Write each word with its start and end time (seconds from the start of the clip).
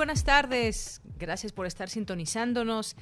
Buenas 0.00 0.24
tardes, 0.24 0.99
gracias 1.20 1.52
por 1.52 1.66
estar 1.66 1.88
sintonizándonos 1.88 2.96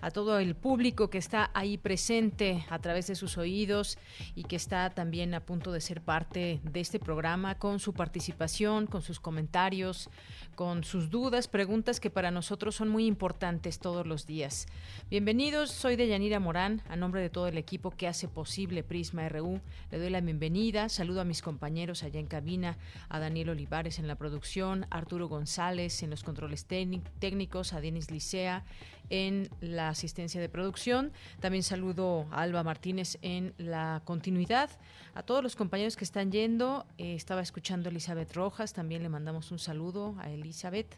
a 0.00 0.10
todo 0.10 0.38
el 0.38 0.54
público 0.54 1.10
que 1.10 1.18
está 1.18 1.50
ahí 1.54 1.76
presente 1.76 2.64
a 2.68 2.78
través 2.78 3.06
de 3.06 3.14
sus 3.14 3.36
oídos 3.38 3.98
y 4.34 4.44
que 4.44 4.56
está 4.56 4.90
también 4.90 5.34
a 5.34 5.40
punto 5.40 5.72
de 5.72 5.80
ser 5.80 6.00
parte 6.02 6.60
de 6.62 6.80
este 6.80 6.98
programa 6.98 7.56
con 7.56 7.80
su 7.80 7.94
participación, 7.94 8.86
con 8.86 9.02
sus 9.02 9.18
comentarios, 9.18 10.10
con 10.54 10.84
sus 10.84 11.10
dudas, 11.10 11.48
preguntas 11.48 12.00
que 12.00 12.10
para 12.10 12.30
nosotros 12.30 12.74
son 12.74 12.90
muy 12.90 13.06
importantes 13.06 13.78
todos 13.78 14.06
los 14.06 14.26
días. 14.26 14.66
Bienvenidos, 15.10 15.70
soy 15.70 15.96
Deyanira 15.96 16.38
Morán, 16.38 16.82
a 16.88 16.96
nombre 16.96 17.20
de 17.20 17.30
todo 17.30 17.48
el 17.48 17.58
equipo 17.58 17.90
que 17.90 18.06
hace 18.06 18.28
posible 18.28 18.84
Prisma 18.84 19.28
RU. 19.28 19.60
Le 19.90 19.98
doy 19.98 20.10
la 20.10 20.20
bienvenida, 20.20 20.88
saludo 20.88 21.22
a 21.22 21.24
mis 21.24 21.42
compañeros 21.42 22.02
allá 22.02 22.20
en 22.20 22.26
cabina, 22.26 22.76
a 23.08 23.18
Daniel 23.18 23.50
Olivares 23.50 23.98
en 23.98 24.06
la 24.06 24.16
producción, 24.16 24.86
Arturo 24.90 25.28
González 25.28 26.02
en 26.02 26.10
los 26.10 26.22
controles 26.22 26.66
técnicos, 26.66 27.63
a 27.72 27.80
Denis 27.80 28.10
Licea 28.10 28.64
en 29.10 29.48
la 29.60 29.88
asistencia 29.88 30.40
de 30.40 30.48
producción. 30.48 31.12
También 31.40 31.62
saludo 31.62 32.26
a 32.30 32.42
Alba 32.42 32.62
Martínez 32.62 33.18
en 33.22 33.54
la 33.58 34.02
continuidad. 34.04 34.70
A 35.14 35.22
todos 35.22 35.42
los 35.42 35.56
compañeros 35.56 35.96
que 35.96 36.04
están 36.04 36.32
yendo, 36.32 36.86
eh, 36.98 37.14
estaba 37.14 37.40
escuchando 37.40 37.88
Elizabeth 37.88 38.34
Rojas, 38.34 38.72
también 38.72 39.02
le 39.02 39.08
mandamos 39.08 39.50
un 39.52 39.58
saludo 39.58 40.14
a 40.18 40.30
Elizabeth. 40.30 40.94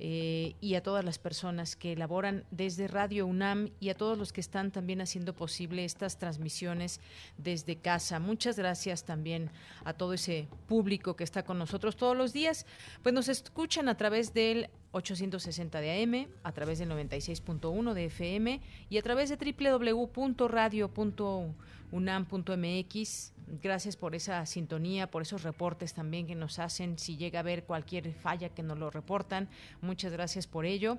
Eh, 0.00 0.56
y 0.60 0.74
a 0.74 0.82
todas 0.82 1.04
las 1.04 1.18
personas 1.18 1.76
que 1.76 1.92
elaboran 1.92 2.44
desde 2.50 2.88
Radio 2.88 3.26
UNAM 3.26 3.70
y 3.78 3.90
a 3.90 3.94
todos 3.94 4.18
los 4.18 4.32
que 4.32 4.40
están 4.40 4.72
también 4.72 5.00
haciendo 5.00 5.34
posible 5.34 5.84
estas 5.84 6.18
transmisiones 6.18 7.00
desde 7.38 7.76
casa. 7.76 8.18
Muchas 8.18 8.58
gracias 8.58 9.04
también 9.04 9.50
a 9.84 9.92
todo 9.92 10.14
ese 10.14 10.48
público 10.66 11.14
que 11.14 11.22
está 11.22 11.44
con 11.44 11.58
nosotros 11.58 11.96
todos 11.96 12.16
los 12.16 12.32
días. 12.32 12.66
Pues 13.02 13.14
nos 13.14 13.28
escuchan 13.28 13.88
a 13.88 13.96
través 13.96 14.34
del 14.34 14.68
860 14.90 15.80
de 15.80 16.02
AM, 16.02 16.28
a 16.42 16.52
través 16.52 16.78
del 16.78 16.90
96.1 16.90 17.94
de 17.94 18.04
FM 18.06 18.60
y 18.90 18.98
a 18.98 19.02
través 19.02 19.28
de 19.28 19.36
www.radio.unam.mx. 21.94 23.32
Gracias 23.62 23.96
por 23.96 24.14
esa 24.14 24.44
sintonía, 24.46 25.10
por 25.10 25.22
esos 25.22 25.42
reportes 25.42 25.94
también 25.94 26.26
que 26.26 26.34
nos 26.34 26.58
hacen. 26.58 26.98
Si 26.98 27.16
llega 27.16 27.38
a 27.38 27.40
haber 27.40 27.64
cualquier 27.64 28.12
falla 28.14 28.48
que 28.48 28.62
nos 28.62 28.78
lo 28.78 28.90
reportan, 28.90 29.48
muchas 29.82 30.12
gracias 30.12 30.46
por 30.46 30.64
ello. 30.64 30.98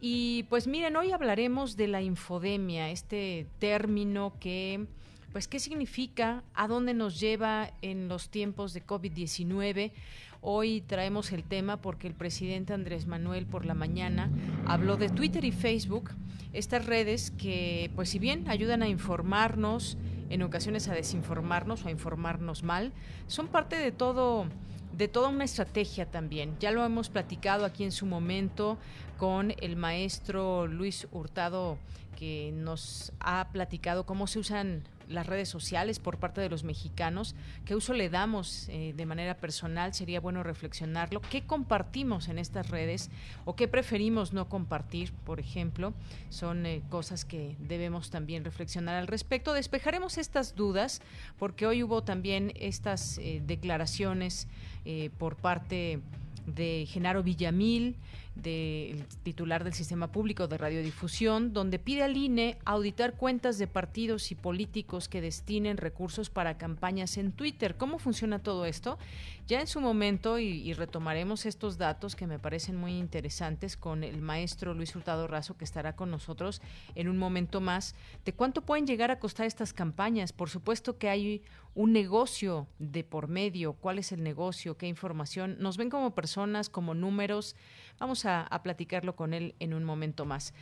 Y 0.00 0.44
pues 0.44 0.66
miren, 0.66 0.96
hoy 0.96 1.12
hablaremos 1.12 1.76
de 1.76 1.88
la 1.88 2.02
infodemia, 2.02 2.90
este 2.90 3.46
término 3.58 4.34
que 4.38 4.86
pues 5.32 5.48
qué 5.48 5.58
significa, 5.58 6.44
a 6.54 6.66
dónde 6.66 6.94
nos 6.94 7.20
lleva 7.20 7.70
en 7.82 8.08
los 8.08 8.30
tiempos 8.30 8.72
de 8.72 8.86
COVID-19. 8.86 9.92
Hoy 10.40 10.80
traemos 10.80 11.30
el 11.32 11.44
tema 11.44 11.78
porque 11.78 12.06
el 12.06 12.14
presidente 12.14 12.72
Andrés 12.72 13.06
Manuel 13.06 13.44
por 13.44 13.66
la 13.66 13.74
mañana 13.74 14.30
habló 14.64 14.96
de 14.96 15.10
Twitter 15.10 15.44
y 15.44 15.52
Facebook, 15.52 16.10
estas 16.54 16.86
redes 16.86 17.32
que, 17.32 17.90
pues 17.96 18.08
si 18.08 18.18
bien 18.18 18.48
ayudan 18.48 18.82
a 18.82 18.88
informarnos, 18.88 19.98
en 20.30 20.42
ocasiones 20.42 20.88
a 20.88 20.94
desinformarnos 20.94 21.84
o 21.84 21.88
a 21.88 21.90
informarnos 21.90 22.62
mal, 22.62 22.92
son 23.26 23.48
parte 23.48 23.76
de 23.76 23.92
todo 23.92 24.46
de 24.92 25.08
toda 25.08 25.28
una 25.28 25.44
estrategia 25.44 26.06
también. 26.06 26.56
Ya 26.58 26.70
lo 26.70 26.82
hemos 26.82 27.10
platicado 27.10 27.66
aquí 27.66 27.84
en 27.84 27.92
su 27.92 28.06
momento 28.06 28.78
con 29.18 29.52
el 29.60 29.76
maestro 29.76 30.66
Luis 30.66 31.06
Hurtado 31.12 31.76
que 32.16 32.50
nos 32.54 33.12
ha 33.20 33.48
platicado 33.52 34.06
cómo 34.06 34.26
se 34.26 34.38
usan 34.38 34.84
las 35.08 35.26
redes 35.26 35.48
sociales 35.48 35.98
por 35.98 36.18
parte 36.18 36.40
de 36.40 36.48
los 36.48 36.64
mexicanos, 36.64 37.34
qué 37.64 37.74
uso 37.74 37.92
le 37.92 38.10
damos 38.10 38.68
eh, 38.68 38.92
de 38.96 39.06
manera 39.06 39.36
personal, 39.36 39.94
sería 39.94 40.20
bueno 40.20 40.42
reflexionarlo, 40.42 41.20
qué 41.20 41.42
compartimos 41.42 42.28
en 42.28 42.38
estas 42.38 42.70
redes 42.70 43.10
o 43.44 43.56
qué 43.56 43.68
preferimos 43.68 44.32
no 44.32 44.48
compartir, 44.48 45.12
por 45.24 45.40
ejemplo, 45.40 45.94
son 46.30 46.66
eh, 46.66 46.82
cosas 46.88 47.24
que 47.24 47.56
debemos 47.58 48.10
también 48.10 48.44
reflexionar 48.44 48.96
al 48.96 49.06
respecto. 49.06 49.52
Despejaremos 49.52 50.18
estas 50.18 50.54
dudas 50.54 51.00
porque 51.38 51.66
hoy 51.66 51.82
hubo 51.82 52.02
también 52.02 52.52
estas 52.56 53.18
eh, 53.18 53.42
declaraciones 53.44 54.48
por 55.18 55.34
parte 55.34 56.00
de 56.46 56.86
Genaro 56.88 57.24
Villamil, 57.24 57.96
del 58.36 59.04
titular 59.22 59.64
del 59.64 59.72
Sistema 59.72 60.12
Público 60.12 60.46
de 60.46 60.58
Radiodifusión, 60.58 61.52
donde 61.52 61.78
pide 61.78 62.02
al 62.02 62.16
INE 62.16 62.58
auditar 62.64 63.14
cuentas 63.14 63.58
de 63.58 63.66
partidos 63.66 64.30
y 64.30 64.34
políticos 64.34 65.08
que 65.08 65.20
destinen 65.20 65.78
recursos 65.78 66.30
para 66.30 66.58
campañas 66.58 67.16
en 67.16 67.32
Twitter. 67.32 67.76
¿Cómo 67.76 67.98
funciona 67.98 68.38
todo 68.38 68.66
esto? 68.66 68.98
Ya 69.46 69.60
en 69.60 69.66
su 69.66 69.80
momento, 69.80 70.38
y, 70.38 70.72
retomaremos 70.74 71.46
estos 71.46 71.78
datos 71.78 72.16
que 72.16 72.26
me 72.26 72.38
parecen 72.38 72.76
muy 72.76 72.98
interesantes 72.98 73.76
con 73.76 74.04
el 74.04 74.20
maestro 74.20 74.74
Luis 74.74 74.94
Hurtado 74.94 75.26
Razo, 75.26 75.56
que 75.56 75.64
estará 75.64 75.94
con 75.94 76.10
nosotros 76.10 76.60
en 76.94 77.08
un 77.08 77.16
momento 77.16 77.60
más, 77.60 77.94
de 78.24 78.32
cuánto 78.32 78.62
pueden 78.62 78.86
llegar 78.86 79.10
a 79.10 79.18
costar 79.18 79.46
estas 79.46 79.72
campañas. 79.72 80.32
Por 80.32 80.50
supuesto 80.50 80.98
que 80.98 81.08
hay 81.08 81.42
un 81.76 81.92
negocio 81.92 82.66
de 82.78 83.04
por 83.04 83.28
medio, 83.28 83.74
cuál 83.74 83.98
es 83.98 84.10
el 84.10 84.22
negocio, 84.22 84.76
qué 84.76 84.88
información. 84.88 85.56
Nos 85.60 85.76
ven 85.76 85.90
como 85.90 86.14
personas, 86.14 86.68
como 86.68 86.94
números. 86.94 87.54
Vamos 87.98 88.26
a, 88.26 88.48
platicarlo 88.62 89.16
con 89.16 89.32
él 89.32 89.54
en 89.58 89.72
un 89.72 89.84
momento 89.84 90.24
más. 90.24 90.52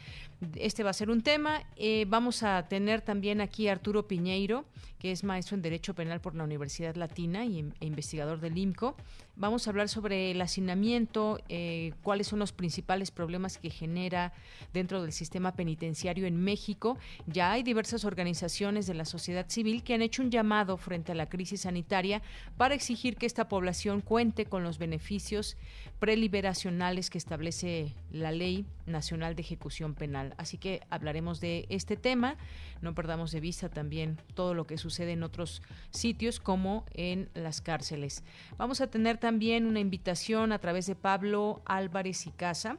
Este 0.57 0.83
va 0.83 0.91
a 0.91 0.93
ser 0.93 1.11
un 1.11 1.23
tema. 1.23 1.63
Eh, 1.77 2.05
vamos 2.09 2.43
a 2.43 2.69
tener 2.69 3.01
también 3.01 3.41
aquí 3.41 3.69
a 3.69 3.73
Arturo 3.73 4.07
Piñeiro, 4.07 4.65
que 4.99 5.11
es 5.11 5.25
maestro 5.25 5.57
en 5.57 5.63
Derecho 5.63 5.95
Penal 5.95 6.21
por 6.21 6.35
la 6.35 6.45
Universidad 6.45 6.95
Latina 6.97 7.45
y, 7.45 7.59
e 7.81 7.87
investigador 7.87 8.41
del 8.41 8.57
IMCO. 8.57 8.97
Vamos 9.37 9.67
a 9.67 9.71
hablar 9.71 9.89
sobre 9.89 10.31
el 10.31 10.41
hacinamiento, 10.41 11.41
eh, 11.49 11.93
cuáles 12.03 12.29
son 12.29 12.39
los 12.39 12.53
principales 12.53 13.11
problemas 13.11 13.59
que 13.59 13.69
genera 13.69 14.33
dentro 14.73 15.03
del 15.03 15.13
sistema 15.13 15.57
penitenciario 15.57 16.27
en 16.27 16.37
México. 16.37 16.99
Ya 17.27 17.51
hay 17.51 17.65
diversas 17.65 18.05
organizaciones 18.05 18.87
de 18.87 18.95
la 18.95 19.05
sociedad 19.05 19.47
civil 19.49 19.83
que 19.83 19.95
han 19.95 20.03
hecho 20.03 20.23
un 20.23 20.31
llamado 20.31 20.77
frente 20.77 21.11
a 21.11 21.17
la 21.17 21.29
crisis 21.29 21.63
sanitaria 21.63 22.23
para 22.57 22.77
exigir 22.77 23.17
que 23.17 23.27
esta 23.27 23.49
población 23.49 24.03
cuente 24.03 24.47
con 24.47 24.63
los 24.63 24.79
beneficios 24.79 25.57
preliberacionales 25.99 27.11
que 27.11 27.19
establece 27.25 27.95
la 28.11 28.33
Ley 28.33 28.67
Nacional 28.85 29.35
de 29.35 29.41
Ejecución 29.41 29.95
Penal. 29.95 30.35
Así 30.37 30.59
que 30.59 30.83
hablaremos 30.91 31.41
de 31.41 31.65
este 31.71 31.97
tema. 31.97 32.37
No 32.83 32.95
perdamos 32.95 33.33
de 33.33 33.41
vista 33.41 33.71
también 33.71 34.21
todo 34.35 34.53
lo 34.53 34.67
que 34.67 34.77
sucede 34.77 35.13
en 35.13 35.23
otros 35.23 35.63
sitios 35.91 36.39
como 36.39 36.85
en 36.93 37.31
las 37.33 37.63
cárceles. 37.63 38.23
Vamos 38.59 38.83
a 38.83 38.89
tener 38.89 39.17
también 39.17 39.65
una 39.65 39.81
invitación 39.81 40.53
a 40.53 40.59
través 40.59 40.85
de 40.85 40.97
Pablo 40.97 41.63
Álvarez 41.65 42.27
y 42.27 42.31
Casa 42.31 42.79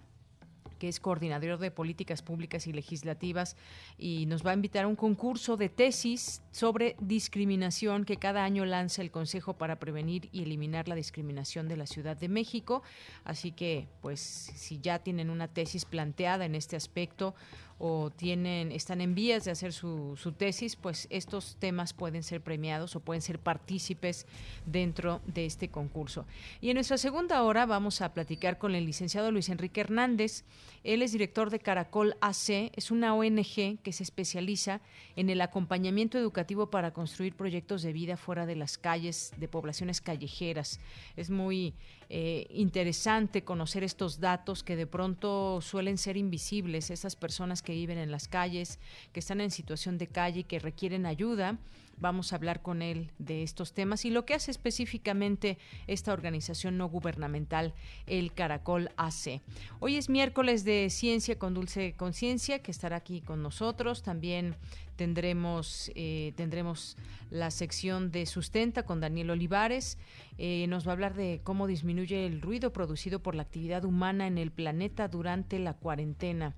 que 0.78 0.88
es 0.88 1.00
coordinador 1.00 1.60
de 1.60 1.72
políticas 1.72 2.22
públicas 2.22 2.68
y 2.68 2.74
legislativas, 2.74 3.56
y 3.98 4.26
nos 4.28 4.46
va 4.46 4.52
a 4.52 4.54
invitar 4.54 4.86
a 4.86 4.88
un 4.88 4.96
concurso 4.96 5.58
de 5.58 5.70
tesis 5.70 6.42
sobre 6.52 6.96
discriminación 7.00 8.06
que 8.06 8.18
cada 8.18 8.44
año 8.44 8.66
lanza 8.66 9.02
el 9.02 9.12
Consejo 9.12 9.54
para 9.54 9.78
prevenir 9.78 10.30
y 10.32 10.44
eliminar 10.44 10.88
la 10.88 10.96
discriminación 10.96 11.68
de 11.68 11.78
la 11.78 11.86
Ciudad 11.86 12.18
de 12.18 12.30
México. 12.30 12.84
Así 13.24 13.52
que, 13.52 13.88
pues, 14.02 14.20
si 14.20 14.80
ya 14.80 15.00
tienen 15.00 15.30
una 15.30 15.48
tesis 15.48 15.86
planteada 15.86 16.46
en 16.46 16.56
este 16.56 16.76
aspecto 16.76 17.36
o 17.78 18.10
tienen, 18.10 18.72
están 18.72 19.02
en 19.02 19.16
vías 19.16 19.44
de 19.44 19.52
hacer 19.52 19.74
su, 19.74 20.16
tesis, 20.38 20.76
pues 20.76 21.08
estos 21.10 21.58
temas 21.60 21.94
pueden 21.94 22.24
ser 22.24 22.42
premiados 22.42 22.96
o 22.96 23.02
pueden 23.02 23.22
ser 23.22 23.40
partícipes 23.40 24.26
dentro 24.66 25.22
de 25.26 25.46
este 25.46 25.70
concurso. 25.70 26.26
Y 26.62 26.70
en 26.70 26.76
nuestra 26.76 26.98
segunda 26.98 27.44
hora 27.44 27.66
vamos 27.66 28.02
a 28.02 28.14
platicar 28.14 28.58
con 28.58 28.76
el 28.76 28.86
licenciado 28.86 29.32
Luis 29.32 29.50
Enrique 29.50 29.82
Hernández. 29.82 30.46
Él 30.84 31.02
es 31.02 31.12
director 31.12 31.50
de 31.50 31.60
Caracol 31.60 32.16
AC, 32.22 32.72
es 32.76 32.92
una 32.92 33.14
ONG 33.14 33.80
que 33.82 33.92
se 33.92 34.04
especializa 34.04 34.82
en 35.16 35.30
el 35.30 35.42
acompañamiento 35.42 36.18
educativo 36.18 36.70
para 36.70 36.94
construir 36.94 37.36
proyectos 37.36 37.82
de 37.82 37.92
vida 37.92 38.18
fuera 38.18 38.46
de 38.46 38.56
las 38.56 38.78
calles, 38.78 39.34
de 39.38 39.48
poblaciones 39.48 40.00
callejeras. 40.00 40.80
Es 41.18 41.30
muy 41.30 41.74
eh, 42.10 42.48
interesante 42.50 43.44
conocer 43.44 43.84
estos 43.84 44.20
datos 44.20 44.64
que 44.64 44.76
de 44.76 44.88
pronto 44.88 45.62
suelen 45.62 45.98
ser 45.98 46.18
invisibles, 46.18 46.92
esas 46.92 47.16
personas 47.16 47.62
que 47.62 47.74
viven 47.74 47.98
en 47.98 48.12
las 48.12 48.28
calles, 48.28 48.80
que 49.14 49.20
están 49.20 49.42
en 49.42 49.52
situación 49.52 49.98
de 49.98 50.08
calle 50.08 50.42
y 50.42 50.44
que 50.44 50.60
requieren 50.60 51.06
ayuda 51.06 51.58
Vamos 51.98 52.34
a 52.34 52.36
hablar 52.36 52.62
con 52.62 52.82
él 52.82 53.12
de 53.20 53.42
estos 53.42 53.74
temas 53.74 54.04
y 54.04 54.10
lo 54.10 54.26
que 54.26 54.34
hace 54.34 54.52
específicamente 54.52 55.58
esta 55.88 56.12
organización 56.12 56.78
no 56.78 56.90
gubernamental, 56.90 57.74
el 58.06 58.34
Caracol 58.34 58.90
AC. 58.98 59.42
Hoy 59.80 59.96
es 59.96 60.10
miércoles 60.10 60.66
de 60.66 60.90
Ciencia 60.90 61.40
con 61.40 61.54
Dulce 61.54 61.94
Conciencia, 61.94 62.60
que 62.60 62.72
estará 62.72 62.98
aquí 62.98 63.22
con 63.22 63.42
nosotros. 63.42 64.04
También 64.04 64.56
tendremos, 64.98 65.90
eh, 65.96 66.34
tendremos 66.36 66.98
la 67.30 67.50
sección 67.50 68.12
de 68.12 68.26
Sustenta 68.26 68.84
con 68.84 69.00
Daniel 69.00 69.30
Olivares. 69.30 69.98
Eh, 70.38 70.66
nos 70.68 70.86
va 70.86 70.92
a 70.92 70.94
hablar 70.94 71.14
de 71.14 71.40
cómo 71.44 71.66
disminuye 71.66 72.26
el 72.26 72.42
ruido 72.42 72.74
producido 72.74 73.20
por 73.20 73.36
la 73.36 73.44
actividad 73.44 73.86
humana 73.86 74.28
en 74.28 74.38
el 74.38 74.52
planeta 74.52 75.08
durante 75.08 75.60
la 75.60 75.74
cuarentena. 75.74 76.56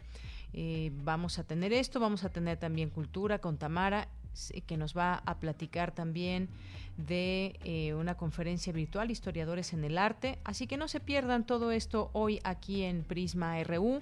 Eh, 0.54 0.92
vamos 1.04 1.38
a 1.38 1.44
tener 1.44 1.74
esto, 1.74 2.00
vamos 2.00 2.24
a 2.24 2.30
tener 2.30 2.58
también 2.58 2.90
cultura 2.90 3.40
con 3.40 3.58
Tamara 3.58 4.08
que 4.66 4.78
nos 4.78 4.96
va 4.96 5.22
a 5.26 5.40
platicar 5.40 5.92
también 5.92 6.50
de 6.98 7.60
eh, 7.64 7.94
una 7.94 8.16
conferencia 8.16 8.74
virtual, 8.74 9.12
Historiadores 9.12 9.74
en 9.74 9.84
el 9.84 9.98
Arte. 9.98 10.40
Así 10.44 10.68
que 10.68 10.78
no 10.78 10.88
se 10.88 11.00
pierdan 11.00 11.46
todo 11.46 11.72
esto 11.72 12.10
hoy 12.14 12.40
aquí 12.44 12.84
en 12.84 13.04
Prisma 13.04 13.62
RU 13.64 14.02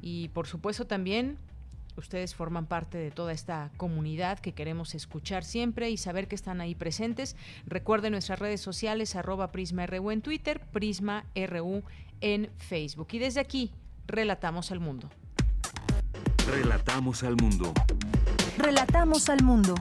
y 0.00 0.28
por 0.28 0.46
supuesto 0.46 0.86
también 0.86 1.38
ustedes 1.96 2.34
forman 2.34 2.66
parte 2.66 2.98
de 2.98 3.10
toda 3.10 3.32
esta 3.32 3.70
comunidad 3.76 4.38
que 4.38 4.52
queremos 4.52 4.94
escuchar 4.94 5.44
siempre 5.44 5.90
y 5.90 5.96
saber 5.96 6.28
que 6.28 6.34
están 6.34 6.60
ahí 6.60 6.74
presentes. 6.74 7.36
Recuerden 7.66 8.12
nuestras 8.12 8.38
redes 8.38 8.60
sociales, 8.60 9.16
arroba 9.16 9.50
Prisma 9.50 9.86
RU 9.86 10.10
en 10.10 10.22
Twitter, 10.22 10.60
Prisma 10.72 11.24
RU 11.34 11.82
en 12.20 12.50
Facebook. 12.58 13.08
Y 13.12 13.18
desde 13.18 13.40
aquí, 13.40 13.72
relatamos 14.06 14.70
al 14.70 14.80
mundo. 14.80 15.08
Relatamos 16.46 17.22
al 17.22 17.36
mundo. 17.36 17.72
Relatamos 18.66 19.28
al 19.28 19.44
mundo. 19.44 19.76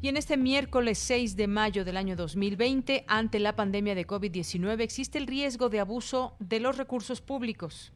Y 0.00 0.08
en 0.08 0.16
este 0.16 0.38
miércoles 0.38 0.98
6 0.98 1.36
de 1.36 1.46
mayo 1.46 1.84
del 1.84 1.98
año 1.98 2.16
2020, 2.16 3.04
ante 3.06 3.38
la 3.38 3.54
pandemia 3.54 3.94
de 3.94 4.06
COVID-19, 4.06 4.80
existe 4.80 5.18
el 5.18 5.26
riesgo 5.26 5.68
de 5.68 5.80
abuso 5.80 6.36
de 6.38 6.58
los 6.58 6.78
recursos 6.78 7.20
públicos. 7.20 7.92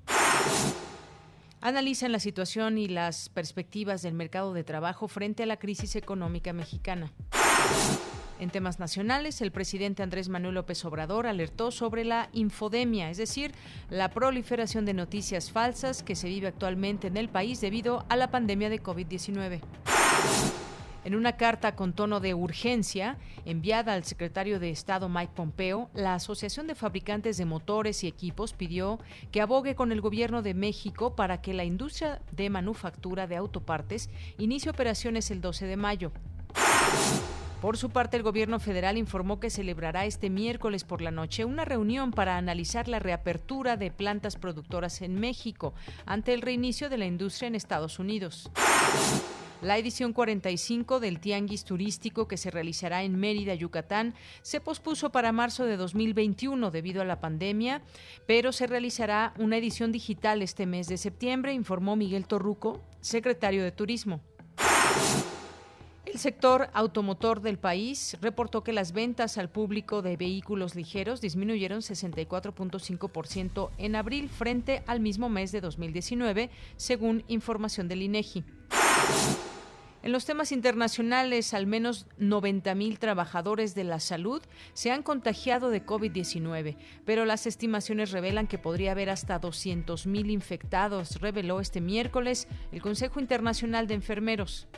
Analizan 1.63 2.13
la 2.13 2.21
situación 2.21 2.77
y 2.77 2.89
las 2.89 3.31
perspectivas 3.31 4.03
del 4.03 4.13
mercado 4.13 4.53
de 4.53 4.65
trabajo 4.65 5.09
frente 5.09 5.45
a 5.45 5.47
la 5.47 5.57
crisis 5.57 5.97
económica 5.97 6.53
mexicana. 6.53 7.11
En 8.43 8.51
temas 8.51 8.81
nacionales, 8.81 9.41
el 9.41 9.53
presidente 9.53 10.03
Andrés 10.03 10.29
Manuel 10.29 10.57
López 10.57 10.85
Obrador 10.85 11.29
alertó 11.29 11.71
sobre 11.71 12.05
la 12.05 12.29
infodemia, 12.33 13.09
es 13.09 13.17
decir, 13.17 13.53
la 13.89 14.09
proliferación 14.09 14.85
de 14.85 14.95
noticias 14.95 15.53
falsas 15.53 16.03
que 16.03 16.17
se 16.17 16.27
vive 16.27 16.49
actualmente 16.49 17.07
en 17.07 17.17
el 17.17 17.29
país 17.29 17.61
debido 17.61 18.05
a 18.09 18.17
la 18.17 18.33
pandemia 18.33 18.69
de 18.69 18.83
COVID-19. 18.83 19.61
En 21.05 21.15
una 21.15 21.37
carta 21.37 21.77
con 21.77 21.93
tono 21.93 22.19
de 22.19 22.35
urgencia 22.35 23.17
enviada 23.45 23.95
al 23.95 24.03
secretario 24.03 24.59
de 24.59 24.71
Estado 24.71 25.09
Mike 25.09 25.35
Pompeo, 25.37 25.89
la 25.95 26.15
Asociación 26.15 26.67
de 26.67 26.75
Fabricantes 26.75 27.37
de 27.37 27.45
Motores 27.45 28.03
y 28.03 28.09
Equipos 28.09 28.55
pidió 28.55 28.99
que 29.31 29.41
abogue 29.41 29.77
con 29.77 29.93
el 29.93 30.01
gobierno 30.01 30.43
de 30.43 30.55
México 30.55 31.15
para 31.15 31.41
que 31.41 31.55
la 31.55 31.63
industria 31.63 32.21
de 32.33 32.51
manufactura 32.51 33.29
de 33.29 33.37
autopartes 33.37 34.11
inicie 34.37 34.69
operaciones 34.69 35.31
el 35.31 35.41
12 35.41 35.67
de 35.67 35.77
mayo. 35.77 36.11
Por 37.63 37.77
su 37.77 37.91
parte, 37.91 38.17
el 38.17 38.25
gobierno 38.25 38.59
federal 38.59 38.99
informó 38.99 39.39
que 39.39 39.49
celebrará 39.49 40.05
este 40.05 40.31
miércoles 40.31 40.83
por 40.83 41.01
la 41.01 41.13
noche 41.13 41.45
una 41.45 41.65
reunión 41.65 42.11
para 42.11 42.37
analizar 42.37 42.89
la 42.89 42.99
reapertura 42.99 43.77
de 43.77 43.93
plantas 43.93 44.35
productoras 44.35 45.01
en 45.01 45.15
México 45.15 45.73
ante 46.05 46.35
el 46.35 46.43
reinicio 46.43 46.91
de 46.91 46.99
la 46.99 47.07
industria 47.07 47.47
en 47.47 47.55
Estados 47.55 48.01
Unidos. 48.01 48.51
La 49.61 49.79
edición 49.79 50.13
45 50.13 50.99
del 50.99 51.21
Tianguis 51.21 51.63
Turístico 51.63 52.27
que 52.27 52.37
se 52.37 52.51
realizará 52.51 53.05
en 53.05 53.15
Mérida, 53.15 53.55
Yucatán, 53.55 54.15
se 54.43 54.61
pospuso 54.61 55.13
para 55.13 55.31
marzo 55.31 55.65
de 55.65 55.77
2021 55.77 56.73
debido 56.73 57.01
a 57.01 57.05
la 57.05 57.21
pandemia, 57.21 57.81
pero 58.27 58.51
se 58.51 58.67
realizará 58.67 59.35
una 59.39 59.57
edición 59.57 59.93
digital 59.93 60.43
este 60.43 60.67
mes 60.67 60.89
de 60.89 60.99
septiembre, 60.99 61.53
informó 61.53 61.95
Miguel 61.95 62.27
Torruco, 62.27 62.81
secretario 63.01 63.63
de 63.63 63.71
Turismo. 63.71 64.21
El 66.13 66.19
sector 66.19 66.69
automotor 66.75 67.41
del 67.41 67.59
país 67.59 68.19
reportó 68.21 68.63
que 68.63 68.75
las 68.75 68.93
ventas 68.93 69.39
al 69.39 69.49
público 69.49 70.03
de 70.03 70.19
vehículos 70.19 70.75
ligeros 70.75 71.23
disminuyeron 71.23 71.81
64.5% 71.81 73.71
en 73.79 73.97
abril 73.97 74.29
frente 74.29 74.83
al 74.87 75.01
mismo 75.01 75.31
mes 75.31 75.53
de 75.53 75.63
2019, 75.63 76.51
según 76.77 77.25
información 77.29 77.89
del 77.89 78.03
INEGI. 78.03 78.45
En 80.03 80.13
los 80.13 80.27
temas 80.27 80.53
internacionales, 80.53 81.55
al 81.55 81.67
menos 81.67 82.07
90.000 82.21 82.99
trabajadores 82.99 83.75
de 83.75 83.85
la 83.85 83.99
salud 83.99 84.43
se 84.75 84.91
han 84.91 85.03
contagiado 85.03 85.71
de 85.71 85.87
COVID-19, 85.87 86.77
pero 87.07 87.25
las 87.25 87.47
estimaciones 87.47 88.11
revelan 88.11 88.49
que 88.49 88.59
podría 88.59 88.93
haber 88.93 89.09
hasta 89.09 89.41
200.000 89.41 90.31
infectados, 90.31 91.23
reveló 91.23 91.59
este 91.59 91.81
miércoles 91.81 92.49
el 92.71 92.83
Consejo 92.83 93.19
Internacional 93.19 93.87
de 93.87 93.95
Enfermeros. 93.95 94.69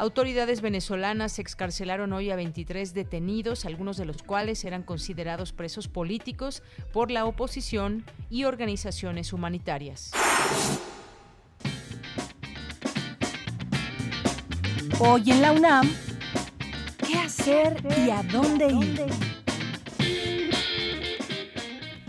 Autoridades 0.00 0.60
venezolanas 0.60 1.40
excarcelaron 1.40 2.12
hoy 2.12 2.30
a 2.30 2.36
23 2.36 2.94
detenidos, 2.94 3.64
algunos 3.64 3.96
de 3.96 4.04
los 4.04 4.22
cuales 4.22 4.64
eran 4.64 4.84
considerados 4.84 5.52
presos 5.52 5.88
políticos 5.88 6.62
por 6.92 7.10
la 7.10 7.24
oposición 7.24 8.04
y 8.30 8.44
organizaciones 8.44 9.32
humanitarias. 9.32 10.12
Hoy 15.00 15.32
en 15.32 15.42
la 15.42 15.50
UNAM, 15.50 15.90
¿qué 17.04 17.18
hacer 17.18 17.82
y 18.06 18.10
a 18.10 18.22
dónde 18.22 18.68
ir? 18.68 19.37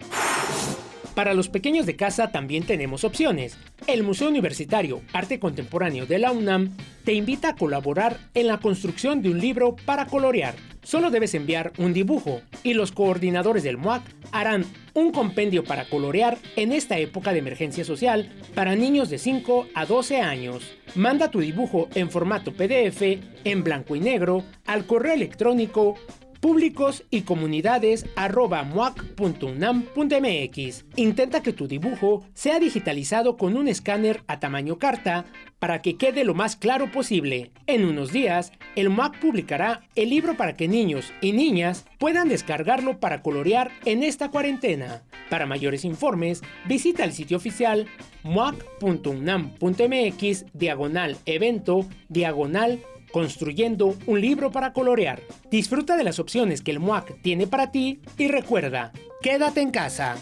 Para 1.17 1.33
los 1.33 1.49
pequeños 1.49 1.87
de 1.87 1.95
casa 1.95 2.27
también 2.27 2.63
tenemos 2.63 3.03
opciones. 3.03 3.57
El 3.87 4.03
Museo 4.03 4.29
Universitario 4.29 5.01
Arte 5.13 5.39
Contemporáneo 5.39 6.05
de 6.05 6.19
la 6.19 6.31
UNAM 6.31 6.77
te 7.05 7.13
invita 7.13 7.49
a 7.49 7.55
colaborar 7.55 8.19
en 8.35 8.45
la 8.45 8.59
construcción 8.59 9.23
de 9.23 9.31
un 9.31 9.39
libro 9.39 9.75
para 9.83 10.05
colorear. 10.05 10.53
Solo 10.83 11.09
debes 11.09 11.33
enviar 11.33 11.73
un 11.79 11.91
dibujo 11.91 12.41
y 12.61 12.75
los 12.75 12.91
coordinadores 12.91 13.63
del 13.63 13.77
MUAC 13.77 14.03
harán 14.31 14.63
un 14.93 15.11
compendio 15.11 15.63
para 15.63 15.89
colorear 15.89 16.37
en 16.55 16.71
esta 16.71 16.99
época 16.99 17.33
de 17.33 17.39
emergencia 17.39 17.83
social 17.83 18.31
para 18.53 18.75
niños 18.75 19.09
de 19.09 19.17
5 19.17 19.69
a 19.73 19.87
12 19.87 20.21
años. 20.21 20.77
Manda 20.93 21.31
tu 21.31 21.39
dibujo 21.39 21.89
en 21.95 22.11
formato 22.11 22.53
PDF 22.53 23.01
en 23.43 23.63
blanco 23.63 23.95
y 23.95 24.01
negro 24.01 24.43
al 24.67 24.85
correo 24.85 25.15
electrónico 25.15 25.95
públicos 26.39 27.03
y 27.09 27.21
comunidades 27.21 28.05
Intenta 30.95 31.41
que 31.41 31.53
tu 31.53 31.67
dibujo 31.67 32.25
sea 32.33 32.59
digitalizado 32.59 33.37
con 33.37 33.57
un 33.57 33.67
escáner 33.67 34.23
a 34.27 34.39
tamaño 34.39 34.77
carta 34.77 35.25
para 35.59 35.81
que 35.81 35.97
quede 35.97 36.23
lo 36.23 36.35
más 36.35 36.55
claro 36.55 36.91
posible. 36.91 37.51
En 37.65 37.85
unos 37.85 38.11
días, 38.11 38.51
el 38.75 38.89
MUAC 38.89 39.19
publicará 39.19 39.81
el 39.95 40.09
libro 40.09 40.37
para 40.37 40.53
que 40.53 40.67
niños 40.67 41.11
y 41.21 41.31
niñas 41.31 41.85
puedan 41.97 42.29
descargarlo 42.29 42.99
para 42.99 43.21
colorear 43.21 43.71
en 43.85 44.03
esta 44.03 44.29
cuarentena. 44.29 45.03
Para 45.29 45.45
mayores 45.45 45.83
informes, 45.83 46.41
visita 46.65 47.03
el 47.03 47.13
sitio 47.13 47.37
oficial 47.37 47.87
muac.unam.mx 48.23 50.45
diagonal 50.53 51.17
evento 51.25 51.85
diagonal 52.09 52.79
construyendo 53.11 53.95
un 54.05 54.21
libro 54.21 54.51
para 54.51 54.73
colorear. 54.73 55.21
Disfruta 55.49 55.97
de 55.97 56.03
las 56.03 56.19
opciones 56.19 56.61
que 56.61 56.71
el 56.71 56.79
MUAC 56.79 57.21
tiene 57.21 57.47
para 57.47 57.71
ti 57.71 58.01
y 58.17 58.27
recuerda, 58.27 58.91
quédate 59.21 59.61
en 59.61 59.71
casa. 59.71 60.17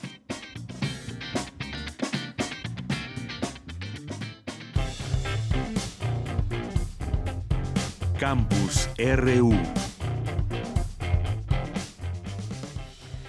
Campus 8.19 8.89
RU 8.97 9.53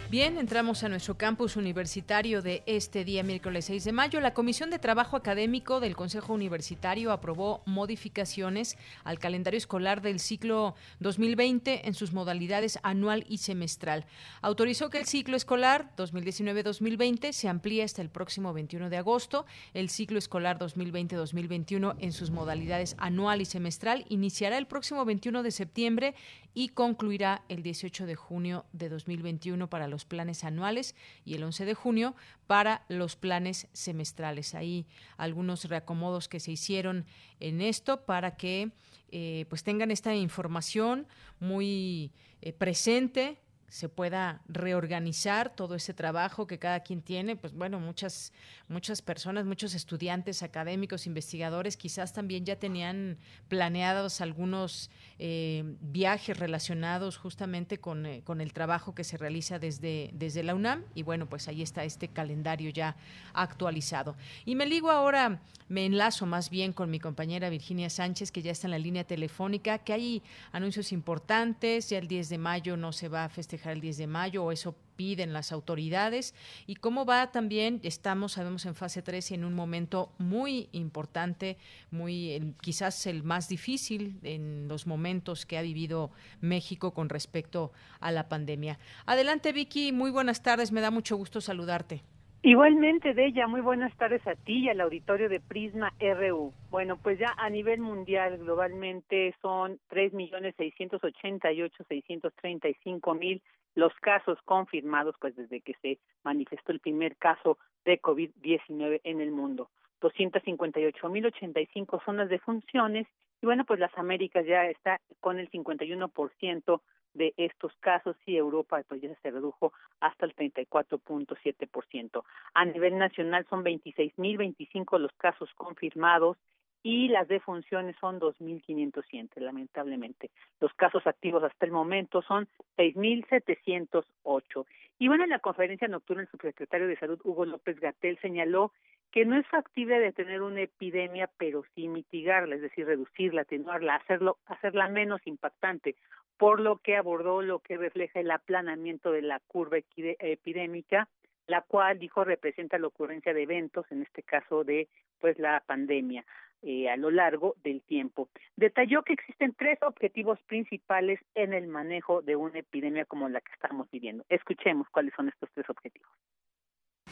Bien, 0.09 0.39
entramos 0.39 0.85
a 0.85 0.89
nuestro 0.89 1.19
campus 1.19 1.57
universitario 1.57 2.41
de 2.41 2.63
este 2.67 3.05
día, 3.05 3.25
miércoles 3.25 3.65
6 3.65 3.83
de 3.83 3.91
mayo. 3.91 4.21
La 4.21 4.35
Comisión 4.35 4.71
de 4.71 4.79
Trabajo 4.79 5.17
Académico 5.17 5.81
del 5.81 5.97
Consejo 5.97 6.33
Universitario 6.33 7.11
aprobó 7.11 7.65
modificaciones 7.67 8.79
al 9.03 9.19
calendario 9.19 9.59
escolar 9.59 10.03
del 10.03 10.21
ciclo 10.21 10.77
2020 11.01 11.89
en 11.89 11.95
sus 11.95 12.13
modalidades 12.13 12.79
anual 12.85 13.25
y 13.29 13.39
semestral. 13.39 14.07
Autorizó 14.43 14.91
que 14.91 14.99
el 14.99 15.07
ciclo 15.07 15.37
escolar 15.37 15.91
2019-2020 15.97 17.33
se 17.33 17.49
amplíe 17.49 17.83
hasta 17.83 18.01
el 18.01 18.09
próximo 18.09 18.53
21 18.53 18.91
de 18.91 18.99
agosto. 18.99 19.45
El 19.75 19.91
ciclo 19.91 20.19
escolar 20.19 20.57
2020-2021 20.61 21.97
en 21.99 22.13
sus 22.13 22.31
modalidades 22.31 22.95
anual 22.99 23.41
y 23.41 23.45
semestral 23.45 24.07
iniciará 24.09 24.57
el 24.57 24.69
próximo 24.69 25.05
21 25.05 25.43
de 25.43 25.51
septiembre 25.51 26.15
y 26.59 26.71
concluirá 26.71 27.43
el 27.51 27.63
18 27.63 28.07
de 28.07 28.15
junio 28.15 28.65
de 28.73 28.89
2021 28.89 29.69
para 29.69 29.89
los 29.89 30.07
planes 30.07 30.43
anuales 30.43 30.95
y 31.23 31.35
el 31.35 31.43
11 31.43 31.67
de 31.67 31.75
junio 31.75 32.17
para 32.47 32.87
los 32.89 33.15
planes 33.15 33.69
semestrales. 33.75 34.55
Ahí 34.55 34.87
algunos 35.19 35.67
reacomodos 35.67 36.29
que 36.29 36.41
se 36.41 36.53
hicieron 36.53 37.05
en 37.41 37.61
esto 37.61 38.07
para 38.07 38.37
que 38.37 38.73
eh, 39.13 39.45
pues 39.51 39.65
tengan 39.65 39.91
esta 39.91 40.15
información 40.15 41.07
muy 41.41 42.11
eh, 42.41 42.55
presente 42.55 43.39
se 43.69 43.89
pueda 43.89 44.41
reorganizar 44.49 45.55
todo 45.55 45.75
ese 45.75 45.95
trabajo 45.95 46.47
que 46.47 46.59
cada 46.59 46.81
quien 46.81 47.03
tiene, 47.03 47.37
pues 47.37 47.53
bueno, 47.53 47.81
muchas 47.81 48.33
muchas 48.69 49.01
personas, 49.01 49.45
muchos 49.45 49.75
estudiantes, 49.75 50.43
académicos, 50.43 51.07
investigadores, 51.07 51.77
quizás 51.77 52.13
también 52.13 52.45
ya 52.45 52.57
tenían 52.57 53.17
planeados 53.49 54.21
algunos 54.21 54.91
eh, 55.19 55.77
viajes 55.81 56.37
relacionados 56.39 57.17
justamente 57.17 57.79
con, 57.79 58.07
eh, 58.07 58.23
con, 58.25 58.41
el 58.41 58.53
trabajo 58.53 58.95
que 58.95 59.05
se 59.05 59.17
realiza 59.17 59.59
desde, 59.59 60.11
desde 60.13 60.43
la 60.43 60.55
UNAM 60.55 60.83
y 60.95 61.03
bueno, 61.03 61.29
pues 61.29 61.49
ahí 61.49 61.63
está 61.63 61.85
este 61.85 62.09
calendario 62.09 62.71
ya 62.71 62.97
actualizado. 63.35 64.17
Y 64.45 64.57
me 64.57 64.67
ligo 64.67 64.91
ahora, 64.91 65.41
me 65.69 65.87
enlazo 65.87 66.27
más 66.27 66.51
bien 66.51 66.73
con 66.73 66.91
mi 66.91 66.99
compañera 66.99 67.49
Virginia 67.51 67.89
Sánchez, 67.89 68.33
que 68.33 68.43
ya 68.43 68.53
está 68.53 68.67
en 68.67 68.73
la 68.73 68.79
línea 68.79 69.05
telefónica, 69.05 69.79
que 69.79 69.93
hay 69.93 70.23
anuncios 70.53 70.93
importantes, 70.93 71.91
ya 71.91 71.99
el 71.99 72.09
10 72.09 72.29
de 72.29 72.39
mayo 72.39 72.77
no 72.77 72.93
se 72.93 73.09
va 73.09 73.25
a 73.25 73.29
festejar 73.29 73.56
el 73.65 73.81
10 73.81 73.97
de 73.99 74.07
mayo 74.07 74.45
o 74.45 74.53
eso 74.53 74.77
piden 74.97 75.33
las 75.33 75.53
autoridades 75.53 76.35
y 76.67 76.77
cómo 76.77 77.05
va 77.05 77.31
también, 77.31 77.81
estamos, 77.83 78.33
sabemos, 78.33 78.65
en 78.67 78.75
fase 78.75 79.03
3 79.03 79.31
y 79.31 79.35
en 79.35 79.45
un 79.45 79.55
momento 79.55 80.13
muy 80.19 80.69
importante, 80.73 81.59
muy 81.91 82.55
quizás 82.63 83.07
el 83.07 83.23
más 83.23 83.49
difícil 83.49 84.19
en 84.23 84.69
los 84.69 84.87
momentos 84.87 85.47
que 85.47 85.59
ha 85.59 85.63
vivido 85.63 86.11
México 86.41 86.93
con 86.95 87.09
respecto 87.09 87.73
a 88.01 88.11
la 88.11 88.29
pandemia. 88.29 88.79
Adelante, 89.05 89.53
Vicky, 89.53 89.93
muy 89.93 90.11
buenas 90.11 90.43
tardes, 90.43 90.73
me 90.73 90.81
da 90.81 90.91
mucho 90.91 91.17
gusto 91.17 91.41
saludarte. 91.41 92.03
Igualmente, 92.47 93.13
ella 93.17 93.49
muy 93.49 93.61
buenas 93.61 93.93
tardes 93.97 94.25
a 94.25 94.37
ti 94.37 94.59
y 94.59 94.69
al 94.69 94.81
auditorio 94.81 95.29
de 95.29 95.41
Prisma 95.41 95.93
RU. 95.99 96.53
Bueno, 96.71 96.97
pues 96.97 97.19
ya 97.19 97.35
a 97.39 97.51
nivel 97.51 97.81
mundial, 97.81 98.39
globalmente 98.39 99.35
son 99.43 99.81
tres 99.89 100.13
millones 100.13 100.55
seiscientos 100.57 101.03
ochenta 101.03 101.51
y 101.51 101.63
ocho 101.63 101.83
seiscientos 101.89 102.33
treinta 102.37 102.69
y 102.69 102.75
cinco 102.85 103.15
mil 103.15 103.43
los 103.75 103.93
casos 103.95 104.39
confirmados, 104.45 105.17
pues 105.21 105.35
desde 105.35 105.61
que 105.61 105.75
se 105.83 105.99
manifestó 106.23 106.71
el 106.71 106.79
primer 106.79 107.17
caso 107.17 107.59
de 107.85 108.01
COVID-19 108.01 109.01
en 109.03 109.21
el 109.21 109.33
mundo. 109.33 109.69
Doscientos 110.01 110.43
cincuenta 110.45 110.81
y 110.81 110.87
ocho 110.87 111.09
mil 111.09 111.27
ochenta 111.27 111.61
y 111.61 111.67
cinco 111.67 112.01
zonas 112.05 112.29
de 112.29 112.39
funciones 112.39 113.07
y 113.43 113.47
bueno, 113.47 113.65
pues 113.65 113.81
las 113.81 113.97
Américas 113.99 114.47
ya 114.47 114.65
está 114.67 115.01
con 115.21 115.39
el 115.39 115.49
cincuenta 115.51 115.85
y 115.85 115.93
uno 115.93 116.09
por 116.09 116.33
ciento 116.35 116.83
de 117.15 117.35
estos 117.37 117.73
casos 117.81 118.17
y 118.27 118.37
Europa 118.37 118.83
pues 118.89 119.01
ya 119.01 119.15
se 119.23 119.31
redujo 119.31 119.73
hasta 120.01 120.27
el 120.27 120.35
34.7%. 120.35 122.25
A 122.55 122.65
nivel 122.65 122.99
nacional 122.99 123.47
son 123.49 123.65
26.025 123.65 124.99
los 124.99 125.13
casos 125.13 125.49
confirmados 125.55 126.37
y 126.83 127.09
las 127.09 127.27
defunciones 127.27 127.97
son 128.01 128.21
2.500, 128.21 129.41
lamentablemente. 129.41 130.31
Los 130.61 130.73
casos 130.75 131.05
activos 131.07 131.43
hasta 131.43 131.67
el 131.67 131.73
momento 131.73 132.23
son 132.23 132.49
6.708. 132.77 134.67
Y 134.99 135.09
bueno, 135.09 135.25
en 135.25 135.31
la 135.31 135.41
conferencia 135.41 135.89
nocturna 135.89 136.23
el 136.23 136.29
subsecretario 136.29 136.87
de 136.87 136.97
Salud, 136.97 137.21
Hugo 137.25 137.45
López 137.45 137.81
Gatel, 137.81 138.19
señaló 138.21 138.73
que 139.11 139.25
no 139.25 139.37
es 139.37 139.47
factible 139.47 139.99
detener 139.99 140.43
una 140.43 140.63
epidemia, 140.63 141.31
pero 141.39 141.65
sí 141.75 141.89
mitigarla, 141.89 142.57
es 142.57 142.63
decir, 142.63 142.87
reducirla, 142.87 143.43
atenuarla, 143.43 143.97
hacerlo, 143.97 144.39
hacerla 144.47 144.89
menos 144.89 145.21
impactante, 145.27 145.97
por 146.37 146.61
lo 146.61 146.79
que 146.79 146.97
abordó 146.97 147.43
lo 147.43 147.61
que 147.61 147.77
refleja 147.77 148.21
el 148.21 148.31
aplanamiento 148.31 149.13
de 149.13 149.23
la 149.23 149.41
curva 149.47 149.79
epidémica, 149.97 151.09
la 151.47 151.63
cual 151.63 151.99
dijo 151.99 152.25
representa 152.25 152.79
la 152.79 152.89
ocurrencia 152.89 153.33
de 153.33 153.43
eventos, 153.43 153.87
en 153.91 154.03
este 154.03 154.23
caso 154.23 154.65
de 154.65 154.89
pues 155.19 155.39
la 155.39 155.63
pandemia. 155.67 156.25
Eh, 156.63 156.89
a 156.89 156.97
lo 156.97 157.11
largo 157.11 157.55
del 157.63 157.83
tiempo. 157.83 158.29
Detalló 158.57 159.03
que 159.03 159.13
existen 159.13 159.55
tres 159.55 159.79
objetivos 159.83 160.41
principales 160.47 161.21
en 161.35 161.53
el 161.53 161.69
manejo 161.69 162.23
de 162.23 162.35
una 162.35 162.59
epidemia 162.59 163.05
como 163.05 163.29
la 163.29 163.41
que 163.41 163.53
estamos 163.53 163.89
viviendo. 163.91 164.25
Escuchemos 164.31 164.89
cuáles 164.89 165.13
son 165.15 165.29
estos 165.29 165.51
tres 165.53 165.69
objetivos. 165.69 166.11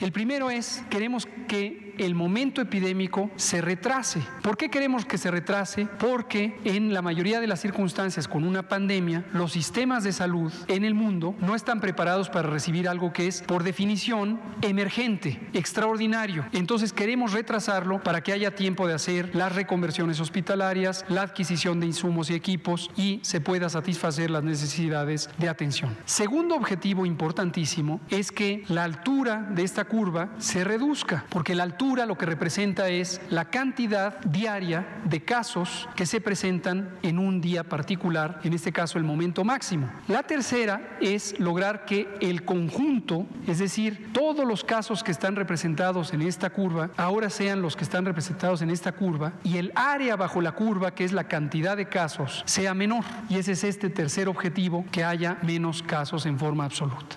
El 0.01 0.11
primero 0.11 0.51
es, 0.51 0.83
queremos 0.91 1.27
que 1.47 1.95
el 1.99 2.17
momento 2.17 2.61
epidémico 2.61 3.31
se 3.37 3.61
retrase. 3.61 4.21
¿Por 4.43 4.57
qué 4.57 4.69
queremos 4.69 5.07
que 5.07 5.19
se 5.19 5.31
retrase? 5.31 5.87
Porque 5.87 6.59
en 6.65 6.93
la 6.93 7.01
mayoría 7.01 7.41
de 7.41 7.47
las 7.47 7.61
circunstancias 7.61 8.27
con 8.27 8.43
una 8.45 8.69
pandemia, 8.69 9.25
los 9.33 9.53
sistemas 9.53 10.03
de 10.03 10.13
salud 10.13 10.53
en 10.67 10.85
el 10.85 10.95
mundo 10.95 11.37
no 11.41 11.55
están 11.55 11.81
preparados 11.81 12.29
para 12.29 12.51
recibir 12.51 12.89
algo 12.89 13.13
que 13.13 13.29
es, 13.29 13.43
por 13.43 13.63
definición, 13.63 14.41
emergente, 14.63 15.41
extraordinario. 15.53 16.45
Entonces 16.53 16.93
queremos 16.93 17.33
retrasarlo 17.33 18.03
para 18.03 18.23
que 18.23 18.33
haya 18.33 18.55
tiempo 18.55 18.89
de 18.89 18.95
hacer 18.95 19.35
las 19.35 19.55
reconversiones 19.55 20.19
hospitalarias, 20.19 21.05
la 21.09 21.23
adquisición 21.23 21.79
de 21.79 21.87
insumos 21.87 22.31
y 22.31 22.35
equipos 22.35 22.91
y 22.97 23.21
se 23.23 23.41
pueda 23.41 23.69
satisfacer 23.69 24.31
las 24.31 24.43
necesidades 24.43 25.31
de 25.39 25.49
atención. 25.49 25.97
Segundo 26.05 26.57
objetivo 26.57 27.07
importantísimo 27.07 28.01
es 28.11 28.33
que 28.33 28.65
la 28.69 28.85
altura 28.85 29.49
de 29.51 29.63
esta 29.63 29.85
curva 29.95 30.31
se 30.39 30.65
reduzca, 30.65 31.25
porque 31.29 31.55
la 31.55 31.63
altura 31.63 32.05
lo 32.05 32.19
que 32.19 32.27
representa 32.27 32.89
es 32.89 33.21
la 33.31 33.45
cantidad 33.45 34.19
diaria 34.25 34.85
de 35.05 35.25
casos 35.25 35.89
que 35.95 36.05
se 36.05 36.21
presentan 36.21 36.91
en 37.03 37.21
un 37.21 37.41
día 37.41 37.63
particular, 37.63 38.41
en 38.43 38.55
este 38.55 38.73
caso 38.73 38.99
el 38.99 39.05
momento 39.05 39.45
máximo. 39.45 39.89
La 40.09 40.25
tercera 40.25 40.97
es 41.01 41.39
lograr 41.39 41.85
que 41.85 42.09
el 42.21 42.45
conjunto, 42.45 43.29
es 43.47 43.61
decir, 43.61 44.11
todos 44.13 44.45
los 44.45 44.65
casos 44.65 45.05
que 45.05 45.13
están 45.13 45.37
representados 45.37 46.13
en 46.13 46.23
esta 46.23 46.51
curva, 46.51 46.91
ahora 46.97 47.31
sean 47.31 47.63
los 47.63 47.77
que 47.77 47.85
están 47.85 48.05
representados 48.05 48.63
en 48.63 48.71
esta 48.71 48.91
curva 48.91 49.35
y 49.45 49.59
el 49.59 49.71
área 49.77 50.17
bajo 50.17 50.41
la 50.41 50.57
curva, 50.57 50.93
que 50.93 51.05
es 51.05 51.13
la 51.13 51.29
cantidad 51.29 51.77
de 51.77 51.87
casos, 51.87 52.43
sea 52.47 52.75
menor. 52.75 53.05
Y 53.29 53.37
ese 53.37 53.53
es 53.53 53.63
este 53.63 53.91
tercer 53.91 54.27
objetivo, 54.27 54.85
que 54.91 55.05
haya 55.05 55.39
menos 55.43 55.85
casos 55.85 56.27
en 56.27 56.37
forma 56.37 56.65
absoluta. 56.65 57.15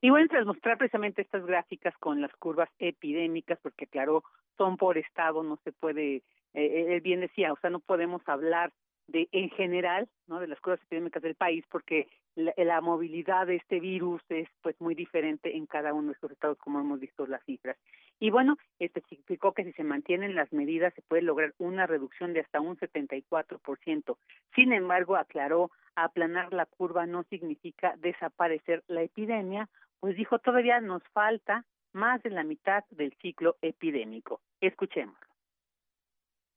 Y 0.00 0.10
bueno, 0.10 0.28
tras 0.28 0.46
mostrar 0.46 0.78
precisamente 0.78 1.22
estas 1.22 1.44
gráficas 1.44 1.94
con 1.98 2.20
las 2.20 2.34
curvas 2.36 2.70
epidémicas, 2.78 3.58
porque 3.62 3.86
claro, 3.86 4.24
son 4.56 4.76
por 4.76 4.96
estado, 4.96 5.42
no 5.42 5.58
se 5.64 5.72
puede, 5.72 6.22
eh, 6.54 6.86
él 6.88 7.00
bien 7.02 7.20
decía, 7.20 7.52
o 7.52 7.58
sea, 7.60 7.70
no 7.70 7.80
podemos 7.80 8.22
hablar 8.26 8.72
de 9.08 9.28
en 9.32 9.50
general, 9.50 10.08
¿no? 10.26 10.40
de 10.40 10.46
las 10.46 10.60
curvas 10.60 10.80
epidémicas 10.82 11.22
del 11.22 11.34
país, 11.34 11.64
porque 11.70 12.06
la, 12.36 12.80
movilidad 12.80 13.46
de 13.46 13.56
este 13.56 13.80
virus 13.80 14.22
es 14.28 14.48
pues 14.62 14.80
muy 14.80 14.94
diferente 14.94 15.56
en 15.56 15.66
cada 15.66 15.92
uno 15.92 16.08
de 16.08 16.12
estos 16.14 16.30
estados, 16.30 16.58
como 16.58 16.80
hemos 16.80 17.00
visto 17.00 17.26
las 17.26 17.44
cifras. 17.44 17.76
Y 18.18 18.30
bueno, 18.30 18.56
especificó 18.78 19.52
que 19.52 19.64
si 19.64 19.72
se 19.72 19.84
mantienen 19.84 20.34
las 20.34 20.52
medidas 20.52 20.94
se 20.94 21.02
puede 21.02 21.22
lograr 21.22 21.54
una 21.58 21.86
reducción 21.86 22.32
de 22.32 22.40
hasta 22.40 22.60
un 22.60 22.76
74%. 22.76 24.16
Sin 24.54 24.72
embargo, 24.72 25.16
aclaró, 25.16 25.70
aplanar 25.96 26.52
la 26.52 26.66
curva 26.66 27.06
no 27.06 27.24
significa 27.24 27.94
desaparecer 27.98 28.84
la 28.86 29.02
epidemia, 29.02 29.68
pues 30.00 30.16
dijo 30.16 30.38
todavía 30.38 30.80
nos 30.80 31.02
falta 31.12 31.64
más 31.92 32.22
de 32.22 32.30
la 32.30 32.44
mitad 32.44 32.84
del 32.90 33.14
ciclo 33.20 33.56
epidémico. 33.62 34.40
Escuchemos. 34.60 35.16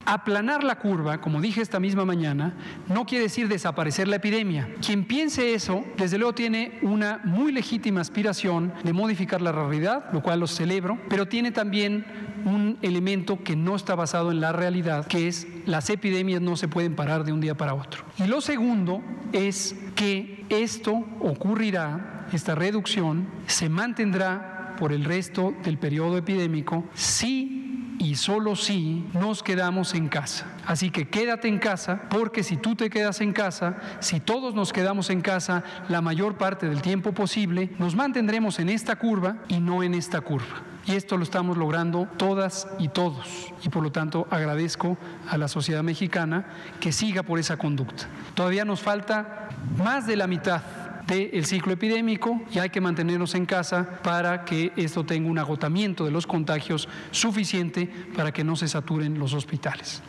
Aplanar 0.06 0.64
la 0.64 0.80
curva, 0.80 1.22
como 1.22 1.42
dije 1.42 1.62
esta 1.62 1.80
misma 1.80 2.06
mañana, 2.06 2.54
no 2.90 3.06
quiere 3.06 3.24
decir 3.24 3.48
desaparecer 3.48 4.08
la 4.08 4.18
epidemia. 4.18 4.70
Quien 4.86 5.06
piense 5.06 5.54
eso, 5.54 5.86
desde 5.98 6.18
luego 6.18 6.34
tiene 6.34 6.80
una 6.82 7.22
muy 7.24 7.52
legítima 7.52 8.02
aspiración 8.02 8.74
de 8.84 8.94
modificar 8.94 9.42
la 9.42 9.52
realidad, 9.52 10.06
lo 10.12 10.22
cual 10.22 10.40
lo 10.42 10.48
celebro, 10.48 11.00
pero 11.10 11.28
tiene 11.28 11.52
también 11.52 12.06
un 12.46 12.78
elemento 12.82 13.44
que 13.44 13.56
no 13.56 13.76
está 13.76 13.96
basado 13.96 14.32
en 14.32 14.42
la 14.42 14.52
realidad, 14.52 15.08
que 15.08 15.28
es 15.28 15.48
las 15.66 15.90
epidemias 15.90 16.42
no 16.42 16.56
se 16.56 16.68
pueden 16.68 16.96
parar 16.96 17.24
de 17.24 17.32
un 17.32 17.42
día 17.42 17.56
para 17.56 17.74
otro. 17.74 18.04
Y 18.18 18.28
lo 18.28 18.42
segundo 18.42 19.02
es 19.32 19.76
que 19.96 20.46
esto 20.50 21.06
ocurrirá, 21.20 22.28
esta 22.34 22.56
reducción 22.56 23.28
se 23.48 23.70
mantendrá 23.70 24.76
por 24.78 24.92
el 24.92 25.06
resto 25.06 25.54
del 25.64 25.78
periodo 25.78 26.18
epidémico 26.18 26.84
si 26.94 27.73
y 28.04 28.16
solo 28.16 28.58
si 28.58 29.06
nos 29.14 29.42
quedamos 29.42 29.94
en 29.94 30.10
casa. 30.10 30.46
Así 30.66 30.92
que 30.92 31.08
quédate 31.08 31.48
en 31.48 31.58
casa, 31.58 32.02
porque 32.10 32.44
si 32.44 32.58
tú 32.58 32.76
te 32.76 32.90
quedas 32.90 33.22
en 33.22 33.32
casa, 33.32 33.78
si 34.02 34.20
todos 34.20 34.54
nos 34.54 34.74
quedamos 34.74 35.10
en 35.10 35.22
casa 35.22 35.64
la 35.88 36.02
mayor 36.02 36.38
parte 36.38 36.68
del 36.68 36.82
tiempo 36.82 37.14
posible, 37.14 37.72
nos 37.80 37.96
mantendremos 37.96 38.60
en 38.60 38.68
esta 38.68 38.98
curva 38.98 39.38
y 39.48 39.62
no 39.62 39.84
en 39.84 39.94
esta 39.94 40.20
curva. 40.20 40.64
Y 40.86 40.96
esto 40.96 41.16
lo 41.16 41.24
estamos 41.24 41.58
logrando 41.58 42.10
todas 42.18 42.68
y 42.78 42.90
todos. 42.90 43.54
Y 43.64 43.70
por 43.70 43.84
lo 43.84 43.92
tanto 43.94 44.28
agradezco 44.30 44.98
a 45.30 45.38
la 45.38 45.48
sociedad 45.48 45.82
mexicana 45.82 46.46
que 46.82 46.92
siga 46.92 47.24
por 47.24 47.40
esa 47.40 47.56
conducta. 47.56 48.04
Todavía 48.36 48.66
nos 48.66 48.82
falta 48.82 49.48
más 49.78 50.06
de 50.06 50.18
la 50.18 50.28
mitad 50.28 50.62
del 51.08 51.46
ciclo 51.46 51.74
epidémico 51.74 52.42
y 52.52 52.60
hay 52.60 52.70
que 52.70 52.82
mantenernos 52.82 53.36
en 53.36 53.46
casa 53.46 54.02
para 54.04 54.46
que 54.46 54.72
esto 54.76 55.06
tenga 55.06 55.30
un 55.30 55.40
agotamiento 55.40 56.06
de 56.06 56.12
los 56.12 56.26
contagios 56.28 56.88
suficiente 57.12 57.90
para 58.16 58.32
que 58.32 58.44
no 58.44 58.56
se 58.56 58.68
saturen 58.68 59.20
los 59.20 59.34
hospitales. 59.34 60.04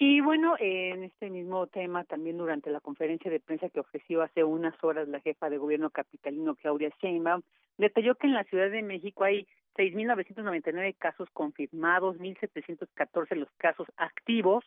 Y 0.00 0.20
bueno, 0.20 0.54
en 0.60 1.02
este 1.02 1.28
mismo 1.28 1.66
tema, 1.66 2.04
también 2.04 2.38
durante 2.38 2.70
la 2.70 2.80
conferencia 2.80 3.30
de 3.30 3.40
prensa 3.40 3.68
que 3.68 3.80
ofreció 3.80 4.22
hace 4.22 4.44
unas 4.44 4.72
horas 4.84 5.08
la 5.08 5.20
jefa 5.20 5.50
de 5.50 5.58
gobierno 5.58 5.90
capitalino 5.90 6.54
Claudia 6.54 6.90
Sheinbaum, 7.02 7.42
detalló 7.78 8.14
que 8.14 8.28
en 8.28 8.34
la 8.34 8.44
Ciudad 8.44 8.70
de 8.70 8.82
México 8.82 9.24
hay 9.24 9.48
6.999 9.76 10.94
casos 10.98 11.28
confirmados, 11.32 12.16
1.714 12.18 13.34
los 13.34 13.50
casos 13.56 13.88
activos 13.96 14.64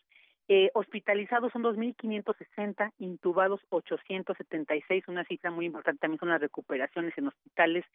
eh, 0.54 0.70
hospitalizados 0.74 1.54
son 1.54 1.64
2.560, 1.64 2.92
intubados 3.00 3.62
876, 3.70 5.08
una 5.08 5.24
cifra 5.24 5.50
muy 5.50 5.66
importante 5.66 6.02
también 6.02 6.20
son 6.20 6.28
las 6.28 6.42
recuperaciones 6.42 7.18
en 7.18 7.28
hospitales, 7.28 7.86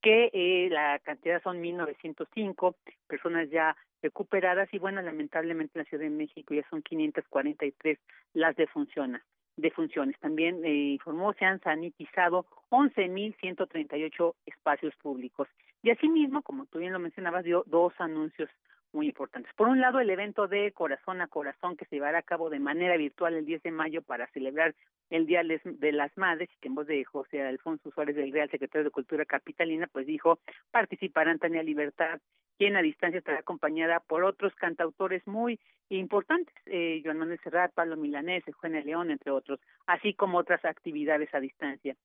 que 0.00 0.30
eh, 0.32 0.70
la 0.70 0.98
cantidad 1.00 1.42
son 1.42 1.62
1.905 1.62 2.74
personas 3.06 3.50
ya 3.50 3.76
recuperadas 4.00 4.72
y 4.72 4.78
bueno, 4.78 5.02
lamentablemente 5.02 5.72
en 5.78 5.80
la 5.80 5.88
Ciudad 5.90 6.04
de 6.04 6.08
México 6.08 6.54
ya 6.54 6.66
son 6.70 6.80
543 6.80 7.98
las 8.32 8.56
defunciones. 8.56 9.20
defunciones. 9.58 10.18
También 10.18 10.64
eh, 10.64 10.92
informó 10.94 11.34
se 11.34 11.44
han 11.44 11.60
sanitizado 11.60 12.46
11.138 12.70 14.34
espacios 14.46 14.94
públicos. 15.02 15.48
Y 15.82 15.90
asimismo, 15.90 16.40
como 16.40 16.64
tú 16.64 16.78
bien 16.78 16.94
lo 16.94 16.98
mencionabas, 16.98 17.44
dio 17.44 17.62
dos 17.66 17.92
anuncios 17.98 18.48
muy 18.96 19.06
importantes. 19.06 19.52
Por 19.54 19.68
un 19.68 19.80
lado, 19.80 20.00
el 20.00 20.10
evento 20.10 20.48
de 20.48 20.72
Corazón 20.72 21.20
a 21.20 21.28
Corazón 21.28 21.76
que 21.76 21.84
se 21.84 21.96
llevará 21.96 22.18
a 22.18 22.22
cabo 22.22 22.50
de 22.50 22.58
manera 22.58 22.96
virtual 22.96 23.34
el 23.34 23.44
10 23.44 23.62
de 23.62 23.70
mayo 23.70 24.02
para 24.02 24.26
celebrar 24.28 24.74
el 25.10 25.26
Día 25.26 25.42
de 25.44 25.92
las 25.92 26.16
Madres, 26.16 26.48
que 26.60 26.68
en 26.68 26.74
voz 26.74 26.86
de 26.86 27.04
José 27.04 27.42
Alfonso 27.42 27.90
Suárez 27.92 28.16
del 28.16 28.32
Real 28.32 28.50
Secretario 28.50 28.84
de 28.84 28.90
Cultura 28.90 29.24
Capitalina, 29.24 29.86
pues 29.92 30.06
dijo, 30.06 30.40
participarán 30.72 31.38
Tania 31.38 31.62
Libertad, 31.62 32.20
quien 32.58 32.74
a 32.74 32.82
distancia 32.82 33.18
estará 33.18 33.40
acompañada 33.40 34.00
por 34.00 34.24
otros 34.24 34.54
cantautores 34.54 35.24
muy 35.26 35.60
importantes, 35.90 36.54
eh, 36.64 37.02
Joan 37.04 37.18
Manuel 37.18 37.38
Serrat, 37.44 37.72
Pablo 37.74 37.96
Milanés, 37.96 38.44
Juan 38.60 38.72
León, 38.72 39.10
entre 39.10 39.30
otros, 39.30 39.60
así 39.86 40.14
como 40.14 40.38
otras 40.38 40.64
actividades 40.64 41.32
a 41.34 41.40
distancia. 41.40 41.96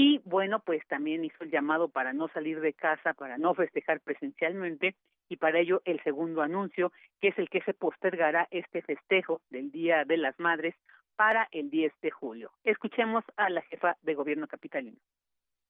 Y 0.00 0.20
bueno, 0.24 0.60
pues 0.60 0.86
también 0.86 1.24
hizo 1.24 1.42
el 1.42 1.50
llamado 1.50 1.88
para 1.88 2.12
no 2.12 2.28
salir 2.28 2.60
de 2.60 2.72
casa, 2.72 3.14
para 3.14 3.36
no 3.36 3.52
festejar 3.56 3.98
presencialmente 3.98 4.94
y 5.28 5.38
para 5.38 5.58
ello 5.58 5.82
el 5.84 6.00
segundo 6.04 6.40
anuncio, 6.40 6.92
que 7.20 7.28
es 7.28 7.38
el 7.38 7.48
que 7.48 7.62
se 7.62 7.74
postergará 7.74 8.46
este 8.52 8.80
festejo 8.82 9.40
del 9.50 9.72
Día 9.72 10.04
de 10.04 10.16
las 10.16 10.38
Madres 10.38 10.76
para 11.16 11.48
el 11.50 11.68
10 11.68 11.92
de 12.00 12.12
julio. 12.12 12.52
Escuchemos 12.62 13.24
a 13.36 13.50
la 13.50 13.62
jefa 13.62 13.96
de 14.02 14.14
gobierno 14.14 14.46
capitalino. 14.46 14.98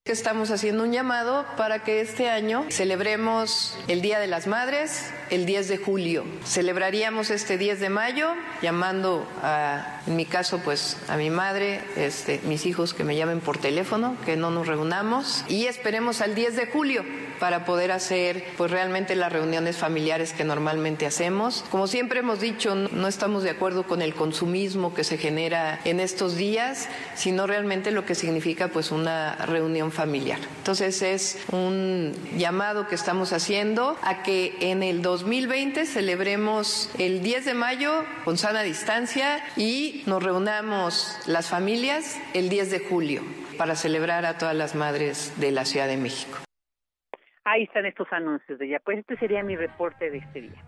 Estamos 0.08 0.50
haciendo 0.50 0.84
un 0.84 0.92
llamado 0.92 1.44
para 1.58 1.84
que 1.84 2.00
este 2.00 2.30
año 2.30 2.64
celebremos 2.70 3.76
el 3.88 4.00
Día 4.00 4.18
de 4.18 4.26
las 4.26 4.46
Madres 4.46 5.10
el 5.28 5.44
10 5.44 5.68
de 5.68 5.76
julio. 5.76 6.24
Celebraríamos 6.46 7.30
este 7.30 7.58
10 7.58 7.78
de 7.78 7.90
mayo 7.90 8.32
llamando 8.62 9.28
a, 9.42 10.00
en 10.06 10.16
mi 10.16 10.24
caso, 10.24 10.62
pues 10.64 10.96
a 11.08 11.18
mi 11.18 11.28
madre, 11.28 11.82
este, 11.96 12.40
mis 12.44 12.64
hijos 12.64 12.94
que 12.94 13.04
me 13.04 13.16
llamen 13.16 13.40
por 13.40 13.58
teléfono, 13.58 14.16
que 14.24 14.36
no 14.36 14.50
nos 14.50 14.66
reunamos 14.66 15.44
y 15.46 15.66
esperemos 15.66 16.22
al 16.22 16.34
10 16.34 16.56
de 16.56 16.66
julio 16.68 17.04
para 17.38 17.64
poder 17.64 17.92
hacer 17.92 18.44
pues 18.56 18.70
realmente 18.70 19.16
las 19.16 19.32
reuniones 19.32 19.76
familiares 19.76 20.32
que 20.32 20.44
normalmente 20.44 21.06
hacemos. 21.06 21.64
Como 21.70 21.86
siempre 21.86 22.20
hemos 22.20 22.40
dicho, 22.40 22.74
no 22.74 23.08
estamos 23.08 23.42
de 23.42 23.50
acuerdo 23.50 23.84
con 23.84 24.02
el 24.02 24.14
consumismo 24.14 24.94
que 24.94 25.04
se 25.04 25.18
genera 25.18 25.80
en 25.84 26.00
estos 26.00 26.36
días, 26.36 26.88
sino 27.14 27.46
realmente 27.46 27.90
lo 27.90 28.04
que 28.04 28.14
significa 28.14 28.68
pues 28.68 28.90
una 28.90 29.36
reunión 29.36 29.92
familiar. 29.92 30.38
Entonces 30.58 31.02
es 31.02 31.38
un 31.50 32.12
llamado 32.36 32.88
que 32.88 32.94
estamos 32.94 33.32
haciendo 33.32 33.96
a 34.02 34.22
que 34.22 34.56
en 34.60 34.82
el 34.82 35.02
2020 35.02 35.86
celebremos 35.86 36.90
el 36.98 37.22
10 37.22 37.44
de 37.44 37.54
mayo 37.54 38.04
con 38.24 38.38
sana 38.38 38.62
distancia 38.62 39.42
y 39.56 40.02
nos 40.06 40.22
reunamos 40.22 41.16
las 41.26 41.48
familias 41.48 42.16
el 42.34 42.48
10 42.48 42.70
de 42.70 42.80
julio 42.80 43.22
para 43.56 43.76
celebrar 43.76 44.24
a 44.24 44.38
todas 44.38 44.54
las 44.54 44.74
madres 44.74 45.32
de 45.36 45.50
la 45.50 45.64
Ciudad 45.64 45.88
de 45.88 45.96
México. 45.96 46.47
Ahí 47.50 47.62
están 47.62 47.86
estos 47.86 48.06
anuncios 48.12 48.58
de 48.58 48.66
ella. 48.66 48.80
Pues 48.84 48.98
este 48.98 49.16
sería 49.16 49.42
mi 49.42 49.56
reporte 49.56 50.10
de 50.10 50.18
este 50.18 50.42
día. 50.42 50.62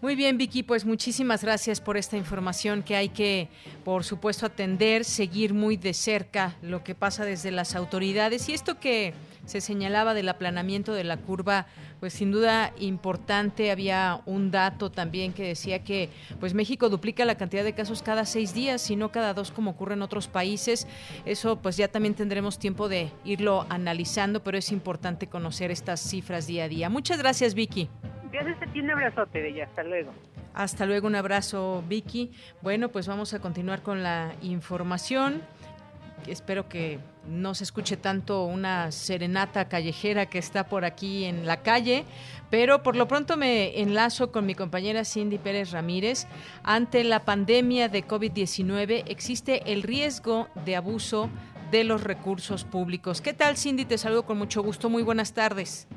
Muy 0.00 0.14
bien, 0.14 0.38
Vicky, 0.38 0.62
pues 0.62 0.84
muchísimas 0.84 1.42
gracias 1.42 1.80
por 1.80 1.96
esta 1.96 2.16
información 2.16 2.82
que 2.82 2.96
hay 2.96 3.08
que, 3.08 3.48
por 3.84 4.04
supuesto, 4.04 4.46
atender, 4.46 5.04
seguir 5.04 5.52
muy 5.54 5.76
de 5.76 5.94
cerca 5.94 6.54
lo 6.62 6.84
que 6.84 6.94
pasa 6.94 7.24
desde 7.24 7.50
las 7.50 7.74
autoridades 7.74 8.48
y 8.48 8.52
esto 8.52 8.78
que 8.78 9.14
se 9.46 9.62
señalaba 9.62 10.12
del 10.12 10.28
aplanamiento 10.28 10.92
de 10.92 11.04
la 11.04 11.16
curva, 11.16 11.66
pues 12.00 12.12
sin 12.12 12.30
duda 12.30 12.72
importante. 12.78 13.70
Había 13.70 14.20
un 14.26 14.50
dato 14.50 14.90
también 14.90 15.32
que 15.32 15.44
decía 15.44 15.82
que 15.82 16.10
pues 16.38 16.52
México 16.52 16.90
duplica 16.90 17.24
la 17.24 17.36
cantidad 17.36 17.64
de 17.64 17.72
casos 17.72 18.02
cada 18.02 18.26
seis 18.26 18.52
días, 18.52 18.90
y 18.90 18.96
no 18.96 19.10
cada 19.10 19.32
dos 19.32 19.50
como 19.50 19.70
ocurre 19.70 19.94
en 19.94 20.02
otros 20.02 20.28
países. 20.28 20.86
Eso 21.24 21.56
pues 21.56 21.78
ya 21.78 21.88
también 21.88 22.14
tendremos 22.14 22.58
tiempo 22.58 22.88
de 22.88 23.10
irlo 23.24 23.64
analizando, 23.70 24.42
pero 24.42 24.58
es 24.58 24.70
importante 24.70 25.28
conocer 25.28 25.70
estas 25.70 26.00
cifras 26.00 26.46
día 26.46 26.64
a 26.64 26.68
día. 26.68 26.90
Muchas 26.90 27.18
gracias, 27.18 27.54
Vicky. 27.54 27.88
Gracias 28.32 28.60
a 28.60 28.72
ti, 28.72 28.80
un 28.80 28.90
abrazote 28.90 29.40
de 29.40 29.48
ella. 29.48 29.64
Hasta 29.64 29.82
luego. 29.82 30.12
Hasta 30.52 30.86
luego, 30.86 31.06
un 31.06 31.14
abrazo, 31.14 31.84
Vicky. 31.86 32.32
Bueno, 32.62 32.88
pues 32.88 33.06
vamos 33.06 33.34
a 33.34 33.40
continuar 33.40 33.82
con 33.82 34.02
la 34.02 34.34
información. 34.42 35.42
Espero 36.26 36.68
que 36.68 36.98
no 37.28 37.54
se 37.54 37.64
escuche 37.64 37.96
tanto 37.96 38.44
una 38.44 38.90
serenata 38.92 39.68
callejera 39.68 40.26
que 40.26 40.38
está 40.38 40.68
por 40.68 40.84
aquí 40.84 41.24
en 41.24 41.46
la 41.46 41.62
calle, 41.62 42.04
pero 42.50 42.82
por 42.82 42.96
lo 42.96 43.08
pronto 43.08 43.36
me 43.36 43.80
enlazo 43.80 44.32
con 44.32 44.46
mi 44.46 44.54
compañera 44.54 45.04
Cindy 45.04 45.38
Pérez 45.38 45.72
Ramírez. 45.72 46.26
Ante 46.62 47.04
la 47.04 47.24
pandemia 47.24 47.88
de 47.88 48.06
COVID-19 48.06 49.04
existe 49.06 49.72
el 49.72 49.82
riesgo 49.82 50.48
de 50.64 50.76
abuso 50.76 51.30
de 51.70 51.84
los 51.84 52.04
recursos 52.04 52.64
públicos. 52.64 53.20
¿Qué 53.20 53.32
tal, 53.32 53.56
Cindy? 53.56 53.84
Te 53.84 53.98
saludo 53.98 54.24
con 54.24 54.38
mucho 54.38 54.62
gusto. 54.62 54.88
Muy 54.88 55.02
buenas 55.02 55.34
tardes. 55.34 55.88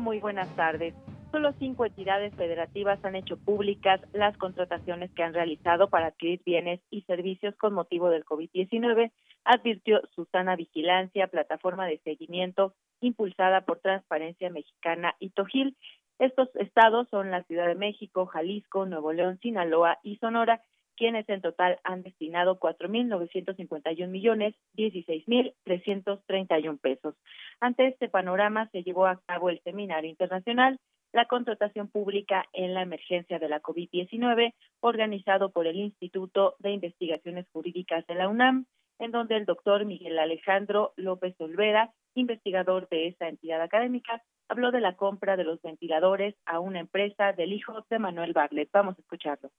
Muy 0.00 0.18
buenas 0.18 0.48
tardes. 0.56 0.94
Solo 1.30 1.52
cinco 1.60 1.86
entidades 1.86 2.34
federativas 2.34 3.02
han 3.04 3.14
hecho 3.14 3.36
públicas 3.36 4.00
las 4.12 4.36
contrataciones 4.36 5.12
que 5.12 5.22
han 5.22 5.32
realizado 5.32 5.88
para 5.88 6.08
adquirir 6.08 6.42
bienes 6.44 6.80
y 6.90 7.02
servicios 7.02 7.54
con 7.54 7.72
motivo 7.72 8.10
del 8.10 8.24
COVID-19, 8.24 9.12
advirtió 9.46 10.02
Susana 10.14 10.56
Vigilancia, 10.56 11.28
plataforma 11.28 11.86
de 11.86 11.98
seguimiento 11.98 12.74
impulsada 13.00 13.62
por 13.62 13.78
Transparencia 13.78 14.50
Mexicana 14.50 15.14
y 15.18 15.30
Tojil. 15.30 15.76
Estos 16.18 16.54
estados 16.56 17.08
son 17.10 17.30
la 17.30 17.42
Ciudad 17.44 17.68
de 17.68 17.74
México, 17.74 18.26
Jalisco, 18.26 18.84
Nuevo 18.86 19.12
León, 19.12 19.38
Sinaloa 19.40 19.98
y 20.02 20.16
Sonora, 20.16 20.62
quienes 20.96 21.28
en 21.28 21.42
total 21.42 21.78
han 21.84 22.02
destinado 22.02 22.58
4.951 22.58 24.08
millones 24.08 24.54
16.331 24.76 26.80
pesos. 26.80 27.14
Ante 27.60 27.86
este 27.86 28.08
panorama 28.08 28.68
se 28.72 28.82
llevó 28.82 29.06
a 29.06 29.20
cabo 29.26 29.50
el 29.50 29.60
seminario 29.62 30.10
internacional 30.10 30.80
la 31.12 31.26
contratación 31.26 31.88
pública 31.88 32.46
en 32.52 32.74
la 32.74 32.82
emergencia 32.82 33.38
de 33.38 33.48
la 33.48 33.62
COVID-19, 33.62 34.52
organizado 34.80 35.50
por 35.50 35.66
el 35.66 35.76
Instituto 35.76 36.56
de 36.58 36.72
Investigaciones 36.72 37.46
Jurídicas 37.52 38.06
de 38.06 38.16
la 38.16 38.28
UNAM, 38.28 38.66
en 38.98 39.10
donde 39.10 39.36
el 39.36 39.44
doctor 39.44 39.84
Miguel 39.84 40.18
Alejandro 40.18 40.92
López 40.96 41.34
Olvera, 41.40 41.92
investigador 42.14 42.88
de 42.88 43.08
esa 43.08 43.28
entidad 43.28 43.60
académica, 43.60 44.22
habló 44.48 44.70
de 44.70 44.80
la 44.80 44.96
compra 44.96 45.36
de 45.36 45.44
los 45.44 45.60
ventiladores 45.62 46.34
a 46.46 46.60
una 46.60 46.80
empresa 46.80 47.32
del 47.32 47.52
hijo 47.52 47.84
de 47.90 47.98
Manuel 47.98 48.32
Barlet. 48.32 48.70
Vamos 48.72 48.96
a 48.96 49.00
escucharlo 49.00 49.50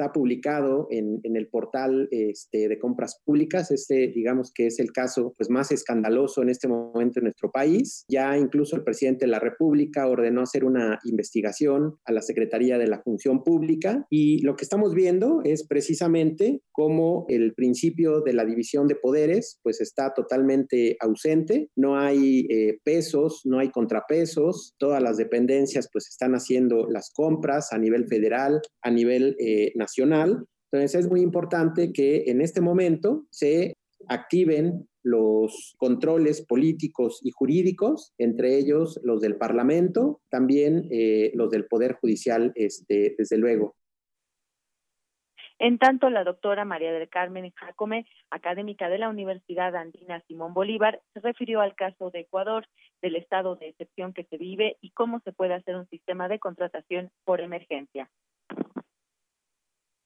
está 0.00 0.12
publicado 0.12 0.86
en, 0.90 1.20
el 1.22 1.48
portal 1.48 2.08
este, 2.10 2.68
de 2.68 2.78
compras 2.78 3.20
públicas. 3.22 3.70
Este, 3.70 4.08
digamos 4.08 4.50
que 4.54 4.66
es 4.66 4.78
el 4.78 4.92
caso 4.92 5.34
pues, 5.36 5.50
más 5.50 5.70
escandaloso 5.72 6.42
en 6.42 6.48
este 6.48 6.68
momento 6.68 7.20
en 7.20 7.24
nuestro 7.24 7.50
país. 7.50 8.06
Ya 8.08 8.36
incluso 8.38 8.76
el 8.76 8.82
presidente 8.82 9.26
de 9.26 9.30
la 9.30 9.38
República 9.38 10.08
ordenó 10.08 10.40
hacer 10.40 10.64
una 10.64 10.98
investigación 11.04 11.96
a 12.06 12.12
la 12.12 12.22
Secretaría 12.22 12.78
de 12.78 12.86
la 12.86 13.02
Función 13.02 13.44
Pública 13.44 14.06
y 14.08 14.40
lo 14.42 14.56
que 14.56 14.64
estamos 14.64 14.94
viendo 14.94 15.42
es 15.44 15.66
precisamente 15.66 16.62
cómo 16.72 17.26
el 17.28 17.52
principio 17.52 18.22
de 18.22 18.32
la 18.32 18.46
división 18.46 18.86
de 18.86 18.96
poderes 18.96 19.60
pues 19.62 19.82
está 19.82 20.14
totalmente 20.14 20.96
ausente. 21.00 21.68
No 21.76 21.98
hay 21.98 22.46
eh, 22.48 22.78
pesos, 22.84 23.42
no 23.44 23.58
hay 23.58 23.70
contrapesos. 23.70 24.74
Todas 24.78 25.02
las 25.02 25.18
dependencias 25.18 25.90
pues 25.92 26.08
están 26.08 26.32
haciendo 26.32 26.88
las 26.88 27.10
compras 27.12 27.72
a 27.72 27.78
nivel 27.78 28.06
federal, 28.06 28.62
a 28.82 28.90
nivel 28.90 29.36
eh, 29.38 29.72
nacional. 29.74 29.89
Entonces 29.98 30.94
es 30.94 31.08
muy 31.08 31.20
importante 31.20 31.92
que 31.92 32.24
en 32.26 32.40
este 32.40 32.60
momento 32.60 33.26
se 33.30 33.74
activen 34.08 34.88
los 35.02 35.74
controles 35.78 36.44
políticos 36.46 37.20
y 37.22 37.30
jurídicos, 37.30 38.12
entre 38.18 38.58
ellos 38.58 39.00
los 39.02 39.20
del 39.20 39.36
Parlamento, 39.36 40.20
también 40.30 40.88
eh, 40.90 41.32
los 41.34 41.50
del 41.50 41.66
Poder 41.66 41.94
Judicial, 41.94 42.52
este, 42.54 43.14
desde 43.16 43.38
luego. 43.38 43.76
En 45.58 45.78
tanto, 45.78 46.08
la 46.08 46.24
doctora 46.24 46.64
María 46.64 46.90
del 46.90 47.10
Carmen 47.10 47.52
Jacome, 47.54 48.06
académica 48.30 48.88
de 48.88 48.96
la 48.96 49.10
Universidad 49.10 49.76
Andina 49.76 50.22
Simón 50.26 50.54
Bolívar, 50.54 51.02
se 51.12 51.20
refirió 51.20 51.60
al 51.60 51.74
caso 51.74 52.10
de 52.10 52.20
Ecuador, 52.20 52.66
del 53.02 53.16
estado 53.16 53.56
de 53.56 53.68
excepción 53.68 54.14
que 54.14 54.24
se 54.24 54.38
vive 54.38 54.78
y 54.80 54.92
cómo 54.92 55.20
se 55.20 55.32
puede 55.32 55.52
hacer 55.52 55.76
un 55.76 55.86
sistema 55.88 56.28
de 56.28 56.38
contratación 56.38 57.10
por 57.24 57.42
emergencia. 57.42 58.10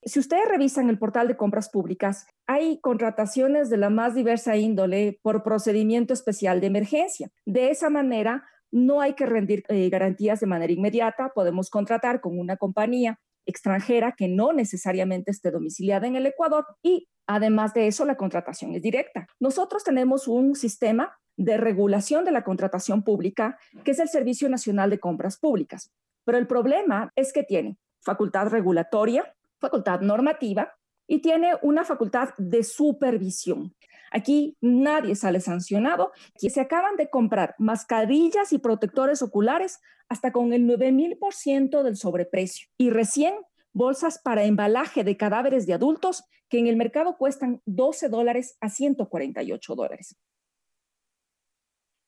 Si 0.06 0.18
ustedes 0.18 0.46
revisan 0.48 0.90
el 0.90 0.98
portal 0.98 1.28
de 1.28 1.36
compras 1.36 1.70
públicas, 1.70 2.26
hay 2.46 2.78
contrataciones 2.80 3.70
de 3.70 3.78
la 3.78 3.88
más 3.88 4.14
diversa 4.14 4.56
índole 4.56 5.18
por 5.22 5.42
procedimiento 5.42 6.12
especial 6.12 6.60
de 6.60 6.66
emergencia. 6.66 7.30
De 7.46 7.70
esa 7.70 7.88
manera, 7.88 8.44
no 8.70 9.00
hay 9.00 9.14
que 9.14 9.24
rendir 9.24 9.62
eh, 9.68 9.88
garantías 9.88 10.40
de 10.40 10.46
manera 10.46 10.72
inmediata, 10.72 11.32
podemos 11.34 11.70
contratar 11.70 12.20
con 12.20 12.38
una 12.38 12.56
compañía 12.56 13.18
extranjera 13.46 14.14
que 14.16 14.28
no 14.28 14.52
necesariamente 14.52 15.30
esté 15.30 15.50
domiciliada 15.50 16.06
en 16.06 16.16
el 16.16 16.26
Ecuador 16.26 16.66
y 16.82 17.08
además 17.26 17.72
de 17.72 17.86
eso 17.86 18.04
la 18.04 18.16
contratación 18.16 18.74
es 18.74 18.82
directa. 18.82 19.26
Nosotros 19.38 19.84
tenemos 19.84 20.28
un 20.28 20.54
sistema 20.54 21.16
de 21.36 21.56
regulación 21.56 22.24
de 22.24 22.32
la 22.32 22.44
contratación 22.44 23.04
pública 23.04 23.58
que 23.84 23.92
es 23.92 23.98
el 24.00 24.08
Servicio 24.08 24.48
Nacional 24.48 24.90
de 24.90 25.00
Compras 25.00 25.38
Públicas, 25.38 25.92
pero 26.24 26.38
el 26.38 26.46
problema 26.46 27.12
es 27.16 27.32
que 27.32 27.42
tiene 27.42 27.78
facultad 28.00 28.48
regulatoria, 28.48 29.34
facultad 29.64 30.00
normativa 30.00 30.72
y 31.06 31.20
tiene 31.20 31.54
una 31.62 31.84
facultad 31.84 32.30
de 32.36 32.62
supervisión. 32.62 33.74
Aquí 34.10 34.56
nadie 34.60 35.16
sale 35.16 35.40
sancionado. 35.40 36.12
Aquí 36.36 36.50
se 36.50 36.60
acaban 36.60 36.96
de 36.96 37.08
comprar 37.10 37.54
mascarillas 37.58 38.52
y 38.52 38.58
protectores 38.58 39.22
oculares 39.22 39.80
hasta 40.08 40.32
con 40.32 40.52
el 40.52 40.66
9000% 40.68 41.82
del 41.82 41.96
sobreprecio. 41.96 42.68
Y 42.78 42.90
recién 42.90 43.34
bolsas 43.72 44.20
para 44.22 44.44
embalaje 44.44 45.02
de 45.02 45.16
cadáveres 45.16 45.66
de 45.66 45.72
adultos 45.72 46.24
que 46.48 46.58
en 46.58 46.66
el 46.66 46.76
mercado 46.76 47.16
cuestan 47.16 47.60
12 47.66 48.08
dólares 48.08 48.56
a 48.60 48.68
148 48.68 49.74
dólares. 49.74 50.16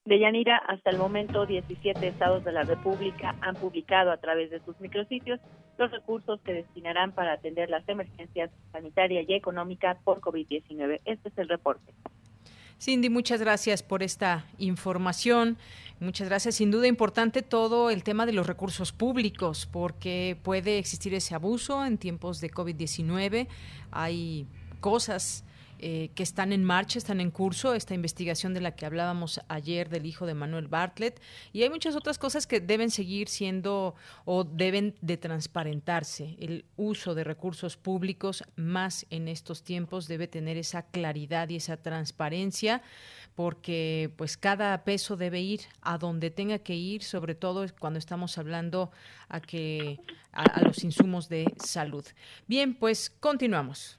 De 0.07 0.21
Yanira, 0.21 0.59
hasta 0.59 0.91
el 0.91 0.99
momento 0.99 1.47
17 1.47 2.07
estados 2.07 2.45
de 2.45 2.53
la 2.53 2.63
República 2.63 3.35
han 3.41 3.57
publicado 3.57 4.13
a 4.13 4.19
través 4.19 4.53
de 4.53 4.61
sus 4.65 4.81
micrositios 4.81 5.41
los 5.79 5.91
recursos 5.91 6.41
que 6.43 6.53
destinarán 6.53 7.11
para 7.11 7.33
atender 7.33 7.69
las 7.69 7.87
emergencias 7.89 8.53
sanitaria 8.71 9.23
y 9.27 9.35
económica 9.35 9.99
por 10.05 10.21
COVID-19. 10.21 11.01
Este 11.05 11.29
es 11.29 11.39
el 11.39 11.49
reporte. 11.49 11.93
Cindy, 12.81 13.11
muchas 13.11 13.41
gracias 13.41 13.83
por 13.83 14.05
esta 14.05 14.47
información. 14.59 15.59
Muchas 15.99 16.29
gracias. 16.29 16.55
Sin 16.55 16.71
duda 16.71 16.87
importante 16.87 17.43
todo 17.43 17.91
el 17.91 18.05
tema 18.05 18.27
de 18.27 18.33
los 18.33 18.47
recursos 18.47 18.93
públicos, 18.93 19.67
porque 19.67 20.39
puede 20.45 20.79
existir 20.79 21.15
ese 21.15 21.35
abuso 21.35 21.85
en 21.85 21.99
tiempos 21.99 22.41
de 22.41 22.53
COVID-19. 22.53 23.49
Hay 23.91 24.47
cosas 24.79 25.45
eh, 25.79 26.11
que 26.15 26.23
están 26.23 26.53
en 26.53 26.65
marcha, 26.65 26.99
están 26.99 27.21
en 27.21 27.31
curso, 27.31 27.75
esta 27.75 27.95
investigación 27.95 28.55
de 28.55 28.61
la 28.61 28.75
que 28.75 28.87
hablábamos 28.87 29.41
ayer 29.49 29.89
del 29.89 30.07
hijo 30.07 30.27
de 30.27 30.35
Manuel 30.35 30.69
Bartlett, 30.69 31.21
y 31.53 31.63
hay 31.63 31.71
muchas 31.71 31.97
otras 31.97 32.19
cosas 32.19 32.47
que 32.47 32.61
deben 32.61 32.91
seguir 32.91 33.29
siendo 33.29 33.95
o 34.25 34.45
deben 34.45 34.95
de 35.01 35.17
transparentarse. 35.17 36.37
El 36.39 36.65
uso 36.77 37.15
de 37.15 37.25
recursos 37.25 37.77
públicos 37.77 38.45
más 38.57 39.07
en 39.11 39.29
estos 39.29 39.63
tiempos 39.63 40.09
debe 40.09 40.29
tener 40.29 40.57
esa 40.57 40.83
claridad 40.83 41.49
y 41.49 41.57
esa 41.57 41.77
transparencia 41.77 42.83
porque 43.35 44.11
pues 44.17 44.39
cada 44.39 44.83
peso 44.83 45.17
debe 45.17 45.41
ir 45.43 45.61
a 45.83 45.99
donde 45.99 46.31
tenga 46.31 46.59
que 46.59 46.75
ir, 46.75 47.03
sobre 47.03 47.35
todo 47.35 47.67
cuando 47.79 47.99
estamos 47.99 48.39
hablando 48.39 48.91
a 49.29 49.41
que 49.41 50.01
a 50.33 50.63
los 50.63 50.83
insumos 50.85 51.29
de 51.29 51.53
salud. 51.63 52.05
Bien, 52.47 52.75
pues 52.75 53.11
continuamos. 53.11 53.99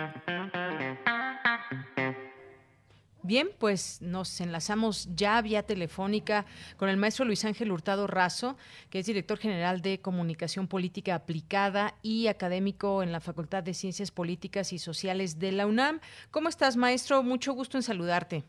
Bien, 3.23 3.49
pues 3.59 4.01
nos 4.01 4.41
enlazamos 4.41 5.07
ya 5.15 5.39
vía 5.43 5.61
telefónica 5.61 6.45
con 6.77 6.89
el 6.89 6.97
maestro 6.97 7.23
Luis 7.23 7.45
Ángel 7.45 7.71
Hurtado 7.71 8.07
Razo, 8.07 8.57
que 8.89 8.97
es 8.97 9.05
director 9.05 9.37
general 9.37 9.81
de 9.81 9.99
Comunicación 9.99 10.67
Política 10.67 11.13
Aplicada 11.13 11.93
y 12.01 12.27
académico 12.27 13.03
en 13.03 13.11
la 13.11 13.19
Facultad 13.19 13.61
de 13.61 13.75
Ciencias 13.75 14.09
Políticas 14.09 14.73
y 14.73 14.79
Sociales 14.79 15.37
de 15.37 15.51
la 15.51 15.67
UNAM. 15.67 15.99
¿Cómo 16.31 16.49
estás, 16.49 16.77
maestro? 16.77 17.21
Mucho 17.21 17.53
gusto 17.53 17.77
en 17.77 17.83
saludarte. 17.83 18.43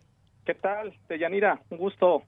¿Qué 0.47 0.55
tal, 0.55 0.99
Deyanira? 1.07 1.61
Un 1.69 1.77
gusto. 1.77 2.23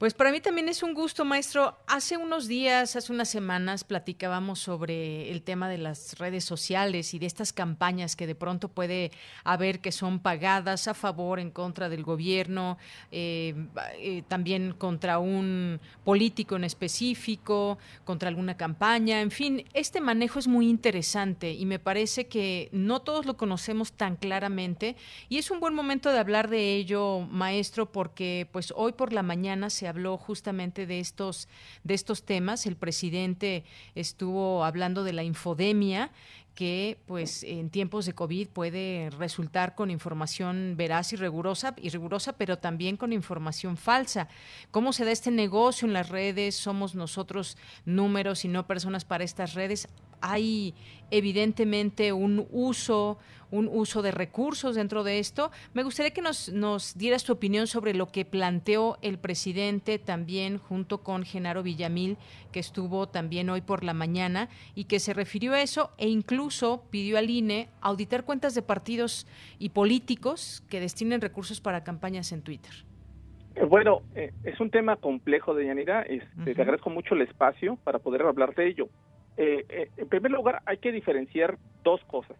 Pues 0.00 0.14
para 0.14 0.32
mí 0.32 0.40
también 0.40 0.70
es 0.70 0.82
un 0.82 0.94
gusto, 0.94 1.26
maestro. 1.26 1.76
Hace 1.86 2.16
unos 2.16 2.48
días, 2.48 2.96
hace 2.96 3.12
unas 3.12 3.28
semanas, 3.28 3.84
platicábamos 3.84 4.58
sobre 4.58 5.30
el 5.30 5.42
tema 5.42 5.68
de 5.68 5.76
las 5.76 6.18
redes 6.18 6.42
sociales 6.42 7.12
y 7.12 7.18
de 7.18 7.26
estas 7.26 7.52
campañas 7.52 8.16
que 8.16 8.26
de 8.26 8.34
pronto 8.34 8.68
puede 8.68 9.10
haber 9.44 9.80
que 9.80 9.92
son 9.92 10.18
pagadas 10.18 10.88
a 10.88 10.94
favor, 10.94 11.38
en 11.38 11.50
contra 11.50 11.90
del 11.90 12.02
gobierno, 12.02 12.78
eh, 13.10 13.54
eh, 13.98 14.22
también 14.26 14.72
contra 14.72 15.18
un 15.18 15.80
político 16.02 16.56
en 16.56 16.64
específico, 16.64 17.76
contra 18.06 18.30
alguna 18.30 18.56
campaña. 18.56 19.20
En 19.20 19.30
fin, 19.30 19.66
este 19.74 20.00
manejo 20.00 20.38
es 20.38 20.48
muy 20.48 20.70
interesante 20.70 21.52
y 21.52 21.66
me 21.66 21.78
parece 21.78 22.26
que 22.26 22.70
no 22.72 23.02
todos 23.02 23.26
lo 23.26 23.36
conocemos 23.36 23.92
tan 23.92 24.16
claramente 24.16 24.96
y 25.28 25.36
es 25.36 25.50
un 25.50 25.60
buen 25.60 25.74
momento 25.74 26.10
de 26.10 26.18
hablar 26.18 26.48
de 26.48 26.76
ello, 26.76 27.20
maestro, 27.30 27.92
porque 27.92 28.48
pues 28.50 28.72
hoy 28.74 28.92
por 28.92 29.12
la 29.12 29.22
mañana 29.22 29.68
se 29.68 29.89
habló 29.90 30.16
justamente 30.16 30.86
de 30.86 31.00
estos, 31.00 31.48
de 31.84 31.94
estos 31.94 32.24
temas. 32.24 32.66
El 32.66 32.76
presidente 32.76 33.64
estuvo 33.94 34.64
hablando 34.64 35.04
de 35.04 35.12
la 35.12 35.22
infodemia 35.22 36.10
que 36.54 36.98
pues 37.06 37.42
en 37.42 37.70
tiempos 37.70 38.06
de 38.06 38.12
COVID 38.12 38.48
puede 38.48 39.10
resultar 39.10 39.74
con 39.74 39.90
información 39.90 40.74
veraz 40.76 41.12
y 41.12 41.16
rigurosa, 41.16 41.74
y 41.76 41.88
rigurosa, 41.90 42.34
pero 42.34 42.58
también 42.58 42.96
con 42.96 43.12
información 43.12 43.76
falsa. 43.76 44.28
¿Cómo 44.70 44.92
se 44.92 45.04
da 45.04 45.12
este 45.12 45.30
negocio 45.30 45.86
en 45.86 45.94
las 45.94 46.08
redes? 46.08 46.56
¿Somos 46.56 46.94
nosotros 46.94 47.56
números 47.84 48.44
y 48.44 48.48
no 48.48 48.66
personas 48.66 49.04
para 49.04 49.24
estas 49.24 49.54
redes? 49.54 49.88
Hay 50.20 50.74
evidentemente 51.10 52.12
un 52.12 52.46
uso, 52.50 53.18
un 53.50 53.68
uso 53.70 54.02
de 54.02 54.10
recursos 54.10 54.76
dentro 54.76 55.02
de 55.02 55.18
esto. 55.18 55.50
Me 55.74 55.82
gustaría 55.82 56.12
que 56.12 56.22
nos, 56.22 56.50
nos 56.50 56.96
dieras 56.96 57.24
tu 57.24 57.32
opinión 57.32 57.66
sobre 57.66 57.94
lo 57.94 58.06
que 58.06 58.24
planteó 58.24 58.98
el 59.02 59.18
presidente 59.18 59.98
también 59.98 60.58
junto 60.58 61.02
con 61.02 61.24
Genaro 61.24 61.62
Villamil, 61.62 62.16
que 62.52 62.60
estuvo 62.60 63.08
también 63.08 63.50
hoy 63.50 63.60
por 63.60 63.84
la 63.84 63.94
mañana 63.94 64.48
y 64.74 64.84
que 64.84 65.00
se 65.00 65.14
refirió 65.14 65.52
a 65.54 65.62
eso 65.62 65.90
e 65.98 66.08
incluso 66.08 66.84
pidió 66.90 67.18
al 67.18 67.30
INE 67.30 67.68
auditar 67.80 68.24
cuentas 68.24 68.54
de 68.54 68.62
partidos 68.62 69.26
y 69.58 69.70
políticos 69.70 70.62
que 70.68 70.80
destinen 70.80 71.20
recursos 71.20 71.60
para 71.60 71.82
campañas 71.84 72.32
en 72.32 72.42
Twitter. 72.42 72.72
Eh, 73.56 73.64
bueno, 73.64 74.02
eh, 74.14 74.32
es 74.44 74.60
un 74.60 74.70
tema 74.70 74.96
complejo, 74.96 75.54
de 75.54 75.66
Yanira. 75.66 76.02
Este, 76.02 76.54
Te 76.54 76.62
agradezco 76.62 76.90
mucho 76.90 77.14
el 77.14 77.22
espacio 77.22 77.76
para 77.84 77.98
poder 77.98 78.22
hablar 78.22 78.54
de 78.54 78.68
ello. 78.68 78.88
Eh, 79.36 79.64
eh, 79.68 79.90
en 79.96 80.08
primer 80.08 80.32
lugar, 80.32 80.62
hay 80.66 80.78
que 80.78 80.92
diferenciar 80.92 81.58
dos 81.82 82.02
cosas. 82.04 82.36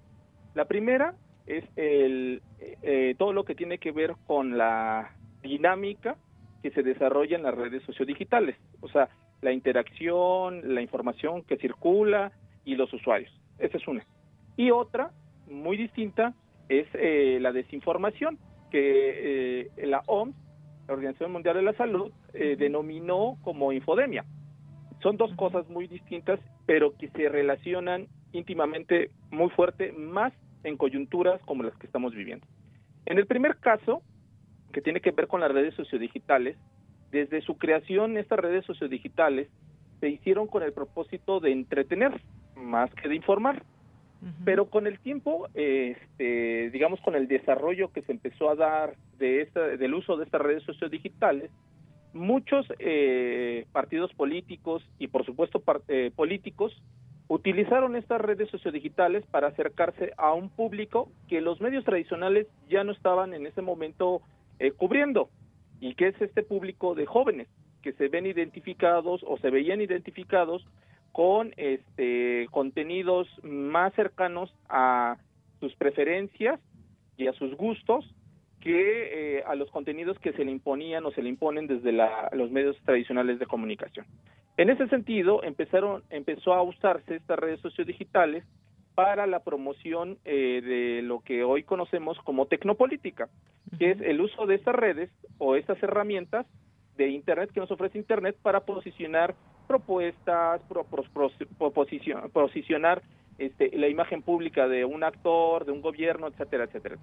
La 0.55 0.67
primera 0.67 1.15
es 1.47 1.65
el, 1.77 2.43
eh, 2.83 3.15
todo 3.19 3.33
lo 3.33 3.45
que 3.45 3.55
tiene 3.55 3.79
que 3.79 3.93
ver 3.93 4.15
con 4.27 4.59
la 4.59 5.15
dinámica 5.43 6.17
que 6.63 6.71
se 6.71 6.83
desarrolla 6.83 7.37
en 7.37 7.43
las 7.43 7.55
redes 7.55 7.83
sociodigitales, 7.85 8.57
o 8.81 8.89
sea, 8.89 9.09
la 9.41 9.53
interacción, 9.53 10.75
la 10.75 10.83
información 10.83 11.43
que 11.43 11.57
circula 11.57 12.33
y 12.65 12.75
los 12.75 12.93
usuarios. 12.93 13.33
Esa 13.59 13.79
es 13.79 13.89
una. 13.89 14.05
Y 14.57 14.71
otra, 14.71 15.11
muy 15.49 15.79
distinta, 15.79 16.35
es 16.69 16.87
la 17.41 17.51
desinformación, 17.53 18.39
que 18.71 19.71
la 19.79 20.03
OMS, 20.07 20.37
la 20.87 20.95
Organización 20.95 21.33
Mundial 21.33 21.57
de 21.57 21.63
la 21.63 21.73
Salud, 21.73 22.13
denominó 22.35 23.39
como 23.43 23.73
infodemia. 23.73 24.27
Son 25.03 25.17
dos 25.17 25.33
cosas 25.35 25.67
muy 25.71 25.87
distintas, 25.87 26.39
pero 26.71 26.97
que 26.97 27.09
se 27.09 27.29
relacionan 27.29 28.07
íntimamente 28.31 29.11
muy 29.33 29.51
fuerte, 29.51 29.91
más 29.91 30.33
en 30.63 30.77
coyunturas 30.77 31.41
como 31.43 31.65
las 31.65 31.77
que 31.79 31.87
estamos 31.87 32.15
viviendo. 32.15 32.47
En 33.07 33.19
el 33.19 33.27
primer 33.27 33.57
caso, 33.57 34.03
que 34.73 34.81
tiene 34.81 35.01
que 35.01 35.11
ver 35.11 35.27
con 35.27 35.41
las 35.41 35.51
redes 35.51 35.75
sociodigitales, 35.75 36.57
desde 37.11 37.41
su 37.41 37.59
creación 37.59 38.17
estas 38.17 38.39
redes 38.39 38.65
sociodigitales 38.67 39.49
se 39.99 40.11
hicieron 40.11 40.47
con 40.47 40.63
el 40.63 40.73
propósito 40.73 41.41
de 41.41 41.51
entretener 41.51 42.21
más 42.55 42.95
que 42.95 43.09
de 43.09 43.17
informar. 43.17 43.65
Pero 44.45 44.67
con 44.67 44.87
el 44.87 45.01
tiempo, 45.01 45.49
este, 45.55 46.71
digamos 46.71 47.01
con 47.01 47.17
el 47.17 47.27
desarrollo 47.27 47.91
que 47.91 48.03
se 48.03 48.13
empezó 48.13 48.49
a 48.49 48.55
dar 48.55 48.95
de 49.19 49.41
esta, 49.41 49.61
del 49.61 49.95
uso 49.95 50.17
de 50.17 50.25
estas 50.25 50.41
redes 50.41 50.63
sociodigitales, 50.63 51.51
muchos 52.13 52.67
eh, 52.79 53.67
partidos 53.73 54.13
políticos 54.15 54.83
y 54.99 55.09
por 55.09 55.25
supuesto 55.25 55.63
eh, 55.89 56.11
políticos 56.15 56.73
utilizaron 57.29 57.95
estas 57.95 58.21
redes 58.21 58.51
sociodigitales 58.51 59.25
para 59.27 59.49
acercarse 59.49 60.13
a 60.17 60.33
un 60.33 60.51
público 60.51 61.11
que 61.29 61.41
los 61.41 61.61
medios 61.61 61.85
tradicionales 61.85 62.49
ya 62.69 62.83
no 62.83 62.93
estaban 62.93 63.35
en 63.35 63.47
ese 63.47 63.63
momento 63.63 64.23
eh, 64.59 64.73
cubriendo 64.73 65.31
y 65.81 65.95
que 65.95 66.09
es 66.09 66.21
este 66.21 66.43
público 66.43 66.95
de 66.95 67.07
jóvenes 67.07 67.49
que 67.83 67.93
se 67.93 68.09
ven 68.09 68.27
identificados 68.27 69.23
o 69.27 69.39
se 69.39 69.51
veían 69.51 69.81
identificados 69.81 70.67
con 71.13 71.55
este 71.57 72.47
contenidos 72.51 73.29
más 73.43 73.95
cercanos 73.95 74.53
a 74.69 75.17
sus 75.61 75.75
preferencias 75.77 76.61
y 77.17 77.27
a 77.29 77.33
sus 77.33 77.57
gustos 77.57 78.05
que 78.61 79.39
eh, 79.39 79.43
a 79.47 79.55
los 79.55 79.71
contenidos 79.71 80.19
que 80.19 80.33
se 80.33 80.45
le 80.45 80.51
imponían 80.51 81.05
o 81.07 81.11
se 81.13 81.23
le 81.23 81.31
imponen 81.31 81.67
desde 81.67 81.93
los 82.33 82.51
medios 82.51 82.77
tradicionales 82.85 83.39
de 83.39 83.47
comunicación. 83.47 84.07
En 84.57 84.69
ese 84.69 84.87
sentido, 84.89 85.43
empezaron, 85.43 86.03
empezó 86.11 86.53
a 86.53 86.63
usarse 86.63 87.17
estas 87.17 87.39
redes 87.39 87.61
sociodigitales 87.61 88.45
para 88.95 89.27
la 89.27 89.41
promoción 89.41 90.19
eh, 90.25 90.61
de 90.63 91.03
lo 91.03 91.21
que 91.21 91.43
hoy 91.43 91.63
conocemos 91.63 92.19
como 92.19 92.47
tecnopolítica, 92.47 93.29
que 93.79 93.93
es 93.93 94.01
el 94.03 94.21
uso 94.21 94.47
de 94.47 94.57
estas 94.57 94.75
redes 94.75 95.11
o 95.39 95.57
estas 95.57 95.83
herramientas 95.83 96.47
de 96.97 97.09
Internet 97.09 97.51
que 97.53 97.61
nos 97.61 97.71
ofrece 97.71 97.97
Internet 97.97 98.37
para 98.43 98.61
posicionar 98.61 99.35
propuestas, 99.67 100.61
posicionar 102.33 103.03
este, 103.39 103.71
la 103.79 103.89
imagen 103.89 104.21
pública 104.21 104.69
de 104.69 104.85
un 104.85 105.03
actor, 105.03 105.65
de 105.65 105.73
un 105.73 105.81
gobierno, 105.81 106.27
etcétera, 106.27 106.65
etcétera. 106.65 106.99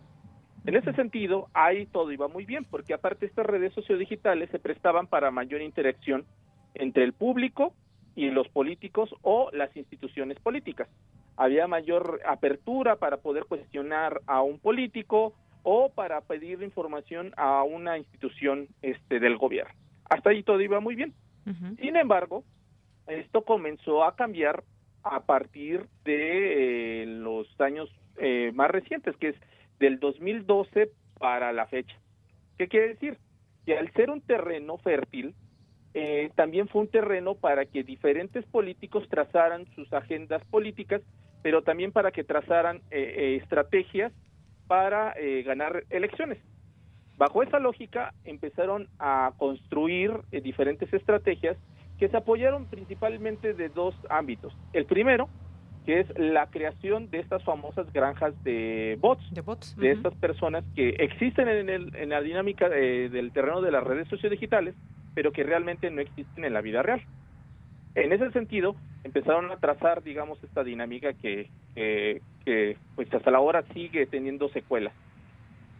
En 0.68 0.76
ese 0.76 0.92
sentido, 0.94 1.48
ahí 1.54 1.86
todo 1.86 2.12
iba 2.12 2.28
muy 2.28 2.44
bien, 2.44 2.66
porque 2.66 2.94
aparte 2.94 3.26
estas 3.26 3.46
redes 3.46 3.74
sociodigitales 3.74 4.50
se 4.50 4.60
prestaban 4.60 5.08
para 5.08 5.32
mayor 5.32 5.62
interacción 5.62 6.26
entre 6.74 7.06
el 7.06 7.14
público 7.14 7.74
y 8.16 8.32
los 8.32 8.50
políticos 8.50 9.10
o 9.22 9.50
las 9.54 9.74
instituciones 9.78 10.38
políticas. 10.40 10.90
Había 11.38 11.68
mayor 11.68 12.20
apertura 12.28 12.98
para 12.98 13.16
poder 13.16 13.46
cuestionar 13.46 14.20
a 14.28 14.42
un 14.42 14.60
político 14.60 15.34
o 15.64 15.88
para 15.88 16.20
pedir 16.20 16.62
información 16.62 17.32
a 17.38 17.64
una 17.64 17.98
institución 17.98 18.68
este, 18.82 19.22
del 19.22 19.38
gobierno. 19.38 19.74
Hasta 20.10 20.32
ahí 20.32 20.44
todo 20.44 20.60
iba 20.60 20.82
muy 20.82 20.96
bien. 20.96 21.14
Sin 21.80 21.96
embargo, 21.96 22.44
esto 23.08 23.46
comenzó 23.46 24.04
a 24.04 24.18
cambiar 24.18 24.66
a 25.02 25.22
partir 25.22 25.86
de 26.04 27.04
eh, 27.04 27.06
los 27.06 27.48
años 27.62 27.90
eh, 28.18 28.52
más 28.54 28.70
recientes, 28.70 29.16
que 29.16 29.30
es 29.30 29.36
del 29.80 30.00
2012 30.00 30.92
para 31.20 31.52
la 31.52 31.68
fecha. 31.68 31.96
¿Qué 32.58 32.68
quiere 32.68 32.90
decir? 32.90 33.18
Que 33.66 33.78
al 33.78 33.92
ser 33.94 34.10
un 34.10 34.22
terreno 34.22 34.78
fértil, 34.78 35.36
eh, 35.94 36.30
también 36.36 36.68
fue 36.68 36.82
un 36.82 36.88
terreno 36.90 37.36
para 37.36 37.66
que 37.66 37.84
diferentes 37.84 38.46
políticos 38.46 39.08
trazaran 39.10 39.66
sus 39.74 39.92
agendas 39.94 40.44
políticas, 40.46 41.02
pero 41.42 41.64
también 41.64 41.92
para 41.92 42.12
que 42.12 42.24
trazaran 42.24 42.78
eh, 42.92 43.16
eh, 43.18 43.36
estrategias 43.42 44.14
para 44.68 45.16
ganar 45.46 45.86
elecciones. 45.90 46.40
Bajo 47.18 47.42
esa 47.42 47.58
lógica 47.58 48.14
empezaron 48.26 48.90
a 49.00 49.32
construir 49.38 50.12
diferentes 50.44 50.94
estrategias 50.94 51.58
que 51.98 52.10
se 52.10 52.18
apoyaron 52.18 52.66
principalmente 52.66 53.54
de 53.54 53.70
dos 53.70 53.96
ámbitos. 54.10 54.54
El 54.74 54.86
primero, 54.86 55.30
que 55.88 56.02
es 56.02 56.20
la 56.20 56.48
creación 56.48 57.10
de 57.12 57.20
estas 57.20 57.42
famosas 57.46 57.92
granjas 57.94 58.34
de 58.44 58.98
bots, 59.00 59.24
de, 59.78 59.92
estas 59.92 60.14
personas 60.16 60.66
que 60.76 60.90
existen 60.90 61.48
en, 61.48 61.70
el, 61.70 61.96
en 61.96 62.10
la 62.10 62.20
dinámica 62.20 62.68
del 62.68 63.32
terreno 63.32 63.62
de 63.62 63.72
las 63.72 63.86
redes 63.86 64.06
sociodigitales, 64.10 64.76
pero 65.16 65.32
que 65.32 65.44
realmente 65.44 65.90
no 65.90 66.02
existen 66.02 66.44
en 66.44 66.54
la 66.54 66.60
vida 66.60 66.84
real. 66.84 67.02
En 67.96 68.12
ese 68.12 68.30
sentido, 68.32 68.76
empezaron 69.06 69.50
a 69.50 69.62
trazar, 69.62 70.04
digamos, 70.04 70.44
esta 70.44 70.62
dinámica 70.62 71.14
que, 71.14 71.50
que 71.74 72.78
pues 72.96 73.12
hasta 73.14 73.32
la 73.32 73.40
hora 73.40 73.64
sigue 73.74 74.08
teniendo 74.08 74.50
secuelas. 74.50 74.94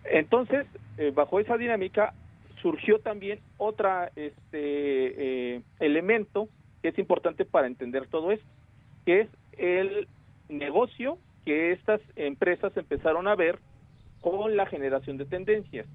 Entonces, 0.06 0.68
eh, 0.98 1.12
bajo 1.14 1.42
esa 1.42 1.58
dinámica 1.58 2.14
surgió 2.62 3.00
también 3.00 3.42
otra 3.58 4.10
este 4.16 5.56
eh, 5.56 5.62
elemento 5.82 6.48
que 6.82 6.88
es 6.88 6.98
importante 6.98 7.44
para 7.44 7.68
entender 7.68 8.08
todo 8.08 8.32
esto, 8.32 8.48
que 9.06 9.20
es 9.20 9.30
el 9.58 10.08
negocio 10.50 11.18
que 11.46 11.72
estas 11.72 12.02
empresas 12.16 12.76
empezaron 12.76 13.28
a 13.28 13.36
ver 13.36 13.60
con 14.22 14.56
la 14.56 14.66
generación 14.66 15.18
de 15.18 15.26
tendencias. 15.26 15.88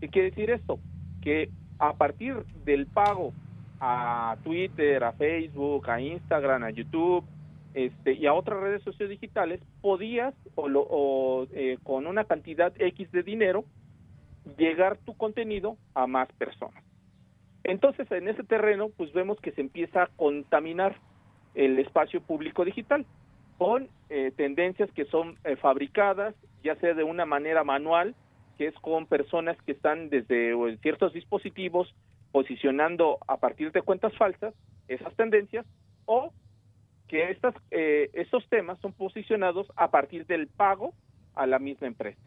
¿Qué 0.00 0.08
quiere 0.08 0.30
decir 0.30 0.50
esto? 0.50 0.78
Que 1.20 1.50
a 1.78 1.94
partir 1.94 2.44
del 2.64 2.86
pago 2.86 3.32
a 3.80 4.36
Twitter, 4.44 5.02
a 5.02 5.12
Facebook, 5.12 5.90
a 5.90 6.00
Instagram, 6.00 6.64
a 6.64 6.70
YouTube 6.70 7.24
este, 7.74 8.12
y 8.12 8.26
a 8.26 8.34
otras 8.34 8.60
redes 8.60 8.82
sociodigitales, 8.82 9.60
podías 9.80 10.34
o, 10.54 10.68
o 10.68 11.46
eh, 11.52 11.78
con 11.82 12.06
una 12.06 12.24
cantidad 12.24 12.72
X 12.78 13.10
de 13.10 13.22
dinero 13.22 13.64
llegar 14.56 14.98
tu 14.98 15.16
contenido 15.16 15.76
a 15.94 16.06
más 16.06 16.28
personas. 16.32 16.84
Entonces, 17.64 18.10
en 18.10 18.28
ese 18.28 18.42
terreno, 18.42 18.90
pues 18.96 19.12
vemos 19.12 19.40
que 19.40 19.52
se 19.52 19.60
empieza 19.60 20.04
a 20.04 20.10
contaminar 20.16 20.96
el 21.54 21.78
espacio 21.78 22.20
público 22.20 22.64
digital 22.64 23.06
con 23.58 23.88
eh, 24.08 24.32
tendencias 24.36 24.90
que 24.92 25.04
son 25.04 25.38
eh, 25.44 25.56
fabricadas, 25.56 26.34
ya 26.64 26.74
sea 26.76 26.94
de 26.94 27.04
una 27.04 27.26
manera 27.26 27.64
manual, 27.64 28.14
que 28.58 28.66
es 28.66 28.74
con 28.76 29.06
personas 29.06 29.56
que 29.62 29.72
están 29.72 30.10
desde 30.10 30.54
ciertos 30.78 31.12
dispositivos 31.12 31.94
posicionando 32.32 33.18
a 33.28 33.36
partir 33.36 33.72
de 33.72 33.82
cuentas 33.82 34.16
falsas 34.16 34.54
esas 34.88 35.14
tendencias, 35.14 35.64
o 36.06 36.32
que 37.08 37.30
estas, 37.30 37.54
eh, 37.70 38.10
estos 38.14 38.48
temas 38.48 38.80
son 38.80 38.92
posicionados 38.92 39.70
a 39.76 39.90
partir 39.90 40.26
del 40.26 40.48
pago 40.48 40.92
a 41.34 41.46
la 41.46 41.58
misma 41.58 41.86
empresa. 41.86 42.20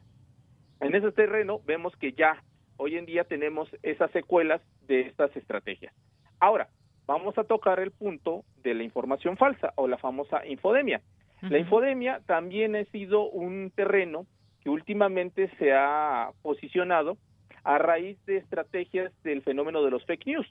En 0.80 0.96
ese 0.96 1.12
terreno 1.12 1.60
vemos 1.66 1.96
que 1.98 2.14
ya 2.14 2.44
hoy 2.78 2.98
en 2.98 3.06
día 3.06 3.24
tenemos 3.24 3.70
esas 3.84 4.12
secuelas 4.12 4.62
de 4.88 5.02
estas 5.02 5.36
estrategias. 5.36 5.94
Ahora, 6.40 6.70
vamos 7.08 7.38
a 7.38 7.44
tocar 7.44 7.80
el 7.80 7.92
punto 7.92 8.44
de 8.64 8.74
la 8.74 8.84
información 8.84 9.38
falsa 9.38 9.74
o 9.76 9.88
la 9.88 9.98
famosa 9.98 10.46
infodemia. 10.46 11.02
La 11.42 11.60
infodemia 11.60 12.22
también 12.26 12.76
ha 12.76 12.86
sido 12.86 13.30
un 13.30 13.72
terreno 13.76 14.26
que 14.62 14.70
últimamente 14.70 15.52
se 15.60 15.74
ha 15.74 16.32
posicionado 16.42 17.18
a 17.64 17.78
raíz 17.78 18.18
de 18.26 18.38
estrategias 18.38 19.12
del 19.24 19.44
fenómeno 19.44 19.84
de 19.84 19.92
los 19.92 20.04
fake 20.06 20.26
news, 20.26 20.48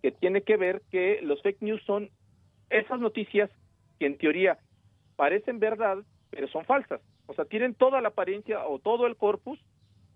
que 0.00 0.10
tiene 0.10 0.42
que 0.42 0.56
ver 0.56 0.82
que 0.90 1.20
los 1.22 1.40
fake 1.42 1.62
news 1.62 1.82
son 1.84 2.10
esas 2.70 2.98
noticias 2.98 3.50
que 4.00 4.06
en 4.06 4.18
teoría 4.18 4.58
parecen 5.16 5.60
verdad, 5.60 5.98
pero 6.30 6.48
son 6.48 6.64
falsas. 6.64 7.00
O 7.26 7.34
sea, 7.34 7.44
tienen 7.44 7.74
toda 7.74 8.00
la 8.00 8.08
apariencia 8.08 8.66
o 8.66 8.78
todo 8.80 9.06
el 9.06 9.16
corpus 9.16 9.60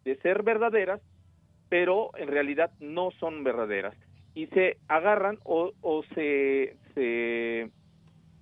de 0.04 0.16
ser 0.16 0.42
verdaderas, 0.42 1.00
pero 1.68 2.10
en 2.16 2.28
realidad 2.28 2.72
no 2.80 3.10
son 3.20 3.44
verdaderas. 3.44 3.94
Y 4.36 4.46
se 4.48 4.76
agarran 4.86 5.38
o, 5.44 5.72
se, 6.14 6.76
se, 6.94 7.68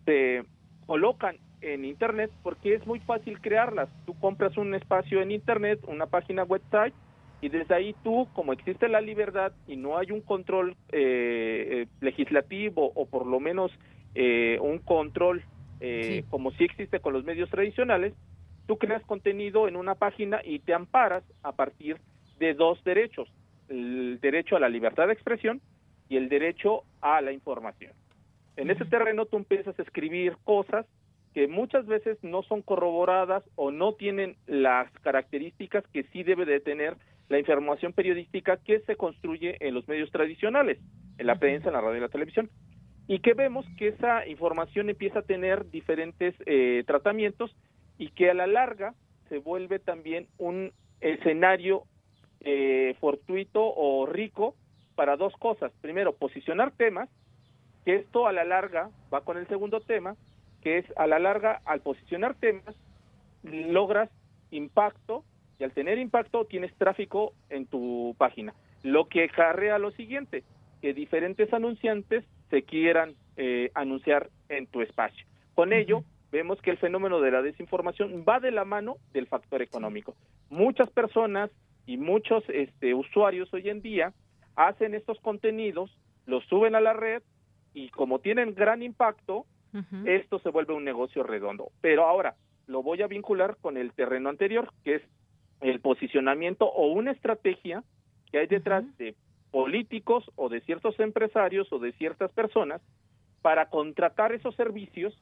se 0.04 0.42
colocan 0.84 1.38
en 1.62 1.86
Internet 1.86 2.30
porque 2.42 2.74
es 2.74 2.86
muy 2.86 2.98
fácil 3.00 3.40
crearlas. 3.40 3.88
Tú 4.04 4.12
compras 4.18 4.58
un 4.58 4.74
espacio 4.74 5.22
en 5.22 5.30
Internet, 5.30 5.80
una 5.86 6.06
página 6.06 6.44
website, 6.44 6.92
y 7.44 7.50
desde 7.50 7.74
ahí 7.74 7.94
tú, 8.02 8.26
como 8.32 8.54
existe 8.54 8.88
la 8.88 9.02
libertad 9.02 9.52
y 9.66 9.76
no 9.76 9.98
hay 9.98 10.10
un 10.10 10.22
control 10.22 10.76
eh, 10.92 11.82
eh, 11.82 11.86
legislativo 12.00 12.90
o 12.94 13.04
por 13.04 13.26
lo 13.26 13.38
menos 13.38 13.70
eh, 14.14 14.58
un 14.60 14.78
control 14.78 15.44
como 16.30 16.50
si 16.52 16.64
existe 16.64 16.98
con 17.00 17.12
los 17.12 17.24
medios 17.24 17.50
tradicionales, 17.50 18.14
tú 18.66 18.78
creas 18.78 19.02
contenido 19.02 19.68
en 19.68 19.76
una 19.76 19.94
página 19.94 20.40
y 20.42 20.60
te 20.60 20.72
amparas 20.72 21.22
a 21.42 21.52
partir 21.52 21.98
de 22.38 22.54
dos 22.54 22.82
derechos, 22.84 23.28
el 23.68 24.18
derecho 24.22 24.56
a 24.56 24.60
la 24.60 24.70
libertad 24.70 25.08
de 25.08 25.12
expresión 25.12 25.60
y 26.08 26.16
el 26.16 26.28
derecho 26.28 26.84
a 27.00 27.20
la 27.20 27.32
información. 27.32 27.92
En 28.56 28.70
ese 28.70 28.84
terreno 28.84 29.26
tú 29.26 29.36
empiezas 29.36 29.78
a 29.78 29.82
escribir 29.82 30.36
cosas 30.44 30.86
que 31.34 31.48
muchas 31.48 31.86
veces 31.86 32.16
no 32.22 32.42
son 32.44 32.62
corroboradas 32.62 33.42
o 33.56 33.72
no 33.72 33.94
tienen 33.94 34.36
las 34.46 34.90
características 35.00 35.84
que 35.92 36.04
sí 36.12 36.22
debe 36.22 36.44
de 36.44 36.60
tener 36.60 36.96
la 37.28 37.38
información 37.38 37.92
periodística 37.92 38.58
que 38.58 38.80
se 38.80 38.96
construye 38.96 39.56
en 39.60 39.74
los 39.74 39.88
medios 39.88 40.10
tradicionales, 40.10 40.78
en 41.18 41.26
la 41.26 41.36
prensa, 41.36 41.68
en 41.68 41.74
la 41.74 41.80
radio 41.80 41.98
y 41.98 42.00
la 42.02 42.08
televisión. 42.08 42.50
Y 43.08 43.18
que 43.18 43.34
vemos 43.34 43.66
que 43.76 43.88
esa 43.88 44.26
información 44.28 44.88
empieza 44.88 45.20
a 45.20 45.22
tener 45.22 45.68
diferentes 45.70 46.34
eh, 46.46 46.84
tratamientos 46.86 47.54
y 47.98 48.10
que 48.10 48.30
a 48.30 48.34
la 48.34 48.46
larga 48.46 48.94
se 49.28 49.38
vuelve 49.38 49.78
también 49.78 50.28
un 50.38 50.72
escenario 51.00 51.82
eh, 52.40 52.94
fortuito 53.00 53.60
o 53.64 54.06
rico 54.06 54.54
para 54.94 55.16
dos 55.16 55.34
cosas. 55.34 55.72
Primero, 55.80 56.14
posicionar 56.14 56.72
temas, 56.72 57.08
que 57.84 57.96
esto 57.96 58.26
a 58.26 58.32
la 58.32 58.44
larga 58.44 58.90
va 59.12 59.22
con 59.22 59.36
el 59.36 59.46
segundo 59.46 59.80
tema, 59.80 60.16
que 60.62 60.78
es 60.78 60.86
a 60.96 61.06
la 61.06 61.18
larga, 61.18 61.60
al 61.64 61.80
posicionar 61.80 62.34
temas, 62.34 62.74
logras 63.42 64.10
impacto 64.50 65.24
y 65.58 65.64
al 65.64 65.72
tener 65.72 65.98
impacto 65.98 66.46
tienes 66.46 66.74
tráfico 66.76 67.34
en 67.50 67.66
tu 67.66 68.14
página. 68.18 68.54
Lo 68.82 69.08
que 69.08 69.24
acarrea 69.24 69.78
lo 69.78 69.90
siguiente, 69.92 70.44
que 70.80 70.94
diferentes 70.94 71.52
anunciantes 71.52 72.24
se 72.50 72.62
quieran 72.62 73.14
eh, 73.36 73.70
anunciar 73.74 74.30
en 74.48 74.66
tu 74.66 74.80
espacio. 74.82 75.26
Con 75.54 75.72
ello, 75.72 76.04
vemos 76.32 76.60
que 76.60 76.70
el 76.70 76.78
fenómeno 76.78 77.20
de 77.20 77.30
la 77.30 77.42
desinformación 77.42 78.24
va 78.28 78.40
de 78.40 78.50
la 78.50 78.64
mano 78.64 78.96
del 79.12 79.26
factor 79.26 79.62
económico. 79.62 80.14
Muchas 80.50 80.90
personas 80.90 81.50
y 81.86 81.96
muchos 81.96 82.44
este, 82.48 82.94
usuarios 82.94 83.52
hoy 83.52 83.68
en 83.68 83.82
día 83.82 84.12
hacen 84.56 84.94
estos 84.94 85.18
contenidos, 85.20 85.96
los 86.26 86.44
suben 86.44 86.74
a 86.74 86.80
la 86.80 86.92
red 86.92 87.22
y 87.72 87.88
como 87.90 88.20
tienen 88.20 88.54
gran 88.54 88.82
impacto, 88.82 89.46
esto 90.04 90.38
se 90.38 90.50
vuelve 90.50 90.72
un 90.72 90.84
negocio 90.84 91.24
redondo. 91.24 91.72
Pero 91.80 92.06
ahora 92.06 92.36
lo 92.68 92.82
voy 92.82 93.02
a 93.02 93.08
vincular 93.08 93.56
con 93.60 93.76
el 93.76 93.92
terreno 93.92 94.28
anterior, 94.28 94.72
que 94.84 94.96
es 94.96 95.02
el 95.60 95.80
posicionamiento 95.80 96.66
o 96.66 96.86
una 96.92 97.10
estrategia 97.10 97.82
que 98.30 98.38
hay 98.38 98.46
detrás 98.46 98.84
de 98.98 99.16
políticos 99.50 100.30
o 100.36 100.48
de 100.48 100.60
ciertos 100.60 100.98
empresarios 101.00 101.72
o 101.72 101.78
de 101.78 101.92
ciertas 101.92 102.30
personas 102.32 102.82
para 103.42 103.68
contratar 103.68 104.32
esos 104.32 104.54
servicios 104.54 105.16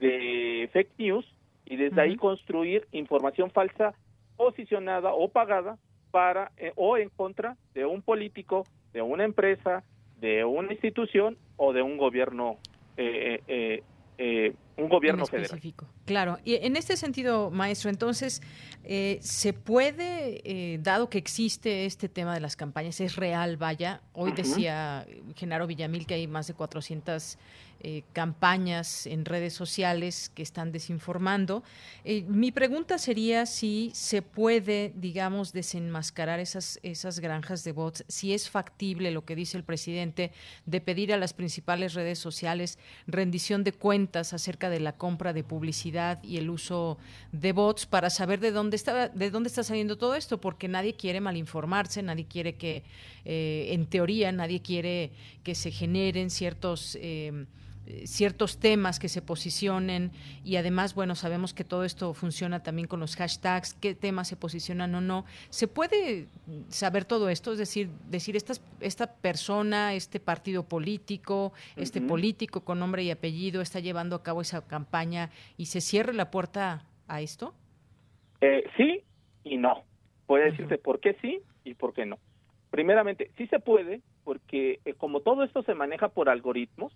de 0.00 0.68
fake 0.72 0.98
news 0.98 1.26
y 1.64 1.76
desde 1.76 2.00
ahí 2.00 2.16
construir 2.16 2.86
información 2.92 3.50
falsa 3.50 3.94
posicionada 4.36 5.12
o 5.12 5.28
pagada 5.28 5.78
para 6.10 6.52
eh, 6.56 6.72
o 6.76 6.96
en 6.96 7.08
contra 7.10 7.56
de 7.74 7.84
un 7.84 8.02
político, 8.02 8.66
de 8.92 9.02
una 9.02 9.24
empresa, 9.24 9.84
de 10.20 10.44
una 10.44 10.72
institución 10.72 11.36
o 11.56 11.72
de 11.72 11.82
un 11.82 11.96
gobierno 11.96 12.58
eh, 12.96 13.42
eh, 13.46 13.82
eh, 14.20 14.52
un 14.76 14.88
gobierno 14.88 15.22
específico. 15.22 15.86
Claro, 16.04 16.38
y 16.44 16.54
en 16.56 16.76
este 16.76 16.96
sentido, 16.96 17.50
maestro, 17.50 17.88
entonces, 17.88 18.42
eh, 18.82 19.18
¿se 19.22 19.52
puede, 19.52 20.40
eh, 20.44 20.78
dado 20.78 21.08
que 21.08 21.18
existe 21.18 21.84
este 21.84 22.08
tema 22.08 22.34
de 22.34 22.40
las 22.40 22.56
campañas, 22.56 23.00
es 23.00 23.14
real, 23.14 23.56
vaya, 23.56 24.02
hoy 24.12 24.32
decía 24.32 25.06
Genaro 25.36 25.68
Villamil 25.68 26.06
que 26.06 26.14
hay 26.14 26.26
más 26.26 26.48
de 26.48 26.54
400 26.54 27.38
eh, 27.80 28.02
campañas 28.12 29.06
en 29.06 29.24
redes 29.24 29.54
sociales 29.54 30.32
que 30.34 30.42
están 30.42 30.72
desinformando. 30.72 31.62
Eh, 32.04 32.24
mi 32.26 32.50
pregunta 32.50 32.98
sería 32.98 33.46
si 33.46 33.92
se 33.94 34.20
puede, 34.20 34.92
digamos, 34.96 35.52
desenmascarar 35.52 36.40
esas, 36.40 36.80
esas 36.82 37.20
granjas 37.20 37.62
de 37.62 37.70
bots, 37.70 38.04
si 38.08 38.34
es 38.34 38.50
factible 38.50 39.12
lo 39.12 39.24
que 39.24 39.36
dice 39.36 39.56
el 39.56 39.62
presidente 39.62 40.32
de 40.66 40.80
pedir 40.80 41.12
a 41.12 41.16
las 41.18 41.34
principales 41.34 41.94
redes 41.94 42.18
sociales 42.18 42.80
rendición 43.06 43.62
de 43.62 43.72
cuentas 43.72 44.32
acerca 44.32 44.70
de 44.70 44.80
la 44.80 44.96
compra 44.96 45.32
de 45.32 45.44
publicidad 45.44 46.20
y 46.24 46.38
el 46.38 46.50
uso 46.50 46.98
de 47.30 47.52
bots 47.52 47.86
para 47.86 48.10
saber 48.10 48.40
de 48.40 48.50
dónde 48.50 48.74
está, 48.74 49.08
de 49.08 49.30
dónde 49.30 49.50
está 49.50 49.62
saliendo 49.62 49.96
todo 49.96 50.16
esto, 50.16 50.40
porque 50.40 50.66
nadie 50.66 50.96
quiere 50.96 51.20
malinformarse, 51.20 52.02
nadie 52.02 52.26
quiere 52.26 52.56
que, 52.56 52.82
eh, 53.24 53.68
en 53.70 53.86
teoría, 53.86 54.32
nadie 54.32 54.62
quiere 54.62 55.12
que 55.44 55.54
se 55.54 55.70
generen 55.70 56.30
ciertos 56.30 56.98
ciertos 58.04 58.58
temas 58.58 58.98
que 58.98 59.08
se 59.08 59.22
posicionen 59.22 60.10
y 60.44 60.56
además, 60.56 60.94
bueno, 60.94 61.14
sabemos 61.14 61.54
que 61.54 61.64
todo 61.64 61.84
esto 61.84 62.14
funciona 62.14 62.62
también 62.62 62.88
con 62.88 63.00
los 63.00 63.16
hashtags, 63.16 63.74
qué 63.74 63.94
temas 63.94 64.28
se 64.28 64.36
posicionan 64.36 64.94
o 64.94 65.00
no. 65.00 65.24
¿Se 65.50 65.68
puede 65.68 66.26
saber 66.68 67.04
todo 67.04 67.28
esto? 67.28 67.52
Es 67.52 67.58
decir, 67.58 67.88
decir 68.10 68.36
esta, 68.36 68.54
esta 68.80 69.14
persona, 69.14 69.94
este 69.94 70.20
partido 70.20 70.64
político, 70.64 71.52
este 71.76 72.00
político 72.00 72.60
con 72.60 72.78
nombre 72.78 73.02
y 73.02 73.10
apellido 73.10 73.60
está 73.60 73.80
llevando 73.80 74.16
a 74.16 74.22
cabo 74.22 74.40
esa 74.40 74.66
campaña 74.66 75.30
y 75.56 75.66
se 75.66 75.80
cierre 75.80 76.12
la 76.12 76.30
puerta 76.30 76.84
a 77.08 77.20
esto? 77.20 77.54
Eh, 78.40 78.64
sí 78.76 79.02
y 79.44 79.56
no. 79.56 79.84
Puede 80.26 80.50
decirte 80.50 80.78
por 80.78 81.00
qué 81.00 81.16
sí 81.20 81.40
y 81.64 81.74
por 81.74 81.94
qué 81.94 82.06
no. 82.06 82.18
Primeramente, 82.70 83.30
sí 83.38 83.46
se 83.46 83.60
puede, 83.60 84.02
porque 84.24 84.80
eh, 84.84 84.94
como 84.94 85.20
todo 85.20 85.42
esto 85.42 85.62
se 85.62 85.74
maneja 85.74 86.08
por 86.08 86.28
algoritmos, 86.28 86.92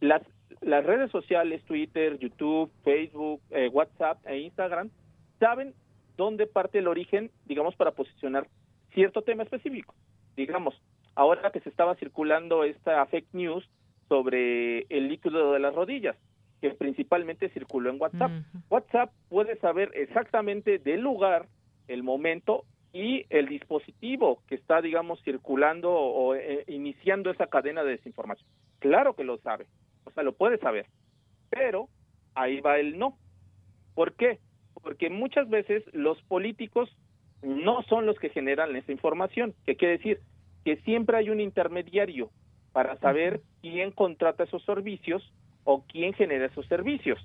las, 0.00 0.22
las 0.60 0.84
redes 0.84 1.10
sociales, 1.10 1.62
Twitter, 1.64 2.18
YouTube, 2.18 2.70
Facebook, 2.82 3.40
eh, 3.50 3.68
WhatsApp 3.68 4.18
e 4.26 4.38
Instagram, 4.38 4.90
saben 5.38 5.74
dónde 6.16 6.46
parte 6.46 6.78
el 6.78 6.88
origen, 6.88 7.30
digamos, 7.46 7.76
para 7.76 7.92
posicionar 7.92 8.46
cierto 8.92 9.22
tema 9.22 9.42
específico. 9.42 9.94
Digamos, 10.36 10.74
ahora 11.14 11.50
que 11.50 11.60
se 11.60 11.68
estaba 11.68 11.94
circulando 11.96 12.64
esta 12.64 13.04
fake 13.06 13.32
news 13.32 13.68
sobre 14.08 14.80
el 14.88 15.08
líquido 15.08 15.52
de 15.52 15.60
las 15.60 15.74
rodillas, 15.74 16.16
que 16.60 16.70
principalmente 16.70 17.48
circuló 17.50 17.90
en 17.90 18.00
WhatsApp. 18.00 18.32
WhatsApp 18.68 19.12
puede 19.28 19.56
saber 19.60 19.90
exactamente 19.94 20.78
del 20.78 21.00
lugar, 21.00 21.46
el 21.88 22.02
momento 22.02 22.64
y 22.92 23.24
el 23.30 23.46
dispositivo 23.46 24.42
que 24.46 24.56
está, 24.56 24.82
digamos, 24.82 25.22
circulando 25.22 25.92
o 25.92 26.34
eh, 26.34 26.64
iniciando 26.66 27.30
esa 27.30 27.46
cadena 27.46 27.82
de 27.84 27.92
desinformación. 27.92 28.48
Claro 28.80 29.14
que 29.14 29.24
lo 29.24 29.38
sabe 29.38 29.66
o 30.10 30.14
sea, 30.14 30.22
lo 30.22 30.32
puede 30.32 30.58
saber, 30.58 30.86
pero 31.48 31.88
ahí 32.34 32.60
va 32.60 32.78
el 32.78 32.98
no. 32.98 33.16
¿Por 33.94 34.14
qué? 34.14 34.38
Porque 34.82 35.10
muchas 35.10 35.48
veces 35.48 35.82
los 35.92 36.20
políticos 36.22 36.88
no 37.42 37.82
son 37.84 38.06
los 38.06 38.18
que 38.18 38.30
generan 38.30 38.74
esa 38.76 38.92
información. 38.92 39.54
¿Qué 39.66 39.76
quiere 39.76 39.98
decir? 39.98 40.20
Que 40.64 40.76
siempre 40.78 41.16
hay 41.16 41.30
un 41.30 41.40
intermediario 41.40 42.30
para 42.72 42.96
saber 42.98 43.40
quién 43.62 43.90
contrata 43.90 44.44
esos 44.44 44.64
servicios 44.64 45.32
o 45.64 45.84
quién 45.86 46.12
genera 46.12 46.46
esos 46.46 46.66
servicios. 46.66 47.18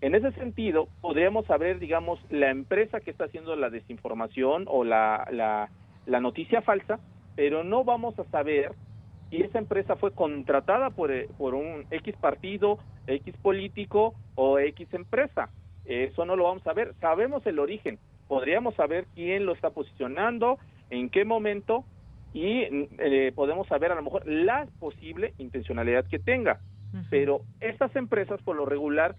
En 0.00 0.14
ese 0.14 0.30
sentido, 0.32 0.88
podríamos 1.00 1.46
saber, 1.46 1.80
digamos, 1.80 2.20
la 2.30 2.50
empresa 2.50 3.00
que 3.00 3.10
está 3.10 3.24
haciendo 3.24 3.56
la 3.56 3.68
desinformación 3.68 4.64
o 4.68 4.84
la, 4.84 5.26
la, 5.32 5.70
la 6.06 6.20
noticia 6.20 6.62
falsa, 6.62 7.00
pero 7.34 7.64
no 7.64 7.82
vamos 7.82 8.16
a 8.18 8.24
saber 8.24 8.72
y 9.30 9.42
esa 9.42 9.58
empresa 9.58 9.96
fue 9.96 10.12
contratada 10.12 10.90
por, 10.90 11.10
eh, 11.10 11.28
por 11.36 11.54
un 11.54 11.86
X 11.90 12.16
partido, 12.16 12.78
X 13.06 13.34
político 13.42 14.14
o 14.34 14.58
X 14.58 14.92
empresa. 14.94 15.50
Eso 15.84 16.24
no 16.24 16.36
lo 16.36 16.44
vamos 16.44 16.66
a 16.66 16.72
ver. 16.72 16.94
Sabemos 17.00 17.46
el 17.46 17.58
origen, 17.58 17.98
podríamos 18.26 18.74
saber 18.74 19.06
quién 19.14 19.46
lo 19.46 19.52
está 19.52 19.70
posicionando, 19.70 20.58
en 20.90 21.10
qué 21.10 21.24
momento 21.24 21.84
y 22.32 22.62
eh, 22.98 23.32
podemos 23.34 23.66
saber 23.68 23.92
a 23.92 23.94
lo 23.94 24.02
mejor 24.02 24.26
la 24.26 24.66
posible 24.78 25.34
intencionalidad 25.38 26.06
que 26.06 26.18
tenga. 26.18 26.60
Pero 27.10 27.42
estas 27.60 27.94
empresas 27.96 28.40
por 28.42 28.56
lo 28.56 28.64
regular 28.64 29.14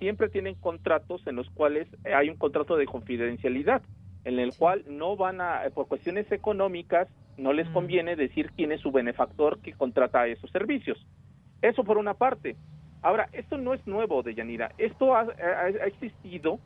siempre 0.00 0.28
tienen 0.28 0.56
contratos 0.56 1.24
en 1.26 1.36
los 1.36 1.48
cuales 1.50 1.86
hay 2.04 2.28
un 2.28 2.36
contrato 2.36 2.76
de 2.76 2.86
confidencialidad, 2.86 3.82
en 4.24 4.40
el 4.40 4.52
cual 4.56 4.84
no 4.88 5.16
van 5.16 5.40
a, 5.40 5.62
por 5.72 5.86
cuestiones 5.86 6.30
económicas, 6.32 7.08
no 7.36 7.52
les 7.52 7.68
conviene 7.70 8.16
decir 8.16 8.50
quién 8.56 8.72
es 8.72 8.80
su 8.80 8.92
benefactor 8.92 9.60
que 9.60 9.72
contrata 9.72 10.26
esos 10.26 10.50
servicios. 10.50 11.04
Eso 11.60 11.84
por 11.84 11.98
una 11.98 12.14
parte. 12.14 12.56
Ahora, 13.02 13.28
esto 13.32 13.58
no 13.58 13.74
es 13.74 13.86
nuevo, 13.86 14.22
Deyanira. 14.22 14.72
Esto 14.78 15.14
ha, 15.14 15.26
existido 15.86 16.60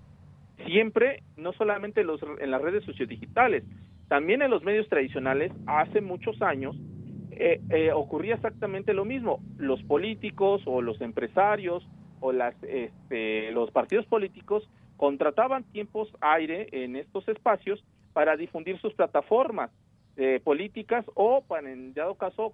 siempre, 0.66 1.22
no 1.36 1.52
solamente 1.52 2.04
los, 2.04 2.20
en 2.40 2.50
las 2.50 2.60
redes 2.60 2.84
sociodigitales, 2.84 3.64
también 4.08 4.42
en 4.42 4.50
los 4.50 4.62
medios 4.62 4.88
tradicionales, 4.88 5.52
hace 5.66 6.00
muchos 6.00 6.40
años, 6.42 6.76
eh, 7.30 7.60
eh, 7.70 7.92
ocurría 7.92 8.34
exactamente 8.34 8.94
lo 8.94 9.04
mismo. 9.04 9.40
Los 9.58 9.82
políticos 9.82 10.62
o 10.66 10.80
los 10.80 11.00
empresarios 11.00 11.86
o 12.20 12.32
las, 12.32 12.54
este, 12.62 13.50
los 13.52 13.70
partidos 13.70 14.06
políticos 14.06 14.68
contrataban 14.96 15.64
tiempos 15.64 16.08
aire 16.20 16.68
en 16.72 16.96
estos 16.96 17.28
espacios 17.28 17.84
para 18.12 18.36
difundir 18.36 18.78
sus 18.80 18.94
plataformas 18.94 19.70
eh, 20.16 20.40
políticas 20.42 21.04
o, 21.14 21.42
para, 21.42 21.70
en 21.70 21.94
dado 21.94 22.14
caso, 22.14 22.52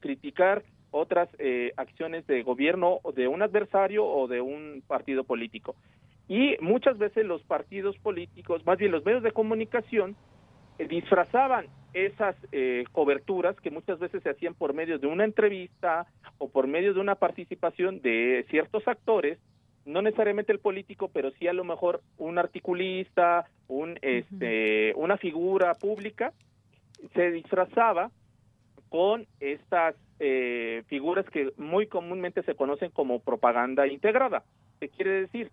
criticar 0.00 0.62
otras 0.90 1.28
acciones 1.76 2.26
de 2.26 2.42
gobierno 2.42 3.00
de 3.14 3.26
un 3.26 3.42
adversario 3.42 4.04
o 4.04 4.28
de 4.28 4.40
un 4.40 4.82
partido 4.86 5.24
político. 5.24 5.74
Y 6.28 6.56
muchas 6.60 6.98
veces 6.98 7.26
los 7.26 7.42
partidos 7.42 7.96
políticos, 7.98 8.64
más 8.64 8.78
bien 8.78 8.92
los 8.92 9.04
medios 9.04 9.22
de 9.22 9.32
comunicación, 9.32 10.16
eh, 10.78 10.86
disfrazaban 10.88 11.66
esas 11.92 12.36
eh, 12.52 12.84
coberturas 12.92 13.54
que 13.60 13.70
muchas 13.70 13.98
veces 13.98 14.22
se 14.22 14.30
hacían 14.30 14.54
por 14.54 14.72
medio 14.72 14.98
de 14.98 15.06
una 15.06 15.24
entrevista 15.24 16.06
o 16.38 16.48
por 16.48 16.66
medio 16.66 16.94
de 16.94 17.00
una 17.00 17.16
participación 17.16 18.00
de 18.00 18.46
ciertos 18.48 18.88
actores, 18.88 19.38
no 19.84 20.00
necesariamente 20.00 20.52
el 20.52 20.58
político, 20.58 21.10
pero 21.12 21.32
sí 21.32 21.48
a 21.48 21.52
lo 21.52 21.64
mejor 21.64 22.00
un 22.16 22.38
articulista, 22.38 23.44
un, 23.68 23.98
este, 24.00 24.94
una 24.96 25.18
figura 25.18 25.74
pública, 25.74 26.32
se 27.14 27.30
disfrazaba 27.30 28.10
con 28.88 29.26
estas 29.40 29.94
eh, 30.20 30.82
figuras 30.86 31.24
que 31.30 31.52
muy 31.56 31.86
comúnmente 31.86 32.42
se 32.42 32.54
conocen 32.54 32.90
como 32.90 33.20
propaganda 33.20 33.86
integrada. 33.86 34.44
¿Qué 34.80 34.88
quiere 34.88 35.22
decir? 35.22 35.50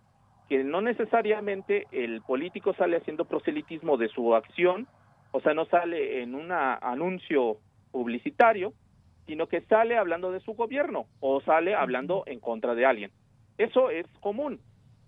Que 0.48 0.62
no 0.62 0.80
necesariamente 0.80 1.86
el 1.92 2.22
político 2.22 2.74
sale 2.74 2.98
haciendo 2.98 3.24
proselitismo 3.24 3.96
de 3.96 4.08
su 4.08 4.34
acción, 4.34 4.86
o 5.32 5.40
sea, 5.40 5.54
no 5.54 5.64
sale 5.66 6.22
en 6.22 6.34
un 6.34 6.52
anuncio 6.52 7.58
publicitario, 7.92 8.72
sino 9.26 9.46
que 9.46 9.60
sale 9.62 9.96
hablando 9.96 10.32
de 10.32 10.40
su 10.40 10.54
gobierno 10.54 11.06
o 11.20 11.40
sale 11.40 11.74
hablando 11.74 12.24
en 12.26 12.40
contra 12.40 12.74
de 12.74 12.84
alguien. 12.84 13.10
Eso 13.58 13.90
es 13.90 14.06
común, 14.20 14.60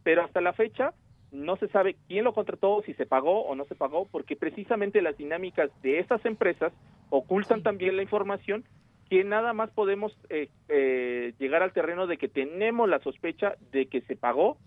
pero 0.05 0.23
hasta 0.25 0.41
la 0.41 0.53
fecha 0.53 0.95
no 1.33 1.57
se 1.57 1.69
sabe 1.69 1.97
quién 2.07 2.25
lo 2.25 2.35
contrató, 2.35 2.83
si 2.85 2.95
se 2.95 3.07
pagó 3.07 3.43
o 3.43 3.55
no 3.55 3.65
se 3.65 3.75
pagó, 3.75 4.07
porque 4.07 4.37
precisamente 4.37 5.03
las 5.03 5.17
dinámicas 5.17 5.71
de 5.83 5.99
estas 5.99 6.25
empresas 6.27 6.73
ocultan 7.11 7.63
también 7.63 7.97
la 7.97 8.03
información 8.03 8.65
que 9.09 9.25
nada 9.25 9.53
más 9.53 9.71
podemos 9.71 10.17
eh, 10.29 10.49
eh, 10.69 11.35
llegar 11.39 11.63
al 11.63 11.73
terreno 11.73 12.07
de 12.07 12.17
que 12.19 12.29
tenemos 12.29 12.89
la 12.89 12.99
sospecha 13.01 13.57
de 13.73 13.87
que 13.87 14.03
se 14.03 14.17
pagó, 14.17 14.59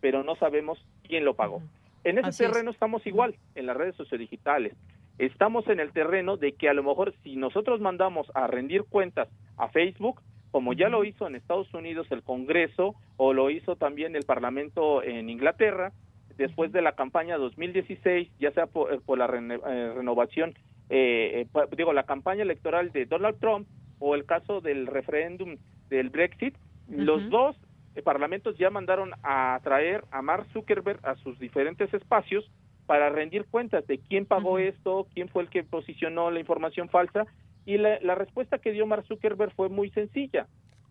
pero 0.00 0.24
no 0.24 0.34
sabemos 0.36 0.78
quién 1.06 1.24
lo 1.24 1.34
pagó. 1.34 1.62
En 2.04 2.18
ese 2.18 2.44
terreno 2.44 2.70
estamos 2.70 3.06
igual, 3.06 3.36
en 3.54 3.66
las 3.66 3.76
redes 3.76 3.94
sociodigitales. 3.96 4.74
Estamos 5.18 5.68
en 5.68 5.80
el 5.80 5.92
terreno 5.92 6.36
de 6.36 6.52
que 6.52 6.68
a 6.68 6.74
lo 6.74 6.82
mejor 6.82 7.14
si 7.22 7.36
nosotros 7.36 7.80
mandamos 7.80 8.30
a 8.34 8.46
rendir 8.46 8.84
cuentas 8.84 9.28
a 9.56 9.68
Facebook, 9.68 10.20
como 10.50 10.72
ya 10.72 10.88
lo 10.88 11.04
hizo 11.04 11.26
en 11.26 11.34
Estados 11.34 11.72
Unidos 11.72 12.06
el 12.10 12.22
Congreso 12.22 12.94
o 13.16 13.32
lo 13.32 13.50
hizo 13.50 13.76
también 13.76 14.16
el 14.16 14.24
Parlamento 14.24 15.02
en 15.02 15.30
Inglaterra, 15.30 15.92
después 16.36 16.72
de 16.72 16.82
la 16.82 16.92
campaña 16.92 17.36
2016, 17.36 18.30
ya 18.38 18.50
sea 18.52 18.66
por, 18.66 18.92
eh, 18.92 19.00
la 19.16 19.26
eh, 19.26 19.92
renovación, 19.94 20.54
eh, 20.88 21.46
digo, 21.76 21.92
la 21.92 22.04
campaña 22.04 22.42
electoral 22.42 22.92
de 22.92 23.06
Donald 23.06 23.38
Trump 23.38 23.68
o 23.98 24.14
el 24.14 24.24
caso 24.24 24.60
del 24.60 24.86
referéndum 24.86 25.56
del 25.88 26.10
Brexit, 26.10 26.56
los 26.88 27.30
dos 27.30 27.56
parlamentos 28.02 28.58
ya 28.58 28.68
mandaron 28.68 29.12
a 29.22 29.58
traer 29.62 30.04
a 30.10 30.20
Mark 30.20 30.46
Zuckerberg 30.52 30.98
a 31.06 31.14
sus 31.16 31.38
diferentes 31.38 31.92
espacios 31.94 32.50
para 32.86 33.08
rendir 33.08 33.46
cuentas 33.46 33.86
de 33.86 33.98
quién 33.98 34.26
pagó 34.26 34.58
esto, 34.58 35.06
quién 35.14 35.28
fue 35.28 35.44
el 35.44 35.48
que 35.48 35.64
posicionó 35.64 36.30
la 36.30 36.40
información 36.40 36.88
falsa. 36.88 37.24
Y 37.64 37.78
la, 37.78 38.14
respuesta 38.14 38.58
que 38.58 38.72
dio 38.72 38.86
Mark 38.86 39.06
Zuckerberg 39.06 39.52
fue 39.54 39.70
muy 39.70 39.90
sencilla. 39.90 40.46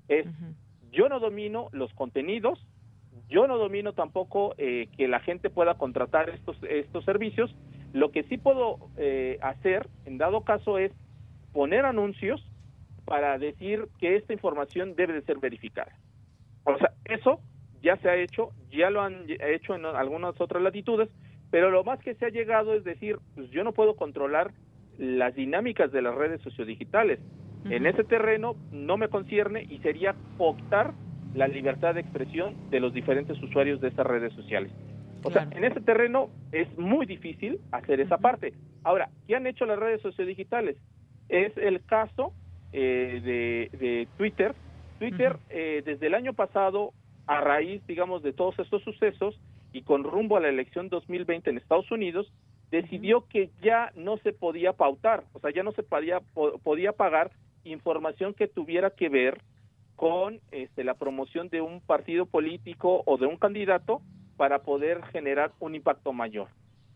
Es, 0.08 0.26
yo 0.92 1.10
no 1.10 1.20
domino 1.20 1.70
los 1.72 1.94
contenidos, 1.94 2.66
yo 3.30 3.48
no 3.48 3.58
domino 3.58 3.94
tampoco 3.94 4.54
eh, 4.58 4.88
que 4.98 5.08
la 5.08 5.20
gente 5.20 5.50
pueda 5.50 5.76
contratar 5.76 6.30
estos, 6.30 6.58
estos 6.64 7.04
servicios. 7.06 7.56
Lo 7.94 8.12
que 8.12 8.24
sí 8.24 8.38
puedo 8.38 8.90
eh, 8.98 9.40
hacer, 9.42 9.88
en 10.06 10.18
dado 10.18 10.42
caso, 10.42 10.78
es 10.78 10.92
poner 11.52 11.86
anuncios 11.86 12.46
para 13.06 13.38
decir 13.38 13.88
que 14.00 14.16
esta 14.16 14.34
información 14.34 14.96
debe 14.96 15.14
de 15.14 15.22
ser 15.24 15.38
verificada. 15.38 15.94
O 16.64 16.78
sea, 16.78 16.94
eso 17.06 17.42
ya 17.82 17.98
se 17.98 18.10
ha 18.10 18.16
hecho, 18.16 18.52
ya 18.72 18.90
lo 18.90 19.02
han 19.02 19.26
hecho 19.28 19.76
en 19.76 19.86
algunas 19.86 20.40
otras 20.40 20.64
latitudes, 20.64 21.10
pero 21.52 21.70
lo 21.70 21.84
más 21.84 22.00
que 22.00 22.16
se 22.16 22.26
ha 22.26 22.30
llegado 22.30 22.74
es 22.74 22.84
decir, 22.84 23.20
pues 23.36 23.50
yo 23.52 23.64
no 23.64 23.74
puedo 23.74 23.96
controlar 23.96 24.52
las 24.98 25.36
dinámicas 25.36 25.92
de 25.92 26.02
las 26.02 26.16
redes 26.16 26.42
sociodigitales. 26.42 27.20
En 27.70 27.86
ese 27.86 28.04
terreno 28.04 28.56
no 28.72 28.98
me 28.98 29.08
concierne 29.08 29.64
y 29.70 29.80
sería 29.80 30.16
optar 30.38 30.94
la 31.34 31.48
libertad 31.48 31.96
de 31.96 32.02
expresión 32.02 32.56
de 32.70 32.80
los 32.80 32.94
diferentes 32.94 33.42
usuarios 33.42 33.82
de 33.82 33.90
estas 33.90 34.06
redes 34.06 34.34
sociales. 34.34 34.72
O 35.24 35.32
sea, 35.32 35.48
en 35.52 35.64
ese 35.64 35.80
terreno 35.80 36.30
es 36.52 36.68
muy 36.78 37.06
difícil 37.06 37.60
hacer 37.72 38.02
esa 38.02 38.18
parte. 38.18 38.54
Ahora, 38.84 39.10
¿qué 39.26 39.36
han 39.36 39.48
hecho 39.48 39.66
las 39.66 39.80
redes 39.80 40.02
sociodigitales? 40.02 40.76
Es 41.30 41.56
el 41.58 41.84
caso 41.86 42.34
eh, 42.74 43.70
de, 43.72 44.08
Twitter. 44.18 44.54
Twitter, 45.00 45.38
eh, 45.50 45.82
desde 45.86 46.08
el 46.08 46.14
año 46.14 46.34
pasado, 46.34 46.94
a 47.26 47.40
raíz, 47.40 47.86
digamos, 47.88 48.22
de 48.22 48.34
todos 48.34 48.60
estos 48.60 48.84
sucesos, 48.84 49.40
y 49.72 49.82
con 49.82 50.04
rumbo 50.04 50.38
a 50.38 50.42
la 50.42 50.50
elección 50.50 50.90
2020 50.90 51.50
en 51.50 51.58
Estados 51.58 51.90
Unidos, 51.92 52.32
decidió 52.70 53.28
que 53.28 53.50
ya 53.62 53.92
no 53.96 54.18
se 54.18 54.34
podía 54.34 54.74
pautar, 54.74 55.24
o 55.34 55.40
sea, 55.40 55.52
ya 55.52 55.64
no 55.64 55.72
se 55.72 55.84
podía, 55.84 56.22
podía 56.64 56.92
pagar 56.92 57.32
información 57.64 58.34
que 58.34 58.48
tuviera 58.48 58.90
que 58.92 59.10
ver 59.10 59.42
con 59.96 60.40
este, 60.52 60.84
la 60.84 60.96
promoción 60.96 61.50
de 61.50 61.62
un 61.62 61.82
partido 61.82 62.26
político 62.26 63.04
o 63.06 63.18
de 63.18 63.26
un 63.26 63.38
candidato 63.38 64.02
para 64.38 64.60
poder 64.60 65.04
generar 65.06 65.52
un 65.60 65.76
impacto 65.76 66.14
mayor. 66.14 66.48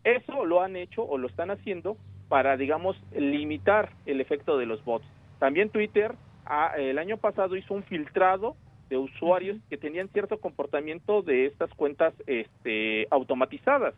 Eso 0.04 0.44
lo 0.44 0.62
han 0.62 0.76
hecho 0.76 1.02
o 1.02 1.18
lo 1.18 1.28
están 1.28 1.50
haciendo 1.50 1.96
para, 2.28 2.56
digamos, 2.56 2.96
limitar 3.12 3.90
el 4.06 4.20
efecto 4.20 4.58
de 4.58 4.66
los 4.66 4.84
bots. 4.84 5.06
También 5.38 5.70
Twitter 5.70 6.14
ah, 6.44 6.72
el 6.76 6.98
año 6.98 7.16
pasado 7.16 7.56
hizo 7.56 7.74
un 7.74 7.82
filtrado 7.84 8.56
de 8.88 8.96
usuarios 8.96 9.58
que 9.68 9.76
tenían 9.76 10.08
cierto 10.08 10.38
comportamiento 10.38 11.22
de 11.22 11.46
estas 11.46 11.72
cuentas 11.74 12.14
este, 12.26 13.06
automatizadas. 13.10 13.94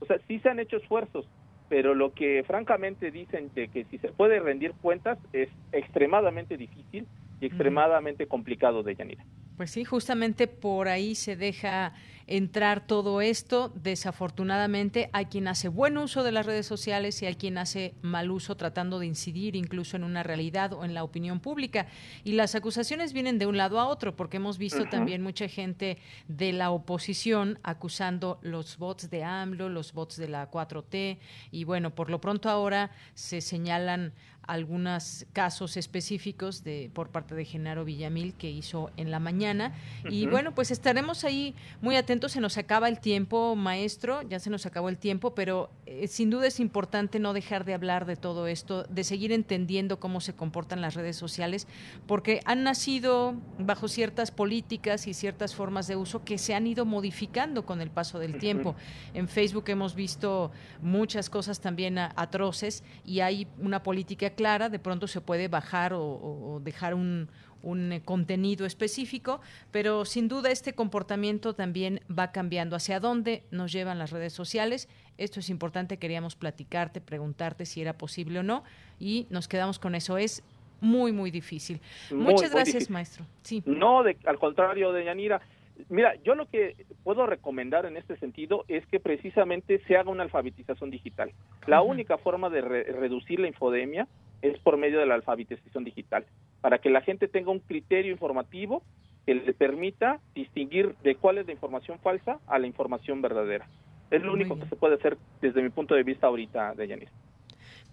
O 0.00 0.06
sea, 0.06 0.18
sí 0.26 0.38
se 0.40 0.48
han 0.48 0.60
hecho 0.60 0.78
esfuerzos, 0.78 1.28
pero 1.68 1.94
lo 1.94 2.12
que 2.14 2.42
francamente 2.46 3.10
dicen 3.10 3.50
de 3.54 3.68
que 3.68 3.84
si 3.84 3.98
se 3.98 4.08
puede 4.08 4.40
rendir 4.40 4.72
cuentas 4.80 5.18
es 5.32 5.48
extremadamente 5.72 6.56
difícil 6.56 7.06
y 7.40 7.46
extremadamente 7.46 8.26
complicado 8.26 8.82
de 8.82 8.94
Yanira. 8.94 9.24
Pues 9.56 9.70
sí, 9.70 9.84
justamente 9.84 10.46
por 10.46 10.88
ahí 10.88 11.14
se 11.14 11.36
deja 11.36 11.92
entrar 12.30 12.86
todo 12.86 13.20
esto. 13.20 13.72
Desafortunadamente 13.74 15.10
hay 15.12 15.26
quien 15.26 15.48
hace 15.48 15.68
buen 15.68 15.98
uso 15.98 16.22
de 16.22 16.32
las 16.32 16.46
redes 16.46 16.64
sociales 16.64 17.20
y 17.20 17.26
hay 17.26 17.34
quien 17.34 17.58
hace 17.58 17.94
mal 18.02 18.30
uso 18.30 18.56
tratando 18.56 18.98
de 19.00 19.06
incidir 19.06 19.56
incluso 19.56 19.96
en 19.96 20.04
una 20.04 20.22
realidad 20.22 20.72
o 20.72 20.84
en 20.84 20.94
la 20.94 21.04
opinión 21.04 21.40
pública. 21.40 21.88
Y 22.24 22.32
las 22.32 22.54
acusaciones 22.54 23.12
vienen 23.12 23.38
de 23.38 23.46
un 23.46 23.56
lado 23.56 23.80
a 23.80 23.86
otro, 23.86 24.16
porque 24.16 24.38
hemos 24.38 24.58
visto 24.58 24.86
también 24.86 25.22
mucha 25.22 25.48
gente 25.48 25.98
de 26.28 26.52
la 26.52 26.70
oposición 26.70 27.58
acusando 27.64 28.38
los 28.42 28.78
bots 28.78 29.10
de 29.10 29.24
AMLO, 29.24 29.68
los 29.68 29.92
bots 29.92 30.16
de 30.16 30.28
la 30.28 30.50
4T. 30.50 31.18
Y 31.50 31.64
bueno, 31.64 31.94
por 31.94 32.10
lo 32.10 32.20
pronto 32.20 32.48
ahora 32.48 32.92
se 33.14 33.40
señalan 33.40 34.12
algunos 34.50 35.26
casos 35.32 35.76
específicos 35.76 36.64
de 36.64 36.90
por 36.92 37.10
parte 37.10 37.36
de 37.36 37.44
Genaro 37.44 37.84
Villamil 37.84 38.34
que 38.34 38.50
hizo 38.50 38.90
en 38.96 39.12
la 39.12 39.20
mañana 39.20 39.74
y 40.08 40.26
bueno 40.26 40.54
pues 40.56 40.72
estaremos 40.72 41.22
ahí 41.22 41.54
muy 41.80 41.94
atentos 41.94 42.19
momento 42.20 42.34
se 42.34 42.42
nos 42.42 42.58
acaba 42.58 42.86
el 42.86 43.00
tiempo, 43.00 43.56
maestro, 43.56 44.20
ya 44.28 44.38
se 44.40 44.50
nos 44.50 44.66
acabó 44.66 44.90
el 44.90 44.98
tiempo, 44.98 45.34
pero 45.34 45.70
eh, 45.86 46.06
sin 46.06 46.28
duda 46.28 46.48
es 46.48 46.60
importante 46.60 47.18
no 47.18 47.32
dejar 47.32 47.64
de 47.64 47.72
hablar 47.72 48.04
de 48.04 48.16
todo 48.16 48.46
esto, 48.46 48.84
de 48.90 49.04
seguir 49.04 49.32
entendiendo 49.32 49.98
cómo 50.00 50.20
se 50.20 50.34
comportan 50.34 50.82
las 50.82 50.92
redes 50.92 51.16
sociales, 51.16 51.66
porque 52.06 52.42
han 52.44 52.62
nacido 52.62 53.36
bajo 53.58 53.88
ciertas 53.88 54.32
políticas 54.32 55.06
y 55.06 55.14
ciertas 55.14 55.54
formas 55.54 55.86
de 55.86 55.96
uso 55.96 56.22
que 56.22 56.36
se 56.36 56.54
han 56.54 56.66
ido 56.66 56.84
modificando 56.84 57.64
con 57.64 57.80
el 57.80 57.90
paso 57.90 58.18
del 58.18 58.36
tiempo. 58.36 58.74
En 59.14 59.26
Facebook 59.26 59.64
hemos 59.68 59.94
visto 59.94 60.50
muchas 60.82 61.30
cosas 61.30 61.60
también 61.62 61.96
atroces 61.96 62.84
y 63.06 63.20
hay 63.20 63.46
una 63.58 63.82
política 63.82 64.28
clara, 64.28 64.68
de 64.68 64.78
pronto 64.78 65.06
se 65.06 65.22
puede 65.22 65.48
bajar 65.48 65.94
o 65.94 66.60
dejar 66.62 66.92
un 66.92 67.30
un 67.62 67.92
eh, 67.92 68.02
contenido 68.02 68.66
específico, 68.66 69.40
pero 69.70 70.04
sin 70.04 70.28
duda 70.28 70.50
este 70.50 70.72
comportamiento 70.74 71.54
también 71.54 72.00
va 72.10 72.32
cambiando. 72.32 72.76
¿Hacia 72.76 73.00
dónde 73.00 73.42
nos 73.50 73.72
llevan 73.72 73.98
las 73.98 74.10
redes 74.10 74.32
sociales? 74.32 74.88
Esto 75.18 75.40
es 75.40 75.50
importante, 75.50 75.98
queríamos 75.98 76.36
platicarte, 76.36 77.00
preguntarte 77.00 77.66
si 77.66 77.80
era 77.80 77.94
posible 77.94 78.38
o 78.38 78.42
no, 78.42 78.64
y 78.98 79.26
nos 79.30 79.48
quedamos 79.48 79.78
con 79.78 79.94
eso. 79.94 80.16
Es 80.16 80.42
muy, 80.80 81.12
muy 81.12 81.30
difícil. 81.30 81.80
Muchas 82.10 82.52
gracias, 82.52 82.90
maestro. 82.90 83.24
Sí. 83.42 83.62
No, 83.66 84.00
al 84.00 84.38
contrario, 84.38 84.92
de 84.92 85.04
Yanira. 85.04 85.40
Mira, 85.88 86.14
yo 86.22 86.34
lo 86.34 86.46
que 86.46 86.86
puedo 87.02 87.26
recomendar 87.26 87.86
en 87.86 87.96
este 87.96 88.16
sentido 88.16 88.64
es 88.68 88.86
que 88.86 89.00
precisamente 89.00 89.80
se 89.86 89.96
haga 89.96 90.10
una 90.10 90.22
alfabetización 90.22 90.90
digital. 90.90 91.32
La 91.66 91.82
única 91.82 92.18
forma 92.18 92.50
de 92.50 92.60
reducir 92.60 93.40
la 93.40 93.48
infodemia 93.48 94.06
es 94.42 94.58
por 94.60 94.76
medio 94.76 94.98
de 94.98 95.06
la 95.06 95.14
alfabetización 95.14 95.84
digital 95.84 96.24
para 96.60 96.78
que 96.78 96.90
la 96.90 97.00
gente 97.00 97.28
tenga 97.28 97.50
un 97.50 97.60
criterio 97.60 98.12
informativo 98.12 98.82
que 99.26 99.34
le 99.34 99.52
permita 99.52 100.20
distinguir 100.34 100.94
de 101.02 101.14
cuál 101.14 101.38
es 101.38 101.46
la 101.46 101.52
información 101.52 101.98
falsa 101.98 102.38
a 102.46 102.58
la 102.58 102.66
información 102.66 103.22
verdadera. 103.22 103.66
Es 104.10 104.22
lo 104.22 104.32
único 104.32 104.58
que 104.58 104.66
se 104.66 104.76
puede 104.76 104.96
hacer 104.96 105.18
desde 105.40 105.62
mi 105.62 105.68
punto 105.68 105.94
de 105.94 106.02
vista 106.02 106.26
ahorita, 106.26 106.74
de 106.74 107.08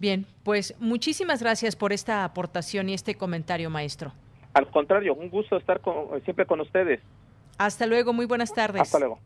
Bien, 0.00 0.26
pues 0.42 0.74
muchísimas 0.80 1.42
gracias 1.42 1.76
por 1.76 1.92
esta 1.92 2.24
aportación 2.24 2.88
y 2.88 2.94
este 2.94 3.14
comentario, 3.14 3.70
maestro. 3.70 4.12
Al 4.54 4.68
contrario, 4.70 5.14
un 5.14 5.28
gusto 5.28 5.56
estar 5.56 5.80
siempre 6.24 6.46
con 6.46 6.60
ustedes. 6.60 7.00
Hasta 7.58 7.86
luego, 7.86 8.12
muy 8.12 8.26
buenas 8.26 8.54
tardes. 8.54 8.82
Hasta 8.82 8.98
luego. 8.98 9.18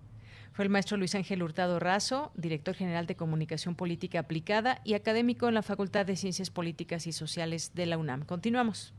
Fue 0.53 0.65
el 0.65 0.71
maestro 0.71 0.97
Luis 0.99 1.15
Ángel 1.15 1.43
Hurtado 1.43 1.79
Razo, 1.79 2.31
director 2.35 2.75
general 2.75 3.07
de 3.07 3.17
Comunicación 3.17 3.75
Política 3.75 4.21
Aplicada 4.21 4.81
y 4.85 4.95
académico 4.95 5.49
en 5.49 5.55
la 5.55 5.63
Facultad 5.63 6.05
de 6.05 6.17
Ciencias 6.17 6.51
Políticas 6.51 7.07
y 7.07 7.13
Sociales 7.13 7.73
de 7.75 7.87
la 7.87 7.97
UNAM. 7.97 8.25
Continuamos. 8.25 8.93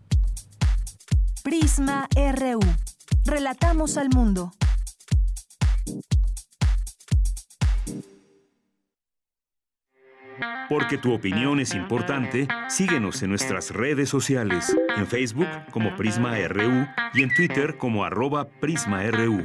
Prisma 1.43 2.07
RU. 2.15 2.59
Relatamos 3.25 3.97
al 3.97 4.09
mundo. 4.09 4.53
Porque 10.69 10.97
tu 10.97 11.13
opinión 11.13 11.59
es 11.59 11.75
importante, 11.75 12.47
síguenos 12.67 13.21
en 13.21 13.29
nuestras 13.29 13.71
redes 13.71 14.09
sociales, 14.09 14.75
en 14.97 15.05
Facebook 15.07 15.47
como 15.71 15.95
Prisma 15.95 16.35
RU 16.47 16.87
y 17.13 17.23
en 17.23 17.33
Twitter 17.35 17.77
como 17.77 18.03
arroba 18.03 18.47
PrismaRU. 18.47 19.43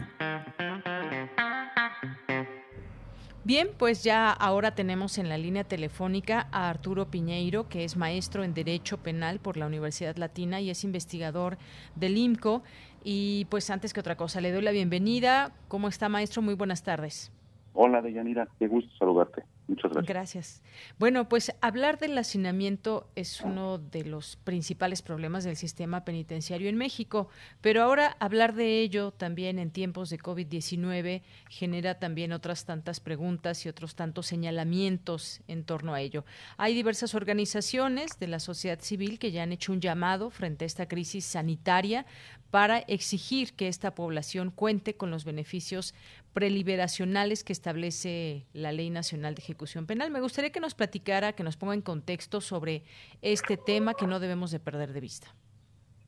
Bien, 3.49 3.68
pues 3.78 4.05
ya 4.05 4.30
ahora 4.30 4.74
tenemos 4.74 5.16
en 5.16 5.30
la 5.30 5.38
línea 5.38 5.64
telefónica 5.64 6.49
a 6.53 6.68
Arturo 6.68 7.07
Piñeiro, 7.07 7.66
que 7.66 7.82
es 7.82 7.96
maestro 7.96 8.44
en 8.44 8.53
Derecho 8.53 8.99
Penal 8.99 9.38
por 9.38 9.57
la 9.57 9.66
Universidad 9.66 10.16
Latina 10.16 10.61
y 10.61 10.68
es 10.68 10.84
investigador 10.84 11.57
del 11.96 12.18
IMCO. 12.18 12.62
Y 13.05 13.46
pues 13.46 13.70
antes 13.70 13.94
que 13.94 14.01
otra 14.01 14.16
cosa, 14.16 14.42
le 14.42 14.53
doy 14.53 14.61
la 14.61 14.70
bienvenida. 14.70 15.53
¿Cómo 15.68 15.88
está, 15.88 16.11
maestro? 16.11 16.42
Muy 16.42 16.53
buenas 16.53 16.82
tardes. 16.82 17.32
Hola, 17.72 18.03
Deyanira. 18.03 18.49
Qué 18.59 18.66
gusto 18.66 18.94
saludarte. 18.99 19.44
Muchas 19.69 19.93
gracias. 20.07 20.62
Bueno, 20.99 21.29
pues 21.29 21.53
hablar 21.61 21.99
del 21.99 22.16
hacinamiento 22.16 23.11
es 23.16 23.43
uno 23.43 23.77
de 23.77 24.03
los 24.03 24.37
principales 24.37 25.03
problemas 25.03 25.45
del 25.45 25.57
sistema 25.57 26.07
penitenciario 26.07 26.71
en 26.71 26.77
México, 26.77 27.29
pero 27.61 27.83
ahora 27.83 28.16
hablar 28.19 28.55
de 28.55 28.81
ello 28.81 29.11
también 29.11 29.59
en 29.59 29.71
tiempos 29.71 30.09
de 30.09 30.19
COVID-19 30.19 31.21
genera 31.51 31.99
también 31.99 32.33
otras 32.33 32.64
tantas 32.64 32.99
preguntas 33.01 33.66
y 33.66 33.69
otros 33.69 33.95
tantos 33.95 34.27
señalamientos 34.27 35.43
en 35.49 35.64
torno 35.64 35.93
a 35.93 36.01
ello. 36.01 36.25
Hay 36.57 36.73
diversas 36.73 37.14
organizaciones 37.14 38.19
de 38.19 38.29
la 38.29 38.41
sociedad 38.41 38.81
civil 38.81 39.19
que 39.19 39.33
ya 39.33 39.43
han 39.43 39.53
hecho 39.53 39.73
un 39.73 39.83
llamado 39.83 40.31
frente 40.31 40.64
a 40.64 40.66
esta 40.66 40.89
crisis 40.89 41.27
sanitaria 41.27 42.07
para 42.51 42.78
exigir 42.78 43.55
que 43.55 43.68
esta 43.68 43.94
población 43.94 44.51
cuente 44.51 44.96
con 44.96 45.11
los 45.11 45.24
beneficios 45.24 45.94
preliberacionales 46.32 47.44
que 47.44 47.53
establece 47.53 48.46
la 48.53 48.72
Ley 48.72 48.90
Nacional 48.90 49.34
de 49.34 49.42
Ejecución 49.42 49.86
Penal. 49.86 50.11
Me 50.11 50.20
gustaría 50.20 50.51
que 50.51 50.61
nos 50.61 50.74
platicara, 50.74 51.32
que 51.32 51.42
nos 51.42 51.57
ponga 51.57 51.74
en 51.74 51.82
contexto 51.82 52.40
sobre 52.40 52.84
este 53.22 53.57
tema 53.57 53.94
que 53.94 54.07
no 54.07 54.20
debemos 54.20 54.51
de 54.51 54.61
perder 54.61 54.92
de 54.92 55.01
vista. 55.01 55.28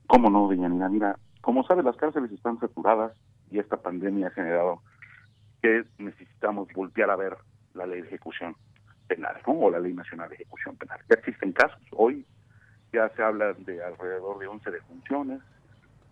¿Cómo 0.07 0.31
no, 0.31 0.47
doña 0.47 0.69
Nina? 0.69 0.89
Mira, 0.89 1.19
como 1.41 1.65
sabe, 1.65 1.83
las 1.83 1.97
cárceles 1.97 2.33
están 2.33 2.59
saturadas 2.59 3.13
y 3.51 3.59
esta 3.59 3.77
pandemia 3.77 4.29
ha 4.29 4.31
generado 4.31 4.83
que 5.63 5.85
necesitamos 5.99 6.69
voltear 6.75 7.11
a 7.11 7.17
ver 7.17 7.37
la 7.75 7.87
ley 7.87 8.01
de 8.03 8.09
ejecución 8.09 8.57
penal, 9.07 9.37
¿no? 9.47 9.53
O 9.53 9.71
la 9.71 9.79
ley 9.79 9.93
nacional 9.93 10.29
de 10.29 10.37
ejecución 10.37 10.77
penal. 10.77 11.01
Ya 11.09 11.17
existen 11.17 11.53
casos, 11.53 11.81
hoy 11.93 12.25
ya 12.93 13.09
se 13.11 13.23
habla 13.23 13.53
de 13.53 13.83
alrededor 13.83 14.39
de 14.39 14.47
11 14.47 14.71
defunciones, 14.71 15.41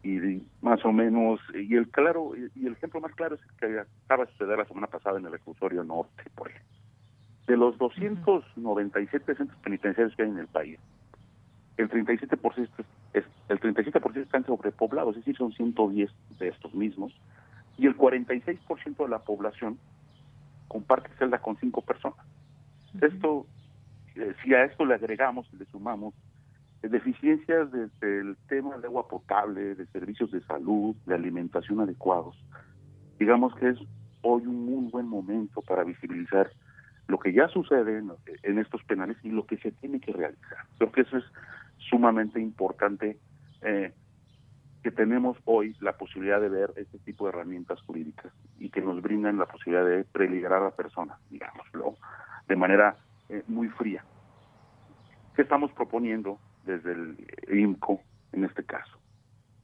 y 0.03 0.47
más 0.63 0.85
o 0.85 0.93
menos 0.93 1.41
y 1.55 1.75
el 1.75 1.89
claro 1.89 2.33
y 2.37 2.67
el 2.67 2.73
ejemplo 2.73 3.01
más 3.01 3.15
claro 3.15 3.35
es 3.35 3.41
el 3.43 3.57
que 3.57 3.81
acaba 4.05 4.25
de 4.25 4.33
suceder 4.33 4.59
la 4.59 4.65
semana 4.65 4.87
pasada 4.87 5.19
en 5.19 5.27
el 5.27 5.33
reclusorio 5.33 5.85
norte 5.85 6.25
por 6.35 6.49
ejemplo. 6.49 6.69
De 7.47 7.57
los 7.57 7.79
297 7.79 9.35
centros 9.35 9.59
penitenciarios 9.61 10.15
que 10.15 10.23
hay 10.23 10.31
en 10.31 10.39
el 10.39 10.47
país 10.47 10.79
el 11.77 11.89
37% 11.89 12.69
es, 13.15 13.25
el 13.49 13.61
37% 13.61 14.17
están 14.17 14.45
sobrepoblados 14.45 15.17
es 15.17 15.25
decir 15.25 15.37
son 15.37 15.53
110 15.53 16.11
de 16.39 16.49
estos 16.49 16.75
mismos 16.75 17.13
y 17.77 17.87
el 17.87 17.97
46% 17.97 18.97
de 18.97 19.09
la 19.09 19.21
población 19.21 19.79
comparte 20.67 21.09
celda 21.19 21.39
con 21.39 21.57
cinco 21.57 21.81
personas. 21.81 22.19
Esto 23.01 23.47
eh, 24.17 24.35
si 24.43 24.53
a 24.53 24.65
esto 24.65 24.85
le 24.85 24.95
agregamos 24.95 25.49
y 25.53 25.57
le 25.57 25.65
sumamos 25.67 26.15
deficiencias 26.83 27.70
desde 27.72 28.20
el 28.20 28.37
tema 28.49 28.79
de 28.79 28.87
agua 28.87 29.09
potable, 29.09 29.74
de 29.74 29.87
servicios 29.87 30.31
de 30.31 30.41
salud, 30.43 30.95
de 31.07 31.14
alimentación 31.14 31.81
adecuados. 31.81 32.37
Digamos 33.18 33.55
que 33.57 33.70
es 33.70 33.79
hoy 34.22 34.47
un 34.47 34.64
muy 34.64 34.91
buen 34.91 35.09
momento 35.09 35.62
para 35.62 35.85
visibilizar 35.85 36.51
lo 37.09 37.18
que 37.18 37.33
ya 37.33 37.49
sucede 37.49 38.03
en, 38.43 38.59
estos 38.59 38.85
penales 38.85 39.16
y 39.22 39.31
lo 39.31 39.47
que 39.47 39.57
se 39.57 39.72
tiene 39.72 39.99
que 39.99 40.12
realizar. 40.12 40.59
Creo 40.76 40.93
que 40.93 41.01
eso 41.01 41.16
es 41.16 41.24
sumamente 41.79 42.39
importante 42.39 43.18
eh, 43.62 43.93
que 44.83 44.91
tenemos 44.91 45.37
hoy 45.45 45.74
la 45.81 45.97
posibilidad 45.97 46.41
de 46.41 46.51
ver 46.51 46.72
este 46.76 46.99
tipo 46.99 47.24
de 47.24 47.31
herramientas 47.31 47.81
jurídicas 47.83 48.33
y 48.59 48.68
que 48.68 48.83
nos 48.83 49.01
brindan 49.01 49.39
la 49.39 49.47
posibilidad 49.47 49.87
de 49.87 50.05
preliberar 50.05 50.61
a 50.61 50.66
la 50.66 50.76
persona, 50.76 51.18
digámoslo, 51.31 51.95
de 52.47 52.57
manera 52.57 52.97
eh, 53.31 53.43
muy 53.49 53.68
fría. 53.68 54.05
¿Qué 55.35 55.43
estamos 55.43 55.72
proponiendo? 55.72 56.39
Desde 56.69 56.93
el 56.93 57.16
IMCO 57.51 58.01
en 58.33 58.45
este 58.45 58.64
caso. 58.64 58.99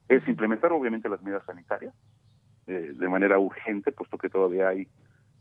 Es 0.08 0.26
implementar 0.26 0.72
obviamente 0.72 1.08
las 1.08 1.22
medidas 1.22 1.44
sanitarias 1.44 1.94
eh, 2.66 2.92
de 2.94 3.08
manera 3.08 3.38
urgente, 3.38 3.92
puesto 3.92 4.18
que 4.18 4.30
todavía 4.30 4.68
hay, 4.68 4.88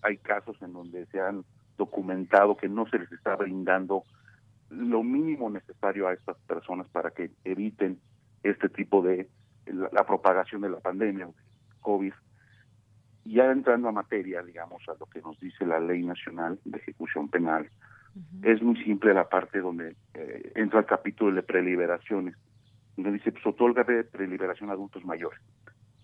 hay 0.02 0.18
casos 0.18 0.62
en 0.62 0.74
donde 0.74 1.06
se 1.08 1.20
han 1.22 1.46
documentado 1.78 2.58
que 2.58 2.70
no 2.70 2.86
se 2.88 3.00
les 3.00 3.12
está 3.12 3.36
brindando 3.36 4.04
lo 4.70 5.04
mínimo 5.04 5.50
necesario 5.50 6.08
a 6.08 6.14
estas 6.14 6.38
personas 6.48 6.88
para 6.90 7.12
que 7.12 7.32
eviten 7.44 8.00
este 8.44 8.70
tipo 8.70 9.02
de 9.02 9.30
la, 9.66 10.06
propagación 10.06 10.62
de 10.62 10.70
la 10.70 10.80
pandemia 10.80 11.30
COVID. 11.82 12.14
Ya 13.26 13.52
entrando 13.52 13.88
a 13.88 13.92
materia, 13.92 14.42
digamos, 14.44 14.84
a 14.90 14.96
lo 15.00 15.06
que 15.06 15.22
nos 15.22 15.40
dice 15.40 15.66
la 15.66 15.80
Ley 15.80 16.04
Nacional 16.04 16.60
de 16.66 16.78
Ejecución 16.80 17.30
Penal, 17.30 17.70
es 18.44 18.62
muy 18.62 18.76
simple 18.84 19.14
la 19.14 19.28
parte 19.30 19.60
donde 19.60 19.96
eh, 20.14 20.52
entra 20.56 20.80
el 20.80 20.86
capítulo 20.86 21.36
de 21.36 21.44
preliberaciones, 21.44 22.36
donde 22.96 23.14
dice, 23.14 23.32
pues 23.32 23.46
otorga 23.46 23.84
de 23.84 24.04
preliberación 24.04 24.70
a 24.70 24.74
adultos 24.74 25.04
mayores, 25.04 25.40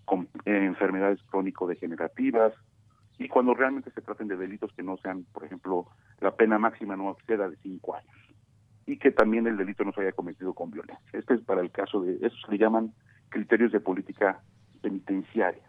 con 0.06 0.28
eh, 0.46 0.66
enfermedades 0.66 1.22
crónico-degenerativas, 1.30 2.54
y 3.20 3.28
cuando 3.28 3.54
realmente 3.54 3.92
se 3.92 4.02
traten 4.02 4.28
de 4.28 4.38
delitos 4.38 4.74
que 4.74 4.82
no 4.82 4.98
sean, 4.98 5.26
por 5.34 5.44
ejemplo, 5.44 5.88
la 6.22 6.36
pena 6.36 6.58
máxima 6.58 6.96
no 6.96 7.12
exceda 7.12 7.50
de 7.50 7.58
cinco 7.58 7.96
años, 7.96 8.16
y 8.86 8.98
que 8.98 9.12
también 9.12 9.46
el 9.46 9.58
delito 9.58 9.84
no 9.84 9.92
se 9.92 10.02
haya 10.02 10.14
cometido 10.14 10.54
con 10.54 10.72
violencia. 10.72 11.06
Este 11.14 11.36
es 11.36 11.42
para 11.42 11.62
el 11.62 11.70
caso 11.70 12.02
de, 12.02 12.16
eso 12.26 12.36
se 12.46 12.52
le 12.52 12.58
llaman 12.58 12.94
criterios 13.30 13.72
de 13.72 13.80
política 13.80 14.42
penitenciaria. 14.82 15.62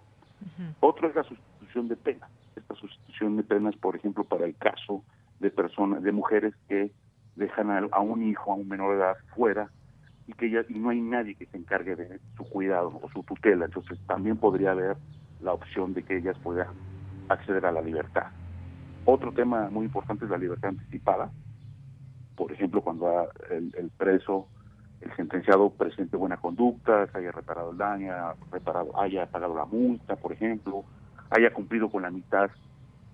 Otro 0.81 1.09
es 1.09 1.15
la 1.15 1.23
sustitución 1.25 1.89
de 1.89 1.97
pena. 1.97 2.29
Esta 2.57 2.75
sustitución 2.75 3.37
de 3.37 3.43
penas, 3.43 3.77
por 3.77 3.95
ejemplo, 3.95 4.25
para 4.25 4.47
el 4.47 4.57
caso 4.57 5.05
de 5.41 5.51
personas, 5.51 6.03
de 6.03 6.13
mujeres 6.13 6.55
que 6.69 6.93
dejan 7.35 7.71
a, 7.91 8.01
un 8.01 8.23
hijo, 8.23 8.53
a 8.53 8.55
un 8.55 8.69
menor 8.69 8.93
de 8.93 9.03
edad 9.03 9.17
fuera 9.35 9.71
y 10.27 10.33
que 10.35 10.51
ya 10.51 10.61
y 10.69 10.79
no 10.79 10.91
hay 10.91 11.01
nadie 11.01 11.35
que 11.35 11.47
se 11.47 11.57
encargue 11.57 11.97
de 11.97 12.21
su 12.37 12.45
cuidado 12.45 13.01
o 13.03 13.11
su 13.11 13.23
tutela. 13.23 13.65
Entonces 13.65 13.99
también 14.07 14.37
podría 14.37 14.73
haber 14.73 14.97
la 15.41 15.55
opción 15.55 15.95
de 15.95 16.03
que 16.03 16.19
ellas 16.19 16.37
puedan 16.43 16.69
acceder 17.29 17.65
a 17.67 17.73
la 17.73 17.81
libertad. 17.81 18.27
Otro 19.07 19.33
tema 19.33 19.71
muy 19.71 19.87
importante 19.87 20.27
es 20.27 20.31
la 20.31 20.37
libertad 20.37 20.71
anticipada. 20.71 21.31
Por 22.37 22.53
ejemplo, 22.53 22.83
cuando 22.83 23.29
el, 23.51 23.91
preso, 23.97 24.49
el 25.01 25.15
sentenciado 25.17 25.71
presente 25.71 26.17
buena 26.17 26.37
conducta, 26.37 27.07
se 27.07 27.19
haya 27.19 27.33
reparado 27.33 27.73
el 27.73 27.79
daño, 27.79 28.13
reparado, 28.53 28.99
haya 29.01 29.27
pagado 29.27 29.55
la 29.55 29.65
multa, 29.65 30.17
por 30.17 30.33
ejemplo, 30.33 30.85
haya 31.31 31.53
cumplido 31.53 31.91
con 31.91 32.03
la 32.03 32.11
mitad 32.11 32.51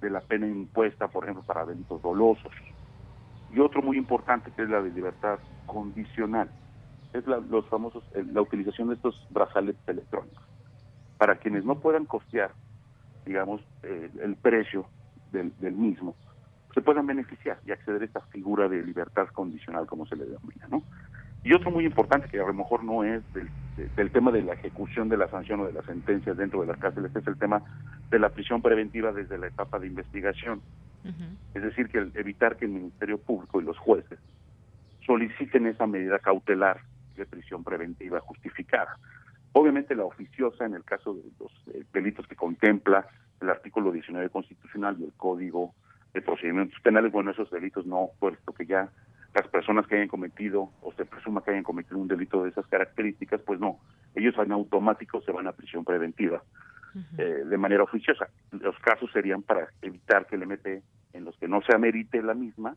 de 0.01 0.11
la 0.11 0.21
pena 0.21 0.47
impuesta, 0.47 1.09
por 1.09 1.25
ejemplo, 1.25 1.43
para 1.45 1.65
delitos 1.65 2.03
dolosos. 2.03 2.53
Y 3.53 3.61
otro 3.61 3.83
muy 3.83 3.97
importante 3.97 4.51
que 4.51 4.63
es 4.63 4.69
la 4.69 4.83
de 4.83 4.91
libertad 4.91 5.39
condicional, 5.67 6.51
es 7.13 7.27
la, 7.27 7.39
los 7.39 7.67
famosos, 7.69 8.05
la 8.15 8.43
utilización 8.43 8.89
de 8.89 8.95
estos 8.95 9.27
brazaletes 9.31 9.89
electrónicos. 9.89 10.45
Para 11.19 11.37
quienes 11.37 11.65
no 11.65 11.79
puedan 11.79 12.05
costear, 12.05 12.53
digamos, 13.25 13.63
eh, 13.83 14.11
el 14.23 14.37
precio 14.37 14.87
del, 15.33 15.53
mismo, 15.73 16.15
se 16.75 16.81
puedan 16.81 17.07
beneficiar 17.07 17.59
y 17.67 17.73
acceder 17.73 18.03
a 18.03 18.05
esta 18.05 18.21
figura 18.21 18.69
de 18.69 18.83
libertad 18.83 19.29
condicional, 19.29 19.87
como 19.87 20.07
se 20.07 20.17
le 20.17 20.27
denomina, 20.27 20.69
¿no? 20.69 20.83
Y 21.45 21.53
otro 21.55 21.71
muy 21.71 21.85
importante, 21.85 22.29
que 22.29 22.41
a 22.41 22.47
lo 22.47 22.55
mejor 22.55 22.83
no 22.83 23.05
es 23.05 23.23
del, 23.33 23.49
del 23.95 24.11
tema 24.11 24.33
de 24.33 24.43
la 24.43 24.55
ejecución 24.55 25.09
de 25.09 25.17
la 25.17 25.29
sanción 25.29 25.61
o 25.61 25.67
de 25.67 25.73
las 25.73 25.85
sentencias 25.85 26.37
dentro 26.37 26.61
de 26.61 26.67
las 26.67 26.79
cárceles, 26.79 27.15
es 27.15 27.27
el 27.27 27.37
tema 27.37 27.63
de 28.11 28.19
la 28.19 28.31
prisión 28.31 28.63
preventiva 28.63 29.13
desde 29.13 29.39
la 29.39 29.49
etapa 29.49 29.79
de 29.79 29.87
investigación. 29.87 30.61
Es 31.55 31.63
decir, 31.63 31.89
que 31.89 31.99
evitar 32.15 32.57
que 32.57 32.65
el 32.65 32.73
Ministerio 32.73 33.19
Público 33.19 33.61
y 33.61 33.65
los 33.65 33.79
jueces 33.79 34.19
soliciten 35.07 35.67
esa 35.69 35.87
medida 35.87 36.19
cautelar 36.19 36.81
de 37.17 37.25
prisión 37.27 37.63
preventiva 37.63 38.19
justificada. 38.21 38.99
Obviamente 39.53 39.95
la 39.95 40.05
oficiosa 40.05 40.67
en 40.67 40.75
el 40.75 40.85
caso 40.85 41.15
de 41.15 41.23
los 41.39 41.53
eh, 41.75 41.85
delitos 41.93 42.27
que 42.27 42.35
contempla 42.35 43.07
el 43.41 43.49
artículo 43.49 43.93
19 43.93 44.29
constitucional 44.31 44.97
y 44.99 45.05
el 45.05 45.13
Código 45.13 45.75
de 46.13 46.23
Procedimientos 46.23 46.79
Penales, 46.81 47.13
bueno, 47.13 47.31
esos 47.31 47.51
delitos 47.51 47.87
no, 47.87 48.11
puesto 48.19 48.53
que 48.53 48.67
ya 48.67 48.91
las 49.37 49.49
personas 49.49 49.87
que 49.87 49.97
hayan 49.97 50.09
cometido 50.09 50.71
o 50.81 50.93
se 50.93 51.05
presuma 51.05 51.43
que 51.43 51.51
hayan 51.51 51.63
cometido 51.63 51.99
un 51.99 52.09
delito 52.09 52.43
de 52.43 52.51
esas 52.51 52.67
características, 52.67 53.41
pues 53.43 53.61
no, 53.61 53.79
ellos 54.15 54.35
en 54.39 54.53
automático 54.53 55.21
se 55.21 55.33
van 55.33 55.47
a 55.47 55.53
prisión 55.53 55.85
preventiva 55.85 56.43
eh, 57.19 57.43
de 57.45 57.59
manera 57.59 57.83
oficiosa. 57.83 58.29
Los 58.53 58.79
casos 58.79 59.11
serían 59.13 59.43
para 59.43 59.69
evitar 59.83 60.27
que 60.27 60.37
el 60.37 60.45
MP, 60.45 60.83
en 61.13 61.25
los 61.25 61.37
que 61.37 61.49
no 61.49 61.61
se 61.61 61.75
amerite 61.75 62.23
la 62.23 62.33
misma, 62.33 62.77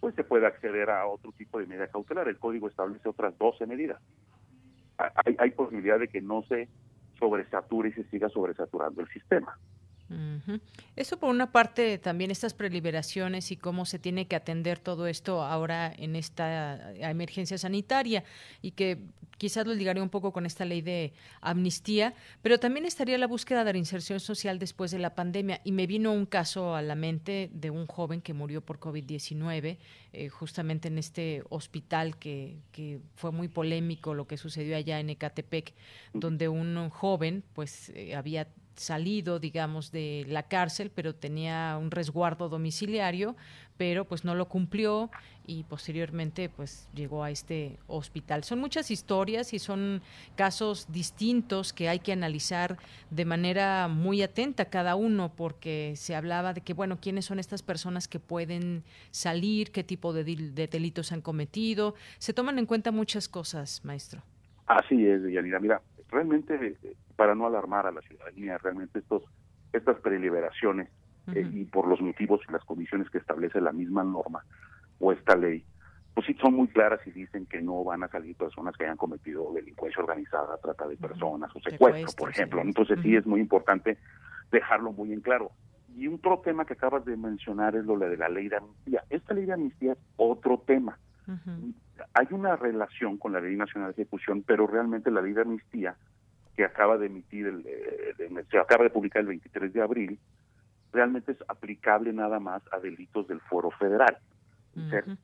pues 0.00 0.14
se 0.14 0.24
pueda 0.24 0.48
acceder 0.48 0.88
a 0.88 1.06
otro 1.06 1.32
tipo 1.32 1.58
de 1.58 1.66
medida 1.66 1.88
cautelar. 1.88 2.28
El 2.28 2.38
código 2.38 2.68
establece 2.68 3.06
otras 3.06 3.36
12 3.36 3.66
medidas. 3.66 4.00
Hay, 4.96 5.36
hay 5.38 5.50
posibilidad 5.50 5.98
de 5.98 6.08
que 6.08 6.22
no 6.22 6.42
se 6.44 6.68
sobresature 7.18 7.90
y 7.90 7.92
se 7.92 8.04
siga 8.04 8.30
sobresaturando 8.30 9.02
el 9.02 9.08
sistema. 9.08 9.58
Eso 10.96 11.18
por 11.18 11.30
una 11.30 11.52
parte 11.52 11.98
también 11.98 12.30
estas 12.30 12.54
preliberaciones 12.54 13.52
y 13.52 13.56
cómo 13.56 13.84
se 13.84 13.98
tiene 13.98 14.26
que 14.26 14.36
atender 14.36 14.78
todo 14.78 15.06
esto 15.06 15.42
ahora 15.42 15.92
en 15.96 16.16
esta 16.16 16.92
emergencia 16.94 17.58
sanitaria 17.58 18.24
y 18.62 18.70
que 18.70 18.98
quizás 19.38 19.66
lo 19.66 19.74
ligaría 19.74 20.02
un 20.02 20.10
poco 20.10 20.32
con 20.32 20.44
esta 20.44 20.64
ley 20.64 20.82
de 20.82 21.12
amnistía, 21.40 22.14
pero 22.42 22.58
también 22.58 22.84
estaría 22.84 23.16
la 23.16 23.26
búsqueda 23.26 23.64
de 23.64 23.72
reinserción 23.72 24.20
social 24.20 24.58
después 24.58 24.90
de 24.90 24.98
la 24.98 25.14
pandemia. 25.14 25.60
Y 25.64 25.72
me 25.72 25.86
vino 25.86 26.12
un 26.12 26.26
caso 26.26 26.74
a 26.74 26.82
la 26.82 26.94
mente 26.94 27.48
de 27.52 27.70
un 27.70 27.86
joven 27.86 28.20
que 28.20 28.34
murió 28.34 28.60
por 28.60 28.80
COVID-19 28.80 29.78
eh, 30.12 30.28
justamente 30.28 30.88
en 30.88 30.98
este 30.98 31.42
hospital 31.48 32.18
que, 32.18 32.58
que, 32.72 33.00
fue 33.14 33.30
muy 33.30 33.48
polémico 33.48 34.14
lo 34.14 34.26
que 34.26 34.36
sucedió 34.36 34.76
allá 34.76 34.98
en 35.00 35.10
Ecatepec, 35.10 35.74
donde 36.12 36.48
un 36.48 36.90
joven 36.90 37.44
pues 37.52 37.90
eh, 37.90 38.16
había 38.16 38.48
salido, 38.78 39.38
digamos, 39.38 39.92
de 39.92 40.24
la 40.28 40.44
cárcel, 40.44 40.90
pero 40.94 41.14
tenía 41.14 41.76
un 41.80 41.90
resguardo 41.90 42.48
domiciliario, 42.48 43.36
pero 43.76 44.04
pues 44.04 44.24
no 44.24 44.34
lo 44.34 44.48
cumplió 44.48 45.10
y 45.46 45.64
posteriormente 45.64 46.48
pues 46.48 46.88
llegó 46.94 47.24
a 47.24 47.30
este 47.30 47.78
hospital. 47.86 48.44
Son 48.44 48.58
muchas 48.58 48.90
historias 48.90 49.54
y 49.54 49.58
son 49.58 50.02
casos 50.36 50.86
distintos 50.92 51.72
que 51.72 51.88
hay 51.88 52.00
que 52.00 52.12
analizar 52.12 52.76
de 53.10 53.24
manera 53.24 53.88
muy 53.88 54.22
atenta 54.22 54.66
cada 54.66 54.96
uno 54.96 55.32
porque 55.34 55.94
se 55.96 56.14
hablaba 56.14 56.52
de 56.52 56.60
que 56.60 56.74
bueno, 56.74 56.98
quiénes 57.00 57.24
son 57.24 57.38
estas 57.38 57.62
personas 57.62 58.08
que 58.08 58.18
pueden 58.18 58.84
salir, 59.10 59.70
qué 59.70 59.84
tipo 59.84 60.12
de, 60.12 60.24
de 60.24 60.66
delitos 60.66 61.12
han 61.12 61.20
cometido, 61.20 61.94
se 62.18 62.34
toman 62.34 62.58
en 62.58 62.66
cuenta 62.66 62.90
muchas 62.90 63.28
cosas, 63.28 63.84
maestro. 63.84 64.22
Así 64.66 65.06
es, 65.06 65.22
Yanira. 65.32 65.60
Mira, 65.60 65.80
realmente 66.10 66.76
para 67.16 67.34
no 67.34 67.46
alarmar 67.46 67.86
a 67.86 67.92
la 67.92 68.00
ciudadanía, 68.02 68.58
realmente 68.58 69.00
estos 69.00 69.22
estas 69.72 70.00
preliberaciones 70.00 70.88
eh, 71.34 71.46
y 71.52 71.64
por 71.66 71.86
los 71.86 72.00
motivos 72.00 72.40
y 72.48 72.52
las 72.52 72.64
condiciones 72.64 73.10
que 73.10 73.18
establece 73.18 73.60
la 73.60 73.72
misma 73.72 74.02
norma 74.02 74.44
o 74.98 75.12
esta 75.12 75.36
ley, 75.36 75.64
pues 76.14 76.26
sí 76.26 76.34
son 76.40 76.54
muy 76.54 76.68
claras 76.68 77.00
y 77.06 77.10
dicen 77.10 77.46
que 77.46 77.60
no 77.60 77.84
van 77.84 78.02
a 78.02 78.08
salir 78.08 78.34
personas 78.34 78.76
que 78.76 78.84
hayan 78.84 78.96
cometido 78.96 79.52
delincuencia 79.52 80.02
organizada, 80.02 80.56
trata 80.56 80.88
de 80.88 80.96
personas 80.96 81.54
o 81.54 81.60
secuestro, 81.60 82.12
por 82.16 82.30
ejemplo. 82.30 82.60
Entonces 82.62 82.98
sí 83.02 83.14
es 83.14 83.26
muy 83.26 83.40
importante 83.40 83.98
dejarlo 84.50 84.92
muy 84.92 85.12
en 85.12 85.20
claro. 85.20 85.52
Y 85.94 86.08
otro 86.08 86.40
tema 86.40 86.64
que 86.64 86.74
acabas 86.74 87.04
de 87.04 87.16
mencionar 87.16 87.76
es 87.76 87.84
lo 87.84 87.98
de 87.98 88.16
la 88.16 88.28
ley 88.28 88.48
de 88.48 88.56
amnistía. 88.56 89.04
Esta 89.10 89.34
ley 89.34 89.44
de 89.44 89.52
amnistía 89.52 89.92
es 89.92 89.98
otro 90.16 90.62
tema. 90.66 90.98
Hay 92.14 92.26
una 92.30 92.56
relación 92.56 93.18
con 93.18 93.32
la 93.32 93.40
Ley 93.40 93.56
Nacional 93.56 93.94
de 93.94 94.02
Ejecución, 94.02 94.42
pero 94.42 94.66
realmente 94.66 95.10
la 95.10 95.20
ley 95.20 95.32
de 95.32 95.42
amnistía 95.42 95.96
que 96.56 96.64
acaba 96.64 96.98
de 96.98 97.06
emitir, 97.06 97.46
el, 97.46 97.64
se 98.50 98.58
acaba 98.58 98.84
de 98.84 98.90
publicar 98.90 99.20
el 99.20 99.28
23 99.28 99.72
de 99.72 99.82
abril, 99.82 100.18
realmente 100.92 101.32
es 101.32 101.38
aplicable 101.46 102.12
nada 102.12 102.40
más 102.40 102.62
a 102.72 102.78
delitos 102.78 103.28
del 103.28 103.40
foro 103.42 103.70
federal. 103.70 104.18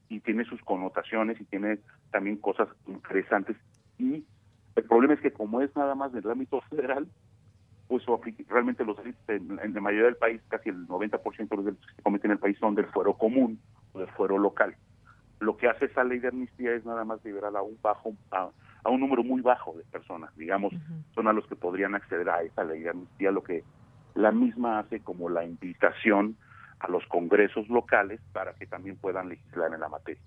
Y 0.09 0.19
tiene 0.21 0.45
sus 0.45 0.61
connotaciones 0.63 1.41
y 1.41 1.45
tiene 1.45 1.79
también 2.11 2.39
cosas 2.39 2.69
interesantes. 2.87 3.57
Y 3.99 4.25
el 4.75 4.85
problema 4.85 5.15
es 5.15 5.21
que 5.21 5.33
como 5.33 5.61
es 5.61 5.75
nada 5.77 5.95
más 5.95 6.13
del 6.13 6.29
ámbito 6.29 6.61
federal, 6.63 7.07
pues 7.87 8.05
realmente 8.49 8.85
los 8.85 8.97
delitos 8.97 9.23
en, 9.29 9.75
la 9.75 9.81
mayoría 9.81 10.07
del 10.07 10.17
país, 10.17 10.41
casi 10.49 10.71
el 10.71 10.89
90% 10.89 11.49
de 11.49 11.57
los 11.57 11.65
delitos 11.65 11.87
que 11.87 11.95
se 11.95 12.03
cometen 12.03 12.31
en 12.31 12.37
el 12.37 12.41
país 12.41 12.59
son 12.59 12.75
del 12.75 12.87
fuero 12.87 13.15
común 13.15 13.61
o 13.93 14.01
del 14.01 14.09
fuero 14.09 14.39
local. 14.39 14.75
Lo 15.45 15.57
que 15.57 15.69
hace 15.69 15.87
esa 15.87 16.05
ley 16.05 16.19
de 16.19 16.29
amnistía 16.29 16.73
es 16.73 16.85
nada 16.85 17.05
más 17.05 17.25
liberar 17.25 17.55
a 17.55 17.63
un 17.63 17.79
bajo 17.83 18.15
a, 18.31 18.51
un 18.89 19.01
número 19.01 19.23
muy 19.23 19.41
bajo 19.41 19.75
de 19.75 19.85
personas, 19.85 20.35
digamos, 20.37 20.73
son 21.15 21.27
a 21.29 21.33
los 21.33 21.47
que 21.47 21.57
podrían 21.57 21.95
acceder 21.95 22.29
a 22.29 22.43
esa 22.43 22.65
ley 22.65 22.83
de 22.83 22.91
amnistía, 22.91 23.31
lo 23.31 23.43
que 23.43 23.65
la 24.15 24.31
misma 24.31 24.79
hace 24.79 25.01
como 25.01 25.29
la 25.29 25.45
invitación 25.45 26.37
a 26.81 26.89
los 26.89 27.05
congresos 27.07 27.69
locales 27.69 28.21
para 28.33 28.55
que 28.55 28.67
también 28.67 28.97
puedan 28.97 29.29
legislar 29.29 29.73
en 29.73 29.81
la 29.81 29.89
materia. 29.89 30.23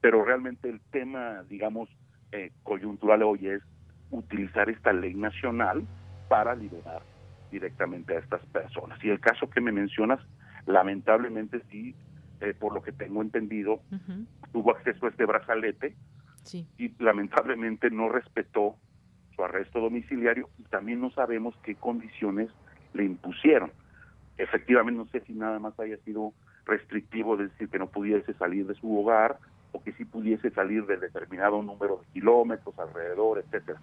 Pero 0.00 0.24
realmente 0.24 0.68
el 0.68 0.80
tema, 0.90 1.44
digamos, 1.48 1.88
eh, 2.32 2.52
coyuntural 2.62 3.22
hoy 3.22 3.48
es 3.48 3.62
utilizar 4.10 4.68
esta 4.70 4.92
ley 4.92 5.14
nacional 5.14 5.84
para 6.28 6.54
liberar 6.54 7.02
directamente 7.50 8.16
a 8.16 8.20
estas 8.20 8.44
personas. 8.46 9.02
Y 9.04 9.10
el 9.10 9.20
caso 9.20 9.48
que 9.50 9.60
me 9.60 9.72
mencionas, 9.72 10.20
lamentablemente 10.66 11.60
sí, 11.70 11.94
eh, 12.40 12.54
por 12.58 12.74
lo 12.74 12.82
que 12.82 12.92
tengo 12.92 13.22
entendido, 13.22 13.80
tuvo 14.52 14.72
acceso 14.72 15.06
a 15.06 15.10
este 15.10 15.24
brazalete 15.26 15.94
y 16.78 16.94
lamentablemente 17.02 17.90
no 17.90 18.08
respetó 18.08 18.76
su 19.34 19.44
arresto 19.44 19.80
domiciliario 19.80 20.48
y 20.58 20.62
también 20.64 21.00
no 21.00 21.10
sabemos 21.10 21.54
qué 21.62 21.74
condiciones 21.74 22.50
le 22.94 23.04
impusieron. 23.04 23.72
Efectivamente, 24.38 24.98
no 24.98 25.06
sé 25.08 25.20
si 25.26 25.34
nada 25.34 25.58
más 25.58 25.78
haya 25.78 25.96
sido 25.98 26.32
restrictivo, 26.64 27.34
es 27.34 27.50
decir, 27.50 27.68
que 27.68 27.78
no 27.78 27.88
pudiese 27.88 28.32
salir 28.34 28.66
de 28.66 28.74
su 28.74 28.98
hogar 28.98 29.38
o 29.72 29.82
que 29.82 29.92
sí 29.92 30.04
pudiese 30.04 30.50
salir 30.50 30.86
de 30.86 30.96
determinado 30.96 31.62
número 31.62 31.98
de 31.98 32.12
kilómetros 32.12 32.78
alrededor, 32.78 33.38
etcétera. 33.38 33.80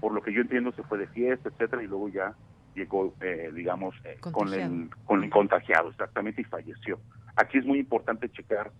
Por 0.00 0.12
lo 0.12 0.22
que 0.22 0.32
yo 0.32 0.40
entiendo, 0.40 0.72
se 0.72 0.82
fue 0.82 0.98
de 0.98 1.06
fiesta, 1.08 1.48
etcétera, 1.48 1.82
y 1.82 1.86
luego 1.86 2.08
ya 2.08 2.34
llegó, 2.74 3.14
eh, 3.20 3.50
digamos, 3.54 3.94
eh, 4.04 4.16
con, 4.20 4.52
el, 4.54 4.88
con 5.04 5.24
el 5.24 5.30
contagiado, 5.30 5.90
exactamente, 5.90 6.42
y 6.42 6.44
falleció. 6.44 6.98
Aquí 7.38 7.58
es 7.58 7.64
muy 7.64 7.78
importante 7.78 8.28
checar 8.30 8.72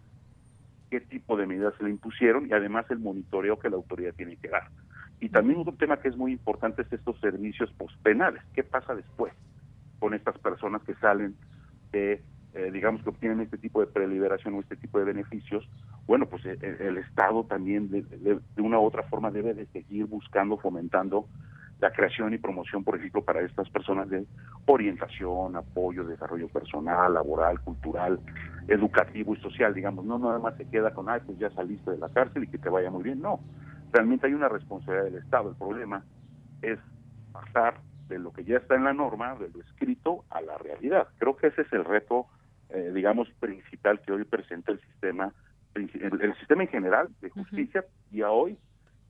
qué 0.90 1.00
tipo 1.00 1.36
de 1.36 1.46
medidas 1.46 1.74
se 1.78 1.84
le 1.84 1.90
impusieron 1.90 2.48
y 2.48 2.52
además 2.52 2.86
el 2.90 2.98
monitoreo 2.98 3.56
que 3.56 3.70
la 3.70 3.76
autoridad 3.76 4.14
tiene 4.14 4.36
que 4.36 4.48
dar. 4.48 4.64
Y 5.20 5.28
también 5.28 5.60
otro 5.60 5.74
tema 5.74 5.98
que 5.98 6.08
es 6.08 6.16
muy 6.16 6.32
importante 6.32 6.82
es 6.82 6.92
estos 6.92 7.20
servicios 7.20 7.70
postpenales. 7.74 8.42
¿Qué 8.54 8.64
pasa 8.64 8.96
después 8.96 9.32
con 10.00 10.12
estas 10.12 10.36
personas 10.38 10.82
que 10.82 10.94
salen 10.94 11.36
de, 11.92 12.20
eh, 12.54 12.70
digamos, 12.72 13.04
que 13.04 13.10
obtienen 13.10 13.40
este 13.42 13.58
tipo 13.58 13.80
de 13.80 13.86
preliberación 13.86 14.54
o 14.54 14.60
este 14.60 14.74
tipo 14.74 14.98
de 14.98 15.04
beneficios? 15.04 15.68
Bueno, 16.08 16.26
pues 16.26 16.44
eh, 16.44 16.58
el, 16.60 16.98
Estado 16.98 17.44
también 17.44 17.88
de, 17.90 18.02
de, 18.02 18.40
una 18.60 18.80
u 18.80 18.84
otra 18.84 19.04
forma 19.04 19.30
debe 19.30 19.54
de 19.54 19.66
seguir 19.66 20.06
buscando, 20.06 20.56
fomentando 20.58 21.28
la 21.80 21.92
creación 21.92 22.34
y 22.34 22.38
promoción, 22.38 22.82
por 22.82 22.96
ejemplo, 22.96 23.22
para 23.22 23.40
estas 23.40 23.68
personas 23.70 24.08
de 24.08 24.26
orientación, 24.66 25.56
apoyo, 25.56 26.04
desarrollo 26.04 26.48
personal, 26.48 27.14
laboral, 27.14 27.60
cultural, 27.60 28.18
educativo 28.66 29.34
y 29.34 29.40
social, 29.40 29.74
digamos, 29.74 30.04
no 30.04 30.18
nada 30.18 30.38
más 30.38 30.56
se 30.56 30.68
queda 30.68 30.92
con, 30.92 31.08
ay, 31.08 31.20
pues 31.24 31.38
ya 31.38 31.50
saliste 31.50 31.92
de 31.92 31.98
la 31.98 32.08
cárcel 32.08 32.44
y 32.44 32.48
que 32.48 32.58
te 32.58 32.68
vaya 32.68 32.90
muy 32.90 33.04
bien, 33.04 33.20
no, 33.20 33.40
realmente 33.92 34.26
hay 34.26 34.34
una 34.34 34.48
responsabilidad 34.48 35.04
del 35.04 35.22
Estado. 35.22 35.50
El 35.50 35.56
problema 35.56 36.04
es 36.62 36.78
pasar 37.32 37.80
de 38.08 38.18
lo 38.18 38.32
que 38.32 38.44
ya 38.44 38.56
está 38.56 38.74
en 38.74 38.84
la 38.84 38.92
norma, 38.92 39.34
de 39.36 39.48
lo 39.50 39.60
escrito, 39.60 40.24
a 40.30 40.40
la 40.40 40.56
realidad. 40.58 41.08
Creo 41.18 41.36
que 41.36 41.48
ese 41.48 41.62
es 41.62 41.72
el 41.72 41.84
reto, 41.84 42.26
eh, 42.70 42.90
digamos, 42.94 43.28
principal 43.38 44.00
que 44.00 44.12
hoy 44.12 44.24
presenta 44.24 44.72
el 44.72 44.80
sistema, 44.80 45.32
el, 45.74 46.34
sistema 46.38 46.62
en 46.62 46.68
general 46.68 47.08
de 47.20 47.30
justicia 47.30 47.84
y 48.10 48.22
a 48.22 48.30
hoy 48.30 48.58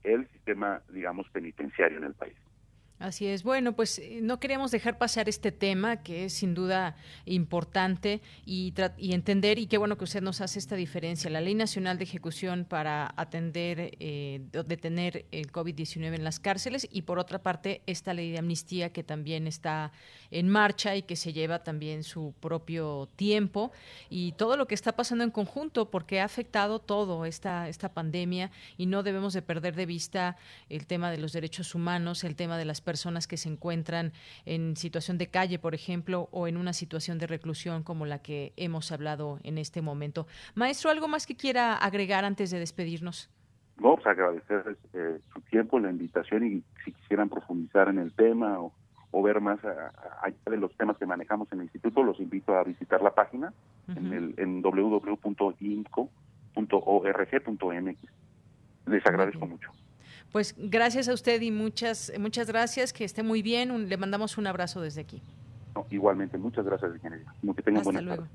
el 0.02 0.28
sistema, 0.28 0.82
digamos, 0.90 1.28
penitenciario 1.30 1.98
en 1.98 2.04
el 2.04 2.14
país. 2.14 2.34
Así 2.98 3.26
es. 3.26 3.44
Bueno, 3.44 3.76
pues 3.76 4.00
eh, 4.00 4.18
no 4.22 4.40
queríamos 4.40 4.72
dejar 4.72 4.98
pasar 4.98 5.28
este 5.28 5.52
tema 5.52 6.02
que 6.02 6.24
es 6.24 6.32
sin 6.32 6.52
duda 6.52 6.96
importante 7.26 8.20
y, 8.44 8.74
y, 8.96 9.12
entender, 9.12 9.60
y 9.60 9.68
qué 9.68 9.78
bueno 9.78 9.96
que 9.96 10.02
usted 10.02 10.20
nos 10.20 10.40
hace 10.40 10.58
esta 10.58 10.74
diferencia. 10.74 11.30
La 11.30 11.40
Ley 11.40 11.54
Nacional 11.54 11.96
de 11.98 12.04
Ejecución 12.04 12.64
para 12.64 13.14
atender, 13.16 13.96
eh, 14.00 14.40
detener 14.66 15.26
el 15.30 15.52
COVID-19 15.52 16.16
en 16.16 16.24
las 16.24 16.40
cárceles 16.40 16.88
y 16.90 17.02
por 17.02 17.20
otra 17.20 17.40
parte 17.40 17.82
esta 17.86 18.14
ley 18.14 18.32
de 18.32 18.38
amnistía 18.38 18.92
que 18.92 19.04
también 19.04 19.46
está 19.46 19.92
en 20.32 20.48
marcha 20.48 20.96
y 20.96 21.02
que 21.02 21.14
se 21.14 21.32
lleva 21.32 21.62
también 21.62 22.02
su 22.02 22.34
propio 22.40 23.08
tiempo 23.14 23.70
y 24.10 24.32
todo 24.32 24.56
lo 24.56 24.66
que 24.66 24.74
está 24.74 24.96
pasando 24.96 25.22
en 25.22 25.30
conjunto 25.30 25.88
porque 25.88 26.20
ha 26.20 26.24
afectado 26.24 26.80
todo 26.80 27.26
esta, 27.26 27.68
esta 27.68 27.94
pandemia 27.94 28.50
y 28.76 28.86
no 28.86 29.04
debemos 29.04 29.34
de 29.34 29.42
perder 29.42 29.76
de 29.76 29.86
vista 29.86 30.36
el 30.68 30.86
tema 30.88 31.12
de 31.12 31.18
los 31.18 31.32
derechos 31.32 31.76
humanos, 31.76 32.24
el 32.24 32.34
tema 32.34 32.58
de 32.58 32.64
las 32.64 32.80
personas 32.88 33.26
que 33.26 33.36
se 33.36 33.50
encuentran 33.50 34.12
en 34.46 34.74
situación 34.74 35.18
de 35.18 35.26
calle, 35.26 35.58
por 35.58 35.74
ejemplo, 35.74 36.30
o 36.32 36.48
en 36.48 36.56
una 36.56 36.72
situación 36.72 37.18
de 37.18 37.26
reclusión 37.26 37.82
como 37.82 38.06
la 38.06 38.22
que 38.22 38.54
hemos 38.56 38.92
hablado 38.92 39.38
en 39.42 39.58
este 39.58 39.82
momento. 39.82 40.26
Maestro, 40.54 40.90
¿algo 40.90 41.06
más 41.06 41.26
que 41.26 41.36
quiera 41.36 41.74
agregar 41.74 42.24
antes 42.24 42.50
de 42.50 42.58
despedirnos? 42.58 43.28
No, 43.78 43.96
pues 43.96 44.06
agradecer 44.06 44.78
eh, 44.94 45.18
su 45.34 45.42
tiempo, 45.42 45.78
la 45.78 45.90
invitación 45.90 46.46
y 46.46 46.64
si 46.82 46.92
quisieran 46.92 47.28
profundizar 47.28 47.90
en 47.90 47.98
el 47.98 48.14
tema 48.14 48.58
o, 48.58 48.72
ver 49.22 49.42
más 49.42 49.58
allá 50.22 50.34
de 50.46 50.56
los 50.56 50.74
temas 50.78 50.96
que 50.96 51.04
manejamos 51.04 51.52
en 51.52 51.58
el 51.58 51.64
instituto, 51.64 52.02
los 52.02 52.18
invito 52.20 52.54
a 52.54 52.64
visitar 52.64 53.02
la 53.02 53.10
página 53.14 53.52
en, 53.88 54.14
el, 54.14 54.34
en 54.38 54.62
www.inco.org.mx. 54.62 56.08
Les 58.86 59.06
agradezco 59.06 59.46
mucho. 59.46 59.70
Pues 60.32 60.54
gracias 60.58 61.08
a 61.08 61.14
usted 61.14 61.40
y 61.40 61.50
muchas 61.50 62.12
muchas 62.18 62.46
gracias, 62.48 62.92
que 62.92 63.04
esté 63.04 63.22
muy 63.22 63.42
bien, 63.42 63.88
le 63.88 63.96
mandamos 63.96 64.38
un 64.38 64.46
abrazo 64.46 64.80
desde 64.80 65.00
aquí. 65.00 65.22
igualmente, 65.90 66.36
muchas 66.38 66.64
gracias, 66.64 66.94
ingeniero. 66.94 67.32
Que 67.56 67.62
tengan 67.62 67.86
Hasta 67.86 68.00
luego. 68.00 68.26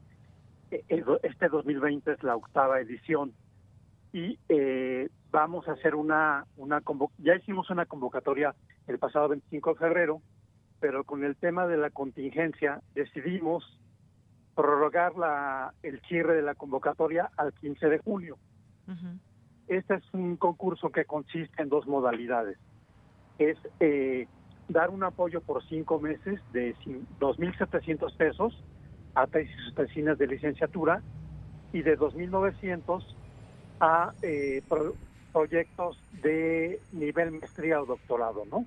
E, 0.71 1.05
este 1.25 1.49
2020 1.51 2.11
es 2.11 2.23
la 2.23 2.37
octava 2.37 2.81
edición 2.81 3.35
y 4.15 4.39
eh, 4.49 5.11
vamos 5.31 5.69
a 5.69 5.73
hacer 5.73 5.95
una, 5.95 6.47
una 6.57 6.81
ya 7.19 7.35
hicimos 7.35 7.69
una 7.69 7.85
convocatoria 7.85 8.55
el 8.87 8.99
pasado 8.99 9.29
25 9.29 9.75
de 9.75 9.79
febrero 9.79 10.23
pero 10.81 11.05
con 11.05 11.25
el 11.25 11.37
tema 11.37 11.67
de 11.67 11.77
la 11.77 11.91
contingencia 11.91 12.81
decidimos 12.95 13.65
prorrogar 14.55 15.17
la, 15.17 15.75
el 15.83 16.01
cierre 16.03 16.35
de 16.35 16.43
la 16.43 16.55
convocatoria 16.55 17.31
al 17.37 17.53
15 17.55 17.89
de 17.89 17.99
julio. 17.99 18.39
Este 19.67 19.95
es 19.95 20.05
un 20.13 20.37
concurso 20.37 20.91
que 20.91 21.05
consiste 21.05 21.63
en 21.63 21.69
dos 21.69 21.87
modalidades. 21.87 22.59
Es 23.39 23.57
eh, 23.81 24.29
dar 24.69 24.91
un 24.91 25.03
apoyo 25.03 25.41
por 25.41 25.65
cinco 25.65 25.99
meses 26.01 26.41
de 26.53 26.75
2.700 27.19 28.17
pesos 28.17 28.63
a 29.15 29.27
tesis 29.27 29.75
tesinas 29.75 30.19
de 30.19 30.27
licenciatura 30.27 31.03
y 31.73 31.83
de 31.83 31.99
2.900 31.99 33.05
a 33.81 34.13
eh, 34.23 34.63
proyectos 35.33 35.99
de 36.23 36.81
nivel 36.93 37.33
maestría 37.33 37.83
o 37.83 37.87
doctorado, 37.87 38.45
¿no? 38.45 38.67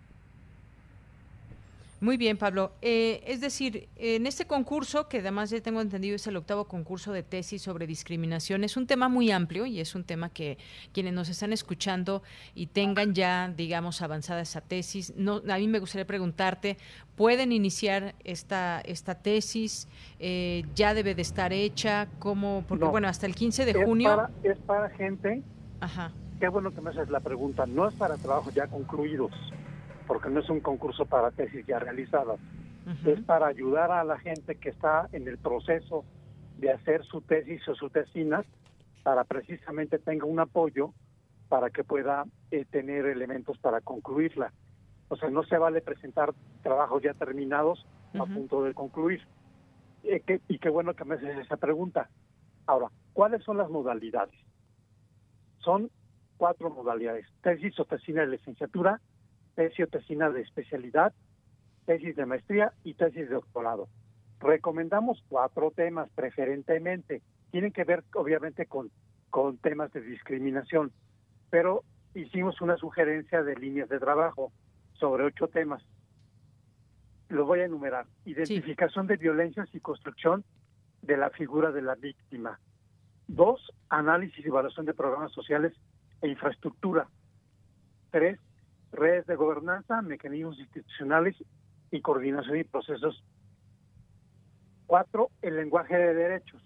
Muy 2.00 2.18
bien, 2.18 2.38
Pablo. 2.38 2.74
Eh, 2.82 3.24
es 3.26 3.42
decir, 3.42 3.90
en 3.96 4.28
este 4.28 4.46
concurso, 4.46 5.08
que 5.08 5.20
además 5.20 5.50
ya 5.50 5.60
tengo 5.62 5.82
entendido 5.82 6.16
es 6.16 6.28
el 6.28 6.38
octavo 6.38 6.66
concurso 6.66 7.12
de 7.12 7.24
tesis 7.24 7.64
sobre 7.64 7.88
discriminación, 7.88 8.64
es 8.64 8.78
un 8.78 8.86
tema 8.86 9.10
muy 9.10 9.32
amplio 9.32 9.66
y 9.66 9.80
es 9.80 9.96
un 9.96 10.04
tema 10.04 10.30
que 10.30 10.60
quienes 10.94 11.14
nos 11.14 11.28
están 11.28 11.54
escuchando 11.54 12.22
y 12.54 12.68
tengan 12.68 13.16
ya, 13.16 13.52
digamos, 13.56 14.04
avanzada 14.04 14.42
esa 14.42 14.62
tesis, 14.62 15.14
no, 15.16 15.42
a 15.50 15.58
mí 15.58 15.68
me 15.68 15.80
gustaría 15.80 16.06
preguntarte, 16.06 16.78
¿pueden 17.16 17.52
iniciar 17.52 18.14
esta, 18.24 18.80
esta 18.82 19.16
tesis? 19.16 19.88
Eh, 20.20 20.66
¿Ya 20.76 20.94
debe 20.94 21.16
de 21.16 21.24
estar 21.24 21.52
hecha? 21.52 22.10
¿Cómo? 22.20 22.64
Porque, 22.68 22.86
bueno, 22.86 23.08
hasta 23.08 23.26
el 23.26 23.34
15 23.34 23.66
de 23.66 23.86
junio... 23.86 24.30
es 24.44 24.58
para 24.60 24.90
gente... 24.92 25.42
Ajá. 25.80 26.12
Qué 26.40 26.48
bueno 26.48 26.72
que 26.72 26.82
me 26.82 26.92
haces 26.92 27.10
la 27.10 27.20
pregunta. 27.20 27.66
No 27.66 27.88
es 27.88 27.96
para 27.96 28.18
trabajos 28.18 28.54
ya 28.54 28.68
concluidos 28.68 29.32
porque 30.08 30.30
no 30.30 30.40
es 30.40 30.50
un 30.50 30.62
concurso 30.62 31.06
para 31.06 31.32
tesis 31.32 31.66
ya 31.66 31.80
realizadas, 31.80 32.40
es 33.06 33.20
para 33.26 33.48
ayudar 33.48 33.92
a 33.92 34.06
la 34.06 34.18
gente 34.18 34.56
que 34.56 34.70
está 34.70 35.10
en 35.12 35.28
el 35.28 35.38
proceso 35.38 36.06
de 36.58 36.72
hacer 36.72 37.04
su 37.04 37.22
tesis 37.22 37.68
o 37.68 37.76
su 37.76 37.90
tesinas 37.90 38.46
para 39.04 39.26
precisamente 39.26 40.00
tenga 40.00 40.26
un 40.26 40.40
apoyo 40.40 40.94
para 41.50 41.70
que 41.70 41.84
pueda 41.84 42.26
eh, 42.52 42.66
tener 42.66 43.06
elementos 43.06 43.58
para 43.58 43.82
concluirla. 43.82 44.54
O 45.10 45.16
sea, 45.16 45.30
no 45.30 45.44
se 45.44 45.58
vale 45.58 45.82
presentar 45.82 46.34
trabajos 46.64 47.02
ya 47.02 47.14
terminados 47.14 47.86
a 48.14 48.26
punto 48.26 48.64
de 48.64 48.74
concluir. 48.74 49.22
Eh, 50.04 50.22
y 50.48 50.60
qué 50.60 50.70
bueno 50.70 50.94
que 50.94 51.06
me 51.06 51.16
haces 51.16 51.38
esa 51.38 51.58
pregunta. 51.58 52.10
Ahora, 52.66 52.90
¿cuáles 53.14 53.44
son 53.44 53.58
las 53.58 53.70
modalidades? 53.70 54.36
Son 55.60 55.90
cuatro 56.38 56.70
modalidades. 56.70 57.26
Tesis 57.42 57.80
o 57.80 57.86
tesina 57.86 58.22
de 58.22 58.28
licenciatura, 58.28 59.02
tesis 59.58 59.86
o 59.86 59.88
tesina 59.88 60.30
de 60.30 60.42
especialidad, 60.42 61.14
tesis 61.88 62.16
de 62.16 62.28
maestría 62.28 62.74
y 62.84 62.94
tesis 62.94 63.28
de 63.28 63.36
doctorado. 63.36 63.90
Recomendamos 64.40 65.24
cuatro 65.28 65.72
temas 65.72 66.10
preferentemente. 66.14 67.24
Tienen 67.50 67.72
que 67.72 67.84
ver 67.84 68.04
obviamente 68.14 68.68
con, 68.68 68.92
con 69.32 69.58
temas 69.58 69.92
de 69.94 70.02
discriminación, 70.02 70.92
pero 71.50 71.84
hicimos 72.14 72.62
una 72.62 72.78
sugerencia 72.78 73.42
de 73.42 73.56
líneas 73.56 73.90
de 73.90 74.00
trabajo 74.00 74.52
sobre 74.94 75.24
ocho 75.24 75.48
temas. 75.48 75.84
Los 77.30 77.48
voy 77.48 77.62
a 77.62 77.66
enumerar. 77.66 78.06
Identificación 78.26 79.08
de 79.08 79.18
violencias 79.18 79.68
y 79.74 79.80
construcción 79.80 80.46
de 81.02 81.18
la 81.18 81.32
figura 81.32 81.72
de 81.72 81.82
la 81.82 81.96
víctima. 81.96 82.60
Dos, 83.28 83.74
análisis 83.90 84.46
y 84.46 84.50
evaluación 84.50 84.86
de 84.86 84.94
programas 84.94 85.32
sociales 85.32 85.74
e 86.22 86.28
infraestructura. 86.28 87.08
Tres, 88.12 88.40
redes 88.98 89.26
de 89.28 89.36
gobernanza, 89.36 90.02
mecanismos 90.02 90.60
institucionales 90.60 91.36
y 91.92 92.02
coordinación 92.02 92.58
y 92.58 92.64
procesos. 92.64 93.24
Cuatro, 94.86 95.30
el 95.42 95.56
lenguaje 95.56 95.98
de 95.98 96.14
derechos. 96.14 96.62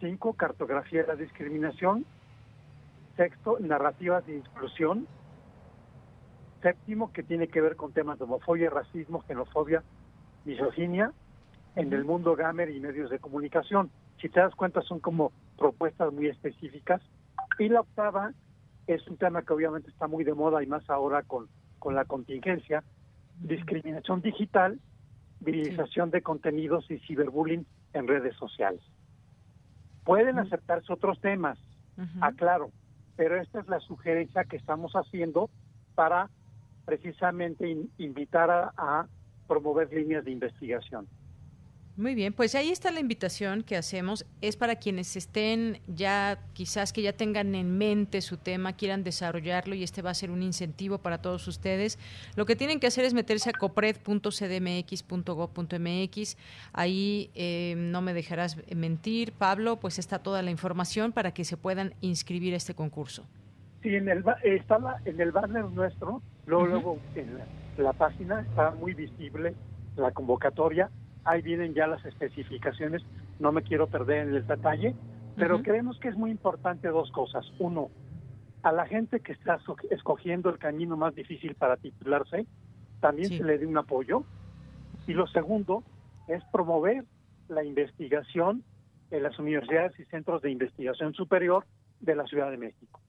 Cinco, 0.00 0.34
cartografía 0.34 1.02
de 1.02 1.08
la 1.08 1.16
discriminación. 1.16 2.04
Sexto, 3.16 3.58
narrativas 3.60 4.26
de 4.26 4.38
inclusión. 4.38 5.06
Séptimo, 6.62 7.12
que 7.12 7.22
tiene 7.22 7.48
que 7.48 7.60
ver 7.60 7.76
con 7.76 7.92
temas 7.92 8.18
de 8.18 8.24
homofobia, 8.24 8.70
racismo, 8.70 9.22
xenofobia, 9.26 9.82
misoginia 10.44 11.12
en 11.76 11.92
el 11.92 12.04
mundo 12.04 12.36
gamer 12.36 12.70
y 12.70 12.80
medios 12.80 13.10
de 13.10 13.18
comunicación. 13.18 13.90
Si 14.20 14.28
te 14.28 14.40
das 14.40 14.54
cuenta, 14.54 14.80
son 14.82 15.00
como 15.00 15.32
propuestas 15.58 16.12
muy 16.12 16.28
específicas. 16.28 17.02
Y 17.58 17.68
la 17.68 17.80
octava 17.80 18.32
es 18.86 19.06
un 19.08 19.16
tema 19.16 19.42
que 19.42 19.52
obviamente 19.52 19.90
está 19.90 20.06
muy 20.06 20.24
de 20.24 20.34
moda 20.34 20.62
y 20.62 20.66
más 20.66 20.88
ahora 20.90 21.22
con, 21.22 21.48
con 21.78 21.94
la 21.94 22.04
contingencia, 22.04 22.84
discriminación 23.40 24.20
digital, 24.20 24.80
virilización 25.40 26.10
de 26.10 26.22
contenidos 26.22 26.90
y 26.90 26.98
ciberbullying 27.00 27.66
en 27.92 28.08
redes 28.08 28.36
sociales. 28.36 28.80
Pueden 30.04 30.38
aceptarse 30.38 30.92
otros 30.92 31.20
temas, 31.20 31.58
aclaro, 32.20 32.70
pero 33.16 33.40
esta 33.40 33.60
es 33.60 33.68
la 33.68 33.80
sugerencia 33.80 34.44
que 34.44 34.56
estamos 34.56 34.92
haciendo 34.94 35.48
para 35.94 36.28
precisamente 36.84 37.88
invitar 37.98 38.50
a 38.76 39.06
promover 39.46 39.92
líneas 39.92 40.24
de 40.24 40.32
investigación. 40.32 41.06
Muy 41.96 42.16
bien, 42.16 42.32
pues 42.32 42.56
ahí 42.56 42.70
está 42.70 42.90
la 42.90 42.98
invitación 42.98 43.62
que 43.62 43.76
hacemos. 43.76 44.26
Es 44.40 44.56
para 44.56 44.74
quienes 44.74 45.14
estén 45.14 45.78
ya, 45.86 46.40
quizás 46.52 46.92
que 46.92 47.02
ya 47.02 47.12
tengan 47.12 47.54
en 47.54 47.78
mente 47.78 48.20
su 48.20 48.36
tema, 48.36 48.72
quieran 48.72 49.04
desarrollarlo 49.04 49.76
y 49.76 49.84
este 49.84 50.02
va 50.02 50.10
a 50.10 50.14
ser 50.14 50.32
un 50.32 50.42
incentivo 50.42 50.98
para 50.98 51.18
todos 51.18 51.46
ustedes. 51.46 52.00
Lo 52.34 52.46
que 52.46 52.56
tienen 52.56 52.80
que 52.80 52.88
hacer 52.88 53.04
es 53.04 53.14
meterse 53.14 53.50
a 53.50 53.52
copred.cdmx.gov.mx. 53.52 56.36
Ahí 56.72 57.30
eh, 57.36 57.74
no 57.76 58.02
me 58.02 58.12
dejarás 58.12 58.56
mentir, 58.74 59.30
Pablo, 59.30 59.76
pues 59.76 60.00
está 60.00 60.18
toda 60.18 60.42
la 60.42 60.50
información 60.50 61.12
para 61.12 61.32
que 61.32 61.44
se 61.44 61.56
puedan 61.56 61.94
inscribir 62.00 62.54
a 62.54 62.56
este 62.56 62.74
concurso. 62.74 63.24
Sí, 63.84 63.94
en 63.94 64.08
el, 64.08 64.24
está 64.42 64.80
en 65.04 65.20
el 65.20 65.30
banner 65.30 65.66
nuestro, 65.66 66.22
luego, 66.46 66.66
luego 66.66 66.98
en 67.14 67.38
la 67.78 67.92
página 67.92 68.40
está 68.40 68.72
muy 68.72 68.94
visible 68.94 69.54
la 69.96 70.10
convocatoria 70.10 70.90
ahí 71.24 71.42
vienen 71.42 71.74
ya 71.74 71.86
las 71.86 72.04
especificaciones, 72.04 73.02
no 73.38 73.52
me 73.52 73.62
quiero 73.62 73.86
perder 73.86 74.28
en 74.28 74.34
el 74.34 74.46
detalle, 74.46 74.94
pero 75.36 75.62
creemos 75.62 75.98
que 75.98 76.08
es 76.08 76.16
muy 76.16 76.30
importante 76.30 76.88
dos 76.88 77.10
cosas. 77.10 77.44
Uno, 77.58 77.90
a 78.62 78.72
la 78.72 78.86
gente 78.86 79.20
que 79.20 79.32
está 79.32 79.58
escogiendo 79.90 80.48
el 80.50 80.58
camino 80.58 80.96
más 80.96 81.14
difícil 81.14 81.54
para 81.54 81.76
titularse, 81.76 82.46
también 83.00 83.28
se 83.28 83.44
le 83.44 83.58
dé 83.58 83.66
un 83.66 83.76
apoyo. 83.76 84.24
Y 85.06 85.12
lo 85.12 85.26
segundo 85.26 85.82
es 86.28 86.42
promover 86.52 87.04
la 87.48 87.64
investigación 87.64 88.62
en 89.10 89.22
las 89.22 89.38
universidades 89.38 89.98
y 89.98 90.04
centros 90.04 90.40
de 90.40 90.50
investigación 90.50 91.12
superior 91.14 91.66
de 92.00 92.16
la 92.16 92.24
Ciudad 92.24 92.50
de 92.50 92.56
México. 92.56 93.00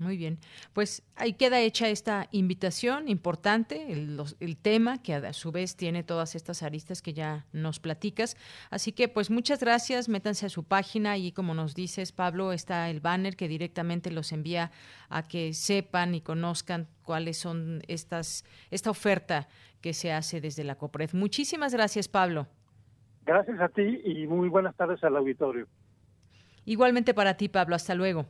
Muy 0.00 0.16
bien, 0.16 0.38
pues 0.72 1.02
ahí 1.14 1.34
queda 1.34 1.60
hecha 1.60 1.90
esta 1.90 2.26
invitación 2.30 3.06
importante, 3.06 3.92
el, 3.92 4.56
tema 4.56 5.02
que 5.02 5.12
a 5.12 5.32
su 5.34 5.52
vez 5.52 5.76
tiene 5.76 6.02
todas 6.02 6.34
estas 6.34 6.62
aristas 6.62 7.02
que 7.02 7.12
ya 7.12 7.44
nos 7.52 7.80
platicas. 7.80 8.34
Así 8.70 8.92
que 8.92 9.08
pues 9.08 9.30
muchas 9.30 9.60
gracias, 9.60 10.08
métanse 10.08 10.46
a 10.46 10.48
su 10.48 10.64
página 10.64 11.18
y 11.18 11.32
como 11.32 11.52
nos 11.52 11.74
dices 11.74 12.12
Pablo, 12.12 12.52
está 12.52 12.88
el 12.88 13.00
banner 13.00 13.36
que 13.36 13.46
directamente 13.46 14.10
los 14.10 14.32
envía 14.32 14.70
a 15.10 15.22
que 15.22 15.52
sepan 15.52 16.14
y 16.14 16.22
conozcan 16.22 16.88
cuáles 17.02 17.36
son 17.36 17.82
estas, 17.86 18.46
esta 18.70 18.88
oferta 18.88 19.48
que 19.82 19.92
se 19.92 20.14
hace 20.14 20.40
desde 20.40 20.64
la 20.64 20.76
COPRED. 20.76 21.10
Muchísimas 21.12 21.74
gracias 21.74 22.08
Pablo. 22.08 22.46
Gracias 23.26 23.60
a 23.60 23.68
ti 23.68 24.00
y 24.02 24.26
muy 24.26 24.48
buenas 24.48 24.74
tardes 24.76 25.04
al 25.04 25.14
auditorio. 25.18 25.66
Igualmente 26.64 27.12
para 27.12 27.36
ti 27.36 27.50
Pablo, 27.50 27.76
hasta 27.76 27.94
luego. 27.94 28.24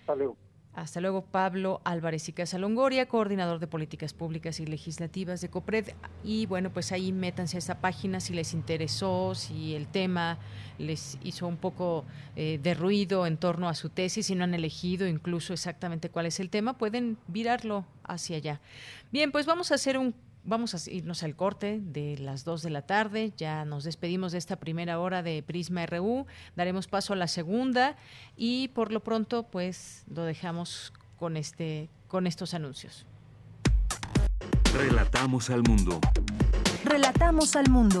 Hasta 0.00 0.16
luego. 0.16 0.49
Hasta 0.72 1.00
luego, 1.00 1.22
Pablo 1.22 1.80
Álvarez 1.84 2.28
y 2.28 2.32
Casalongoria, 2.32 3.06
coordinador 3.06 3.58
de 3.58 3.66
políticas 3.66 4.12
públicas 4.12 4.60
y 4.60 4.66
legislativas 4.66 5.40
de 5.40 5.50
COPRED. 5.50 5.90
Y 6.22 6.46
bueno, 6.46 6.70
pues 6.70 6.92
ahí 6.92 7.12
métanse 7.12 7.56
a 7.56 7.58
esa 7.58 7.80
página 7.80 8.20
si 8.20 8.34
les 8.34 8.54
interesó, 8.54 9.34
si 9.34 9.74
el 9.74 9.88
tema 9.88 10.38
les 10.78 11.18
hizo 11.24 11.48
un 11.48 11.56
poco 11.56 12.04
eh, 12.36 12.60
de 12.62 12.74
ruido 12.74 13.26
en 13.26 13.36
torno 13.36 13.68
a 13.68 13.74
su 13.74 13.88
tesis, 13.88 14.26
si 14.26 14.36
no 14.36 14.44
han 14.44 14.54
elegido 14.54 15.08
incluso 15.08 15.52
exactamente 15.52 16.08
cuál 16.08 16.26
es 16.26 16.38
el 16.38 16.50
tema, 16.50 16.78
pueden 16.78 17.18
virarlo 17.26 17.84
hacia 18.04 18.36
allá. 18.36 18.60
Bien, 19.10 19.32
pues 19.32 19.46
vamos 19.46 19.72
a 19.72 19.74
hacer 19.74 19.98
un 19.98 20.14
Vamos 20.42 20.74
a 20.74 20.90
irnos 20.90 21.22
al 21.22 21.36
corte 21.36 21.80
de 21.82 22.16
las 22.18 22.44
2 22.44 22.62
de 22.62 22.70
la 22.70 22.82
tarde. 22.82 23.32
Ya 23.36 23.64
nos 23.64 23.84
despedimos 23.84 24.32
de 24.32 24.38
esta 24.38 24.56
primera 24.56 24.98
hora 24.98 25.22
de 25.22 25.42
Prisma 25.42 25.84
RU. 25.86 26.26
Daremos 26.56 26.86
paso 26.88 27.12
a 27.12 27.16
la 27.16 27.28
segunda 27.28 27.96
y 28.36 28.68
por 28.68 28.90
lo 28.90 29.00
pronto, 29.00 29.44
pues 29.44 30.04
lo 30.08 30.24
dejamos 30.24 30.92
con 31.18 31.36
este 31.36 31.90
con 32.08 32.26
estos 32.26 32.54
anuncios. 32.54 33.06
Relatamos 34.74 35.50
al 35.50 35.62
mundo. 35.62 36.00
Relatamos 36.84 37.54
al 37.56 37.68
mundo. 37.68 38.00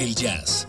El 0.00 0.14
jazz 0.14 0.66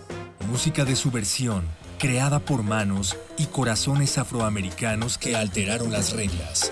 música 0.50 0.84
de 0.84 0.94
subversión, 0.94 1.64
creada 1.98 2.40
por 2.40 2.64
manos 2.64 3.16
y 3.38 3.46
corazones 3.46 4.18
afroamericanos 4.18 5.18
que 5.18 5.38
alteraron 5.38 5.90
las 5.90 6.12
reglas. 6.12 6.70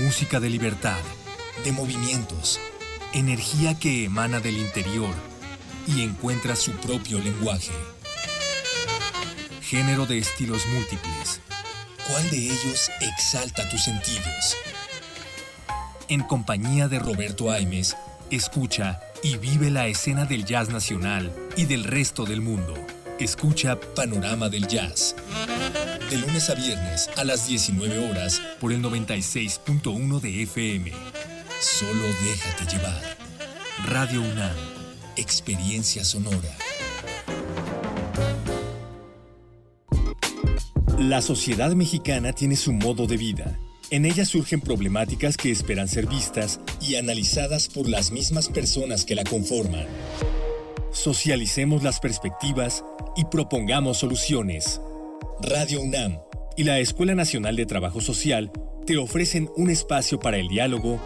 Música 0.00 0.38
de 0.38 0.50
libertad, 0.50 1.00
de 1.64 1.72
movimientos, 1.72 2.60
energía 3.12 3.76
que 3.76 4.04
emana 4.04 4.38
del 4.38 4.56
interior 4.56 5.12
y 5.88 6.04
encuentra 6.04 6.54
su 6.54 6.70
propio 6.70 7.18
lenguaje. 7.18 7.72
Género 9.60 10.06
de 10.06 10.18
estilos 10.18 10.64
múltiples. 10.68 11.40
¿Cuál 12.08 12.30
de 12.30 12.36
ellos 12.36 12.88
exalta 13.00 13.68
tus 13.68 13.82
sentidos? 13.82 14.56
En 16.06 16.22
compañía 16.22 16.86
de 16.86 17.00
Roberto 17.00 17.50
Aimes, 17.50 17.96
escucha 18.30 19.00
y 19.22 19.36
vive 19.36 19.70
la 19.70 19.86
escena 19.86 20.24
del 20.24 20.44
jazz 20.44 20.68
nacional 20.70 21.32
y 21.56 21.64
del 21.64 21.84
resto 21.84 22.24
del 22.24 22.40
mundo. 22.40 22.74
Escucha 23.18 23.78
Panorama 23.94 24.48
del 24.48 24.66
Jazz. 24.68 25.16
De 26.10 26.16
lunes 26.16 26.48
a 26.50 26.54
viernes 26.54 27.10
a 27.16 27.24
las 27.24 27.48
19 27.48 28.10
horas 28.10 28.40
por 28.60 28.72
el 28.72 28.82
96.1 28.82 30.20
de 30.20 30.42
FM. 30.42 30.92
Solo 31.60 32.02
déjate 32.24 32.76
llevar. 32.76 33.02
Radio 33.86 34.20
UNAM. 34.20 34.56
Experiencia 35.16 36.04
sonora. 36.04 36.56
La 40.98 41.22
sociedad 41.22 41.72
mexicana 41.72 42.32
tiene 42.32 42.56
su 42.56 42.72
modo 42.72 43.06
de 43.06 43.16
vida 43.16 43.58
En 43.90 44.04
ella 44.04 44.26
surgen 44.26 44.60
problemáticas 44.60 45.38
que 45.38 45.50
esperan 45.50 45.88
ser 45.88 46.06
vistas 46.06 46.60
y 46.80 46.96
analizadas 46.96 47.68
por 47.68 47.88
las 47.88 48.10
mismas 48.10 48.48
personas 48.50 49.06
que 49.06 49.14
la 49.14 49.24
conforman. 49.24 49.86
Socialicemos 50.92 51.82
las 51.82 51.98
perspectivas 51.98 52.84
y 53.16 53.24
propongamos 53.24 53.96
soluciones. 53.98 54.82
Radio 55.40 55.80
UNAM 55.80 56.18
y 56.56 56.64
la 56.64 56.80
Escuela 56.80 57.14
Nacional 57.14 57.56
de 57.56 57.64
Trabajo 57.64 58.02
Social 58.02 58.52
te 58.84 58.98
ofrecen 58.98 59.48
un 59.56 59.70
espacio 59.70 60.20
para 60.20 60.36
el 60.36 60.48
diálogo 60.48 61.00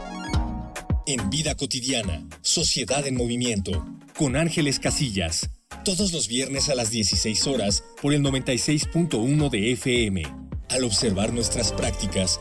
en 1.06 1.30
Vida 1.30 1.54
Cotidiana, 1.54 2.26
Sociedad 2.40 3.06
en 3.06 3.16
Movimiento, 3.16 3.86
con 4.16 4.34
Ángeles 4.34 4.80
Casillas, 4.80 5.50
todos 5.84 6.12
los 6.12 6.26
viernes 6.26 6.68
a 6.68 6.74
las 6.74 6.90
16 6.90 7.46
horas 7.46 7.84
por 8.00 8.12
el 8.12 8.22
96.1 8.22 9.50
de 9.50 9.72
FM. 9.72 10.22
Al 10.70 10.84
observar 10.84 11.32
nuestras 11.32 11.72
prácticas, 11.72 12.40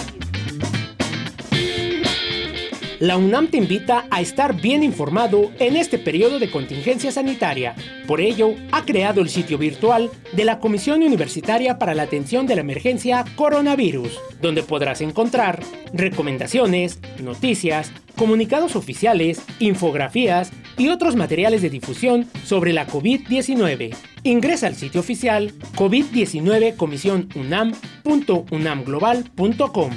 La 3.01 3.17
UNAM 3.17 3.47
te 3.47 3.57
invita 3.57 4.05
a 4.11 4.21
estar 4.21 4.61
bien 4.61 4.83
informado 4.83 5.51
en 5.57 5.75
este 5.75 5.97
periodo 5.97 6.37
de 6.37 6.51
contingencia 6.51 7.11
sanitaria. 7.11 7.73
Por 8.05 8.21
ello, 8.21 8.53
ha 8.71 8.85
creado 8.85 9.21
el 9.21 9.29
sitio 9.29 9.57
virtual 9.57 10.11
de 10.33 10.45
la 10.45 10.59
Comisión 10.59 11.01
Universitaria 11.01 11.79
para 11.79 11.95
la 11.95 12.03
Atención 12.03 12.45
de 12.45 12.53
la 12.53 12.61
Emergencia 12.61 13.25
Coronavirus, 13.35 14.19
donde 14.39 14.61
podrás 14.61 15.01
encontrar 15.01 15.63
recomendaciones, 15.93 16.99
noticias, 17.19 17.91
comunicados 18.15 18.75
oficiales, 18.75 19.41
infografías 19.57 20.51
y 20.77 20.89
otros 20.89 21.15
materiales 21.15 21.63
de 21.63 21.71
difusión 21.71 22.27
sobre 22.45 22.71
la 22.71 22.85
COVID-19. 22.85 23.95
Ingresa 24.21 24.67
al 24.67 24.75
sitio 24.75 24.99
oficial 24.99 25.53
COVID-19 25.75 26.75
Comisión 26.75 27.29
UNAM.unamglobal.com. 27.33 29.91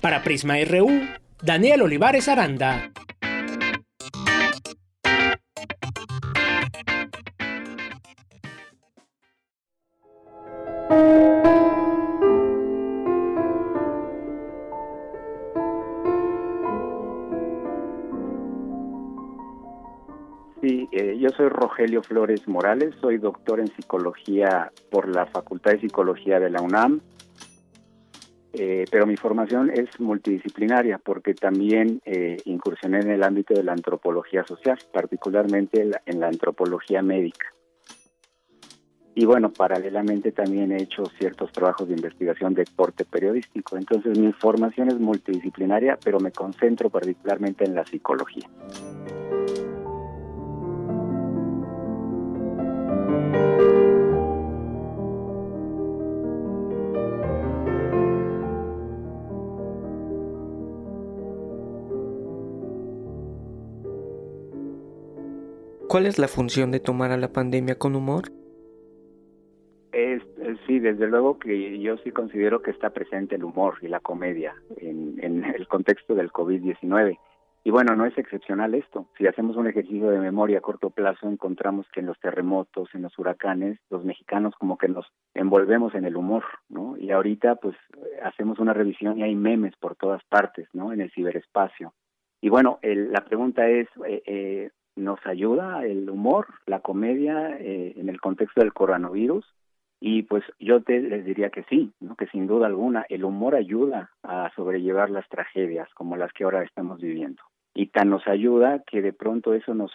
Para 0.00 0.22
Prisma 0.22 0.54
RU, 0.64 1.02
Daniel 1.42 1.82
Olivares 1.82 2.28
Aranda. 2.28 2.93
Soy 21.94 22.00
Rogelio 22.00 22.02
Flores 22.02 22.48
Morales, 22.48 22.94
soy 23.00 23.18
doctor 23.18 23.60
en 23.60 23.68
psicología 23.68 24.72
por 24.90 25.08
la 25.08 25.26
Facultad 25.26 25.72
de 25.72 25.80
Psicología 25.80 26.40
de 26.40 26.50
la 26.50 26.60
UNAM, 26.60 27.00
eh, 28.52 28.84
pero 28.90 29.06
mi 29.06 29.16
formación 29.16 29.70
es 29.70 30.00
multidisciplinaria 30.00 30.98
porque 30.98 31.34
también 31.34 32.00
eh, 32.04 32.38
incursioné 32.46 33.00
en 33.00 33.10
el 33.10 33.22
ámbito 33.22 33.54
de 33.54 33.62
la 33.62 33.72
antropología 33.72 34.44
social, 34.44 34.78
particularmente 34.92 35.88
en 36.06 36.20
la 36.20 36.28
antropología 36.28 37.02
médica. 37.02 37.46
Y 39.16 39.26
bueno, 39.26 39.52
paralelamente 39.52 40.32
también 40.32 40.72
he 40.72 40.82
hecho 40.82 41.04
ciertos 41.18 41.52
trabajos 41.52 41.86
de 41.86 41.94
investigación 41.94 42.54
de 42.54 42.64
corte 42.74 43.04
periodístico. 43.04 43.76
Entonces 43.76 44.18
mi 44.18 44.32
formación 44.32 44.88
es 44.88 44.98
multidisciplinaria, 44.98 45.96
pero 46.02 46.18
me 46.18 46.32
concentro 46.32 46.90
particularmente 46.90 47.64
en 47.64 47.76
la 47.76 47.84
psicología. 47.84 48.48
¿Cuál 65.94 66.06
es 66.06 66.18
la 66.18 66.26
función 66.26 66.72
de 66.72 66.80
tomar 66.80 67.12
a 67.12 67.16
la 67.16 67.28
pandemia 67.28 67.78
con 67.78 67.94
humor? 67.94 68.24
Sí, 70.66 70.80
desde 70.80 71.06
luego 71.06 71.38
que 71.38 71.78
yo 71.78 71.96
sí 71.98 72.10
considero 72.10 72.62
que 72.62 72.72
está 72.72 72.90
presente 72.90 73.36
el 73.36 73.44
humor 73.44 73.76
y 73.80 73.86
la 73.86 74.00
comedia 74.00 74.56
en, 74.78 75.20
en 75.22 75.44
el 75.44 75.68
contexto 75.68 76.16
del 76.16 76.32
COVID-19. 76.32 77.16
Y 77.62 77.70
bueno, 77.70 77.94
no 77.94 78.06
es 78.06 78.18
excepcional 78.18 78.74
esto. 78.74 79.06
Si 79.16 79.28
hacemos 79.28 79.56
un 79.56 79.68
ejercicio 79.68 80.10
de 80.10 80.18
memoria 80.18 80.58
a 80.58 80.62
corto 80.62 80.90
plazo, 80.90 81.28
encontramos 81.28 81.86
que 81.92 82.00
en 82.00 82.06
los 82.06 82.18
terremotos, 82.18 82.88
en 82.92 83.02
los 83.02 83.16
huracanes, 83.16 83.78
los 83.88 84.04
mexicanos 84.04 84.52
como 84.58 84.78
que 84.78 84.88
nos 84.88 85.06
envolvemos 85.32 85.94
en 85.94 86.06
el 86.06 86.16
humor, 86.16 86.42
¿no? 86.68 86.96
Y 86.96 87.12
ahorita 87.12 87.54
pues 87.54 87.76
hacemos 88.24 88.58
una 88.58 88.72
revisión 88.72 89.20
y 89.20 89.22
hay 89.22 89.36
memes 89.36 89.76
por 89.76 89.94
todas 89.94 90.24
partes, 90.24 90.66
¿no? 90.72 90.92
En 90.92 91.00
el 91.00 91.12
ciberespacio. 91.12 91.94
Y 92.40 92.48
bueno, 92.48 92.80
el, 92.82 93.12
la 93.12 93.24
pregunta 93.24 93.68
es, 93.68 93.86
eh, 94.04 94.22
eh, 94.26 94.70
nos 94.96 95.24
ayuda 95.26 95.84
el 95.84 96.08
humor, 96.08 96.46
la 96.66 96.80
comedia 96.80 97.56
eh, 97.58 97.94
en 97.96 98.08
el 98.08 98.20
contexto 98.20 98.60
del 98.60 98.72
coronavirus. 98.72 99.44
Y 100.00 100.24
pues 100.24 100.44
yo 100.58 100.82
te 100.82 101.00
les 101.00 101.24
diría 101.24 101.50
que 101.50 101.62
sí, 101.64 101.92
¿no? 102.00 102.14
que 102.16 102.26
sin 102.26 102.46
duda 102.46 102.66
alguna 102.66 103.06
el 103.08 103.24
humor 103.24 103.54
ayuda 103.54 104.10
a 104.22 104.52
sobrellevar 104.54 105.08
las 105.08 105.26
tragedias 105.28 105.88
como 105.94 106.16
las 106.16 106.32
que 106.32 106.44
ahora 106.44 106.62
estamos 106.62 107.00
viviendo. 107.00 107.42
Y 107.74 107.86
tan 107.86 108.10
nos 108.10 108.26
ayuda 108.26 108.82
que 108.86 109.02
de 109.02 109.12
pronto 109.12 109.54
eso 109.54 109.74
nos 109.74 109.90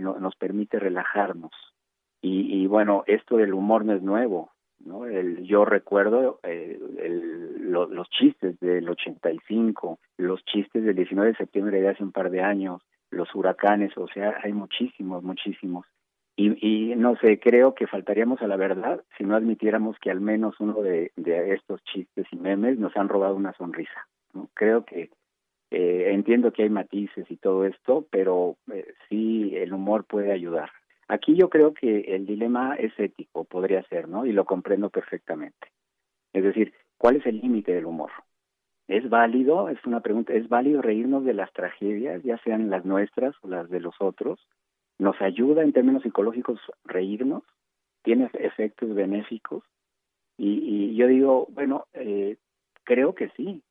nos 0.00 0.36
permite 0.36 0.78
relajarnos. 0.78 1.52
Y, 2.20 2.62
y, 2.62 2.66
bueno 2.66 3.04
esto 3.06 3.36
del 3.36 3.54
humor 3.54 3.84
no 3.84 3.92
es 3.94 4.02
nuevo 4.02 4.50
no 4.84 5.06
el, 5.06 5.44
yo 5.44 5.64
recuerdo 5.64 6.40
eh, 6.42 6.78
el, 6.98 7.70
los 7.70 8.08
chistes 8.10 8.58
del 8.60 8.88
85 8.88 9.98
los 10.18 10.44
chistes 10.44 10.84
del 10.84 10.96
19 10.96 11.32
de 11.32 11.36
septiembre 11.36 11.80
de 11.80 11.88
hace 11.88 12.02
un 12.02 12.12
par 12.12 12.30
de 12.30 12.42
años 12.42 12.82
los 13.14 13.34
huracanes, 13.34 13.96
o 13.96 14.06
sea, 14.08 14.38
hay 14.42 14.52
muchísimos, 14.52 15.22
muchísimos. 15.22 15.86
Y, 16.36 16.94
no 16.96 17.16
sé, 17.16 17.38
creo 17.38 17.74
que 17.74 17.86
faltaríamos 17.86 18.42
a 18.42 18.48
la 18.48 18.56
verdad 18.56 19.02
si 19.16 19.24
no 19.24 19.36
admitiéramos 19.36 19.96
que 20.00 20.10
al 20.10 20.20
menos 20.20 20.58
uno 20.58 20.82
de, 20.82 21.12
de 21.16 21.54
estos 21.54 21.82
chistes 21.84 22.26
y 22.32 22.36
memes 22.36 22.78
nos 22.78 22.96
han 22.96 23.08
robado 23.08 23.36
una 23.36 23.52
sonrisa. 23.52 24.08
¿no? 24.32 24.48
Creo 24.54 24.84
que 24.84 25.10
Eh, 25.70 26.12
entiendo 26.12 26.52
que 26.52 26.62
hay 26.62 26.70
matices 26.70 27.28
y 27.28 27.36
todo 27.36 27.64
esto, 27.64 28.06
pero 28.10 28.56
eh, 28.72 28.94
sí 29.08 29.56
el 29.56 29.72
humor 29.72 30.04
puede 30.04 30.30
ayudar. 30.30 30.70
Aquí 31.08 31.34
yo 31.34 31.48
creo 31.48 31.74
que 31.74 32.14
el 32.14 32.26
dilema 32.26 32.76
es 32.76 32.92
ético, 32.96 33.44
podría 33.44 33.82
ser, 33.88 34.06
¿no? 34.08 34.24
Y 34.24 34.32
lo 34.32 34.44
comprendo 34.44 34.88
perfectamente. 34.90 35.66
Es 36.32 36.44
decir, 36.44 36.72
¿cuál 36.96 37.16
es 37.16 37.26
el 37.26 37.40
límite 37.40 37.72
del 37.74 37.86
humor? 37.86 38.10
¿Es 38.88 39.08
válido? 39.08 39.68
Es 39.68 39.78
una 39.86 40.00
pregunta. 40.00 40.32
¿Es 40.34 40.48
válido 40.48 40.82
reírnos 40.82 41.24
de 41.24 41.34
las 41.34 41.52
tragedias, 41.52 42.22
ya 42.22 42.38
sean 42.38 42.70
las 42.70 42.84
nuestras 42.84 43.34
o 43.42 43.48
las 43.48 43.68
de 43.70 43.80
los 43.80 43.94
otros? 43.98 44.38
¿Nos 44.98 45.20
ayuda 45.20 45.62
en 45.62 45.72
términos 45.72 46.02
psicológicos 46.02 46.60
reírnos? 46.84 47.42
¿Tiene 48.02 48.30
efectos 48.34 48.94
benéficos? 48.94 49.64
Y, 50.36 50.94
yo 50.96 51.06
digo, 51.06 51.46
bueno, 51.50 51.86
eh, 51.94 52.36
creo 52.84 53.14
que 53.14 53.30
sí. 53.30 53.62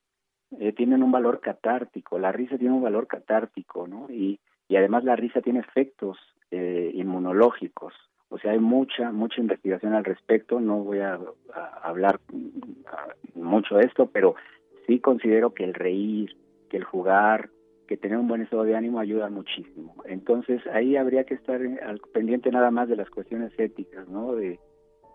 Eh, 0.59 0.72
tienen 0.74 1.03
un 1.03 1.11
valor 1.11 1.39
catártico. 1.39 2.20
La 2.20 2.32
risa 2.32 2.57
tiene 2.57 2.74
un 2.74 2.84
valor 2.84 3.07
catártico, 3.07 3.88
¿no? 3.88 4.07
Y, 4.09 4.39
y 4.68 4.76
además 4.76 5.03
la 5.03 5.16
risa 5.16 5.41
tiene 5.41 5.59
efectos 5.59 6.18
eh, 6.51 6.91
inmunológicos. 6.93 7.93
O 8.30 8.39
sea, 8.39 8.51
hay 8.51 8.59
mucha, 8.59 9.11
mucha 9.11 9.41
investigación 9.41 9.93
al 9.93 10.03
respecto. 10.03 10.59
No 10.59 10.80
voy 10.80 10.99
a, 10.99 11.20
hablar 11.84 12.20
mucho 13.36 13.76
de 13.76 13.86
esto, 13.86 14.07
pero 14.07 14.36
sí 14.88 14.99
considero 14.99 15.53
que 15.53 15.63
el 15.63 15.73
reír, 15.73 16.36
que 16.69 16.77
el 16.77 16.84
jugar, 16.84 17.49
que 17.88 17.97
tener 17.97 18.17
un 18.17 18.27
buen 18.27 18.41
estado 18.41 18.63
de 18.63 18.75
ánimo 18.75 18.99
ayuda 18.99 19.29
muchísimo. 19.29 19.95
Entonces 20.05 20.61
ahí 20.67 20.95
habría 20.95 21.25
que 21.25 21.34
estar 21.36 21.61
al 21.61 21.99
pendiente 22.13 22.49
nada 22.51 22.71
más 22.71 22.88
de 22.89 22.95
las 22.95 23.09
cuestiones 23.09 23.51
éticas, 23.57 24.07
¿no? 24.07 24.36
De, 24.36 24.59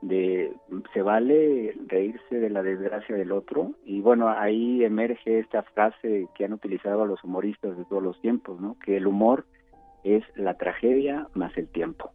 de 0.02 0.52
se 0.92 1.02
vale 1.02 1.74
reírse 1.86 2.36
de 2.36 2.50
la 2.50 2.62
desgracia 2.62 3.16
del 3.16 3.32
otro 3.32 3.72
y 3.84 4.00
bueno 4.00 4.28
ahí 4.28 4.84
emerge 4.84 5.40
esta 5.40 5.62
frase 5.62 6.28
que 6.36 6.44
han 6.44 6.52
utilizado 6.52 7.04
los 7.04 7.22
humoristas 7.24 7.76
de 7.76 7.84
todos 7.84 8.02
los 8.02 8.20
tiempos 8.20 8.60
no 8.60 8.76
que 8.84 8.96
el 8.96 9.08
humor 9.08 9.44
es 10.04 10.22
la 10.36 10.54
tragedia 10.54 11.26
más 11.34 11.56
el 11.56 11.68
tiempo 11.68 12.12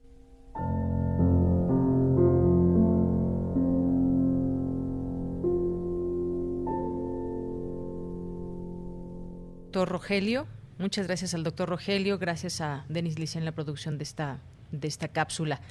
doctor 9.74 9.90
Rogelio. 9.90 10.46
Muchas 10.78 11.08
gracias 11.08 11.34
al 11.34 11.44
doctor 11.44 11.68
Rogelio, 11.68 12.20
gracias 12.20 12.62
a 12.62 12.86
Denis 12.90 13.18
Lice 13.18 13.40
en 13.40 13.46
la 13.46 13.54
producción 13.54 13.98
de 13.98 14.04
esta, 14.04 14.40
de 14.72 14.88
esta 14.88 15.08
cápsula. 15.08 15.62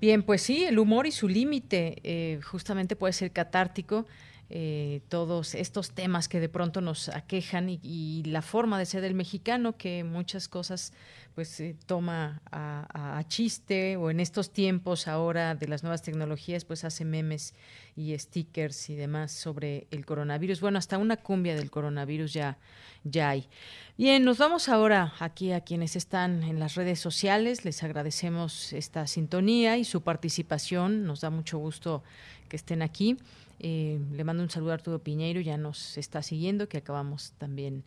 Bien, 0.00 0.24
pues 0.24 0.42
sí, 0.42 0.64
el 0.64 0.80
humor 0.80 1.06
y 1.06 1.12
su 1.12 1.28
límite 1.28 2.00
eh, 2.02 2.40
justamente 2.42 2.96
puede 2.96 3.12
ser 3.12 3.30
catártico. 3.30 4.06
Eh, 4.50 5.00
todos 5.08 5.54
estos 5.54 5.92
temas 5.92 6.28
que 6.28 6.38
de 6.38 6.50
pronto 6.50 6.82
nos 6.82 7.08
aquejan 7.08 7.70
y, 7.70 8.22
la 8.26 8.42
forma 8.42 8.78
de 8.78 8.84
ser 8.84 9.00
del 9.00 9.14
mexicano 9.14 9.76
que 9.76 10.04
muchas 10.04 10.48
cosas 10.48 10.92
pues 11.34 11.62
toma 11.86 12.42
a, 12.52 13.24
chiste 13.26 13.96
o 13.96 14.10
en 14.10 14.20
estos 14.20 14.52
tiempos 14.52 15.08
ahora 15.08 15.54
de 15.54 15.66
las 15.66 15.82
nuevas 15.82 16.02
tecnologías 16.02 16.64
pues 16.64 16.84
hace 16.84 17.04
memes 17.04 17.54
y 17.96 18.16
stickers 18.18 18.90
y 18.90 18.94
demás 18.94 19.32
sobre 19.32 19.86
el 19.90 20.04
coronavirus. 20.04 20.60
Bueno 20.60 20.78
hasta 20.78 20.98
una 20.98 21.16
cumbia 21.16 21.56
del 21.56 21.70
coronavirus 21.70 22.32
ya 22.34 22.58
ya 23.02 23.30
hay. 23.30 23.48
Bien 23.96 24.24
nos 24.24 24.38
vamos 24.38 24.68
ahora 24.68 25.14
aquí 25.20 25.52
a 25.52 25.62
quienes 25.62 25.96
están 25.96 26.42
en 26.42 26.60
las 26.60 26.74
redes 26.74 27.00
sociales. 27.00 27.64
Les 27.64 27.82
agradecemos 27.82 28.72
esta 28.72 29.06
sintonía 29.06 29.78
y 29.78 29.84
su 29.84 30.02
participación. 30.02 31.04
Nos 31.06 31.22
da 31.22 31.30
mucho 31.30 31.58
gusto 31.58 32.02
que 32.48 32.56
estén 32.56 32.82
aquí 32.82 33.16
eh, 33.60 34.00
le 34.12 34.24
mando 34.24 34.42
un 34.42 34.50
saludo 34.50 34.72
a 34.72 34.74
Arturo 34.74 35.02
Piñeiro, 35.02 35.40
ya 35.40 35.56
nos 35.56 35.96
está 35.98 36.22
siguiendo, 36.22 36.68
que 36.68 36.78
acabamos 36.78 37.32
también 37.38 37.84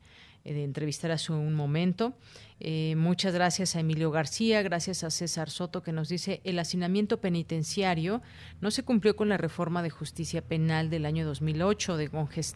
eh, 0.48 0.54
de 0.54 0.64
entrevistar 0.64 1.12
hace 1.12 1.34
un 1.34 1.54
momento. 1.54 2.14
Eh, 2.62 2.96
muchas 2.98 3.34
gracias 3.34 3.76
a 3.76 3.82
Emilio 3.82 4.12
García, 4.12 4.62
gracias 4.62 5.04
a 5.04 5.12
César 5.12 5.50
Soto 5.50 5.84
que 5.84 5.92
nos 5.92 6.08
dice 6.08 6.42
el 6.44 6.58
hacinamiento 6.58 7.20
penitenciario 7.20 8.22
no 8.62 8.72
se 8.72 8.82
cumplió 8.82 9.16
con 9.16 9.30
la 9.30 9.38
reforma 9.38 9.84
de 9.84 9.92
justicia 9.92 10.42
penal 10.42 10.90
del 10.90 11.06
año 11.06 11.24
2008 11.26 11.98
de 11.98 12.10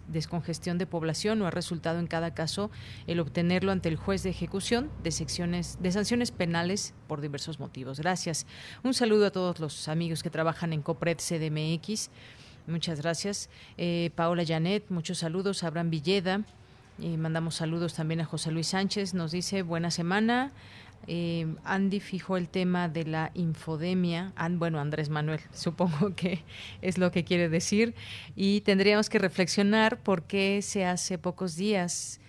descongestión 0.07 0.80
de 0.80 0.88
población 0.88 1.41
o 1.41 1.47
ha 1.47 1.51
resultado 1.51 1.99
en 1.99 2.07
cada 2.07 2.34
caso 2.34 2.72
el 3.05 3.20
obtenerlo 3.20 3.72
ante 3.72 3.89
el 3.89 3.95
juez 3.97 4.24
de 4.24 4.32
ejecución 4.32 4.89
de 5.03 5.12
secciones 5.12 5.78
de 5.82 5.91
sanciones 5.91 6.32
penales 6.32 6.95
por 7.07 7.22
diversos 7.22 7.59
motivos. 7.59 7.99
Gracias. 7.99 8.47
Un 8.84 8.93
saludo 8.93 9.28
a 9.28 9.32
todos 9.32 9.59
los 9.59 9.88
amigos 9.88 10.24
que 10.24 10.30
trabajan 10.30 10.74
en 10.74 10.82
COPRED 10.82 11.18
CDMX. 11.18 12.09
Muchas 12.68 13.01
gracias. 13.01 13.49
Eh, 13.78 14.12
Paola 14.16 14.43
Janet, 14.45 14.86
muchos 14.89 15.20
saludos. 15.20 15.64
Abraham 15.64 15.89
Villeda, 15.89 16.41
y 16.99 17.18
mandamos 17.18 17.55
saludos 17.55 17.93
también 17.93 18.22
a 18.22 18.26
José 18.26 18.51
Luis 18.51 18.68
Sánchez. 18.68 19.14
Nos 19.14 19.32
dice 19.32 19.64
buena 19.64 19.91
semana. 19.91 20.51
Eh, 21.07 21.47
Andy 21.64 21.99
fijó 21.99 22.38
el 22.38 22.47
tema 22.47 22.88
de 22.88 23.05
la 23.05 23.32
infodemia. 23.34 24.34
bueno, 24.51 24.80
Andrés 24.80 25.09
Manuel, 25.09 25.41
supongo 25.53 26.16
que 26.16 26.43
es 26.82 26.97
lo 26.97 27.12
que 27.12 27.24
quiere 27.24 27.49
decir. 27.49 27.95
Y 28.36 28.62
tendríamos 28.62 29.09
que 29.09 29.20
reflexionar 29.20 29.99
por 29.99 30.24
qué 30.24 30.62
se 30.62 30.86
hace 30.86 31.18
pocos 31.18 31.55
días 31.55 32.20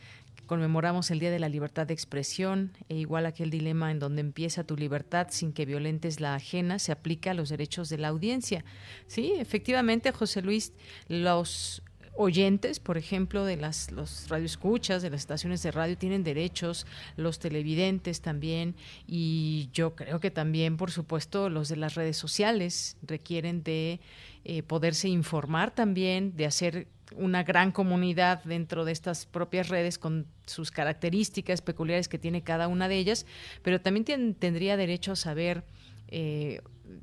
conmemoramos 0.52 1.10
el 1.10 1.18
Día 1.18 1.30
de 1.30 1.38
la 1.38 1.48
Libertad 1.48 1.86
de 1.86 1.94
Expresión 1.94 2.72
e 2.90 2.96
igual 2.96 3.24
aquel 3.24 3.48
dilema 3.48 3.90
en 3.90 3.98
donde 3.98 4.20
empieza 4.20 4.64
tu 4.64 4.76
libertad 4.76 5.28
sin 5.30 5.54
que 5.54 5.64
violentes 5.64 6.20
la 6.20 6.34
ajena, 6.34 6.78
se 6.78 6.92
aplica 6.92 7.30
a 7.30 7.34
los 7.34 7.48
derechos 7.48 7.88
de 7.88 7.96
la 7.96 8.08
audiencia. 8.08 8.62
Sí, 9.06 9.32
efectivamente, 9.38 10.12
José 10.12 10.42
Luis, 10.42 10.74
los 11.08 11.82
oyentes, 12.18 12.80
por 12.80 12.98
ejemplo, 12.98 13.46
de 13.46 13.56
las 13.56 13.92
los 13.92 14.28
radioescuchas, 14.28 15.00
de 15.00 15.08
las 15.08 15.20
estaciones 15.20 15.62
de 15.62 15.70
radio 15.70 15.96
tienen 15.96 16.22
derechos, 16.22 16.86
los 17.16 17.38
televidentes 17.38 18.20
también 18.20 18.76
y 19.06 19.70
yo 19.72 19.96
creo 19.96 20.20
que 20.20 20.30
también, 20.30 20.76
por 20.76 20.90
supuesto, 20.90 21.48
los 21.48 21.70
de 21.70 21.76
las 21.76 21.94
redes 21.94 22.18
sociales 22.18 22.98
requieren 23.00 23.62
de 23.62 24.00
eh, 24.44 24.62
poderse 24.62 25.08
informar 25.08 25.74
también, 25.74 26.36
de 26.36 26.44
hacer 26.44 26.88
una 27.16 27.42
gran 27.42 27.72
comunidad 27.72 28.42
dentro 28.44 28.84
de 28.84 28.92
estas 28.92 29.26
propias 29.26 29.68
redes 29.68 29.98
con 29.98 30.26
sus 30.46 30.70
características 30.70 31.62
peculiares 31.62 32.08
que 32.08 32.18
tiene 32.18 32.42
cada 32.42 32.68
una 32.68 32.88
de 32.88 32.96
ellas, 32.96 33.26
pero 33.62 33.80
también 33.80 34.34
tendría 34.34 34.76
derecho 34.76 35.12
a 35.12 35.16
saber 35.16 35.64
eh, 36.08 36.60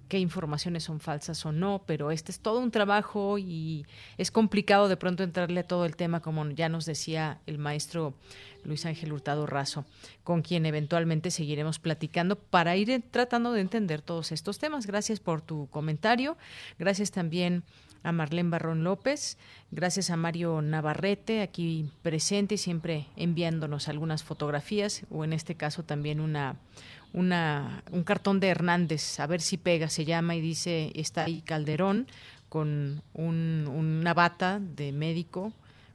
qué 0.08 0.20
informaciones 0.20 0.84
son 0.84 1.00
falsas 1.00 1.46
o 1.46 1.52
no, 1.52 1.84
pero 1.86 2.12
este 2.12 2.32
es 2.32 2.40
todo 2.40 2.60
un 2.60 2.72
trabajo 2.72 3.38
y 3.38 3.86
es 4.18 4.32
complicado 4.32 4.88
de 4.88 4.98
pronto 4.98 5.24
entrarle 5.24 5.62
a 5.62 5.68
todo 5.68 5.86
el 5.86 5.96
tema, 5.96 6.22
como 6.22 6.48
ya 6.52 6.70
nos 6.70 6.86
decía 6.86 7.40
el 7.46 7.58
maestro 7.58 8.14
Luis 8.64 8.86
Ángel 8.86 9.14
Hurtado 9.14 9.46
Razo, 9.46 9.86
con 10.24 10.42
quien 10.42 10.66
eventualmente 10.66 11.32
seguiremos 11.32 11.80
platicando 11.80 12.38
para 12.38 12.76
ir 12.76 13.04
tratando 13.10 13.52
de 13.54 13.62
entender 13.62 14.02
todos 14.02 14.32
estos 14.32 14.60
temas. 14.60 14.86
Gracias 14.86 15.20
por 15.20 15.42
tu 15.42 15.68
comentario, 15.70 16.38
gracias 16.78 17.12
también 17.12 17.64
a 18.04 18.12
Marlene 18.12 18.50
Barrón 18.50 18.84
López, 18.84 19.38
gracias 19.72 20.10
a 20.10 20.18
Mario 20.18 20.62
Navarrete, 20.62 21.42
aquí 21.42 21.92
presente 22.02 22.56
y 22.56 22.58
siempre 22.58 23.08
enviándonos 23.16 23.88
algunas 23.88 24.24
fotografías, 24.24 25.04
o 25.10 25.24
en 25.24 25.34
este 25.34 25.56
caso 25.56 25.84
también 25.84 26.20
una, 26.20 26.56
una, 27.14 27.84
un 27.92 28.04
cartón 28.04 28.40
de 28.40 28.48
Hernández, 28.48 29.20
a 29.20 29.28
ver 29.28 29.42
si 29.42 29.58
pega, 29.58 29.90
se 29.90 30.06
llama, 30.06 30.36
y 30.36 30.42
dice, 30.42 30.92
está 30.96 31.26
ahí 31.26 31.42
Calderón 31.42 32.08
con 32.50 33.04
una 33.14 34.14
bata 34.14 34.60
de 34.60 34.92
médico, 34.92 35.54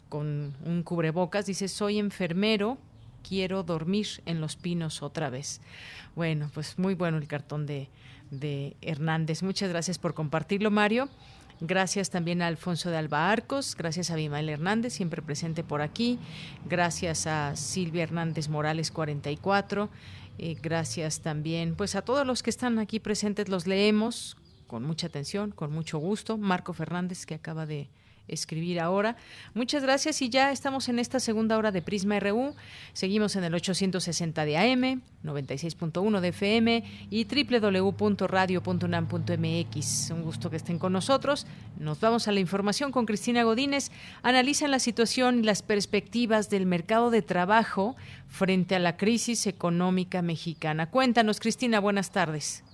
con 0.09 0.55
un 0.65 0.83
cubrebocas, 0.85 1.47
dice, 1.47 1.67
soy 1.67 1.99
enfermero, 1.99 2.79
quiero 3.29 3.65
dormir 3.65 4.07
en 4.27 4.41
los 4.41 4.55
pinos 4.55 5.03
otra 5.03 5.31
vez. 5.31 5.61
Bueno, 6.15 6.51
pues 6.55 6.79
muy 6.79 6.95
bueno 6.95 7.17
el 7.17 7.27
cartón 7.27 7.67
de, 7.67 7.89
de 8.31 8.77
Hernández. 8.81 9.43
Muchas 9.43 9.69
gracias 9.69 9.99
por 9.99 10.15
compartirlo, 10.15 10.71
Mario. 10.71 11.09
Gracias 11.67 12.11
también 12.11 12.43
a 12.43 12.47
Alfonso 12.47 12.91
de 12.91 12.99
Alba 12.99 13.31
Arcos, 13.31 13.75
gracias 13.75 14.11
a 14.11 14.17
Bimael 14.17 14.51
Hernández, 14.51 14.93
siempre 14.93 15.23
presente 15.23 15.65
por 15.65 15.81
aquí, 15.81 16.19
gracias 16.69 17.27
a 17.27 17.57
Silvia 17.57 18.03
Hernández 18.03 18.51
Morales 18.51 18.91
44, 18.91 19.89
eh, 20.37 20.57
gracias 20.61 21.21
también 21.21 21.75
pues 21.75 21.95
a 21.95 22.03
todos 22.03 22.27
los 22.27 22.43
que 22.43 22.51
están 22.51 22.79
aquí 22.79 23.01
presentes, 23.01 23.49
los 23.49 23.67
leemos 23.67 24.37
con 24.67 24.83
mucha 24.83 25.07
atención, 25.07 25.53
con 25.53 25.73
mucho 25.73 25.97
gusto. 25.97 26.37
Marco 26.37 26.75
Fernández 26.75 27.25
que 27.25 27.35
acaba 27.35 27.65
de 27.65 27.89
escribir 28.29 28.81
ahora. 28.81 29.17
Muchas 29.55 29.83
gracias 29.83 30.23
y 30.23 30.29
ya 30.29 30.51
estamos 30.51 30.89
en 30.89 30.99
esta 30.99 31.21
segunda 31.21 31.59
hora 31.59 31.71
de 31.71 31.83
Prisma 31.83 32.19
RU. 32.21 32.55
Seguimos 32.93 33.37
en 33.37 33.45
el 33.45 33.55
860 33.55 34.45
de 34.45 34.57
AM, 34.57 35.03
96.1 35.23 36.21
de 36.21 36.29
FM 36.29 36.85
y 37.11 37.25
www.radio.unam.mx. 37.25 40.11
Un 40.11 40.23
gusto 40.23 40.51
que 40.51 40.57
estén 40.57 40.79
con 40.79 40.93
nosotros. 40.93 41.47
Nos 41.79 42.01
vamos 42.01 42.29
a 42.29 42.33
la 42.33 42.41
información 42.41 42.93
con 42.93 43.07
Cristina 43.07 43.43
Godínez. 43.43 43.91
Analizan 44.23 44.71
la 44.71 44.79
situación 44.79 45.41
y 45.41 45.43
las 45.43 45.63
perspectivas 45.63 46.51
del 46.51 46.67
mercado 46.67 47.11
de 47.11 47.23
trabajo 47.23 47.97
frente 48.29 48.75
a 48.75 48.79
la 48.79 48.97
crisis 48.97 49.47
económica 49.47 50.23
mexicana. 50.23 50.91
Cuéntanos, 50.91 51.41
Cristina, 51.41 51.81
buenas 51.81 52.13
tardes. 52.13 52.65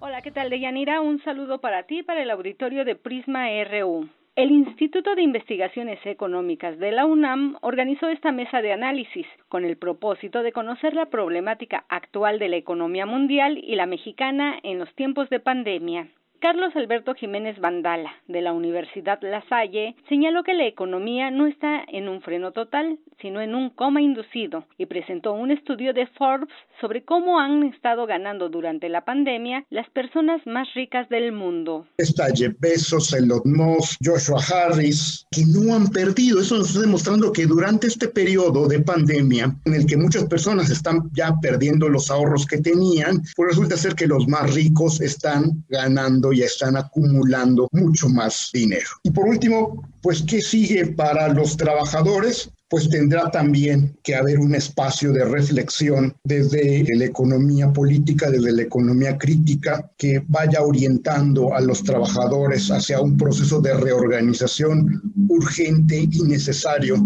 Hola, 0.00 0.20
¿qué 0.20 0.32
tal, 0.32 0.50
Deyanira? 0.50 1.00
Un 1.00 1.22
saludo 1.22 1.60
para 1.60 1.84
ti, 1.84 2.02
para 2.02 2.22
el 2.22 2.30
auditorio 2.30 2.84
de 2.84 2.96
Prisma 2.96 3.46
RU. 3.70 4.08
El 4.34 4.50
Instituto 4.50 5.14
de 5.14 5.20
Investigaciones 5.20 5.98
Económicas 6.06 6.78
de 6.78 6.90
la 6.90 7.04
UNAM 7.04 7.58
organizó 7.60 8.08
esta 8.08 8.32
mesa 8.32 8.62
de 8.62 8.72
análisis 8.72 9.26
con 9.50 9.66
el 9.66 9.76
propósito 9.76 10.42
de 10.42 10.52
conocer 10.52 10.94
la 10.94 11.10
problemática 11.10 11.84
actual 11.90 12.38
de 12.38 12.48
la 12.48 12.56
economía 12.56 13.04
mundial 13.04 13.58
y 13.62 13.74
la 13.74 13.84
mexicana 13.84 14.58
en 14.62 14.78
los 14.78 14.90
tiempos 14.94 15.28
de 15.28 15.38
pandemia. 15.38 16.08
Carlos 16.38 16.74
Alberto 16.74 17.14
Jiménez 17.14 17.60
Vandala, 17.60 18.14
de 18.26 18.40
la 18.40 18.54
Universidad 18.54 19.20
La 19.20 19.42
Salle, 19.42 19.96
señaló 20.08 20.44
que 20.44 20.54
la 20.54 20.64
economía 20.64 21.30
no 21.30 21.46
está 21.46 21.84
en 21.86 22.08
un 22.08 22.22
freno 22.22 22.52
total, 22.52 22.98
sino 23.20 23.42
en 23.42 23.54
un 23.54 23.68
coma 23.68 24.00
inducido, 24.00 24.64
y 24.78 24.86
presentó 24.86 25.34
un 25.34 25.50
estudio 25.50 25.92
de 25.92 26.06
Forbes 26.06 26.48
sobre 26.82 27.04
cómo 27.04 27.38
han 27.38 27.62
estado 27.62 28.06
ganando 28.06 28.48
durante 28.48 28.88
la 28.88 29.04
pandemia 29.04 29.64
las 29.70 29.88
personas 29.90 30.42
más 30.46 30.66
ricas 30.74 31.08
del 31.08 31.30
mundo. 31.30 31.86
Está 31.96 32.26
Jeff 32.34 32.54
Bezos, 32.58 33.12
Elon 33.12 33.40
Musk, 33.44 34.00
Joshua 34.04 34.42
Harris, 34.42 35.24
que 35.30 35.44
no 35.46 35.76
han 35.76 35.86
perdido. 35.88 36.40
Eso 36.40 36.58
nos 36.58 36.70
está 36.70 36.80
demostrando 36.80 37.32
que 37.32 37.46
durante 37.46 37.86
este 37.86 38.08
periodo 38.08 38.66
de 38.66 38.80
pandemia, 38.80 39.56
en 39.64 39.74
el 39.74 39.86
que 39.86 39.96
muchas 39.96 40.24
personas 40.24 40.70
están 40.70 41.08
ya 41.12 41.32
perdiendo 41.40 41.88
los 41.88 42.10
ahorros 42.10 42.46
que 42.46 42.58
tenían, 42.58 43.22
pues 43.36 43.50
resulta 43.50 43.76
ser 43.76 43.94
que 43.94 44.08
los 44.08 44.26
más 44.26 44.52
ricos 44.52 45.00
están 45.00 45.64
ganando 45.68 46.32
y 46.32 46.42
están 46.42 46.76
acumulando 46.76 47.68
mucho 47.70 48.08
más 48.08 48.50
dinero. 48.52 48.88
Y 49.04 49.12
por 49.12 49.28
último, 49.28 49.88
pues, 50.02 50.22
¿qué 50.22 50.40
sigue 50.40 50.86
para 50.86 51.28
los 51.28 51.56
trabajadores? 51.56 52.50
Pues 52.72 52.88
tendrá 52.88 53.30
también 53.30 53.98
que 54.02 54.14
haber 54.14 54.38
un 54.38 54.54
espacio 54.54 55.12
de 55.12 55.26
reflexión 55.26 56.16
desde 56.24 56.82
la 56.96 57.04
economía 57.04 57.70
política, 57.70 58.30
desde 58.30 58.50
la 58.50 58.62
economía 58.62 59.18
crítica, 59.18 59.92
que 59.98 60.24
vaya 60.26 60.62
orientando 60.62 61.54
a 61.54 61.60
los 61.60 61.84
trabajadores 61.84 62.70
hacia 62.70 62.98
un 63.02 63.18
proceso 63.18 63.60
de 63.60 63.74
reorganización 63.74 65.02
urgente 65.28 66.08
y 66.10 66.22
necesario 66.22 66.96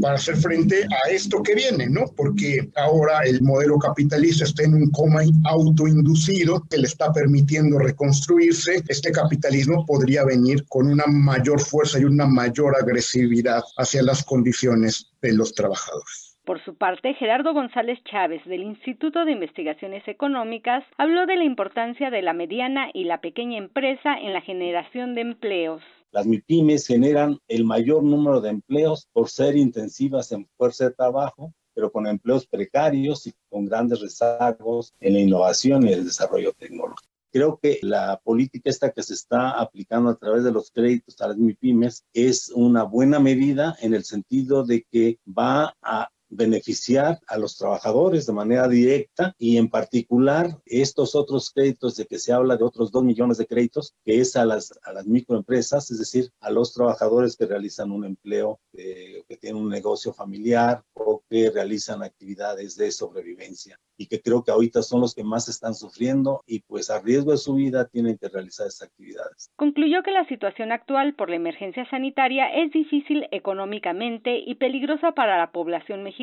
para 0.00 0.14
hacer 0.14 0.36
frente 0.36 0.84
a 0.84 1.10
esto 1.10 1.42
que 1.42 1.56
viene, 1.56 1.88
¿no? 1.88 2.04
Porque 2.16 2.70
ahora 2.76 3.22
el 3.24 3.42
modelo 3.42 3.78
capitalista 3.78 4.44
está 4.44 4.62
en 4.62 4.74
un 4.74 4.90
coma 4.92 5.22
autoinducido 5.44 6.64
que 6.70 6.78
le 6.78 6.86
está 6.86 7.12
permitiendo 7.12 7.80
reconstruirse. 7.80 8.84
Este 8.86 9.10
capitalismo 9.10 9.84
podría 9.86 10.24
venir 10.24 10.64
con 10.68 10.86
una 10.86 11.06
mayor 11.08 11.60
fuerza 11.60 11.98
y 11.98 12.04
una 12.04 12.26
mayor 12.26 12.76
agresividad 12.76 13.64
hacia 13.76 14.04
las 14.04 14.22
condiciones 14.22 15.10
de 15.26 15.36
los 15.36 15.54
trabajadores. 15.54 16.36
Por 16.44 16.64
su 16.64 16.76
parte, 16.76 17.14
Gerardo 17.14 17.52
González 17.52 17.98
Chávez, 18.04 18.44
del 18.44 18.62
Instituto 18.62 19.24
de 19.24 19.32
Investigaciones 19.32 20.06
Económicas, 20.06 20.84
habló 20.96 21.26
de 21.26 21.36
la 21.36 21.42
importancia 21.42 22.08
de 22.10 22.22
la 22.22 22.32
mediana 22.32 22.88
y 22.94 23.04
la 23.04 23.20
pequeña 23.20 23.58
empresa 23.58 24.14
en 24.14 24.32
la 24.32 24.40
generación 24.40 25.16
de 25.16 25.22
empleos. 25.22 25.82
Las 26.12 26.26
MIPIMES 26.26 26.86
generan 26.86 27.38
el 27.48 27.64
mayor 27.64 28.04
número 28.04 28.40
de 28.40 28.50
empleos 28.50 29.08
por 29.12 29.28
ser 29.28 29.56
intensivas 29.56 30.30
en 30.30 30.46
fuerza 30.56 30.84
de 30.84 30.94
trabajo, 30.94 31.52
pero 31.74 31.90
con 31.90 32.06
empleos 32.06 32.46
precarios 32.46 33.26
y 33.26 33.34
con 33.50 33.66
grandes 33.66 34.00
rezagos 34.00 34.94
en 35.00 35.14
la 35.14 35.20
innovación 35.20 35.86
y 35.88 35.92
el 35.92 36.04
desarrollo 36.04 36.52
tecnológico. 36.52 37.15
Creo 37.36 37.58
que 37.62 37.78
la 37.82 38.18
política 38.24 38.70
esta 38.70 38.92
que 38.92 39.02
se 39.02 39.12
está 39.12 39.50
aplicando 39.60 40.08
a 40.08 40.16
través 40.16 40.42
de 40.42 40.50
los 40.50 40.70
créditos 40.70 41.20
a 41.20 41.28
las 41.28 41.36
MIPIMES 41.36 42.06
es 42.14 42.48
una 42.48 42.82
buena 42.84 43.20
medida 43.20 43.76
en 43.82 43.92
el 43.92 44.04
sentido 44.04 44.64
de 44.64 44.86
que 44.90 45.18
va 45.26 45.76
a 45.82 46.08
beneficiar 46.28 47.18
a 47.26 47.38
los 47.38 47.56
trabajadores 47.56 48.26
de 48.26 48.32
manera 48.32 48.68
directa 48.68 49.34
y 49.38 49.56
en 49.56 49.68
particular 49.68 50.58
estos 50.64 51.14
otros 51.14 51.50
créditos 51.50 51.96
de 51.96 52.06
que 52.06 52.18
se 52.18 52.32
habla 52.32 52.56
de 52.56 52.64
otros 52.64 52.90
dos 52.90 53.04
millones 53.04 53.38
de 53.38 53.46
créditos, 53.46 53.94
que 54.04 54.20
es 54.20 54.36
a 54.36 54.44
las, 54.44 54.72
a 54.82 54.92
las 54.92 55.06
microempresas, 55.06 55.90
es 55.90 55.98
decir, 55.98 56.30
a 56.40 56.50
los 56.50 56.72
trabajadores 56.72 57.36
que 57.36 57.46
realizan 57.46 57.90
un 57.90 58.04
empleo, 58.04 58.60
eh, 58.72 59.24
que 59.28 59.36
tienen 59.36 59.62
un 59.62 59.68
negocio 59.68 60.12
familiar 60.12 60.82
o 60.94 61.22
que 61.28 61.50
realizan 61.50 62.02
actividades 62.02 62.76
de 62.76 62.90
sobrevivencia 62.90 63.78
y 63.96 64.06
que 64.06 64.20
creo 64.20 64.44
que 64.44 64.50
ahorita 64.50 64.82
son 64.82 65.00
los 65.00 65.14
que 65.14 65.24
más 65.24 65.48
están 65.48 65.74
sufriendo 65.74 66.42
y 66.46 66.60
pues 66.60 66.90
a 66.90 67.00
riesgo 67.00 67.32
de 67.32 67.38
su 67.38 67.54
vida 67.54 67.86
tienen 67.86 68.18
que 68.18 68.28
realizar 68.28 68.66
estas 68.66 68.88
actividades. 68.88 69.50
Concluyó 69.56 70.02
que 70.02 70.10
la 70.10 70.26
situación 70.28 70.72
actual 70.72 71.14
por 71.14 71.30
la 71.30 71.36
emergencia 71.36 71.88
sanitaria 71.88 72.52
es 72.52 72.72
difícil 72.72 73.26
económicamente 73.30 74.38
y 74.38 74.56
peligrosa 74.56 75.12
para 75.12 75.38
la 75.38 75.50
población 75.52 76.02
mexicana, 76.02 76.15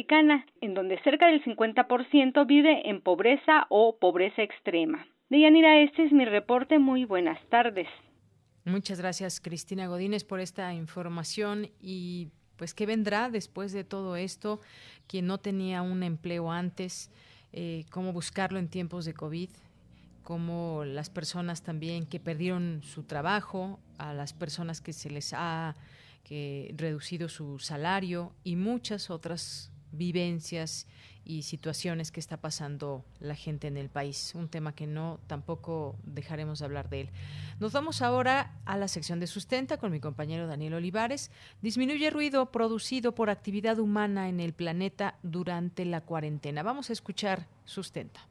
en 0.61 0.73
donde 0.73 0.99
cerca 1.03 1.27
del 1.27 1.43
50% 1.43 2.45
vive 2.45 2.89
en 2.89 3.01
pobreza 3.01 3.65
o 3.69 3.97
pobreza 3.97 4.41
extrema. 4.41 5.05
Deyanira, 5.29 5.81
este 5.81 6.03
es 6.03 6.11
mi 6.11 6.25
reporte. 6.25 6.79
Muy 6.79 7.05
buenas 7.05 7.39
tardes. 7.49 7.87
Muchas 8.65 8.99
gracias, 8.99 9.39
Cristina 9.39 9.87
Godínez, 9.87 10.23
por 10.23 10.39
esta 10.39 10.73
información 10.73 11.69
y 11.81 12.29
pues 12.55 12.73
qué 12.73 12.85
vendrá 12.85 13.29
después 13.29 13.73
de 13.73 13.83
todo 13.83 14.15
esto, 14.15 14.61
quien 15.07 15.27
no 15.27 15.37
tenía 15.37 15.81
un 15.81 16.03
empleo 16.03 16.51
antes 16.51 17.11
eh, 17.51 17.85
cómo 17.91 18.13
buscarlo 18.13 18.57
en 18.57 18.67
tiempos 18.67 19.05
de 19.05 19.13
COVID, 19.13 19.49
cómo 20.23 20.83
las 20.85 21.09
personas 21.09 21.61
también 21.61 22.05
que 22.05 22.19
perdieron 22.19 22.81
su 22.83 23.03
trabajo, 23.03 23.79
a 23.97 24.13
las 24.13 24.33
personas 24.33 24.81
que 24.81 24.93
se 24.93 25.09
les 25.09 25.33
ha 25.33 25.75
reducido 26.29 27.29
su 27.29 27.59
salario 27.59 28.33
y 28.43 28.55
muchas 28.55 29.11
otras 29.11 29.72
vivencias 29.93 30.87
y 31.25 31.43
situaciones 31.43 32.11
que 32.11 32.19
está 32.19 32.37
pasando 32.37 33.05
la 33.19 33.35
gente 33.35 33.67
en 33.67 33.77
el 33.77 33.89
país. 33.89 34.33
Un 34.35 34.49
tema 34.49 34.75
que 34.75 34.87
no 34.87 35.19
tampoco 35.27 35.95
dejaremos 36.03 36.59
de 36.59 36.65
hablar 36.65 36.89
de 36.89 37.01
él. 37.01 37.09
Nos 37.59 37.71
vamos 37.71 38.01
ahora 38.01 38.59
a 38.65 38.75
la 38.77 38.87
sección 38.87 39.19
de 39.19 39.27
sustenta 39.27 39.77
con 39.77 39.91
mi 39.91 39.99
compañero 39.99 40.47
Daniel 40.47 40.73
Olivares. 40.73 41.31
Disminuye 41.61 42.09
ruido 42.09 42.51
producido 42.51 43.15
por 43.15 43.29
actividad 43.29 43.79
humana 43.79 44.27
en 44.27 44.39
el 44.39 44.53
planeta 44.53 45.15
durante 45.23 45.85
la 45.85 46.01
cuarentena. 46.01 46.63
Vamos 46.63 46.89
a 46.89 46.93
escuchar 46.93 47.47
sustenta. 47.63 48.27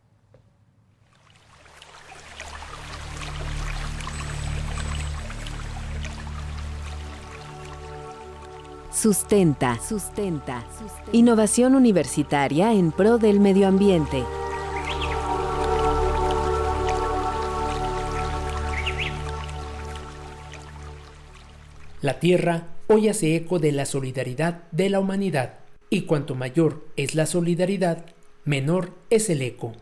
Sustenta. 8.95 9.79
Sustenta. 9.81 10.63
Innovación 11.13 11.75
universitaria 11.75 12.75
en 12.75 12.93
pro 12.93 13.17
del 13.17 13.41
medio 13.41 13.67
ambiente. 13.67 14.23
La 22.03 22.21
Tierra 22.21 22.67
hoy 22.89 23.09
hace 23.09 23.35
eco 23.35 23.59
de 23.59 23.73
la 23.73 23.87
solidaridad 23.87 24.65
de 24.73 24.91
la 24.91 25.01
humanidad, 25.01 25.61
y 25.89 26.03
cuanto 26.03 26.35
mayor 26.35 26.85
es 26.97 27.15
la 27.15 27.25
solidaridad, 27.25 28.05
menor 28.45 28.93
es 29.09 29.31
el 29.31 29.41
eco. 29.41 29.73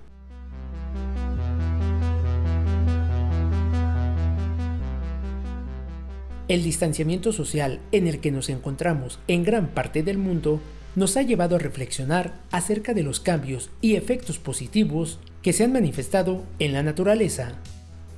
El 6.51 6.65
distanciamiento 6.65 7.33
social 7.33 7.79
en 7.93 8.09
el 8.09 8.19
que 8.19 8.33
nos 8.33 8.49
encontramos 8.49 9.21
en 9.29 9.45
gran 9.45 9.69
parte 9.69 10.03
del 10.03 10.19
mundo 10.19 10.59
nos 10.97 11.17
ha 11.17 11.23
llevado 11.23 11.55
a 11.55 11.61
reflexionar 11.61 12.41
acerca 12.51 12.93
de 12.93 13.05
los 13.05 13.21
cambios 13.21 13.71
y 13.81 13.95
efectos 13.95 14.41
positivos 14.41 15.21
que 15.43 15.53
se 15.53 15.63
han 15.63 15.73
manifestado 15.73 16.43
en 16.59 16.73
la 16.73 16.83
naturaleza. 16.83 17.53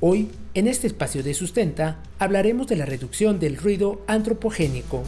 Hoy, 0.00 0.30
en 0.54 0.66
este 0.66 0.86
espacio 0.86 1.22
de 1.22 1.34
sustenta, 1.34 2.02
hablaremos 2.18 2.68
de 2.68 2.76
la 2.76 2.86
reducción 2.86 3.38
del 3.38 3.58
ruido 3.58 4.00
antropogénico. 4.06 5.02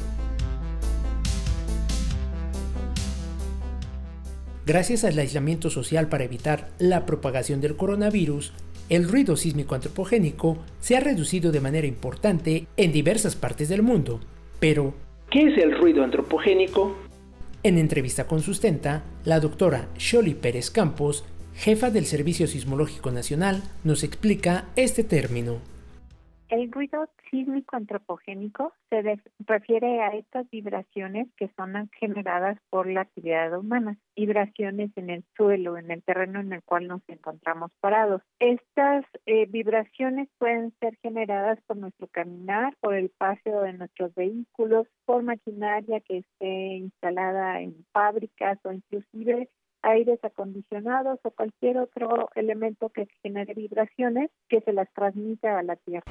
Gracias 4.66 5.02
al 5.02 5.18
aislamiento 5.18 5.70
social 5.70 6.10
para 6.10 6.24
evitar 6.24 6.68
la 6.78 7.06
propagación 7.06 7.62
del 7.62 7.74
coronavirus, 7.74 8.52
el 8.88 9.08
ruido 9.08 9.36
sísmico 9.36 9.74
antropogénico 9.74 10.58
se 10.80 10.96
ha 10.96 11.00
reducido 11.00 11.52
de 11.52 11.60
manera 11.60 11.86
importante 11.86 12.66
en 12.76 12.92
diversas 12.92 13.36
partes 13.36 13.68
del 13.68 13.82
mundo. 13.82 14.20
Pero, 14.60 14.94
¿qué 15.30 15.48
es 15.48 15.58
el 15.58 15.76
ruido 15.78 16.04
antropogénico? 16.04 16.96
En 17.62 17.78
entrevista 17.78 18.26
con 18.26 18.42
Sustenta, 18.42 19.04
la 19.24 19.40
doctora 19.40 19.88
Sholi 19.96 20.34
Pérez 20.34 20.70
Campos, 20.70 21.24
jefa 21.54 21.90
del 21.90 22.04
Servicio 22.04 22.46
Sismológico 22.46 23.10
Nacional, 23.10 23.62
nos 23.84 24.02
explica 24.04 24.66
este 24.76 25.02
término. 25.02 25.60
El 26.50 26.70
ruido 26.70 27.08
sísmico 27.34 27.74
antropogénico 27.74 28.72
se 28.90 29.02
refiere 29.40 30.02
a 30.02 30.10
estas 30.10 30.48
vibraciones 30.50 31.26
que 31.36 31.50
son 31.56 31.90
generadas 31.98 32.58
por 32.70 32.86
la 32.86 33.00
actividad 33.00 33.58
humana, 33.58 33.98
vibraciones 34.14 34.92
en 34.94 35.10
el 35.10 35.24
suelo, 35.36 35.76
en 35.76 35.90
el 35.90 36.04
terreno 36.04 36.38
en 36.38 36.52
el 36.52 36.62
cual 36.62 36.86
nos 36.86 37.02
encontramos 37.08 37.72
parados. 37.80 38.22
Estas 38.38 39.04
eh, 39.26 39.46
vibraciones 39.46 40.28
pueden 40.38 40.72
ser 40.78 40.96
generadas 41.02 41.58
por 41.66 41.76
nuestro 41.76 42.06
caminar, 42.06 42.76
por 42.80 42.94
el 42.94 43.10
paso 43.10 43.62
de 43.62 43.72
nuestros 43.72 44.14
vehículos, 44.14 44.86
por 45.04 45.24
maquinaria 45.24 46.00
que 46.02 46.18
esté 46.18 46.76
instalada 46.76 47.60
en 47.60 47.84
fábricas 47.92 48.60
o 48.62 48.70
inclusive 48.70 49.48
aires 49.82 50.20
acondicionados 50.22 51.18
o 51.24 51.30
cualquier 51.32 51.78
otro 51.78 52.28
elemento 52.36 52.90
que 52.90 53.08
genere 53.22 53.54
vibraciones 53.54 54.30
que 54.48 54.60
se 54.60 54.72
las 54.72 54.88
transmita 54.92 55.58
a 55.58 55.64
la 55.64 55.74
Tierra. 55.74 56.04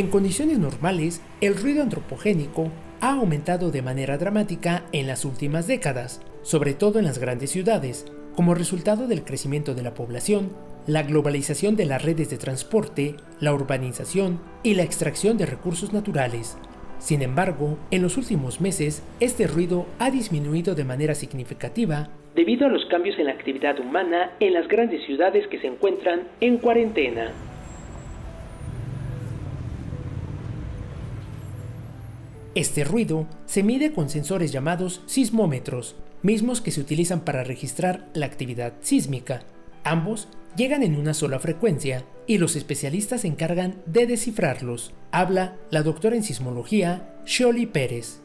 En 0.00 0.08
condiciones 0.08 0.58
normales, 0.58 1.22
el 1.42 1.54
ruido 1.54 1.82
antropogénico 1.82 2.70
ha 3.02 3.16
aumentado 3.16 3.70
de 3.70 3.82
manera 3.82 4.16
dramática 4.16 4.84
en 4.92 5.06
las 5.06 5.26
últimas 5.26 5.66
décadas, 5.66 6.22
sobre 6.40 6.72
todo 6.72 6.98
en 6.98 7.04
las 7.04 7.18
grandes 7.18 7.50
ciudades, 7.50 8.10
como 8.34 8.54
resultado 8.54 9.08
del 9.08 9.24
crecimiento 9.24 9.74
de 9.74 9.82
la 9.82 9.92
población, 9.92 10.54
la 10.86 11.02
globalización 11.02 11.76
de 11.76 11.84
las 11.84 12.02
redes 12.02 12.30
de 12.30 12.38
transporte, 12.38 13.16
la 13.40 13.52
urbanización 13.52 14.40
y 14.62 14.72
la 14.72 14.84
extracción 14.84 15.36
de 15.36 15.44
recursos 15.44 15.92
naturales. 15.92 16.56
Sin 16.98 17.20
embargo, 17.20 17.76
en 17.90 18.00
los 18.00 18.16
últimos 18.16 18.62
meses, 18.62 19.02
este 19.20 19.46
ruido 19.48 19.84
ha 19.98 20.10
disminuido 20.10 20.74
de 20.74 20.84
manera 20.84 21.14
significativa 21.14 22.08
debido 22.34 22.64
a 22.64 22.70
los 22.70 22.86
cambios 22.86 23.18
en 23.18 23.26
la 23.26 23.32
actividad 23.32 23.78
humana 23.78 24.30
en 24.40 24.54
las 24.54 24.66
grandes 24.66 25.04
ciudades 25.04 25.46
que 25.48 25.60
se 25.60 25.66
encuentran 25.66 26.22
en 26.40 26.56
cuarentena. 26.56 27.32
Este 32.56 32.82
ruido 32.82 33.26
se 33.44 33.62
mide 33.62 33.92
con 33.92 34.08
sensores 34.08 34.50
llamados 34.50 35.04
sismómetros, 35.06 35.94
mismos 36.22 36.60
que 36.60 36.72
se 36.72 36.80
utilizan 36.80 37.24
para 37.24 37.44
registrar 37.44 38.08
la 38.12 38.26
actividad 38.26 38.72
sísmica. 38.80 39.44
Ambos 39.84 40.28
llegan 40.56 40.82
en 40.82 40.96
una 40.96 41.14
sola 41.14 41.38
frecuencia 41.38 42.02
y 42.26 42.38
los 42.38 42.56
especialistas 42.56 43.20
se 43.20 43.28
encargan 43.28 43.76
de 43.86 44.08
descifrarlos. 44.08 44.92
Habla 45.12 45.58
la 45.70 45.84
doctora 45.84 46.16
en 46.16 46.24
sismología, 46.24 47.14
Sholi 47.24 47.66
Pérez. 47.66 48.20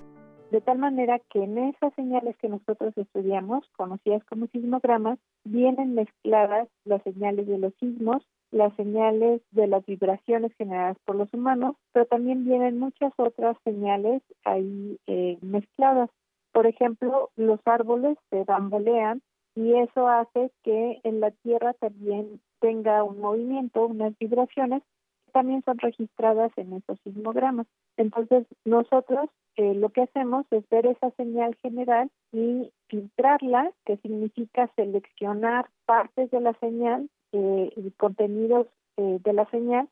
De 0.50 0.60
tal 0.60 0.80
manera 0.80 1.20
que 1.32 1.44
en 1.44 1.60
esas 1.60 1.94
señales 1.94 2.36
que 2.38 2.50
nosotros 2.50 2.98
estudiamos, 2.98 3.64
conocidas 3.76 4.24
como 4.26 4.48
sismogramas, 4.48 5.20
vienen 5.44 5.94
mezcladas 5.94 6.68
las 6.84 7.04
señales 7.04 7.46
de 7.46 7.60
los 7.60 7.74
sismos, 7.80 8.26
las 8.56 8.74
señales 8.76 9.42
de 9.52 9.68
las 9.68 9.86
vibraciones 9.86 10.54
generadas 10.58 10.98
por 11.04 11.18
los 11.18 11.32
humanos, 11.34 11.76
pero 11.92 12.06
también 12.06 12.46
vienen 12.46 12.80
muchas 12.80 13.12
otras 13.18 13.58
señales 13.66 14.22
ahí 14.46 14.98
eh, 15.08 15.38
mezcladas. 15.42 16.10
Por 16.54 16.66
ejemplo, 16.66 17.32
los 17.36 17.60
árboles 17.66 18.18
se 18.30 18.46
bambolean 18.46 19.22
y 19.56 19.74
eso 19.74 20.08
hace 20.08 20.52
que 20.64 21.02
en 21.04 21.20
la 21.20 21.32
Tierra 21.32 21.74
también 21.74 22.40
tenga 22.62 23.04
un 23.04 23.20
movimiento, 23.20 23.88
unas 23.88 24.18
vibraciones 24.20 24.82
que 25.26 25.34
también 25.34 25.62
son 25.66 25.78
registradas 25.78 26.54
en 26.56 26.74
esos 26.74 26.98
sismogramas. 27.04 27.68
Entonces, 27.98 28.48
nosotros 28.64 29.30
eh, 29.58 29.74
lo 29.74 29.90
que 29.90 30.04
hacemos 30.04 30.46
es 30.52 30.64
ver 30.70 30.86
esa 30.86 31.12
señal 31.12 31.58
general 31.62 32.10
y 32.32 32.72
filtrarla, 32.88 33.74
que 33.86 33.98
significa 33.98 34.72
seleccionar 34.78 35.70
partes 35.86 36.32
de 36.32 36.40
la 36.40 36.54
señal 36.54 37.10
eh, 37.36 37.92
contenidos 37.98 38.68
eh, 38.98 39.20
de 39.24 39.34
la 39.34 39.46
señal 39.50 39.90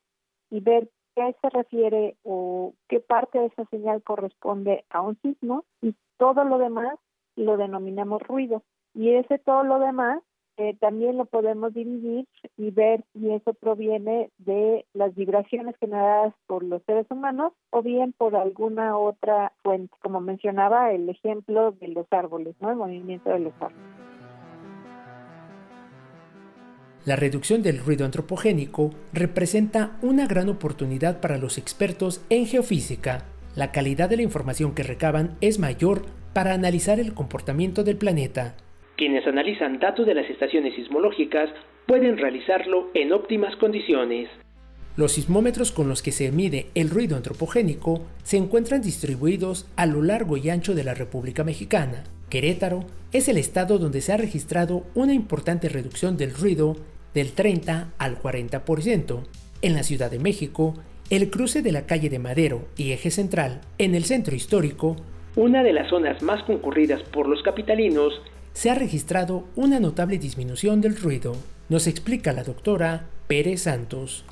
y 0.49 0.61
ver 0.61 0.89
qué 1.15 1.35
se 1.41 1.49
refiere 1.49 2.15
o 2.23 2.73
qué 2.87 2.99
parte 2.99 3.39
de 3.39 3.47
esa 3.47 3.65
señal 3.65 4.01
corresponde 4.01 4.85
a 4.89 5.01
un 5.01 5.17
sismo 5.21 5.65
y 5.81 5.95
todo 6.17 6.43
lo 6.43 6.57
demás 6.57 6.97
lo 7.35 7.57
denominamos 7.57 8.21
ruido. 8.21 8.63
Y 8.93 9.09
ese 9.09 9.39
todo 9.39 9.63
lo 9.63 9.79
demás 9.79 10.21
eh, 10.57 10.77
también 10.79 11.17
lo 11.17 11.25
podemos 11.25 11.73
dividir 11.73 12.27
y 12.57 12.69
ver 12.69 13.03
si 13.13 13.31
eso 13.31 13.53
proviene 13.55 14.29
de 14.37 14.85
las 14.93 15.13
vibraciones 15.15 15.75
generadas 15.79 16.33
por 16.45 16.63
los 16.63 16.83
seres 16.83 17.07
humanos 17.09 17.53
o 17.71 17.81
bien 17.81 18.13
por 18.13 18.35
alguna 18.35 18.97
otra 18.97 19.51
fuente, 19.63 19.95
como 20.01 20.21
mencionaba 20.21 20.91
el 20.91 21.09
ejemplo 21.09 21.71
de 21.71 21.87
los 21.87 22.05
árboles, 22.11 22.55
¿no? 22.61 22.69
El 22.69 22.77
movimiento 22.77 23.31
de 23.31 23.39
los 23.39 23.53
árboles. 23.59 24.02
La 27.05 27.15
reducción 27.15 27.61
del 27.63 27.79
ruido 27.79 28.05
antropogénico 28.05 28.91
representa 29.11 29.97
una 30.01 30.25
gran 30.27 30.49
oportunidad 30.49 31.19
para 31.19 31.37
los 31.37 31.57
expertos 31.57 32.25
en 32.29 32.45
geofísica. 32.45 33.25
La 33.55 33.71
calidad 33.71 34.09
de 34.09 34.17
la 34.17 34.23
información 34.23 34.73
que 34.73 34.83
recaban 34.83 35.35
es 35.41 35.59
mayor 35.59 36.03
para 36.33 36.53
analizar 36.53 36.99
el 36.99 37.13
comportamiento 37.13 37.83
del 37.83 37.97
planeta 37.97 38.55
quienes 39.03 39.25
analizan 39.27 39.79
datos 39.79 40.05
de 40.05 40.13
las 40.13 40.29
estaciones 40.29 40.75
sismológicas 40.75 41.49
pueden 41.87 42.17
realizarlo 42.17 42.89
en 42.93 43.11
óptimas 43.11 43.55
condiciones. 43.57 44.29
Los 44.95 45.13
sismómetros 45.13 45.71
con 45.71 45.89
los 45.89 46.01
que 46.01 46.11
se 46.11 46.31
mide 46.31 46.67
el 46.75 46.89
ruido 46.89 47.17
antropogénico 47.17 48.05
se 48.23 48.37
encuentran 48.37 48.81
distribuidos 48.81 49.69
a 49.75 49.87
lo 49.87 50.03
largo 50.03 50.37
y 50.37 50.49
ancho 50.49 50.75
de 50.75 50.83
la 50.83 50.93
República 50.93 51.43
Mexicana. 51.43 52.03
Querétaro 52.29 52.85
es 53.11 53.27
el 53.27 53.37
estado 53.37 53.79
donde 53.79 54.01
se 54.01 54.13
ha 54.13 54.17
registrado 54.17 54.83
una 54.93 55.13
importante 55.13 55.67
reducción 55.67 56.15
del 56.15 56.33
ruido 56.33 56.77
del 57.13 57.33
30 57.33 57.93
al 57.97 58.21
40%. 58.21 59.23
En 59.61 59.73
la 59.73 59.83
Ciudad 59.83 60.11
de 60.11 60.19
México, 60.19 60.75
el 61.09 61.29
cruce 61.29 61.61
de 61.61 61.71
la 61.71 61.85
calle 61.85 62.09
de 62.09 62.19
Madero 62.19 62.67
y 62.77 62.91
Eje 62.91 63.11
Central 63.11 63.61
en 63.77 63.95
el 63.95 64.03
centro 64.03 64.35
histórico, 64.35 64.95
una 65.35 65.63
de 65.63 65.73
las 65.73 65.89
zonas 65.89 66.21
más 66.21 66.43
concurridas 66.43 67.01
por 67.09 67.27
los 67.27 67.41
capitalinos, 67.41 68.21
se 68.53 68.69
ha 68.69 68.75
registrado 68.75 69.45
una 69.55 69.79
notable 69.79 70.19
disminución 70.19 70.79
del 70.79 70.95
ruido, 70.95 71.33
nos 71.69 71.87
explica 71.87 72.33
la 72.33 72.43
doctora 72.43 73.07
Pérez 73.27 73.63
Santos. 73.63 74.25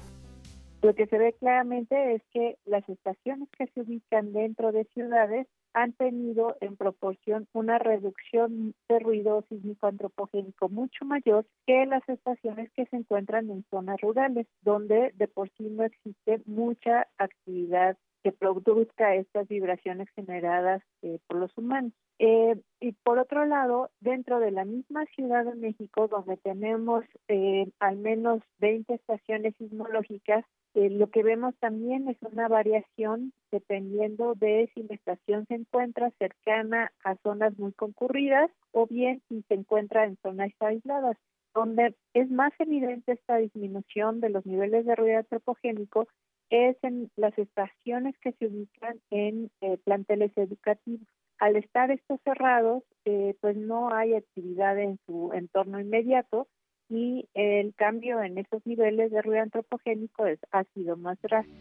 Lo 0.83 0.93
que 0.93 1.07
se 1.07 1.17
ve 1.17 1.33
claramente 1.39 2.15
es 2.15 2.21
que 2.31 2.57
las 2.65 2.87
estaciones 2.87 3.49
que 3.57 3.67
se 3.67 3.81
ubican 3.81 4.33
dentro 4.33 4.71
de 4.71 4.85
ciudades 4.93 5.47
han 5.73 5.93
tenido 5.93 6.55
en 6.61 6.75
proporción 6.75 7.47
una 7.53 7.79
reducción 7.79 8.73
de 8.89 8.99
ruido 8.99 9.43
sísmico 9.49 9.87
antropogénico 9.87 10.69
mucho 10.69 11.05
mayor 11.05 11.45
que 11.65 11.85
las 11.85 12.07
estaciones 12.09 12.71
que 12.73 12.85
se 12.85 12.97
encuentran 12.97 13.49
en 13.49 13.65
zonas 13.69 13.99
rurales, 14.01 14.47
donde 14.61 15.11
de 15.15 15.27
por 15.27 15.49
sí 15.57 15.63
no 15.69 15.83
existe 15.83 16.41
mucha 16.45 17.07
actividad 17.17 17.97
que 18.23 18.31
produzca 18.31 19.15
estas 19.15 19.47
vibraciones 19.47 20.07
generadas 20.15 20.83
eh, 21.01 21.19
por 21.27 21.37
los 21.37 21.57
humanos. 21.57 21.91
Eh, 22.19 22.55
y 22.79 22.91
por 23.03 23.17
otro 23.17 23.45
lado, 23.45 23.89
dentro 23.99 24.39
de 24.39 24.51
la 24.51 24.63
misma 24.63 25.05
Ciudad 25.15 25.43
de 25.43 25.55
México, 25.55 26.07
donde 26.07 26.37
tenemos 26.37 27.03
eh, 27.27 27.71
al 27.79 27.97
menos 27.97 28.41
20 28.59 28.93
estaciones 28.93 29.55
sismológicas, 29.57 30.45
lo 30.73 31.09
que 31.09 31.23
vemos 31.23 31.53
también 31.59 32.07
es 32.07 32.17
una 32.21 32.47
variación 32.47 33.33
dependiendo 33.51 34.35
de 34.35 34.71
si 34.73 34.83
la 34.83 34.95
estación 34.95 35.45
se 35.47 35.55
encuentra 35.55 36.11
cercana 36.17 36.91
a 37.03 37.15
zonas 37.17 37.57
muy 37.57 37.73
concurridas 37.73 38.49
o 38.71 38.87
bien 38.87 39.21
si 39.27 39.41
se 39.49 39.55
encuentra 39.55 40.05
en 40.05 40.17
zonas 40.21 40.51
aisladas 40.59 41.17
donde 41.53 41.95
es 42.13 42.29
más 42.29 42.53
evidente 42.59 43.13
esta 43.13 43.37
disminución 43.37 44.21
de 44.21 44.29
los 44.29 44.45
niveles 44.45 44.85
de 44.85 44.95
ruido 44.95 45.19
antropogénico 45.19 46.07
es 46.49 46.77
en 46.81 47.09
las 47.15 47.37
estaciones 47.37 48.17
que 48.19 48.33
se 48.33 48.47
ubican 48.47 48.99
en 49.09 49.49
eh, 49.61 49.77
planteles 49.85 50.31
educativos. 50.37 51.07
Al 51.39 51.55
estar 51.55 51.91
estos 51.91 52.19
cerrados, 52.23 52.83
eh, 53.05 53.35
pues 53.41 53.57
no 53.57 53.91
hay 53.93 54.13
actividad 54.13 54.77
en 54.77 54.99
su 55.05 55.31
entorno 55.33 55.79
inmediato 55.79 56.47
y 56.91 57.25
el 57.33 57.73
cambio 57.75 58.21
en 58.21 58.37
esos 58.37 58.65
niveles 58.65 59.11
de 59.11 59.21
ruido 59.21 59.41
antropogénico 59.41 60.25
es, 60.25 60.39
ha 60.51 60.65
sido 60.75 60.97
más 60.97 61.17
drástico. 61.21 61.57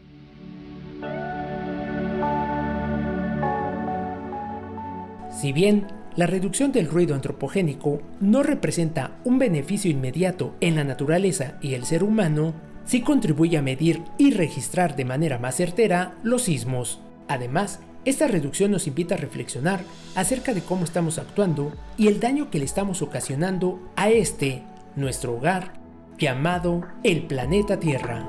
Si 5.29 5.53
bien 5.53 5.87
la 6.17 6.27
reducción 6.27 6.73
del 6.73 6.87
ruido 6.87 7.15
antropogénico 7.15 8.01
no 8.19 8.43
representa 8.43 9.17
un 9.23 9.39
beneficio 9.39 9.89
inmediato 9.89 10.53
en 10.59 10.75
la 10.75 10.83
naturaleza 10.83 11.57
y 11.61 11.73
el 11.73 11.85
ser 11.85 12.03
humano, 12.03 12.53
sí 12.83 13.01
contribuye 13.01 13.57
a 13.57 13.61
medir 13.61 14.01
y 14.17 14.31
registrar 14.31 14.97
de 14.97 15.05
manera 15.05 15.39
más 15.39 15.55
certera 15.55 16.15
los 16.23 16.43
sismos. 16.43 16.99
Además, 17.29 17.79
esta 18.03 18.27
reducción 18.27 18.71
nos 18.71 18.87
invita 18.87 19.15
a 19.15 19.19
reflexionar 19.19 19.79
acerca 20.15 20.53
de 20.53 20.61
cómo 20.61 20.83
estamos 20.83 21.17
actuando 21.17 21.71
y 21.97 22.07
el 22.07 22.19
daño 22.19 22.51
que 22.51 22.59
le 22.59 22.65
estamos 22.65 23.01
ocasionando 23.01 23.79
a 23.95 24.09
este, 24.09 24.63
nuestro 24.95 25.35
hogar, 25.35 25.73
llamado 26.17 26.81
el 27.03 27.25
planeta 27.27 27.79
Tierra. 27.79 28.27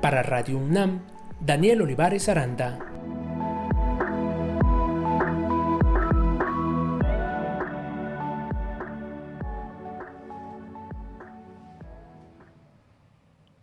Para 0.00 0.22
Radio 0.22 0.58
UNAM, 0.58 1.00
Daniel 1.40 1.82
Olivares 1.82 2.28
Aranda. 2.28 2.78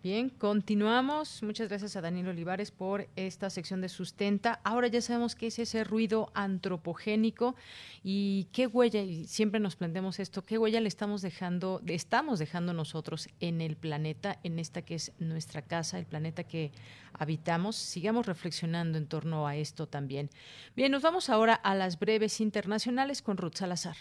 Bien, 0.05 0.29
continuamos. 0.29 1.41
Muchas 1.41 1.67
gracias 1.67 1.95
a 1.95 2.01
Daniel 2.01 2.27
Olivares 2.27 2.69
por 2.69 3.07
esta 3.15 3.49
sección 3.49 3.81
de 3.81 3.89
sustenta. 3.89 4.59
Ahora 4.63 4.85
ya 4.85 5.01
sabemos 5.01 5.33
qué 5.33 5.47
es 5.47 5.57
ese 5.57 5.83
ruido 5.83 6.29
antropogénico 6.35 7.55
y 8.03 8.47
qué 8.51 8.67
huella, 8.67 9.01
y 9.01 9.25
siempre 9.25 9.59
nos 9.59 9.75
planteamos 9.75 10.19
esto, 10.19 10.45
qué 10.45 10.59
huella 10.59 10.79
le 10.79 10.89
estamos 10.89 11.23
dejando, 11.23 11.81
estamos 11.87 12.37
dejando 12.37 12.71
nosotros 12.71 13.29
en 13.39 13.61
el 13.61 13.77
planeta, 13.77 14.37
en 14.43 14.59
esta 14.59 14.83
que 14.83 14.93
es 14.93 15.11
nuestra 15.17 15.63
casa, 15.63 15.97
el 15.97 16.05
planeta 16.05 16.43
que 16.43 16.71
habitamos. 17.13 17.75
Sigamos 17.75 18.27
reflexionando 18.27 18.99
en 18.99 19.07
torno 19.07 19.47
a 19.47 19.55
esto 19.55 19.87
también. 19.87 20.29
Bien, 20.75 20.91
nos 20.91 21.01
vamos 21.01 21.31
ahora 21.31 21.55
a 21.55 21.73
las 21.73 21.97
breves 21.97 22.41
internacionales 22.41 23.23
con 23.23 23.37
Ruth 23.37 23.55
Salazar. 23.55 23.97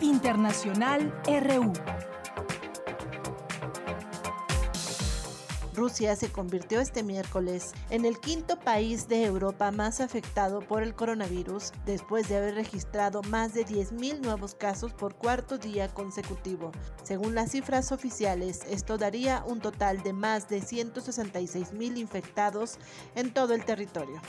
Internacional 0.00 1.14
RU. 1.24 1.72
Rusia 5.76 6.16
se 6.16 6.32
convirtió 6.32 6.80
este 6.80 7.02
miércoles 7.02 7.72
en 7.90 8.04
el 8.06 8.18
quinto 8.18 8.58
país 8.58 9.08
de 9.08 9.24
Europa 9.24 9.70
más 9.70 10.00
afectado 10.00 10.60
por 10.60 10.82
el 10.82 10.94
coronavirus 10.94 11.72
después 11.84 12.28
de 12.28 12.38
haber 12.38 12.54
registrado 12.54 13.22
más 13.24 13.52
de 13.52 13.66
10.000 13.66 14.20
nuevos 14.20 14.54
casos 14.54 14.94
por 14.94 15.14
cuarto 15.14 15.58
día 15.58 15.88
consecutivo. 15.92 16.72
Según 17.02 17.34
las 17.34 17.52
cifras 17.52 17.92
oficiales, 17.92 18.62
esto 18.70 18.96
daría 18.96 19.44
un 19.46 19.60
total 19.60 20.02
de 20.02 20.12
más 20.14 20.48
de 20.48 20.62
166.000 20.62 21.98
infectados 21.98 22.78
en 23.14 23.32
todo 23.34 23.54
el 23.54 23.64
territorio. 23.64 24.20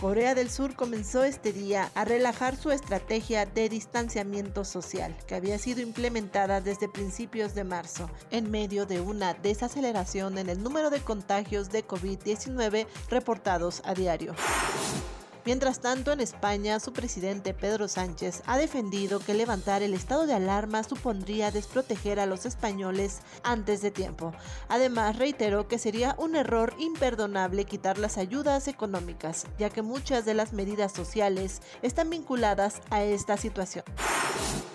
Corea 0.00 0.36
del 0.36 0.48
Sur 0.48 0.76
comenzó 0.76 1.24
este 1.24 1.52
día 1.52 1.90
a 1.96 2.04
relajar 2.04 2.54
su 2.54 2.70
estrategia 2.70 3.46
de 3.46 3.68
distanciamiento 3.68 4.64
social, 4.64 5.16
que 5.26 5.34
había 5.34 5.58
sido 5.58 5.80
implementada 5.80 6.60
desde 6.60 6.88
principios 6.88 7.56
de 7.56 7.64
marzo, 7.64 8.08
en 8.30 8.48
medio 8.48 8.86
de 8.86 9.00
una 9.00 9.34
desaceleración 9.34 10.38
en 10.38 10.50
el 10.50 10.62
número 10.62 10.90
de 10.90 11.00
contagios 11.00 11.70
de 11.70 11.84
COVID-19 11.84 12.86
reportados 13.10 13.82
a 13.84 13.94
diario. 13.94 14.36
Mientras 15.44 15.80
tanto, 15.80 16.12
en 16.12 16.20
España, 16.20 16.80
su 16.80 16.92
presidente 16.92 17.54
Pedro 17.54 17.88
Sánchez 17.88 18.42
ha 18.46 18.58
defendido 18.58 19.20
que 19.20 19.34
levantar 19.34 19.82
el 19.82 19.94
estado 19.94 20.26
de 20.26 20.34
alarma 20.34 20.82
supondría 20.82 21.50
desproteger 21.50 22.20
a 22.20 22.26
los 22.26 22.44
españoles 22.44 23.20
antes 23.42 23.80
de 23.80 23.90
tiempo. 23.90 24.32
Además, 24.68 25.16
reiteró 25.16 25.68
que 25.68 25.78
sería 25.78 26.14
un 26.18 26.36
error 26.36 26.74
imperdonable 26.78 27.64
quitar 27.64 27.98
las 27.98 28.18
ayudas 28.18 28.68
económicas, 28.68 29.46
ya 29.58 29.70
que 29.70 29.82
muchas 29.82 30.24
de 30.24 30.34
las 30.34 30.52
medidas 30.52 30.92
sociales 30.92 31.62
están 31.82 32.10
vinculadas 32.10 32.80
a 32.90 33.02
esta 33.02 33.36
situación. 33.36 33.84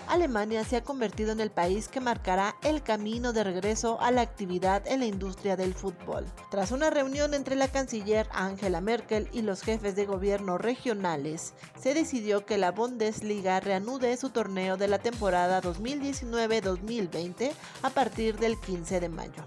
Alemania 0.08 0.64
se 0.64 0.76
ha 0.76 0.82
convertido 0.82 1.32
en 1.32 1.40
el 1.40 1.50
país 1.50 1.88
que 1.88 2.00
marcará 2.00 2.56
el 2.62 2.82
camino 2.82 3.32
de 3.32 3.44
regreso 3.44 4.00
a 4.00 4.10
la 4.10 4.20
actividad 4.20 4.86
en 4.86 5.00
la 5.00 5.06
industria 5.06 5.56
del 5.56 5.74
fútbol. 5.74 6.26
Tras 6.50 6.72
una 6.72 6.90
reunión 6.90 7.34
entre 7.34 7.56
la 7.56 7.68
canciller 7.68 8.28
Angela 8.32 8.80
Merkel 8.80 9.28
y 9.32 9.42
los 9.42 9.62
jefes 9.62 9.96
de 9.96 10.06
gobierno 10.06 10.58
regionales, 10.58 11.54
se 11.80 11.94
decidió 11.94 12.44
que 12.46 12.58
la 12.58 12.72
Bundesliga 12.72 13.60
reanude 13.60 14.16
su 14.16 14.30
torneo 14.30 14.76
de 14.76 14.88
la 14.88 14.98
temporada 14.98 15.62
2019-2020 15.62 17.52
a 17.82 17.90
partir 17.90 18.38
del 18.38 18.58
15 18.60 19.00
de 19.00 19.08
mayo. 19.08 19.44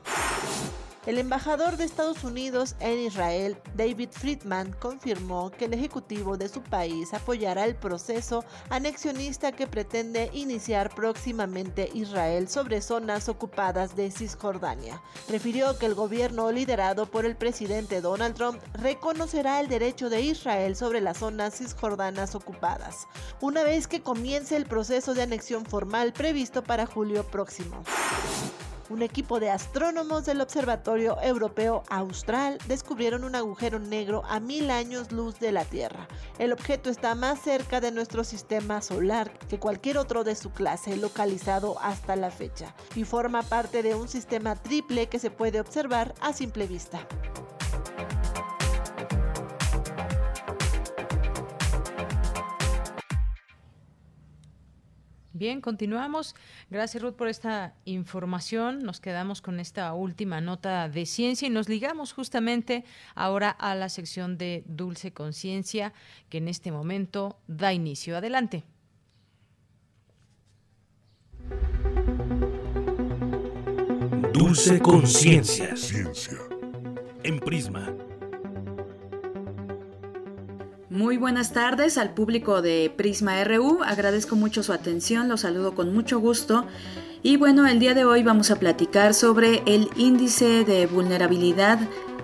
El 1.07 1.19
embajador 1.19 1.77
de 1.77 1.85
Estados 1.85 2.25
Unidos 2.25 2.75
en 2.81 2.99
Israel, 2.99 3.57
David 3.77 4.09
Friedman, 4.11 4.73
confirmó 4.73 5.51
que 5.51 5.63
el 5.63 5.73
Ejecutivo 5.73 6.35
de 6.35 6.49
su 6.49 6.61
país 6.61 7.13
apoyará 7.13 7.63
el 7.63 7.77
proceso 7.77 8.43
anexionista 8.69 9.53
que 9.53 9.67
pretende 9.67 10.29
iniciar 10.34 10.93
próximamente 10.93 11.89
Israel 11.93 12.49
sobre 12.49 12.81
zonas 12.81 13.29
ocupadas 13.29 13.95
de 13.95 14.11
Cisjordania. 14.11 15.01
Refirió 15.29 15.79
que 15.79 15.85
el 15.85 15.95
gobierno 15.95 16.51
liderado 16.51 17.05
por 17.05 17.23
el 17.23 17.38
presidente 17.38 18.01
Donald 18.01 18.35
Trump 18.35 18.61
reconocerá 18.73 19.61
el 19.61 19.69
derecho 19.69 20.09
de 20.09 20.19
Israel 20.19 20.75
sobre 20.75 20.99
las 20.99 21.19
zonas 21.19 21.55
cisjordanas 21.55 22.35
ocupadas, 22.35 23.07
una 23.39 23.63
vez 23.63 23.88
que 23.88 24.01
comience 24.01 24.57
el 24.57 24.65
proceso 24.65 25.13
de 25.13 25.21
anexión 25.21 25.65
formal 25.65 26.11
previsto 26.11 26.65
para 26.65 26.85
julio 26.85 27.23
próximo. 27.23 27.81
Un 28.89 29.01
equipo 29.01 29.41
de 29.41 29.49
astrónomos 29.49 30.26
del 30.26 30.39
Observatorio 30.39 31.18
Europeo 31.22 31.84
Austral 31.89 32.57
descubrieron 32.68 33.26
un 33.26 33.35
agujero 33.35 33.80
negro 33.80 34.23
a 34.30 34.39
mil 34.39 34.72
años 34.72 35.11
luz 35.11 35.39
de 35.39 35.51
la 35.51 35.65
Tierra. 35.65 36.07
El 36.39 36.53
objeto 36.53 36.89
está 36.89 37.14
más 37.14 37.41
cerca 37.41 37.81
de 37.81 37.91
nuestro 37.91 38.23
sistema 38.23 38.81
solar 38.81 39.30
que 39.49 39.59
cualquier 39.59 39.97
otro 39.97 40.23
de 40.23 40.35
su 40.35 40.51
clase 40.51 40.95
localizado 40.95 41.77
hasta 41.81 42.15
la 42.15 42.31
fecha 42.31 42.73
y 42.95 43.03
forma 43.03 43.43
parte 43.43 43.84
de 43.84 43.93
un 43.93 44.07
sistema 44.07 44.55
triple 44.55 45.07
que 45.07 45.19
se 45.19 45.31
puede 45.31 45.59
observar 45.59 46.15
a 46.22 46.31
simple 46.31 46.65
vista. 46.65 47.05
Bien, 55.38 55.61
continuamos. 55.61 56.35
Gracias 56.72 57.03
Ruth 57.03 57.14
por 57.14 57.27
esta 57.27 57.76
información. 57.85 58.80
Nos 58.80 58.99
quedamos 58.99 59.41
con 59.41 59.59
esta 59.59 59.93
última 59.93 60.41
nota 60.41 60.89
de 60.89 61.05
ciencia 61.05 61.47
y 61.47 61.51
nos 61.51 61.69
ligamos 61.69 62.11
justamente 62.11 62.84
ahora 63.14 63.51
a 63.51 63.76
la 63.76 63.89
sección 63.89 64.39
de 64.39 64.64
Dulce 64.65 65.14
Conciencia 65.14 65.93
que 66.30 66.39
en 66.39 66.47
este 66.47 66.72
momento 66.72 67.39
da 67.45 67.72
inicio. 67.72 68.18
Adelante. 68.18 68.64
Dulce 74.34 74.80
Conciencia. 74.80 75.76
En 77.23 77.39
Prisma 77.39 77.93
Muy 80.97 81.17
buenas 81.17 81.53
tardes 81.53 81.99
al 81.99 82.09
público 82.09 82.63
de 82.63 82.91
Prisma 82.97 83.43
RU. 83.43 83.83
Agradezco 83.85 84.35
mucho 84.35 84.63
su 84.63 84.73
atención, 84.73 85.29
los 85.29 85.41
saludo 85.41 85.75
con 85.75 85.93
mucho 85.93 86.17
gusto. 86.17 86.65
Y 87.21 87.37
bueno, 87.37 87.67
el 87.67 87.77
día 87.77 87.93
de 87.93 88.03
hoy 88.03 88.23
vamos 88.23 88.49
a 88.49 88.55
platicar 88.55 89.13
sobre 89.13 89.61
el 89.67 89.91
índice 89.95 90.65
de 90.65 90.87
vulnerabilidad 90.87 91.77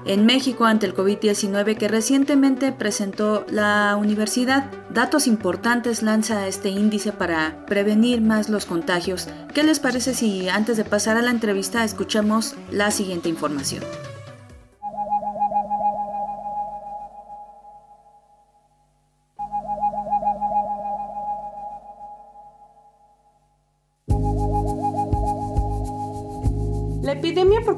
en 0.06 0.26
México 0.26 0.66
ante 0.66 0.88
el 0.88 0.96
COVID-19 0.96 1.78
que 1.78 1.88
recientemente 1.88 2.72
presentó 2.72 3.46
la 3.48 3.96
universidad. 3.96 4.72
Datos 4.90 5.28
importantes 5.28 6.02
lanza 6.02 6.48
este 6.48 6.70
índice 6.70 7.12
para 7.12 7.68
prevenir 7.68 8.22
más 8.22 8.50
los 8.50 8.66
contagios. 8.66 9.28
¿Qué 9.54 9.62
les 9.62 9.80
parece 9.80 10.16
si 10.16 10.50
antes 10.50 10.78
de 10.78 10.84
pasar 10.84 11.16
a 11.16 11.22
la 11.22 11.30
entrevista 11.30 11.84
escuchamos 11.84 12.56
la 12.72 12.90
siguiente 12.90 13.30
información? 13.30 13.84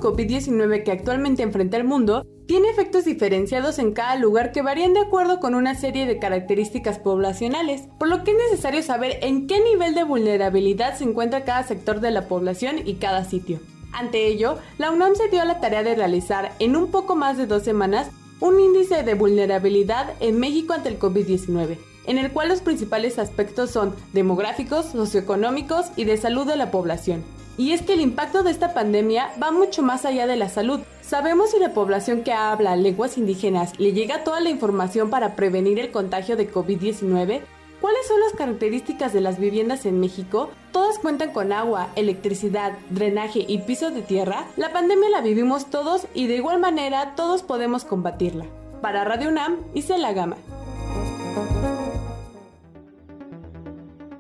COVID-19 0.06 0.84
que 0.84 0.92
actualmente 0.92 1.42
enfrenta 1.42 1.78
el 1.78 1.84
mundo 1.84 2.28
tiene 2.46 2.70
efectos 2.70 3.06
diferenciados 3.06 3.80
en 3.80 3.92
cada 3.92 4.16
lugar 4.18 4.52
que 4.52 4.62
varían 4.62 4.94
de 4.94 5.00
acuerdo 5.00 5.40
con 5.40 5.56
una 5.56 5.74
serie 5.74 6.06
de 6.06 6.20
características 6.20 7.00
poblacionales, 7.00 7.90
por 7.98 8.08
lo 8.08 8.24
que 8.24 8.32
es 8.32 8.38
necesario 8.38 8.84
saber 8.84 9.18
en 9.24 9.48
qué 9.48 9.60
nivel 9.62 9.96
de 9.96 10.04
vulnerabilidad 10.04 10.96
se 10.96 11.06
encuentra 11.06 11.44
cada 11.44 11.64
sector 11.64 12.02
de 12.02 12.12
la 12.12 12.28
población 12.28 12.82
y 12.86 12.96
cada 12.96 13.24
sitio. 13.24 13.60
Ante 13.94 14.28
ello, 14.28 14.60
la 14.78 14.92
UNAM 14.92 15.16
se 15.16 15.28
dio 15.30 15.42
a 15.42 15.46
la 15.46 15.60
tarea 15.60 15.82
de 15.82 15.96
realizar 15.96 16.52
en 16.60 16.76
un 16.76 16.92
poco 16.92 17.16
más 17.16 17.38
de 17.38 17.48
dos 17.48 17.64
semanas 17.64 18.12
un 18.40 18.60
índice 18.60 19.02
de 19.02 19.16
vulnerabilidad 19.16 20.14
en 20.20 20.40
México 20.40 20.74
ante 20.74 20.90
el 20.90 21.00
COVID-19, 21.00 21.80
en 22.06 22.18
el 22.20 22.32
cual 22.32 22.50
los 22.50 22.62
principales 22.62 23.18
aspectos 23.18 23.72
son 23.72 23.96
demográficos, 24.14 24.86
socioeconómicos 24.88 25.88
y 25.96 26.04
de 26.04 26.18
salud 26.18 26.46
de 26.46 26.58
la 26.58 26.70
población. 26.70 27.24
Y 27.58 27.72
es 27.72 27.82
que 27.82 27.94
el 27.94 28.02
impacto 28.02 28.44
de 28.44 28.52
esta 28.52 28.74
pandemia 28.74 29.32
va 29.42 29.52
mucho 29.52 29.82
más 29.82 30.06
allá 30.06 30.28
de 30.28 30.36
la 30.36 30.50
salud. 30.50 30.82
¿Sabemos 31.02 31.52
si 31.52 31.60
la 31.60 31.74
población 31.74 32.24
que 32.24 32.34
habla 32.34 32.76
lenguas 32.76 33.18
indígenas 33.18 33.80
le 33.80 33.94
llega 33.94 34.24
toda 34.24 34.42
la 34.42 34.50
información 34.50 35.10
para 35.10 35.36
prevenir 35.36 35.80
el 35.80 35.92
contagio 35.92 36.36
de 36.36 36.52
COVID-19? 36.52 37.42
¿Cuáles 37.82 38.08
son 38.08 38.20
las 38.22 38.34
características 38.34 39.14
de 39.14 39.22
las 39.22 39.38
viviendas 39.38 39.86
en 39.86 40.00
México? 40.00 40.50
¿Todas 40.72 40.98
cuentan 40.98 41.32
con 41.32 41.54
agua, 41.54 41.90
electricidad, 41.96 42.74
drenaje 42.90 43.46
y 43.48 43.60
piso 43.60 43.92
de 43.92 44.02
tierra? 44.02 44.46
La 44.58 44.74
pandemia 44.74 45.10
la 45.10 45.22
vivimos 45.22 45.70
todos 45.70 46.08
y 46.14 46.28
de 46.28 46.36
igual 46.38 46.60
manera 46.60 47.14
todos 47.16 47.44
podemos 47.44 47.86
combatirla. 47.86 48.46
Para 48.82 49.04
Radio 49.04 49.30
UNAM, 49.30 49.58
hice 49.74 49.98
la 49.98 50.14
gama. 50.14 50.38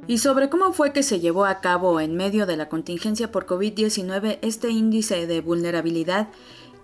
Y 0.08 0.20
sobre 0.20 0.50
cómo 0.50 0.74
fue 0.74 0.94
que 0.94 1.04
se 1.04 1.20
llevó 1.20 1.46
a 1.46 1.62
cabo 1.62 2.00
en 2.00 2.16
medio 2.16 2.46
de 2.46 2.58
la 2.58 2.70
contingencia 2.70 3.32
por 3.32 3.46
COVID-19 3.46 4.40
este 4.42 4.70
índice 4.70 5.28
de 5.28 5.42
vulnerabilidad 5.42 6.28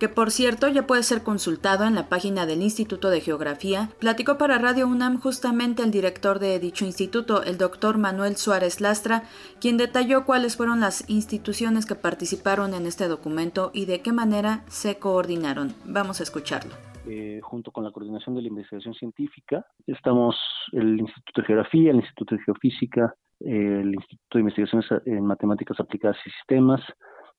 que 0.02 0.08
por 0.08 0.32
cierto 0.32 0.66
ya 0.66 0.84
puede 0.84 1.04
ser 1.04 1.22
consultado 1.22 1.84
en 1.84 1.94
la 1.94 2.08
página 2.08 2.44
del 2.44 2.60
Instituto 2.60 3.08
de 3.08 3.20
Geografía, 3.20 3.88
platicó 4.00 4.36
para 4.36 4.58
Radio 4.58 4.88
UNAM 4.88 5.20
justamente 5.20 5.84
el 5.84 5.92
director 5.92 6.40
de 6.40 6.58
dicho 6.58 6.84
instituto, 6.84 7.44
el 7.44 7.56
doctor 7.56 7.98
Manuel 7.98 8.36
Suárez 8.36 8.80
Lastra, 8.80 9.22
quien 9.60 9.76
detalló 9.76 10.24
cuáles 10.24 10.56
fueron 10.56 10.80
las 10.80 11.04
instituciones 11.08 11.86
que 11.86 11.94
participaron 11.94 12.74
en 12.74 12.86
este 12.86 13.06
documento 13.06 13.70
y 13.72 13.84
de 13.84 14.00
qué 14.00 14.10
manera 14.10 14.64
se 14.68 14.96
coordinaron. 14.96 15.72
Vamos 15.84 16.18
a 16.18 16.24
escucharlo. 16.24 16.91
Eh, 17.04 17.40
junto 17.42 17.72
con 17.72 17.82
la 17.82 17.90
coordinación 17.90 18.36
de 18.36 18.42
la 18.42 18.48
investigación 18.48 18.94
científica. 18.94 19.66
Estamos 19.88 20.36
el 20.70 21.00
Instituto 21.00 21.40
de 21.40 21.46
Geografía, 21.48 21.90
el 21.90 21.96
Instituto 21.96 22.36
de 22.36 22.42
Geofísica, 22.42 23.12
el 23.40 23.92
Instituto 23.92 24.38
de 24.38 24.40
Investigaciones 24.40 24.86
en 25.06 25.26
Matemáticas 25.26 25.80
Aplicadas 25.80 26.16
y 26.24 26.30
Sistemas, 26.30 26.80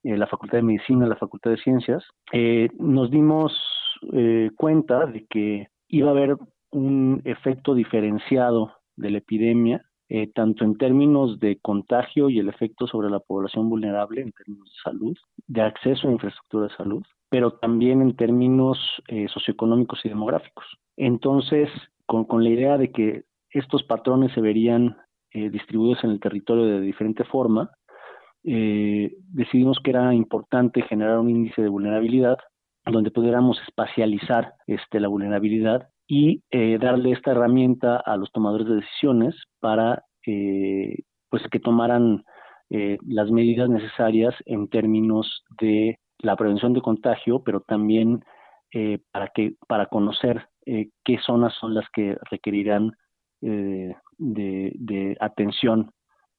eh, 0.03 0.17
la 0.17 0.27
Facultad 0.27 0.57
de 0.57 0.63
Medicina, 0.63 1.07
la 1.07 1.15
Facultad 1.15 1.51
de 1.51 1.57
Ciencias. 1.57 2.03
Eh, 2.33 2.69
nos 2.77 3.09
dimos 3.09 3.53
cuenta 4.57 5.05
de 5.05 5.25
que 5.27 5.67
iba 5.87 6.09
a 6.09 6.11
haber 6.11 6.35
un 6.71 7.21
efecto 7.23 7.73
diferenciado 7.73 8.73
de 8.97 9.11
la 9.11 9.19
epidemia, 9.19 9.81
tanto 10.35 10.65
en 10.65 10.77
términos 10.77 11.39
de 11.39 11.57
contagio 11.61 12.29
y 12.29 12.37
el 12.39 12.49
efecto 12.49 12.85
sobre 12.85 13.09
la 13.09 13.21
población 13.21 13.69
vulnerable, 13.69 14.21
en 14.21 14.33
términos 14.33 14.67
de 14.67 14.91
salud, 14.91 15.17
de 15.47 15.61
acceso 15.61 16.09
a 16.09 16.11
infraestructura 16.11 16.67
de 16.67 16.75
salud, 16.75 17.03
pero 17.33 17.53
también 17.53 18.03
en 18.03 18.15
términos 18.15 18.77
eh, 19.07 19.25
socioeconómicos 19.27 20.05
y 20.05 20.09
demográficos. 20.09 20.65
Entonces, 20.95 21.67
con, 22.05 22.27
la 22.43 22.49
idea 22.51 22.77
de 22.77 22.91
que 22.91 23.23
estos 23.49 23.81
patrones 23.81 24.31
se 24.33 24.39
verían 24.39 24.97
eh, 25.31 25.49
distribuidos 25.49 26.03
en 26.03 26.11
el 26.11 26.19
territorio 26.19 26.65
de 26.65 26.81
diferente 26.81 27.23
forma, 27.23 27.71
eh, 28.43 29.15
decidimos 29.31 29.79
que 29.83 29.89
era 29.89 30.13
importante 30.13 30.83
generar 30.83 31.17
un 31.17 31.31
índice 31.31 31.63
de 31.63 31.69
vulnerabilidad 31.69 32.37
donde 32.85 33.09
pudiéramos 33.09 33.59
espacializar 33.67 34.53
este, 34.67 34.99
la 34.99 35.07
vulnerabilidad 35.07 35.89
y 36.05 36.43
darle 36.79 37.13
esta 37.13 37.31
herramienta 37.31 37.95
a 37.95 38.15
los 38.15 38.31
tomadores 38.31 38.67
de 38.67 38.75
decisiones 38.75 39.33
para 39.59 40.03
pues 41.29 41.41
que 41.49 41.59
tomaran 41.59 42.25
las 42.69 43.31
medidas 43.31 43.69
necesarias 43.69 44.35
en 44.45 44.67
términos 44.67 45.43
de 45.61 45.97
la 46.23 46.35
prevención 46.35 46.73
de 46.73 46.81
contagio, 46.81 47.43
pero 47.43 47.61
también 47.61 48.23
eh, 48.71 48.99
para 49.11 49.27
que 49.27 49.55
para 49.67 49.85
conocer 49.87 50.47
eh, 50.65 50.89
qué 51.03 51.19
zonas 51.19 51.53
son 51.59 51.75
las 51.75 51.85
que 51.93 52.17
requerirán 52.31 52.93
eh, 53.41 53.93
de, 54.17 55.17
atención 55.19 55.91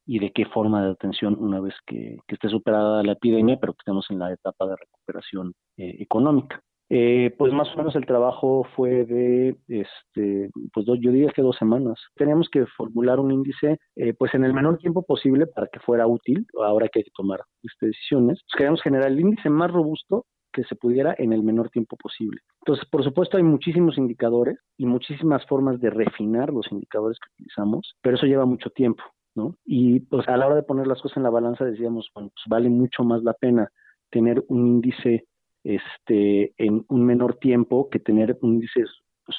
y 0.06 0.18
de 0.18 0.32
qué 0.32 0.46
forma 0.46 0.84
de 0.84 0.92
atención 0.92 1.36
una 1.38 1.60
vez 1.60 1.74
que, 1.86 2.18
esté 2.26 2.48
superada 2.48 3.02
la 3.02 3.12
epidemia, 3.12 3.58
pero 3.60 3.74
que 3.74 3.80
estemos 3.80 4.10
en 4.10 4.18
la 4.18 4.32
etapa 4.32 4.66
de 4.66 4.76
recuperación 4.76 5.54
económica. 5.76 6.60
Pues 6.88 7.52
más 7.52 7.72
o 7.74 7.78
menos 7.78 7.96
el 7.96 8.06
trabajo 8.06 8.66
fue 8.76 9.04
de, 9.04 9.56
este, 9.68 10.50
pues 10.72 10.86
yo 10.86 11.10
diría 11.10 11.32
que 11.34 11.42
dos 11.42 11.56
semanas. 11.56 12.00
Teníamos 12.14 12.48
que 12.50 12.66
formular 12.76 13.20
un 13.20 13.32
índice, 13.32 13.78
pues 14.18 14.34
en 14.34 14.44
el 14.44 14.54
menor 14.54 14.78
tiempo 14.78 15.02
posible 15.02 15.46
para 15.46 15.66
que 15.68 15.80
fuera 15.80 16.06
útil. 16.06 16.46
Ahora 16.62 16.88
que 16.88 17.00
hay 17.00 17.04
que 17.04 17.10
tomar 17.16 17.40
este, 17.62 17.86
decisiones. 17.86 18.40
Pues 18.42 18.58
queríamos 18.58 18.82
generar 18.82 19.08
el 19.08 19.20
índice 19.20 19.50
más 19.50 19.70
robusto 19.70 20.26
que 20.54 20.64
se 20.64 20.76
pudiera 20.76 21.14
en 21.18 21.32
el 21.32 21.42
menor 21.42 21.68
tiempo 21.68 21.96
posible. 21.96 22.40
Entonces, 22.60 22.88
por 22.88 23.04
supuesto, 23.04 23.36
hay 23.36 23.42
muchísimos 23.42 23.98
indicadores 23.98 24.56
y 24.78 24.86
muchísimas 24.86 25.44
formas 25.46 25.80
de 25.80 25.90
refinar 25.90 26.52
los 26.52 26.70
indicadores 26.70 27.18
que 27.18 27.32
utilizamos, 27.34 27.94
pero 28.00 28.16
eso 28.16 28.26
lleva 28.26 28.46
mucho 28.46 28.70
tiempo, 28.70 29.02
¿no? 29.34 29.56
Y 29.66 30.00
pues 30.00 30.26
a 30.28 30.36
la 30.36 30.46
hora 30.46 30.54
de 30.54 30.62
poner 30.62 30.86
las 30.86 31.02
cosas 31.02 31.18
en 31.18 31.24
la 31.24 31.30
balanza 31.30 31.64
decíamos, 31.64 32.08
bueno, 32.14 32.30
pues 32.30 32.44
vale 32.48 32.70
mucho 32.70 33.02
más 33.02 33.22
la 33.22 33.34
pena 33.34 33.68
tener 34.10 34.42
un 34.48 34.66
índice 34.66 35.26
este 35.64 36.54
en 36.58 36.84
un 36.88 37.04
menor 37.04 37.36
tiempo 37.36 37.88
que 37.90 37.98
tener 37.98 38.38
un 38.42 38.54
índice 38.54 38.84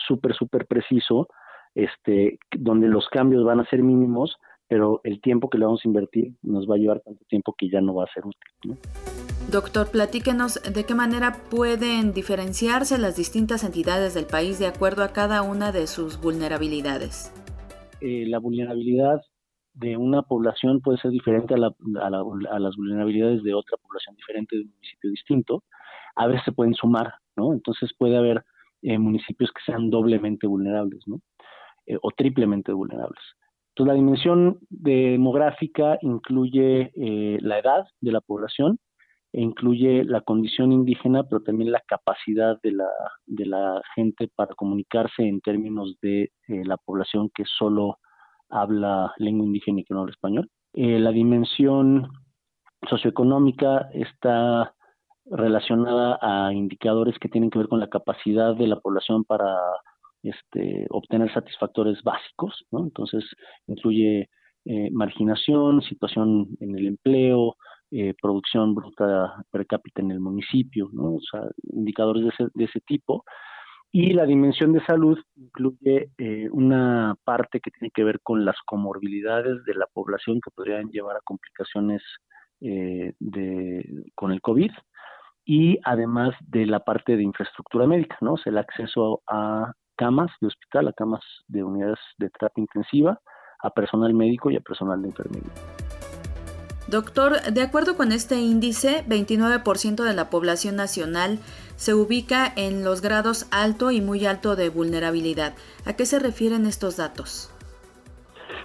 súper, 0.07 0.33
súper 0.33 0.65
preciso, 0.65 1.27
este, 1.75 2.39
donde 2.57 2.87
los 2.87 3.07
cambios 3.09 3.45
van 3.45 3.59
a 3.59 3.69
ser 3.69 3.83
mínimos, 3.83 4.37
pero 4.67 5.01
el 5.03 5.21
tiempo 5.21 5.49
que 5.49 5.57
le 5.57 5.65
vamos 5.65 5.81
a 5.85 5.87
invertir 5.87 6.33
nos 6.41 6.69
va 6.69 6.75
a 6.75 6.77
llevar 6.79 7.01
tanto 7.01 7.23
tiempo 7.29 7.55
que 7.57 7.69
ya 7.69 7.81
no 7.81 7.93
va 7.93 8.05
a 8.05 8.13
ser 8.13 8.25
útil. 8.25 8.51
¿no? 8.63 8.77
Doctor, 9.51 9.91
platíquenos 9.91 10.59
de 10.63 10.85
qué 10.85 10.95
manera 10.95 11.37
pueden 11.51 12.13
diferenciarse 12.13 12.97
las 12.97 13.15
distintas 13.15 13.63
entidades 13.63 14.15
del 14.15 14.25
país 14.25 14.57
de 14.57 14.65
acuerdo 14.65 15.03
a 15.03 15.13
cada 15.13 15.43
una 15.43 15.71
de 15.71 15.85
sus 15.85 16.19
vulnerabilidades. 16.19 17.31
Eh, 18.01 18.25
la 18.27 18.39
vulnerabilidad 18.39 19.21
de 19.75 19.97
una 19.97 20.23
población 20.23 20.81
puede 20.81 20.97
ser 20.97 21.11
diferente 21.11 21.53
a, 21.53 21.57
las 21.57 22.75
vulnerabilidades 22.75 23.43
de 23.43 23.53
otra 23.53 23.77
población 23.77 24.15
diferente 24.15 24.55
de 24.55 24.61
un 24.63 24.71
municipio 24.71 25.09
distinto. 25.11 25.63
A 26.15 26.27
veces 26.27 26.43
se 26.45 26.51
pueden 26.51 26.73
sumar, 26.73 27.15
¿no? 27.35 27.53
Entonces 27.53 27.91
puede 27.97 28.17
haber 28.17 28.43
eh, 28.81 28.97
municipios 28.97 29.51
que 29.51 29.61
sean 29.65 29.89
doblemente 29.89 30.47
vulnerables, 30.47 31.01
¿no? 31.07 31.21
Eh, 31.85 31.97
o 32.01 32.11
triplemente 32.11 32.71
vulnerables. 32.71 33.21
Entonces, 33.69 33.87
la 33.87 33.99
dimensión 33.99 34.59
demográfica 34.69 35.97
incluye 36.01 36.93
la 36.95 37.59
edad 37.59 37.85
de 37.99 38.13
la 38.13 38.21
población, 38.21 38.79
e 39.35 39.41
incluye 39.41 40.05
la 40.05 40.21
condición 40.21 40.71
indígena, 40.71 41.23
pero 41.23 41.41
también 41.43 41.69
la 41.69 41.81
capacidad 41.81 42.57
de 42.61 42.71
la, 42.71 42.87
de 43.25 43.45
la 43.45 43.81
gente 43.93 44.29
para 44.33 44.55
comunicarse 44.55 45.23
en 45.23 45.41
términos 45.41 45.97
de 46.01 46.31
eh, 46.47 46.63
la 46.63 46.77
población 46.77 47.29
que 47.35 47.43
solo 47.45 47.99
habla 48.49 49.13
lengua 49.17 49.45
indígena 49.45 49.81
y 49.81 49.83
que 49.83 49.93
no 49.93 49.99
habla 49.99 50.13
español. 50.13 50.49
Eh, 50.73 50.99
la 50.99 51.11
dimensión 51.11 52.07
socioeconómica 52.89 53.89
está 53.91 54.73
relacionada 55.25 56.19
a 56.21 56.53
indicadores 56.53 57.17
que 57.19 57.29
tienen 57.29 57.49
que 57.49 57.59
ver 57.59 57.67
con 57.67 57.79
la 57.79 57.89
capacidad 57.89 58.55
de 58.55 58.67
la 58.67 58.79
población 58.79 59.23
para 59.23 59.55
este, 60.23 60.85
obtener 60.89 61.33
satisfactores 61.33 62.01
básicos, 62.03 62.65
¿no? 62.71 62.83
Entonces, 62.83 63.23
incluye 63.67 64.29
eh, 64.65 64.89
marginación, 64.91 65.81
situación 65.81 66.49
en 66.59 66.77
el 66.77 66.87
empleo, 66.87 67.55
eh, 67.91 68.13
producción 68.19 68.73
bruta 68.73 69.43
per 69.51 69.67
cápita 69.67 70.01
en 70.01 70.11
el 70.11 70.19
municipio, 70.19 70.89
¿no? 70.91 71.15
O 71.15 71.21
sea, 71.21 71.41
indicadores 71.71 72.23
de 72.23 72.29
ese, 72.29 72.47
de 72.53 72.65
ese 72.65 72.81
tipo. 72.81 73.23
Y 73.91 74.11
la 74.13 74.25
dimensión 74.25 74.73
de 74.73 74.83
salud 74.85 75.17
incluye 75.37 76.09
eh, 76.17 76.49
una 76.51 77.15
parte 77.23 77.61
que 77.61 77.71
tiene 77.71 77.91
que 77.91 78.03
ver 78.03 78.19
con 78.21 78.43
las 78.43 78.57
comorbilidades 78.65 79.63
de 79.63 79.73
la 79.75 79.87
población 79.93 80.41
que 80.41 80.51
podrían 80.51 80.89
llevar 80.89 81.15
a 81.15 81.21
complicaciones 81.23 82.01
eh, 82.59 83.13
de, 83.19 84.03
con 84.15 84.31
el 84.33 84.41
COVID 84.41 84.71
y 85.45 85.79
además 85.83 86.33
de 86.47 86.65
la 86.65 86.79
parte 86.79 87.15
de 87.15 87.23
infraestructura 87.23 87.87
médica, 87.87 88.17
¿no? 88.21 88.33
O 88.33 88.37
sea, 88.37 88.51
el 88.51 88.57
acceso 88.57 89.21
a 89.27 89.73
camas 89.95 90.31
de 90.41 90.47
hospital, 90.47 90.87
a 90.87 90.93
camas 90.93 91.21
de 91.47 91.63
unidades 91.63 91.99
de 92.17 92.29
terapia 92.31 92.61
intensiva, 92.61 93.19
a 93.61 93.69
personal 93.69 94.13
médico 94.13 94.51
y 94.51 94.57
a 94.57 94.61
personal 94.61 95.01
de 95.01 95.09
enfermería. 95.09 95.51
Doctor, 96.87 97.41
de 97.41 97.61
acuerdo 97.61 97.95
con 97.95 98.11
este 98.11 98.35
índice, 98.35 99.03
29% 99.07 100.03
de 100.03 100.13
la 100.13 100.29
población 100.29 100.75
nacional 100.75 101.39
se 101.77 101.95
ubica 101.95 102.45
en 102.55 102.83
los 102.83 103.01
grados 103.01 103.47
alto 103.51 103.89
y 103.89 104.01
muy 104.01 104.25
alto 104.25 104.55
de 104.55 104.69
vulnerabilidad. 104.69 105.53
¿A 105.85 105.93
qué 105.93 106.05
se 106.05 106.19
refieren 106.19 106.67
estos 106.67 106.97
datos? 106.97 107.51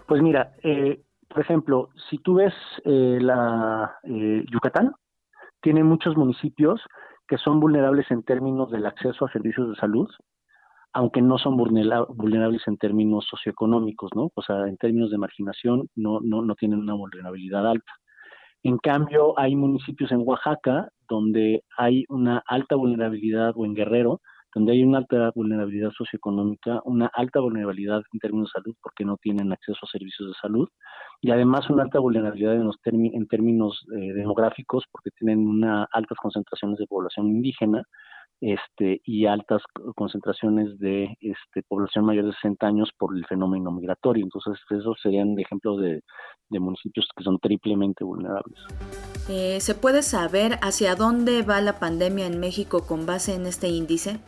Pues 0.06 0.20
mira, 0.22 0.52
eh, 0.62 1.00
por 1.28 1.40
ejemplo, 1.40 1.88
si 2.10 2.18
tú 2.18 2.34
ves 2.34 2.52
eh, 2.84 3.18
la 3.20 3.96
eh, 4.02 4.44
Yucatán, 4.52 4.92
tiene 5.62 5.84
muchos 5.84 6.16
municipios 6.16 6.80
que 7.28 7.38
son 7.38 7.60
vulnerables 7.60 8.10
en 8.10 8.22
términos 8.22 8.70
del 8.70 8.86
acceso 8.86 9.24
a 9.24 9.32
servicios 9.32 9.68
de 9.68 9.76
salud, 9.76 10.08
aunque 10.92 11.22
no 11.22 11.38
son 11.38 11.56
vulnerables 11.56 12.62
en 12.66 12.76
términos 12.76 13.26
socioeconómicos, 13.30 14.10
¿no? 14.16 14.30
O 14.34 14.42
sea, 14.42 14.66
en 14.66 14.76
términos 14.76 15.10
de 15.10 15.18
marginación 15.18 15.88
no, 15.94 16.18
no, 16.20 16.42
no 16.42 16.54
tienen 16.56 16.80
una 16.80 16.94
vulnerabilidad 16.94 17.68
alta. 17.68 17.92
En 18.62 18.78
cambio, 18.78 19.38
hay 19.38 19.54
municipios 19.56 20.10
en 20.12 20.22
Oaxaca 20.24 20.88
donde 21.08 21.62
hay 21.76 22.04
una 22.08 22.42
alta 22.46 22.76
vulnerabilidad, 22.76 23.52
o 23.54 23.64
en 23.64 23.74
Guerrero, 23.74 24.20
donde 24.54 24.72
hay 24.72 24.82
una 24.82 24.98
alta 24.98 25.30
vulnerabilidad 25.34 25.90
socioeconómica, 25.92 26.80
una 26.84 27.10
alta 27.12 27.40
vulnerabilidad 27.40 28.02
en 28.12 28.18
términos 28.18 28.50
de 28.52 28.60
salud 28.60 28.76
porque 28.82 29.04
no 29.04 29.16
tienen 29.16 29.52
acceso 29.52 29.78
a 29.82 29.90
servicios 29.90 30.28
de 30.28 30.34
salud 30.40 30.68
y 31.20 31.30
además 31.30 31.68
una 31.70 31.84
alta 31.84 31.98
vulnerabilidad 31.98 32.54
en, 32.54 32.64
los 32.64 32.76
en 32.84 33.26
términos 33.28 33.84
eh, 33.96 34.12
demográficos 34.12 34.84
porque 34.90 35.10
tienen 35.10 35.46
una 35.46 35.86
altas 35.92 36.18
concentraciones 36.20 36.78
de 36.78 36.86
población 36.86 37.28
indígena 37.28 37.82
este, 38.40 39.02
y 39.04 39.26
altas 39.26 39.62
concentraciones 39.94 40.78
de 40.78 41.14
este, 41.20 41.62
población 41.68 42.06
mayor 42.06 42.24
de 42.24 42.32
60 42.32 42.66
años 42.66 42.90
por 42.98 43.14
el 43.14 43.26
fenómeno 43.26 43.70
migratorio. 43.70 44.24
Entonces, 44.24 44.54
esos 44.70 44.98
serían 45.02 45.38
ejemplos 45.38 45.78
de, 45.80 46.02
municipios 46.48 47.06
que 47.14 47.22
son 47.22 47.38
triplemente 47.38 48.02
vulnerables. 48.02 48.58
Eh, 49.28 49.60
¿Se 49.60 49.74
puede 49.74 50.02
saber 50.02 50.58
hacia 50.62 50.96
dónde 50.96 51.42
va 51.42 51.60
la 51.60 51.78
pandemia 51.78 52.26
en 52.26 52.40
México 52.40 52.86
con 52.86 53.06
base 53.06 53.34
en 53.34 53.46
este 53.46 53.68
índice? 53.68 54.20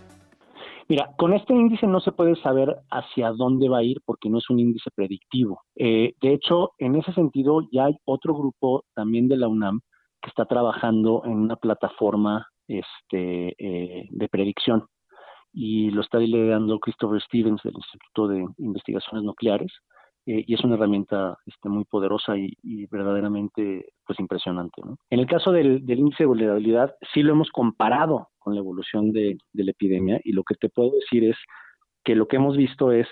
Mira, 0.93 1.09
con 1.17 1.33
este 1.33 1.55
índice 1.55 1.87
no 1.87 2.01
se 2.01 2.13
puede 2.13 2.37
saber 2.43 2.77
hacia 2.91 3.31
dónde 3.31 3.67
va 3.71 3.79
a 3.79 3.83
ir 3.83 4.03
porque 4.05 4.29
no 4.29 4.37
es 4.37 4.51
un 4.51 4.61
índice 4.61 4.91
predictivo. 4.95 5.63
Eh, 5.75 6.13
de 6.21 6.35
hecho, 6.35 6.73
en 6.77 6.97
ese 6.97 7.15
sentido, 7.15 7.63
ya 7.73 7.87
hay 7.87 7.97
otro 8.05 8.35
grupo 8.35 8.85
también 8.93 9.27
de 9.27 9.39
la 9.39 9.49
UNAM 9.49 9.81
que 10.21 10.29
está 10.29 10.45
trabajando 10.45 11.23
en 11.25 11.33
una 11.33 11.57
plataforma 11.57 12.47
este, 12.69 13.55
eh, 13.57 14.07
de 14.11 14.29
predicción 14.29 14.85
y 15.51 15.91
lo 15.93 16.03
está 16.03 16.19
liderando 16.19 16.79
Christopher 16.79 17.23
Stevens 17.23 17.63
del 17.63 17.73
Instituto 17.75 18.29
de 18.29 18.47
Investigaciones 18.59 19.25
Nucleares 19.25 19.73
eh, 20.27 20.45
y 20.47 20.55
es 20.55 20.63
una 20.65 20.77
herramienta 20.77 21.37
este, 21.47 21.69
muy 21.69 21.85
poderosa 21.85 22.37
y, 22.37 22.87
verdaderamente 22.87 23.93
pues 24.07 24.19
impresionante. 24.21 24.83
En 25.11 25.21
el 25.21 25.27
caso 25.27 25.53
del, 25.53 25.83
índice 25.89 26.25
de 26.25 26.27
vulnerabilidad, 26.27 26.95
sí 27.13 27.23
lo 27.23 27.33
hemos 27.33 27.51
comparado 27.51 28.29
con 28.39 28.55
la 28.55 28.61
evolución 28.61 29.13
de, 29.13 29.37
de 29.53 29.65
la 29.65 29.71
epidemia 29.71 30.21
y 30.25 30.33
lo 30.33 30.43
que 30.45 30.55
te 30.55 30.69
puedo 30.69 30.91
decir 30.93 31.25
es 31.25 31.37
que 32.05 32.15
lo 32.15 32.27
que 32.27 32.37
hemos 32.37 32.57
visto 32.57 32.93
es 32.93 33.07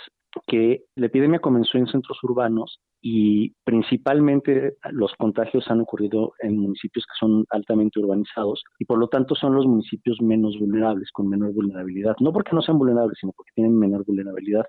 que 0.47 0.85
la 0.95 1.07
epidemia 1.07 1.41
comenzó 1.41 1.79
en 1.79 1.87
centros 1.87 2.19
urbanos 2.23 2.81
y 3.03 3.55
principalmente 3.65 4.77
los 4.91 5.13
contagios 5.15 5.69
han 5.71 5.81
ocurrido 5.81 6.35
en 6.41 6.59
municipios 6.59 7.05
que 7.07 7.19
son 7.19 7.45
altamente 7.51 7.99
urbanizados 7.99 8.63
y 8.79 8.85
por 8.85 8.99
lo 8.99 9.09
tanto 9.09 9.35
son 9.35 9.55
los 9.55 9.67
municipios 9.67 10.21
menos 10.21 10.59
vulnerables, 10.59 11.11
con 11.13 11.29
menor 11.29 11.53
vulnerabilidad. 11.55 12.15
No 12.21 12.33
porque 12.33 12.55
no 12.55 12.63
sean 12.63 12.79
vulnerables, 12.79 13.17
sino 13.21 13.33
porque 13.33 13.53
tienen 13.55 13.79
menor 13.79 14.05
vulnerabilidad. 14.05 14.67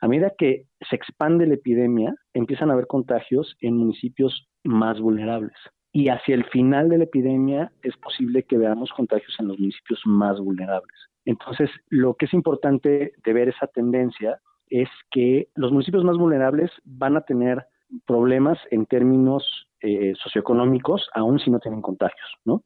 A 0.00 0.08
medida 0.08 0.32
que 0.36 0.66
se 0.88 0.96
expande 0.96 1.46
la 1.46 1.54
epidemia, 1.54 2.14
empiezan 2.34 2.70
a 2.70 2.74
haber 2.74 2.86
contagios 2.86 3.56
en 3.60 3.76
municipios 3.76 4.48
más 4.64 5.00
vulnerables. 5.00 5.56
y 5.90 6.10
hacia 6.10 6.34
el 6.34 6.44
final 6.44 6.90
de 6.90 6.98
la 6.98 7.04
epidemia 7.04 7.72
es 7.82 7.96
posible 7.96 8.42
que 8.42 8.58
veamos 8.58 8.92
contagios 8.92 9.34
en 9.38 9.48
los 9.48 9.58
municipios 9.58 10.00
más 10.04 10.38
vulnerables. 10.38 10.94
Entonces, 11.24 11.70
lo 11.88 12.14
que 12.14 12.26
es 12.26 12.34
importante 12.34 13.12
de 13.24 13.32
ver 13.32 13.48
esa 13.48 13.66
tendencia 13.66 14.38
es 14.68 14.88
que 15.10 15.48
los 15.54 15.72
municipios 15.72 16.04
más 16.04 16.16
vulnerables 16.16 16.70
van 16.84 17.16
a 17.16 17.22
tener 17.22 17.66
problemas 18.06 18.58
en 18.70 18.86
términos 18.86 19.66
eh, 19.80 20.12
socioeconómicos, 20.22 21.08
aun 21.14 21.38
si 21.38 21.50
no 21.50 21.58
tienen 21.58 21.82
contagios, 21.82 22.28
¿no? 22.44 22.62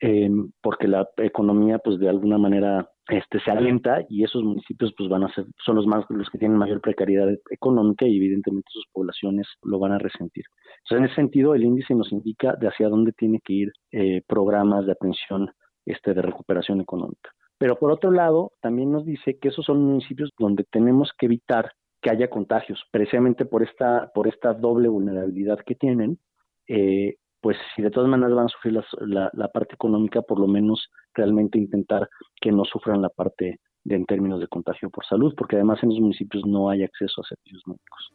Eh, 0.00 0.30
porque 0.60 0.88
la 0.88 1.08
economía, 1.18 1.78
pues 1.78 1.98
de 1.98 2.08
alguna 2.08 2.36
manera, 2.36 2.90
este, 3.08 3.40
se 3.40 3.50
alienta 3.50 4.04
y 4.08 4.24
esos 4.24 4.42
municipios, 4.44 4.92
pues 4.96 5.08
van 5.08 5.24
a 5.24 5.34
ser, 5.34 5.44
son 5.64 5.76
los 5.76 5.86
más, 5.86 6.04
los 6.08 6.30
que 6.30 6.38
tienen 6.38 6.56
mayor 6.56 6.80
precariedad 6.80 7.28
económica 7.50 8.06
y 8.06 8.16
evidentemente 8.16 8.68
sus 8.70 8.86
poblaciones 8.92 9.46
lo 9.62 9.78
van 9.78 9.92
a 9.92 9.98
resentir. 9.98 10.44
Entonces, 10.84 10.98
en 10.98 11.04
ese 11.04 11.14
sentido, 11.16 11.54
el 11.54 11.64
índice 11.64 11.94
nos 11.94 12.12
indica 12.12 12.54
de 12.54 12.68
hacia 12.68 12.88
dónde 12.88 13.12
tiene 13.12 13.40
que 13.44 13.52
ir 13.52 13.72
eh, 13.90 14.22
programas 14.26 14.86
de 14.86 14.92
atención 14.92 15.50
este, 15.84 16.14
de 16.14 16.22
recuperación 16.22 16.80
económica. 16.80 17.30
Pero 17.58 17.76
por 17.76 17.90
otro 17.92 18.10
lado, 18.10 18.52
también 18.60 18.90
nos 18.90 19.04
dice 19.04 19.38
que 19.38 19.48
esos 19.48 19.64
son 19.64 19.82
municipios 19.82 20.30
donde 20.38 20.64
tenemos 20.64 21.12
que 21.16 21.26
evitar 21.26 21.72
que 22.00 22.10
haya 22.10 22.28
contagios, 22.28 22.82
precisamente 22.90 23.44
por 23.44 23.62
esta, 23.62 24.10
por 24.12 24.26
esta 24.26 24.52
doble 24.52 24.88
vulnerabilidad 24.88 25.60
que 25.64 25.76
tienen, 25.76 26.18
eh, 26.66 27.16
pues 27.42 27.56
si 27.74 27.82
de 27.82 27.90
todas 27.90 28.08
maneras 28.08 28.34
van 28.34 28.46
a 28.46 28.48
sufrir 28.48 28.80
la, 29.00 29.30
la, 29.32 29.48
parte 29.48 29.74
económica, 29.74 30.22
por 30.22 30.38
lo 30.38 30.46
menos 30.46 30.88
realmente 31.12 31.58
intentar 31.58 32.08
que 32.40 32.52
no 32.52 32.64
sufran 32.64 33.02
la 33.02 33.08
parte 33.08 33.58
de, 33.82 33.96
en 33.96 34.06
términos 34.06 34.40
de 34.40 34.46
contagio 34.46 34.88
por 34.90 35.04
salud, 35.04 35.34
porque 35.36 35.56
además 35.56 35.82
en 35.82 35.90
los 35.90 35.98
municipios 35.98 36.46
no 36.46 36.70
hay 36.70 36.84
acceso 36.84 37.20
a 37.20 37.24
servicios 37.24 37.62
médicos. 37.66 38.12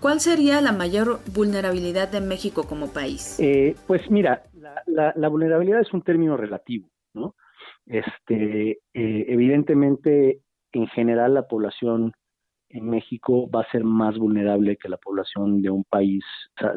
¿Cuál 0.00 0.20
sería 0.20 0.60
la 0.60 0.72
mayor 0.72 1.20
vulnerabilidad 1.34 2.12
de 2.12 2.20
México 2.20 2.64
como 2.68 2.92
país? 2.92 3.40
Eh, 3.40 3.74
pues 3.86 4.10
mira, 4.10 4.42
la, 4.86 5.14
la, 5.16 5.28
vulnerabilidad 5.28 5.80
es 5.80 5.92
un 5.94 6.02
término 6.02 6.36
relativo, 6.36 6.90
¿no? 7.14 7.34
Este, 7.86 8.72
eh, 8.92 9.24
evidentemente, 9.28 10.42
en 10.72 10.86
general, 10.88 11.32
la 11.32 11.48
población 11.48 12.12
en 12.68 12.90
México 12.90 13.48
va 13.50 13.62
a 13.62 13.70
ser 13.70 13.84
más 13.84 14.18
vulnerable 14.18 14.76
que 14.76 14.88
la 14.88 14.96
población 14.96 15.62
de 15.62 15.70
un 15.70 15.84
país 15.84 16.24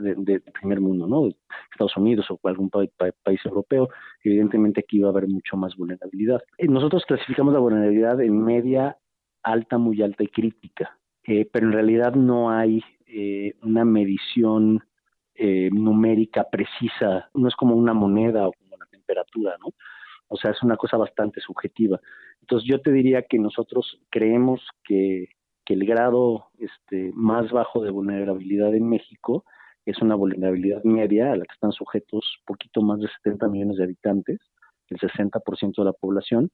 de, 0.01 0.39
primer 0.39 0.79
mundo, 0.79 1.07
¿no? 1.07 1.29
Estados 1.71 1.97
Unidos 1.97 2.27
o 2.29 2.39
algún 2.47 2.69
país 2.69 3.45
europeo. 3.45 3.89
Evidentemente 4.23 4.81
aquí 4.81 4.99
va 4.99 5.07
a 5.07 5.11
haber 5.11 5.27
mucho 5.27 5.57
más 5.57 5.75
vulnerabilidad. 5.75 6.41
Eh, 6.57 6.67
nosotros 6.67 7.03
clasificamos 7.05 7.53
la 7.53 7.59
vulnerabilidad 7.59 8.21
en 8.21 8.43
media, 8.43 8.97
alta, 9.43 9.77
muy 9.77 10.01
alta 10.01 10.23
y 10.23 10.27
crítica, 10.27 10.97
eh, 11.23 11.49
pero 11.51 11.67
en 11.67 11.73
realidad 11.73 12.13
no 12.13 12.51
hay 12.51 12.83
una 13.63 13.85
medición 13.85 14.83
numérica 15.71 16.45
precisa. 16.51 17.29
No 17.33 17.47
es 17.47 17.55
como 17.55 17.75
una 17.75 17.93
moneda 17.93 18.47
o 18.47 18.51
como 18.51 18.77
la 18.77 18.85
temperatura, 18.85 19.55
¿no? 19.59 19.73
O 20.27 20.37
sea, 20.37 20.51
es 20.51 20.61
una 20.61 20.77
cosa 20.77 20.97
bastante 20.97 21.41
subjetiva. 21.41 21.99
Entonces 22.41 22.69
yo 22.69 22.81
te 22.81 22.91
diría 22.91 23.23
que 23.23 23.39
nosotros 23.39 23.99
creemos 24.09 24.61
que, 25.69 25.75
el 25.75 25.85
grado 25.85 26.47
este, 26.57 27.11
más 27.13 27.51
bajo 27.51 27.81
de 27.83 27.91
vulnerabilidad 27.91 28.73
en 28.73 28.89
México 28.89 29.45
es 29.85 30.01
una 30.01 30.15
vulnerabilidad 30.15 30.83
media 30.83 31.31
a 31.31 31.35
la 31.35 31.45
que 31.45 31.53
están 31.53 31.71
sujetos 31.71 32.39
poquito 32.45 32.81
más 32.81 32.99
de 32.99 33.07
70 33.23 33.47
millones 33.49 33.77
de 33.77 33.83
habitantes, 33.83 34.39
el 34.89 34.97
60% 34.97 35.75
de 35.77 35.85
la 35.85 35.93
población, 35.93 36.49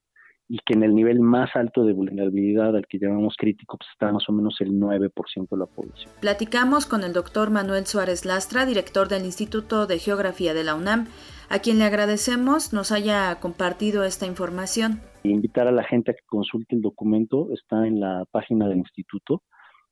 y 0.47 0.59
que 0.59 0.73
en 0.73 0.83
el 0.83 0.93
nivel 0.93 1.19
más 1.19 1.49
alto 1.55 1.83
de 1.83 1.93
vulnerabilidad 1.93 2.75
al 2.75 2.85
que 2.87 2.99
llamamos 2.99 3.35
crítico 3.37 3.77
pues 3.77 3.89
está 3.91 4.11
más 4.11 4.29
o 4.29 4.31
menos 4.31 4.55
el 4.59 4.73
9% 4.73 5.49
de 5.49 5.57
la 5.57 5.65
población. 5.65 6.11
Platicamos 6.21 6.85
con 6.85 7.03
el 7.03 7.13
doctor 7.13 7.49
Manuel 7.49 7.85
Suárez 7.85 8.25
Lastra, 8.25 8.65
director 8.65 9.07
del 9.07 9.25
Instituto 9.25 9.87
de 9.87 9.97
Geografía 9.97 10.53
de 10.53 10.63
la 10.63 10.75
UNAM, 10.75 11.07
a 11.49 11.59
quien 11.59 11.79
le 11.79 11.85
agradecemos 11.85 12.73
nos 12.73 12.91
haya 12.91 13.39
compartido 13.39 14.03
esta 14.03 14.27
información. 14.27 15.01
Invitar 15.23 15.67
a 15.67 15.71
la 15.71 15.83
gente 15.83 16.11
a 16.11 16.13
que 16.13 16.25
consulte 16.27 16.75
el 16.75 16.81
documento, 16.81 17.51
está 17.51 17.87
en 17.87 17.99
la 17.99 18.25
página 18.31 18.67
del 18.67 18.77
instituto, 18.77 19.41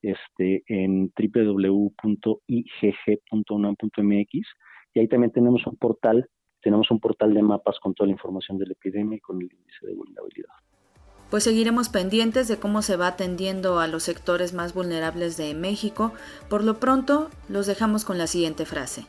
este, 0.04 0.64
en 0.68 1.12
www.igg.unam.mx 1.18 1.94
y 4.96 5.00
ahí 5.00 5.08
también 5.08 5.32
tenemos 5.32 5.66
un 5.66 5.78
portal 5.78 6.30
tenemos 6.64 6.90
un 6.90 7.00
portal 7.00 7.34
de 7.34 7.44
mapas 7.44 7.80
con 7.80 7.94
toda 7.94 8.08
la 8.08 8.14
información 8.14 8.58
de 8.58 8.66
la 8.66 8.74
epidemia 8.74 9.18
y 9.18 9.20
con 9.20 9.38
el 9.38 9.44
índice 9.44 9.86
de 9.86 9.94
vulnerabilidad. 9.94 10.54
Pues 11.30 11.44
seguiremos 11.44 11.90
pendientes 11.90 12.48
de 12.48 12.58
cómo 12.58 12.82
se 12.82 12.96
va 12.96 13.08
atendiendo 13.08 13.80
a 13.80 13.88
los 13.88 14.04
sectores 14.04 14.54
más 14.54 14.74
vulnerables 14.74 15.36
de 15.36 15.54
México. 15.56 16.14
Por 16.48 16.64
lo 16.64 16.80
pronto, 16.80 17.30
los 17.50 17.68
dejamos 17.68 18.06
con 18.06 18.18
la 18.18 18.28
siguiente 18.28 18.66
frase. 18.66 19.06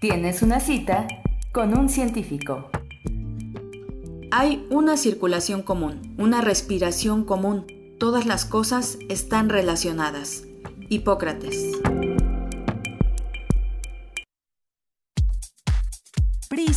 Tienes 0.00 0.42
una 0.42 0.60
cita 0.60 1.06
con 1.52 1.76
un 1.78 1.88
científico. 1.88 2.70
Hay 4.30 4.66
una 4.70 4.96
circulación 4.96 5.62
común, 5.62 6.14
una 6.18 6.40
respiración 6.40 7.24
común. 7.24 7.66
Todas 7.98 8.26
las 8.26 8.44
cosas 8.44 8.98
están 9.08 9.48
relacionadas. 9.48 10.44
Hipócrates. 10.88 11.80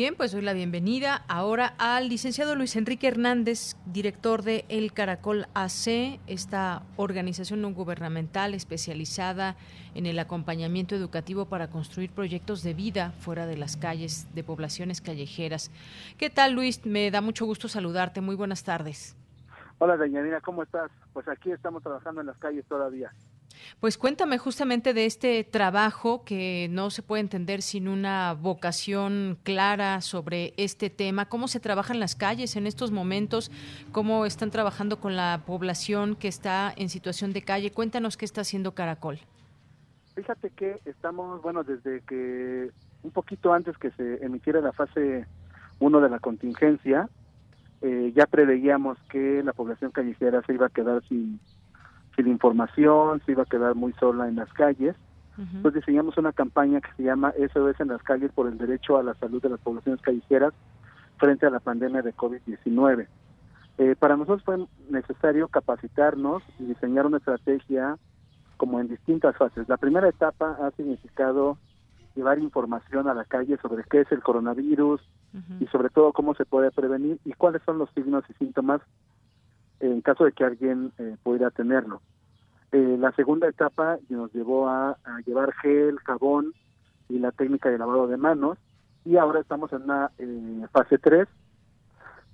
Bien, 0.00 0.14
pues 0.14 0.32
doy 0.32 0.40
la 0.40 0.54
bienvenida 0.54 1.26
ahora 1.28 1.74
al 1.76 2.08
licenciado 2.08 2.56
Luis 2.56 2.74
Enrique 2.74 3.06
Hernández, 3.06 3.76
director 3.84 4.42
de 4.42 4.64
El 4.70 4.94
Caracol 4.94 5.44
AC, 5.52 6.18
esta 6.26 6.84
organización 6.96 7.60
no 7.60 7.74
gubernamental 7.74 8.54
especializada 8.54 9.56
en 9.94 10.06
el 10.06 10.18
acompañamiento 10.18 10.94
educativo 10.94 11.50
para 11.50 11.68
construir 11.68 12.12
proyectos 12.12 12.62
de 12.62 12.72
vida 12.72 13.10
fuera 13.10 13.44
de 13.44 13.58
las 13.58 13.76
calles 13.76 14.26
de 14.34 14.42
poblaciones 14.42 15.02
callejeras. 15.02 15.70
¿Qué 16.16 16.30
tal, 16.30 16.54
Luis? 16.54 16.86
Me 16.86 17.10
da 17.10 17.20
mucho 17.20 17.44
gusto 17.44 17.68
saludarte. 17.68 18.22
Muy 18.22 18.36
buenas 18.36 18.64
tardes. 18.64 19.14
Hola, 19.76 19.98
Dañadina, 19.98 20.40
¿cómo 20.40 20.62
estás? 20.62 20.90
Pues 21.12 21.28
aquí 21.28 21.52
estamos 21.52 21.82
trabajando 21.82 22.22
en 22.22 22.28
las 22.28 22.38
calles 22.38 22.64
todavía. 22.64 23.12
Pues 23.80 23.96
cuéntame 23.98 24.38
justamente 24.38 24.94
de 24.94 25.06
este 25.06 25.44
trabajo 25.44 26.24
que 26.24 26.68
no 26.70 26.90
se 26.90 27.02
puede 27.02 27.20
entender 27.20 27.62
sin 27.62 27.88
una 27.88 28.34
vocación 28.34 29.38
clara 29.42 30.00
sobre 30.00 30.54
este 30.56 30.90
tema. 30.90 31.28
¿Cómo 31.28 31.48
se 31.48 31.60
trabaja 31.60 31.94
en 31.94 32.00
las 32.00 32.14
calles 32.14 32.56
en 32.56 32.66
estos 32.66 32.90
momentos? 32.90 33.50
¿Cómo 33.92 34.26
están 34.26 34.50
trabajando 34.50 35.00
con 35.00 35.16
la 35.16 35.42
población 35.46 36.16
que 36.16 36.28
está 36.28 36.72
en 36.76 36.88
situación 36.88 37.32
de 37.32 37.42
calle? 37.42 37.72
Cuéntanos 37.72 38.16
qué 38.16 38.24
está 38.24 38.42
haciendo 38.42 38.72
Caracol. 38.72 39.18
Fíjate 40.14 40.50
que 40.50 40.80
estamos, 40.84 41.40
bueno, 41.40 41.64
desde 41.64 42.02
que 42.02 42.70
un 43.02 43.10
poquito 43.10 43.52
antes 43.52 43.78
que 43.78 43.90
se 43.92 44.24
emitiera 44.24 44.60
la 44.60 44.72
fase 44.72 45.26
1 45.78 46.00
de 46.00 46.08
la 46.10 46.18
contingencia, 46.18 47.08
eh, 47.82 48.12
ya 48.14 48.26
preveíamos 48.26 48.98
que 49.10 49.42
la 49.42 49.54
población 49.54 49.90
callejera 49.90 50.42
se 50.46 50.52
iba 50.52 50.66
a 50.66 50.70
quedar 50.70 51.02
sin 51.08 51.40
sin 52.22 52.32
información, 52.32 53.22
se 53.24 53.32
iba 53.32 53.42
a 53.44 53.46
quedar 53.46 53.74
muy 53.74 53.92
sola 53.94 54.28
en 54.28 54.36
las 54.36 54.52
calles. 54.52 54.94
Entonces 55.38 55.80
diseñamos 55.80 56.18
una 56.18 56.32
campaña 56.32 56.82
que 56.82 56.92
se 56.98 57.02
llama 57.02 57.32
SOS 57.32 57.80
en 57.80 57.88
las 57.88 58.02
calles 58.02 58.30
por 58.30 58.46
el 58.46 58.58
derecho 58.58 58.98
a 58.98 59.02
la 59.02 59.14
salud 59.14 59.40
de 59.40 59.48
las 59.48 59.60
poblaciones 59.60 60.02
callejeras 60.02 60.52
frente 61.16 61.46
a 61.46 61.50
la 61.50 61.60
pandemia 61.60 62.02
de 62.02 62.14
COVID-19. 62.14 63.06
Eh, 63.78 63.96
para 63.98 64.18
nosotros 64.18 64.42
fue 64.44 64.66
necesario 64.90 65.48
capacitarnos 65.48 66.42
y 66.58 66.64
diseñar 66.64 67.06
una 67.06 67.16
estrategia 67.16 67.96
como 68.58 68.80
en 68.80 68.88
distintas 68.88 69.34
fases. 69.38 69.66
La 69.66 69.78
primera 69.78 70.10
etapa 70.10 70.58
ha 70.60 70.70
significado 70.72 71.56
llevar 72.14 72.38
información 72.38 73.08
a 73.08 73.14
la 73.14 73.24
calle 73.24 73.56
sobre 73.62 73.84
qué 73.84 74.02
es 74.02 74.12
el 74.12 74.22
coronavirus 74.22 75.00
y 75.58 75.66
sobre 75.68 75.88
todo 75.88 76.12
cómo 76.12 76.34
se 76.34 76.44
puede 76.44 76.70
prevenir 76.70 77.18
y 77.24 77.32
cuáles 77.32 77.62
son 77.62 77.78
los 77.78 77.88
signos 77.94 78.24
y 78.28 78.34
síntomas 78.34 78.82
en 79.80 80.00
caso 80.02 80.24
de 80.24 80.32
que 80.32 80.44
alguien 80.44 80.92
eh, 80.98 81.16
pudiera 81.22 81.50
tenerlo. 81.50 82.00
Eh, 82.72 82.96
la 82.98 83.12
segunda 83.12 83.48
etapa 83.48 83.98
nos 84.08 84.32
llevó 84.32 84.68
a, 84.68 84.96
llevar 85.26 85.52
gel, 85.54 85.98
jabón 86.00 86.54
y 87.08 87.18
la 87.18 87.32
técnica 87.32 87.68
de 87.68 87.78
lavado 87.78 88.06
de 88.06 88.16
manos 88.16 88.58
y 89.04 89.16
ahora 89.16 89.40
estamos 89.40 89.72
en 89.72 89.82
una 89.82 90.12
eh, 90.18 90.66
fase 90.70 90.98
3 90.98 91.26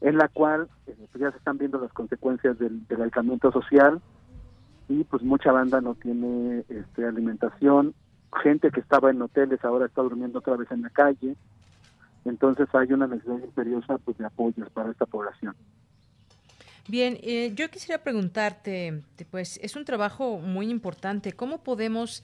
en 0.02 0.18
la 0.18 0.28
cual 0.28 0.68
pues 0.85 0.98
ya 1.18 1.31
se 1.31 1.39
están 1.39 1.56
viendo 1.56 1.81
las 1.81 1.93
consecuencias 1.93 2.59
del, 2.59 2.86
del, 2.86 3.01
aislamiento 3.01 3.51
social 3.51 4.02
y 4.89 5.05
pues 5.05 5.23
mucha 5.23 5.52
banda 5.52 5.81
no 5.81 5.94
tiene 5.94 6.64
este, 6.68 7.06
alimentación, 7.06 7.94
gente 8.43 8.70
que 8.70 8.81
estaba 8.81 9.10
en 9.10 9.23
hoteles 9.23 9.64
ahora 9.64 9.86
está 9.86 10.02
durmiendo 10.02 10.40
otra 10.40 10.56
vez 10.56 10.70
en 10.70 10.82
la 10.82 10.90
calle, 10.90 11.35
entonces 12.27 12.68
hay 12.74 12.93
una 12.93 13.06
necesidad 13.06 13.39
imperiosa 13.39 13.97
pues 13.98 14.18
de 14.18 14.27
apoyos 14.27 14.68
para 14.70 14.90
esta 14.90 15.06
población. 15.06 15.55
Bien, 16.89 17.19
eh, 17.23 17.53
yo 17.55 17.69
quisiera 17.69 18.03
preguntarte, 18.03 19.03
pues 19.33 19.59
es 19.63 19.75
un 19.75 19.85
trabajo 19.85 20.39
muy 20.39 20.71
importante. 20.71 21.33
¿Cómo 21.33 21.65
podemos 21.65 22.23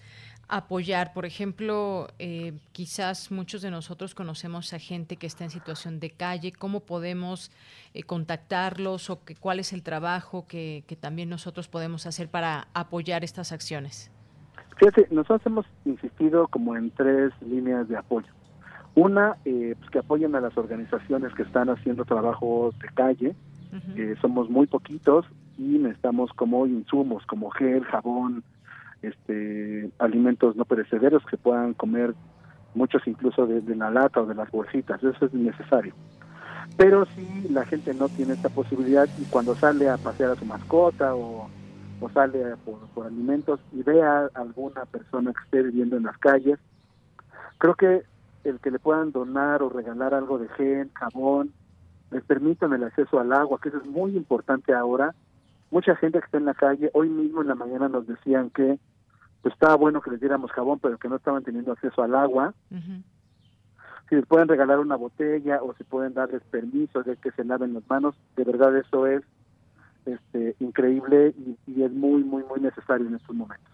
apoyar? 0.48 1.12
Por 1.12 1.26
ejemplo, 1.26 2.06
eh, 2.20 2.52
quizás 2.70 3.32
muchos 3.32 3.62
de 3.62 3.72
nosotros 3.72 4.14
conocemos 4.14 4.72
a 4.72 4.78
gente 4.78 5.16
que 5.16 5.26
está 5.26 5.42
en 5.42 5.50
situación 5.50 5.98
de 5.98 6.10
calle. 6.10 6.52
¿Cómo 6.52 6.80
podemos 6.80 7.50
eh, 7.92 8.04
contactarlos 8.04 9.10
o 9.10 9.24
que, 9.24 9.34
cuál 9.34 9.58
es 9.58 9.72
el 9.72 9.82
trabajo 9.82 10.46
que, 10.46 10.84
también 11.00 11.28
nosotros 11.28 11.68
podemos 11.68 12.06
hacer 12.06 12.28
para 12.28 12.68
apoyar 12.72 13.24
estas 13.24 13.50
acciones? 13.50 14.12
Fíjate, 14.78 15.08
nosotros 15.10 15.42
hemos 15.44 15.66
insistido 15.84 16.46
como 16.48 16.76
en 16.76 16.90
tres 16.90 17.32
líneas 17.40 17.88
de 17.88 17.96
apoyo. 17.96 18.28
Una, 18.94 19.38
eh, 19.44 19.74
pues 19.78 19.90
que 19.90 19.98
apoyen 19.98 20.36
a 20.36 20.40
las 20.40 20.56
organizaciones 20.56 21.32
que 21.34 21.42
están 21.42 21.68
haciendo 21.70 22.04
trabajos 22.04 22.78
de 22.78 22.88
calle. 22.94 23.34
Somos 24.20 24.50
muy 24.50 24.66
poquitos 24.66 25.26
y 25.58 25.78
necesitamos 25.78 26.32
como 26.32 26.66
insumos, 26.66 27.24
como 27.26 27.50
gel, 27.50 27.84
jabón, 27.84 28.42
este, 29.02 29.90
alimentos 29.98 30.56
no 30.56 30.64
perecederos 30.64 31.24
que 31.26 31.36
puedan 31.36 31.74
comer 31.74 32.14
muchos 32.74 33.06
incluso 33.06 33.46
de, 33.46 33.76
la 33.76 33.90
lata 33.90 34.22
o 34.22 34.26
de 34.26 34.34
las 34.34 34.50
bolsitas, 34.50 35.02
eso 35.02 35.26
es 35.26 35.34
necesario. 35.34 35.94
Pero 36.76 37.04
si 37.06 37.48
la 37.50 37.66
gente 37.66 37.92
no 37.92 38.08
tiene 38.08 38.32
esta 38.34 38.48
posibilidad 38.48 39.06
y 39.18 39.24
cuando 39.24 39.54
sale 39.54 39.90
a 39.90 39.98
pasear 39.98 40.30
a 40.30 40.36
su 40.36 40.44
mascota 40.46 41.14
o, 41.14 41.50
sale 42.12 42.56
por, 42.64 43.06
alimentos 43.06 43.60
y 43.72 43.82
ve 43.82 44.02
a 44.02 44.28
alguna 44.34 44.84
persona 44.86 45.32
que 45.32 45.44
esté 45.44 45.62
viviendo 45.62 45.96
en 45.96 46.04
las 46.04 46.18
calles, 46.18 46.58
creo 47.58 47.74
que 47.74 48.02
el 48.44 48.58
que 48.58 48.72
le 48.72 48.80
puedan 48.80 49.12
donar 49.12 49.62
o 49.62 49.68
regalar 49.68 50.12
algo 50.14 50.38
de 50.38 50.48
gel, 50.48 50.90
jabón, 50.94 51.52
les 52.12 52.22
permitan 52.24 52.72
el 52.72 52.84
acceso 52.84 53.18
al 53.18 53.32
agua, 53.32 53.58
que 53.60 53.70
eso 53.70 53.78
es 53.78 53.86
muy 53.86 54.16
importante 54.16 54.74
ahora. 54.74 55.14
Mucha 55.70 55.96
gente 55.96 56.18
que 56.18 56.26
está 56.26 56.38
en 56.38 56.44
la 56.44 56.54
calle, 56.54 56.90
hoy 56.92 57.08
mismo 57.08 57.42
en 57.42 57.48
la 57.48 57.54
mañana 57.54 57.88
nos 57.88 58.06
decían 58.06 58.50
que 58.50 58.78
pues 59.40 59.54
estaba 59.54 59.74
bueno 59.74 60.00
que 60.00 60.10
les 60.10 60.20
diéramos 60.20 60.52
jabón, 60.52 60.78
pero 60.78 60.98
que 60.98 61.08
no 61.08 61.16
estaban 61.16 61.42
teniendo 61.42 61.72
acceso 61.72 62.02
al 62.02 62.14
agua. 62.14 62.54
Si 64.08 64.14
les 64.14 64.26
pueden 64.26 64.46
regalar 64.46 64.78
una 64.78 64.96
botella 64.96 65.60
o 65.62 65.74
si 65.74 65.84
pueden 65.84 66.14
darles 66.14 66.42
permiso 66.44 67.02
de 67.02 67.16
que 67.16 67.32
se 67.32 67.44
laven 67.44 67.74
las 67.74 67.88
manos, 67.88 68.14
de 68.36 68.44
verdad 68.44 68.76
eso 68.76 69.06
es 69.06 69.22
este, 70.04 70.54
increíble 70.60 71.34
y, 71.66 71.82
es 71.82 71.92
muy, 71.92 72.22
muy, 72.22 72.44
muy 72.44 72.60
necesario 72.60 73.06
en 73.06 73.14
estos 73.14 73.34
momentos. 73.34 73.71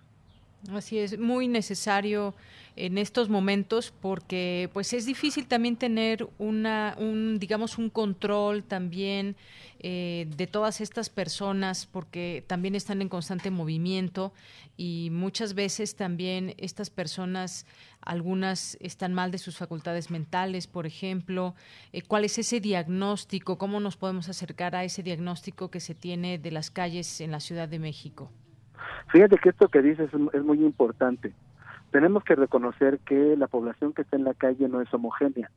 Así 0.73 0.99
es, 0.99 1.19
muy 1.19 1.47
necesario 1.47 2.35
en 2.75 2.99
estos 2.99 3.29
momentos 3.29 3.93
porque 4.01 4.69
pues 4.73 4.93
es 4.93 5.07
difícil 5.07 5.47
también 5.47 5.77
tener 5.77 6.29
una, 6.39 6.97
un, 6.99 7.39
digamos, 7.39 7.79
un 7.79 7.91
control 7.91 8.65
también 8.65 9.37
eh, 9.79 10.27
de 10.37 10.47
todas 10.49 10.81
estas 10.81 11.11
personas 11.11 11.87
porque 11.87 12.45
también 12.47 12.75
están 12.75 13.01
en 13.03 13.09
constante 13.09 13.51
movimiento 13.51 14.33
y 14.77 15.11
muchas 15.13 15.55
veces 15.55 15.95
también 15.95 16.55
estas 16.59 16.91
personas, 16.91 17.65
algunas 18.01 18.77
están 18.81 19.15
mal 19.15 19.31
de 19.31 19.39
sus 19.39 19.57
facultades 19.57 20.11
mentales, 20.11 20.67
por 20.67 20.87
ejemplo. 20.87 21.55
Eh, 21.93 22.03
¿Cuál 22.03 22.25
es 22.25 22.37
ese 22.39 22.61
diagnóstico? 22.61 23.59
¿Cómo 23.59 23.79
nos 23.79 23.97
podemos 23.97 24.29
acercar 24.29 24.75
a 24.75 24.85
ese 24.85 25.05
diagnóstico 25.05 25.71
que 25.71 25.81
se 25.81 25.95
tiene 25.95 26.39
de 26.39 26.51
las 26.51 26.71
calles 26.71 27.21
en 27.21 27.31
la 27.31 27.41
Ciudad 27.41 27.69
de 27.69 27.79
México? 27.79 28.31
Fíjate 29.09 29.39
que 29.39 29.51
esto 29.51 29.69
que 29.69 29.83
dices 29.83 30.11
es, 30.33 30.45
muy 30.45 30.65
importante. 30.65 31.33
Tenemos 31.91 32.25
que 32.25 32.35
reconocer 32.35 32.99
que 33.01 33.37
la 33.37 33.47
población 33.47 33.93
que 33.93 34.03
está 34.03 34.17
en 34.17 34.25
la 34.25 34.35
calle 34.35 34.69
no 34.69 34.81
es 34.81 34.93
homogénea. 34.93 35.51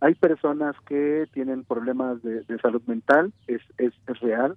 Hay 0.00 0.14
personas 0.14 0.76
que 0.86 1.26
tienen 1.32 1.64
problemas 1.64 2.22
de, 2.22 2.44
salud 2.62 2.82
mental, 2.86 3.32
es, 3.46 3.60
es, 3.78 3.92
real. 4.20 4.56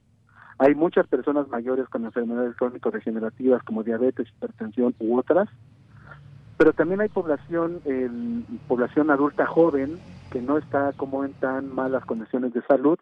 Hay 0.59 0.75
muchas 0.75 1.07
personas 1.07 1.47
mayores 1.47 1.89
con 1.89 2.05
enfermedades 2.05 2.55
crónico-degenerativas 2.55 3.63
como 3.63 3.83
diabetes, 3.83 4.29
hipertensión 4.29 4.93
u 4.99 5.17
otras. 5.17 5.49
Pero 6.57 6.73
también 6.73 7.01
hay 7.01 7.09
población, 7.09 7.81
población 8.67 9.09
adulta 9.09 9.47
joven 9.47 9.97
que 10.31 10.41
no 10.41 10.59
está 10.59 10.93
como 10.93 11.25
en 11.25 11.33
tan 11.33 11.73
malas 11.73 12.05
condiciones 12.05 12.53
de 12.53 12.61
salud 12.61 12.99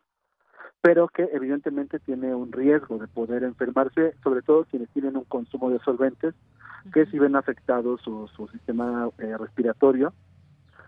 pero 0.81 1.07
que 1.09 1.29
evidentemente 1.33 1.99
tiene 1.99 2.33
un 2.33 2.51
riesgo 2.51 2.97
de 2.97 3.07
poder 3.07 3.43
enfermarse, 3.43 4.15
sobre 4.23 4.41
todo 4.41 4.65
quienes 4.65 4.89
tienen 4.89 5.17
un 5.17 5.25
consumo 5.25 5.69
de 5.69 5.79
solventes, 5.79 6.33
que 6.93 7.05
si 7.07 7.19
ven 7.19 7.35
afectado 7.35 7.97
su, 7.97 8.27
su 8.29 8.47
sistema 8.47 9.09
eh, 9.17 9.37
respiratorio 9.37 10.13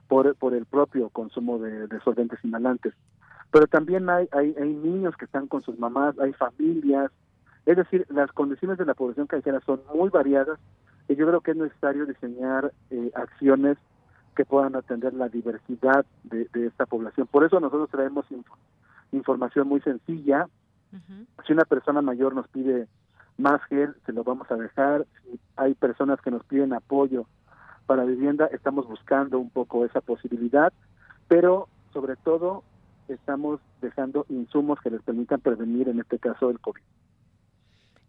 por, 0.08 0.36
por 0.36 0.54
el 0.54 0.66
propio 0.66 1.10
consumo 1.10 1.60
de, 1.60 1.88
solventes 2.04 2.40
inhalantes. 2.44 2.94
Pero 3.52 3.68
también 3.68 4.10
hay, 4.10 4.30
hay, 4.32 4.56
hay, 4.60 4.74
niños 4.74 5.16
que 5.18 5.26
están 5.26 5.48
con 5.48 5.62
sus 5.62 5.78
mamás, 5.78 6.18
hay 6.20 6.32
familias, 6.34 7.12
es 7.66 7.76
decir, 7.76 8.06
las 8.10 8.32
condiciones 8.32 8.78
de 8.78 8.86
la 8.86 8.94
población 8.94 9.28
callejera 9.28 9.60
son 9.66 9.82
muy 9.94 10.10
variadas 10.10 10.58
y 11.10 11.16
yo 11.16 11.28
creo 11.28 11.42
que 11.42 11.52
es 11.52 11.58
necesario 11.58 12.06
diseñar 12.06 12.72
eh, 12.90 13.12
acciones 13.14 13.78
que 14.36 14.46
puedan 14.46 14.78
atender 14.78 15.14
la 15.14 15.28
diversidad 15.28 16.06
de, 16.24 16.48
de 16.54 16.68
esta 16.68 16.86
población. 16.86 17.28
Por 17.28 17.44
eso 17.44 17.60
nosotros 17.60 17.90
traemos 17.90 18.26
información 19.12 19.68
muy 19.68 19.82
sencilla. 19.82 20.48
Si 21.46 21.54
una 21.54 21.66
persona 21.66 22.02
mayor 22.02 22.36
nos 22.36 22.48
pide 22.50 22.88
más 23.38 23.62
gel, 23.66 23.96
se 24.06 24.14
lo 24.14 24.24
vamos 24.24 24.50
a 24.52 24.56
dejar. 24.56 25.06
Si 25.24 25.40
hay 25.56 25.74
personas 25.74 26.20
que 26.22 26.32
nos 26.32 26.44
piden 26.46 26.74
apoyo 26.74 27.26
para 27.86 28.04
vivienda, 28.06 28.48
estamos 28.48 28.88
buscando 28.88 29.40
un 29.40 29.50
poco 29.50 29.86
esa 29.86 30.02
posibilidad, 30.02 30.72
pero 31.28 31.68
sobre 31.94 32.16
todo 32.18 32.64
estamos 33.08 33.60
dejando 33.82 34.26
insumos 34.30 34.80
que 34.82 34.92
les 34.92 35.02
permitan 35.02 35.42
prevenir, 35.42 35.90
en 35.90 36.00
este 36.00 36.20
caso, 36.20 36.50
el 36.50 36.60
COVID. 36.60 36.82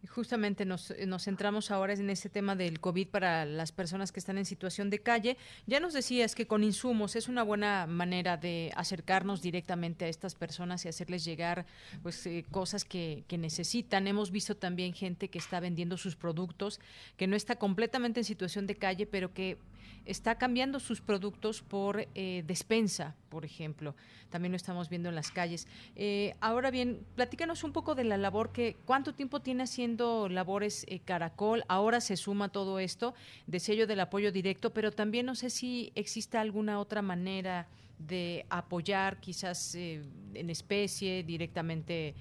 Justamente 0.09 0.65
nos, 0.65 0.91
eh, 0.91 1.07
nos 1.07 1.25
centramos 1.25 1.71
ahora 1.71 1.93
en 1.93 2.11
ese 2.11 2.29
tema 2.29 2.57
del 2.57 2.81
COVID 2.81 3.09
para 3.09 3.45
las 3.45 3.71
personas 3.71 4.11
que 4.11 4.19
están 4.19 4.37
en 4.37 4.45
situación 4.45 4.91
de 4.91 4.99
calle. 4.99 5.37
Ya 5.67 5.79
nos 5.79 5.93
decías 5.93 6.35
que 6.35 6.47
con 6.47 6.65
insumos 6.65 7.15
es 7.15 7.29
una 7.29 7.45
buena 7.45 7.87
manera 7.87 8.37
de 8.37 8.73
acercarnos 8.75 9.43
directamente 9.43 10.05
a 10.05 10.09
estas 10.09 10.35
personas 10.35 10.85
y 10.85 10.89
hacerles 10.89 11.25
llegar 11.25 11.67
pues 12.03 12.27
eh, 12.27 12.45
cosas 12.51 12.85
que, 12.85 13.23
que 13.29 13.39
necesitan. 13.39 14.09
Hemos 14.09 14.33
visto 14.33 14.57
también 14.57 14.93
gente 14.93 15.29
que 15.29 15.39
está 15.39 15.61
vendiendo 15.61 15.97
sus 15.97 16.17
productos, 16.17 16.81
que 17.17 17.29
no 17.29 17.37
está 17.37 17.57
completamente 17.57 18.21
en 18.21 18.25
situación 18.25 18.67
de 18.67 18.75
calle, 18.75 19.07
pero 19.07 19.33
que 19.33 19.57
está 20.05 20.37
cambiando 20.37 20.81
sus 20.81 21.01
productos 21.01 21.63
por 21.63 22.07
eh, 22.15 22.43
despensa, 22.47 23.15
por 23.29 23.45
ejemplo. 23.45 23.95
También 24.31 24.53
lo 24.53 24.57
estamos 24.57 24.89
viendo 24.89 25.09
en 25.09 25.15
las 25.15 25.31
calles. 25.31 25.69
Eh, 25.95 26.35
ahora 26.41 26.71
bien, 26.71 27.01
platícanos 27.15 27.65
un 27.65 27.73
poco 27.73 27.95
de 27.95 28.05
la 28.05 28.17
labor 28.17 28.51
que, 28.51 28.77
¿cuánto 28.85 29.15
tiempo 29.15 29.41
tiene 29.41 29.65
haciendo 29.65 30.29
labores 30.29 30.85
eh, 30.89 31.01
Caracol? 31.01 31.65
Ahora 31.69 32.01
se 32.01 32.17
suma 32.17 32.49
todo 32.49 32.79
esto 32.79 33.15
de 33.47 33.61
sello 33.61 33.87
del 33.87 34.01
apoyo 34.01 34.33
directo, 34.33 34.73
pero 34.73 34.91
también 34.91 35.27
no 35.27 35.35
sé 35.35 35.51
si 35.51 35.93
existe 35.95 36.39
alguna 36.39 36.79
otra 36.79 37.03
manera 37.03 37.69
de 37.99 38.47
apoyar 38.51 39.21
quizás 39.21 39.77
en 39.77 40.51
especie, 40.51 41.23
directamente 41.23 42.17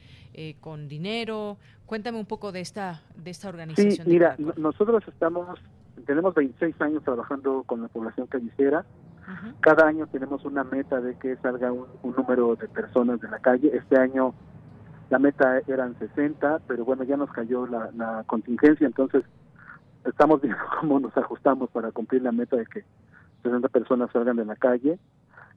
con 0.60 0.88
dinero. 0.88 1.58
Cuéntame 1.88 2.20
un 2.20 2.26
poco 2.26 2.52
de 2.52 2.62
esta, 2.62 3.02
de 3.16 3.32
esta 3.32 3.50
organización. 3.50 4.06
Sí, 4.06 4.12
mira, 4.12 4.36
nosotros 4.58 5.04
estamos 5.08 5.60
tenemos 6.02 6.34
26 6.34 6.80
años 6.82 7.04
trabajando 7.04 7.64
con 7.64 7.82
la 7.82 7.88
población 7.88 8.28
callicera. 8.28 8.86
Cada 9.62 9.88
año 9.88 10.08
tenemos 10.08 10.44
una 10.46 10.64
meta 10.64 11.00
de 11.00 11.16
que 11.18 11.38
salga 11.38 11.72
un, 11.72 11.88
número 12.04 12.56
de 12.56 12.68
personas 12.68 13.22
de 13.22 13.30
la 13.30 13.40
calle. 13.40 13.72
Este 13.74 13.98
año 13.98 14.34
la 15.10 15.20
meta 15.20 15.62
eran 15.68 15.98
60, 16.00 16.62
pero 16.68 16.86
bueno, 16.86 17.04
ya 17.04 17.18
nos 17.18 17.32
cayó 17.32 17.68
la, 17.68 18.24
contingencia, 18.28 18.88
entonces 18.88 19.24
estamos 20.06 20.42
viendo 20.42 20.62
cómo 20.80 21.00
nos 21.00 21.16
ajustamos 21.16 21.70
para 21.70 21.92
cumplir 21.92 22.24
la 22.24 22.32
meta 22.32 22.58
de 22.58 22.66
que 22.66 22.84
60 23.44 23.70
personas 23.70 24.12
salgan 24.12 24.38
de 24.38 24.46
la 24.46 24.56
calle. 24.56 25.00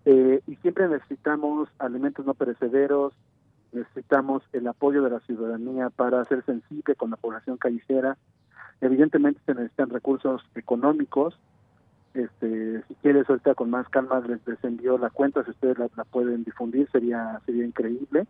Eh, 0.04 0.40
y 0.46 0.56
siempre 0.56 0.88
necesitamos 0.88 1.68
alimentos 1.78 2.26
no 2.26 2.34
perecederos, 2.34 3.14
necesitamos 3.72 4.42
el 4.52 4.66
apoyo 4.68 5.02
de 5.02 5.10
la 5.10 5.20
ciudadanía 5.20 5.90
para 5.90 6.24
ser 6.26 6.44
sensible 6.44 6.94
con 6.94 7.10
la 7.10 7.16
población 7.16 7.56
callicera, 7.56 8.16
Evidentemente 8.80 9.40
se 9.46 9.54
necesitan 9.54 9.90
recursos 9.90 10.42
económicos. 10.54 11.38
Este, 12.12 12.82
si 12.86 12.94
quieres 12.96 13.28
ahorita 13.28 13.54
con 13.54 13.70
más 13.70 13.88
calma 13.88 14.20
les, 14.20 14.40
envío 14.62 14.98
la 14.98 15.10
cuenta, 15.10 15.42
si 15.44 15.50
ustedes 15.50 15.78
la, 15.78 15.88
pueden 16.04 16.44
difundir 16.44 16.88
sería 16.90 17.40
sería 17.46 17.64
increíble. 17.64 18.26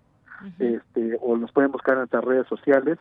Este, 0.58 1.18
o 1.22 1.36
nos 1.36 1.52
pueden 1.52 1.72
buscar 1.72 1.94
en 1.94 2.00
nuestras 2.00 2.24
redes 2.24 2.46
sociales, 2.48 2.98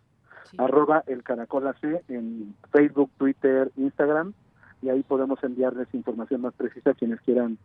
arroba 0.57 1.03
el 1.07 1.23
caracol 1.23 1.67
AC 1.67 2.03
en 2.07 2.55
Facebook, 2.71 3.09
Twitter, 3.17 3.71
Instagram, 3.75 4.33
y 4.81 4.89
ahí 4.89 5.03
podemos 5.03 5.43
enviarles 5.43 5.93
información 5.93 6.41
más 6.41 6.53
precisa 6.53 6.91
a 6.91 6.93
quienes 6.93 7.19
quieran 7.21 7.57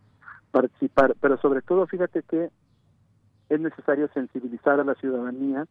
participar. 0.51 1.15
Pero 1.21 1.37
sobre 1.37 1.61
todo, 1.61 1.85
fíjate 1.87 2.23
que 2.23 2.49
es 3.49 3.59
necesario 3.59 4.09
sensibilizar 4.13 4.79
a 4.79 4.83
la 4.83 4.95
ciudadanía 4.95 5.65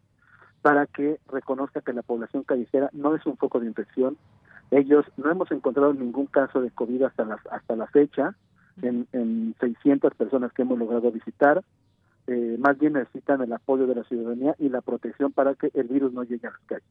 para 0.62 0.86
que 0.86 1.18
reconozca 1.30 1.80
que 1.80 1.92
la 1.92 2.02
población 2.02 2.42
callejera 2.42 2.90
no 2.92 3.14
es 3.14 3.24
un 3.26 3.36
foco 3.36 3.60
de 3.60 3.66
infección. 3.66 4.16
Ellos 4.70 5.06
no 5.16 5.30
hemos 5.30 5.50
encontrado 5.50 5.94
ningún 5.94 6.26
caso 6.26 6.60
de 6.60 6.70
COVID 6.70 7.02
hasta 7.02 7.24
la, 7.24 7.38
hasta 7.50 7.76
la 7.76 7.86
fecha 7.86 8.34
en, 8.82 9.06
en 9.12 9.54
600 9.60 10.14
personas 10.14 10.52
que 10.52 10.62
hemos 10.62 10.78
logrado 10.78 11.10
visitar. 11.10 11.62
eh, 12.26 12.56
más 12.58 12.78
bien 12.78 12.92
necesitan 12.92 13.40
el 13.40 13.52
apoyo 13.52 13.86
de 13.86 13.94
la 13.94 14.04
ciudadanía 14.04 14.54
y 14.58 14.68
la 14.68 14.82
protección 14.82 15.32
para 15.32 15.54
que 15.54 15.70
el 15.74 15.88
virus 15.88 16.12
no 16.12 16.24
llegue 16.24 16.46
a 16.46 16.50
las 16.50 16.60
calles. 16.66 16.84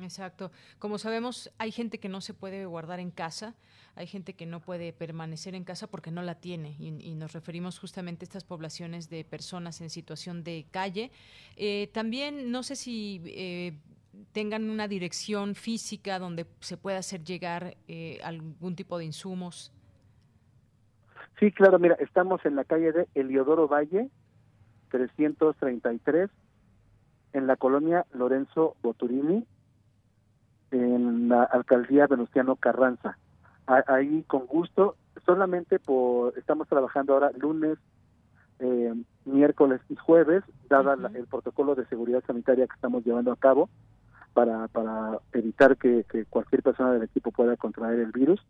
Exacto. 0.00 0.50
Como 0.78 0.98
sabemos, 0.98 1.52
hay 1.58 1.70
gente 1.70 1.98
que 1.98 2.08
no 2.08 2.20
se 2.20 2.34
puede 2.34 2.66
guardar 2.66 3.00
en 3.00 3.10
casa, 3.10 3.54
hay 3.94 4.06
gente 4.06 4.34
que 4.34 4.46
no 4.46 4.60
puede 4.60 4.92
permanecer 4.92 5.54
en 5.54 5.64
casa 5.64 5.86
porque 5.86 6.10
no 6.10 6.22
la 6.22 6.34
tiene 6.34 6.76
y, 6.78 7.14
nos 7.14 7.32
referimos 7.32 7.78
justamente 7.78 8.24
a 8.24 8.26
estas 8.26 8.44
poblaciones 8.44 9.08
de 9.08 9.24
personas 9.24 9.80
en 9.80 9.90
situación 9.90 10.42
de 10.42 10.66
calle. 10.70 11.12
Eh, 11.56 11.90
también 11.92 12.50
no 12.50 12.64
sé 12.64 12.74
si 12.74 13.22
eh, 13.26 13.78
tengan 14.32 14.68
una 14.68 14.88
dirección 14.88 15.54
física 15.54 16.18
donde 16.18 16.46
se 16.60 16.76
pueda 16.76 16.98
hacer 16.98 17.22
llegar 17.22 17.76
eh, 17.86 18.18
algún 18.24 18.74
tipo 18.74 18.98
de 18.98 19.04
insumos. 19.04 19.72
Sí, 21.38 21.52
claro, 21.52 21.78
mira, 21.78 21.96
estamos 22.00 22.44
en 22.44 22.56
la 22.56 22.64
calle 22.64 22.92
de 22.92 23.08
Eliodoro 23.14 23.68
Valle, 23.68 24.08
333, 24.90 26.30
en 27.32 27.46
la 27.46 27.56
colonia 27.56 28.06
Lorenzo 28.12 28.76
Boturini, 28.82 29.44
en 30.74 31.28
la 31.28 31.44
alcaldía 31.44 32.06
Venustiano 32.06 32.56
Carranza. 32.56 33.16
Ahí 33.66 34.24
con 34.24 34.46
gusto, 34.46 34.96
solamente 35.24 35.78
por, 35.78 36.36
estamos 36.36 36.68
trabajando 36.68 37.14
ahora 37.14 37.30
lunes, 37.38 37.78
eh, 38.58 38.92
miércoles 39.24 39.80
y 39.88 39.96
jueves, 39.96 40.44
dada 40.68 40.96
el 41.14 41.26
protocolo 41.26 41.74
de 41.74 41.86
seguridad 41.86 42.22
sanitaria 42.26 42.66
que 42.66 42.74
estamos 42.74 43.04
llevando 43.04 43.32
a 43.32 43.36
cabo 43.36 43.70
para, 44.34 44.68
para 44.68 45.18
evitar 45.32 45.76
que, 45.76 46.04
cualquier 46.28 46.62
persona 46.62 46.92
del 46.92 47.04
equipo 47.04 47.30
pueda 47.30 47.56
contraer 47.56 48.00
el 48.00 48.12
virus. 48.12 48.40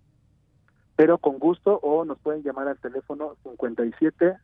Pero 0.96 1.18
con 1.18 1.38
gusto 1.38 1.78
o 1.82 2.04
nos 2.04 2.18
pueden 2.18 2.42
llamar 2.42 2.68
al 2.68 2.78
teléfono 2.78 3.36
57 3.42 4.36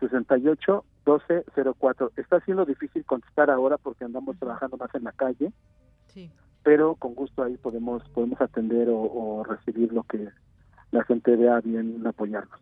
68 0.00 0.84
12 1.04 1.44
04. 1.78 2.12
Está 2.16 2.40
siendo 2.40 2.64
difícil 2.64 3.04
contestar 3.04 3.50
ahora 3.50 3.78
porque 3.78 4.04
andamos 4.04 4.38
trabajando 4.38 4.76
más 4.76 4.94
en 4.94 5.04
la 5.04 5.12
calle 5.12 5.52
pero 6.62 6.94
con 6.94 7.14
gusto 7.14 7.42
ahí 7.42 7.56
podemos 7.56 8.02
podemos 8.10 8.40
atender 8.40 8.88
o 8.90 9.44
recibir 9.44 9.92
lo 9.92 10.02
que 10.04 10.28
la 10.90 11.04
gente 11.04 11.36
vea 11.36 11.60
bien 11.60 12.06
apoyarnos. 12.06 12.60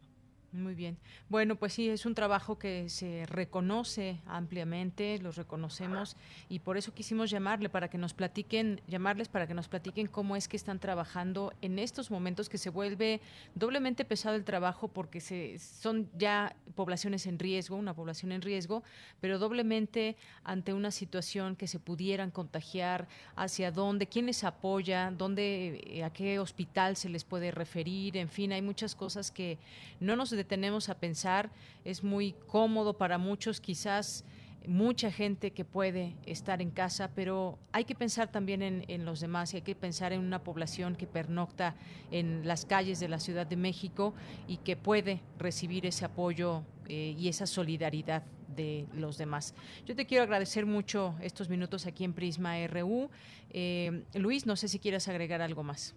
Muy 0.52 0.74
bien. 0.74 0.98
Bueno, 1.30 1.56
pues 1.56 1.72
sí, 1.72 1.88
es 1.88 2.04
un 2.04 2.14
trabajo 2.14 2.58
que 2.58 2.90
se 2.90 3.24
reconoce 3.24 4.20
ampliamente, 4.26 5.18
los 5.18 5.36
reconocemos 5.36 6.14
y 6.50 6.58
por 6.58 6.76
eso 6.76 6.92
quisimos 6.92 7.30
llamarle 7.30 7.70
para 7.70 7.88
que 7.88 7.96
nos 7.96 8.12
platiquen, 8.12 8.82
llamarles 8.86 9.28
para 9.28 9.46
que 9.46 9.54
nos 9.54 9.68
platiquen 9.68 10.08
cómo 10.08 10.36
es 10.36 10.48
que 10.48 10.58
están 10.58 10.78
trabajando 10.78 11.54
en 11.62 11.78
estos 11.78 12.10
momentos 12.10 12.50
que 12.50 12.58
se 12.58 12.68
vuelve 12.68 13.22
doblemente 13.54 14.04
pesado 14.04 14.36
el 14.36 14.44
trabajo 14.44 14.88
porque 14.88 15.20
se 15.20 15.58
son 15.58 16.10
ya 16.18 16.54
poblaciones 16.74 17.26
en 17.26 17.38
riesgo, 17.38 17.76
una 17.76 17.94
población 17.94 18.30
en 18.30 18.42
riesgo, 18.42 18.82
pero 19.22 19.38
doblemente 19.38 20.16
ante 20.44 20.74
una 20.74 20.90
situación 20.90 21.56
que 21.56 21.66
se 21.66 21.78
pudieran 21.78 22.30
contagiar, 22.30 23.08
hacia 23.36 23.70
dónde, 23.70 24.06
quién 24.06 24.26
les 24.26 24.44
apoya, 24.44 25.12
dónde 25.16 25.82
eh, 25.86 26.04
a 26.04 26.12
qué 26.12 26.38
hospital 26.38 26.96
se 26.96 27.08
les 27.08 27.24
puede 27.24 27.52
referir, 27.52 28.18
en 28.18 28.28
fin, 28.28 28.52
hay 28.52 28.60
muchas 28.60 28.94
cosas 28.94 29.30
que 29.30 29.56
no 29.98 30.14
nos 30.14 30.30
detenemos 30.42 30.88
a 30.88 30.98
pensar, 30.98 31.50
es 31.84 32.02
muy 32.02 32.34
cómodo 32.46 32.94
para 32.94 33.16
muchos, 33.16 33.60
quizás 33.60 34.24
mucha 34.66 35.10
gente 35.10 35.52
que 35.52 35.64
puede 35.64 36.14
estar 36.26 36.60
en 36.62 36.70
casa, 36.70 37.10
pero 37.14 37.58
hay 37.72 37.84
que 37.84 37.94
pensar 37.94 38.30
también 38.30 38.62
en, 38.62 39.04
los 39.04 39.20
demás 39.20 39.52
y 39.52 39.56
hay 39.56 39.62
que 39.62 39.74
pensar 39.74 40.12
en 40.12 40.20
una 40.20 40.42
población 40.42 40.94
que 40.94 41.06
pernocta 41.06 41.74
en 42.10 42.46
las 42.46 42.64
calles 42.64 43.00
de 43.00 43.08
la 43.08 43.18
Ciudad 43.18 43.46
de 43.46 43.56
México 43.56 44.14
y 44.46 44.58
que 44.58 44.76
puede 44.76 45.20
recibir 45.38 45.86
ese 45.86 46.04
apoyo 46.04 46.62
eh, 46.88 47.14
y 47.18 47.28
esa 47.28 47.46
solidaridad 47.46 48.22
de 48.54 48.86
los 48.94 49.18
demás. 49.18 49.54
Yo 49.86 49.96
te 49.96 50.06
quiero 50.06 50.24
agradecer 50.24 50.66
mucho 50.66 51.14
estos 51.20 51.48
minutos 51.48 51.86
aquí 51.86 52.04
en 52.04 52.12
Prisma 52.12 52.54
RU. 52.66 53.10
Eh, 53.50 54.04
Luis, 54.14 54.46
no 54.46 54.56
sé 54.56 54.68
si 54.68 54.78
quieres 54.78 55.08
agregar 55.08 55.40
algo 55.40 55.62
más. 55.62 55.94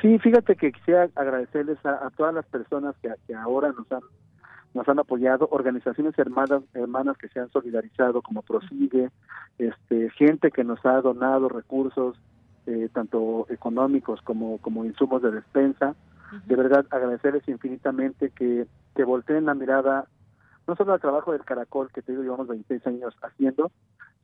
Sí, 0.00 0.18
fíjate 0.18 0.56
que 0.56 0.72
quisiera 0.72 1.08
agradecerles 1.14 1.78
a, 1.84 2.10
todas 2.16 2.34
las 2.34 2.46
personas 2.46 2.94
que, 3.02 3.12
que, 3.26 3.34
ahora 3.34 3.72
nos 3.72 3.90
han 3.92 4.00
nos 4.72 4.88
han 4.88 5.00
apoyado, 5.00 5.48
organizaciones 5.50 6.16
hermanas 6.16 6.62
hermanas 6.74 7.18
que 7.18 7.28
se 7.28 7.40
han 7.40 7.50
solidarizado 7.50 8.22
como 8.22 8.42
Prosigue, 8.42 9.10
este 9.58 10.10
gente 10.10 10.52
que 10.52 10.62
nos 10.62 10.84
ha 10.86 11.00
donado 11.00 11.48
recursos 11.48 12.16
eh, 12.66 12.88
tanto 12.92 13.46
económicos 13.50 14.22
como 14.22 14.58
como 14.58 14.84
insumos 14.84 15.22
de 15.22 15.32
despensa. 15.32 15.94
De 16.46 16.54
verdad 16.54 16.86
agradecerles 16.90 17.46
infinitamente 17.48 18.30
que 18.30 18.66
que 18.94 19.04
volteen 19.04 19.46
la 19.46 19.54
mirada 19.54 20.06
no 20.66 20.76
solo 20.76 20.92
al 20.92 21.00
trabajo 21.00 21.32
del 21.32 21.44
Caracol 21.44 21.90
que 21.92 22.02
te 22.02 22.12
digo 22.12 22.22
llevamos 22.22 22.46
26 22.46 22.86
años 22.86 23.14
haciendo, 23.22 23.72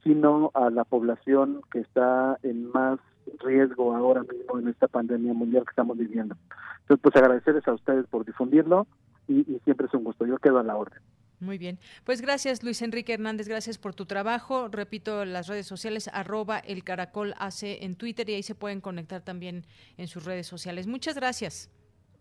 sino 0.06 0.52
a 0.54 0.70
la 0.70 0.84
población 0.84 1.62
que 1.72 1.80
está 1.80 2.38
en 2.44 2.70
más 2.70 3.00
riesgo 3.40 3.94
ahora 3.94 4.22
mismo 4.22 4.60
en 4.60 4.68
esta 4.68 4.86
pandemia 4.86 5.34
mundial 5.34 5.64
que 5.64 5.70
estamos 5.70 5.98
viviendo. 5.98 6.36
Entonces, 6.82 7.02
pues 7.02 7.16
agradecerles 7.16 7.66
a 7.66 7.72
ustedes 7.72 8.06
por 8.06 8.24
difundirlo 8.24 8.86
y, 9.26 9.42
siempre 9.64 9.88
es 9.88 9.94
un 9.94 10.04
gusto. 10.04 10.24
Yo 10.24 10.38
quedo 10.38 10.60
a 10.60 10.62
la 10.62 10.76
orden. 10.76 11.00
Muy 11.40 11.58
bien. 11.58 11.80
Pues 12.04 12.22
gracias, 12.22 12.62
Luis 12.62 12.80
Enrique 12.82 13.14
Hernández. 13.14 13.48
Gracias 13.48 13.78
por 13.78 13.96
tu 13.96 14.06
trabajo. 14.06 14.68
Repito, 14.68 15.24
las 15.24 15.48
redes 15.48 15.66
sociales, 15.66 16.08
arroba 16.12 16.60
el 16.60 16.84
caracol 16.84 17.34
hace 17.38 17.84
en 17.84 17.96
Twitter 17.96 18.30
y 18.30 18.34
ahí 18.34 18.42
se 18.44 18.54
pueden 18.54 18.80
conectar 18.80 19.22
también 19.22 19.64
en 19.96 20.06
sus 20.06 20.24
redes 20.24 20.46
sociales. 20.46 20.86
Muchas 20.86 21.16
gracias. 21.16 21.68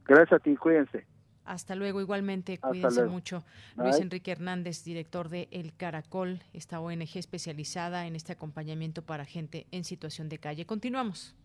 Gracias 0.06 0.34
a 0.34 0.40
ti, 0.40 0.56
cuídense. 0.56 1.06
Hasta 1.46 1.76
luego, 1.76 2.02
igualmente, 2.02 2.58
cuídense 2.58 3.06
mucho. 3.06 3.44
Luis 3.76 3.98
Enrique 3.98 4.32
Hernández, 4.32 4.84
director 4.84 5.30
de 5.30 5.48
El 5.52 5.74
Caracol, 5.76 6.42
esta 6.54 6.80
ONG 6.80 7.18
especializada 7.18 8.08
en 8.08 8.16
este 8.16 8.34
acompañamiento 8.34 9.04
para 9.04 9.26
gente 9.26 9.68
en 9.72 9.84
situación 9.84 10.28
de 10.28 10.40
calle. 10.40 10.66
Continuamos. 10.66 11.36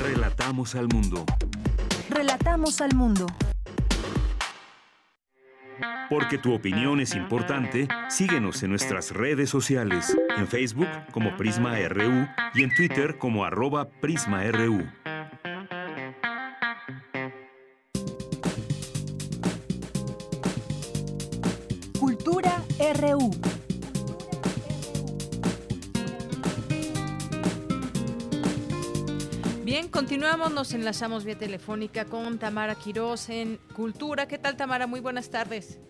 Relatamos 0.00 0.74
al 0.74 0.88
mundo. 0.88 1.24
Relatamos 2.10 2.80
al 2.80 2.94
mundo. 2.94 3.26
Porque 6.10 6.38
tu 6.38 6.54
opinión 6.54 7.00
es 7.00 7.14
importante, 7.14 7.86
síguenos 8.08 8.62
en 8.62 8.70
nuestras 8.70 9.12
redes 9.12 9.50
sociales, 9.50 10.16
en 10.36 10.48
Facebook 10.48 10.88
como 11.12 11.36
Prisma 11.36 11.76
RU 11.88 12.26
y 12.54 12.62
en 12.62 12.74
Twitter 12.74 13.18
como 13.18 13.44
arroba 13.44 13.88
PrismaRU. 13.88 14.88
Continuamos, 29.98 30.52
nos 30.52 30.72
enlazamos 30.74 31.24
vía 31.24 31.36
telefónica 31.36 32.04
con 32.04 32.38
Tamara 32.38 32.76
Quiroz 32.76 33.30
en 33.30 33.58
Cultura. 33.74 34.28
¿Qué 34.28 34.38
tal, 34.38 34.56
Tamara? 34.56 34.86
Muy 34.86 35.00
buenas 35.00 35.28
tardes. 35.28 35.80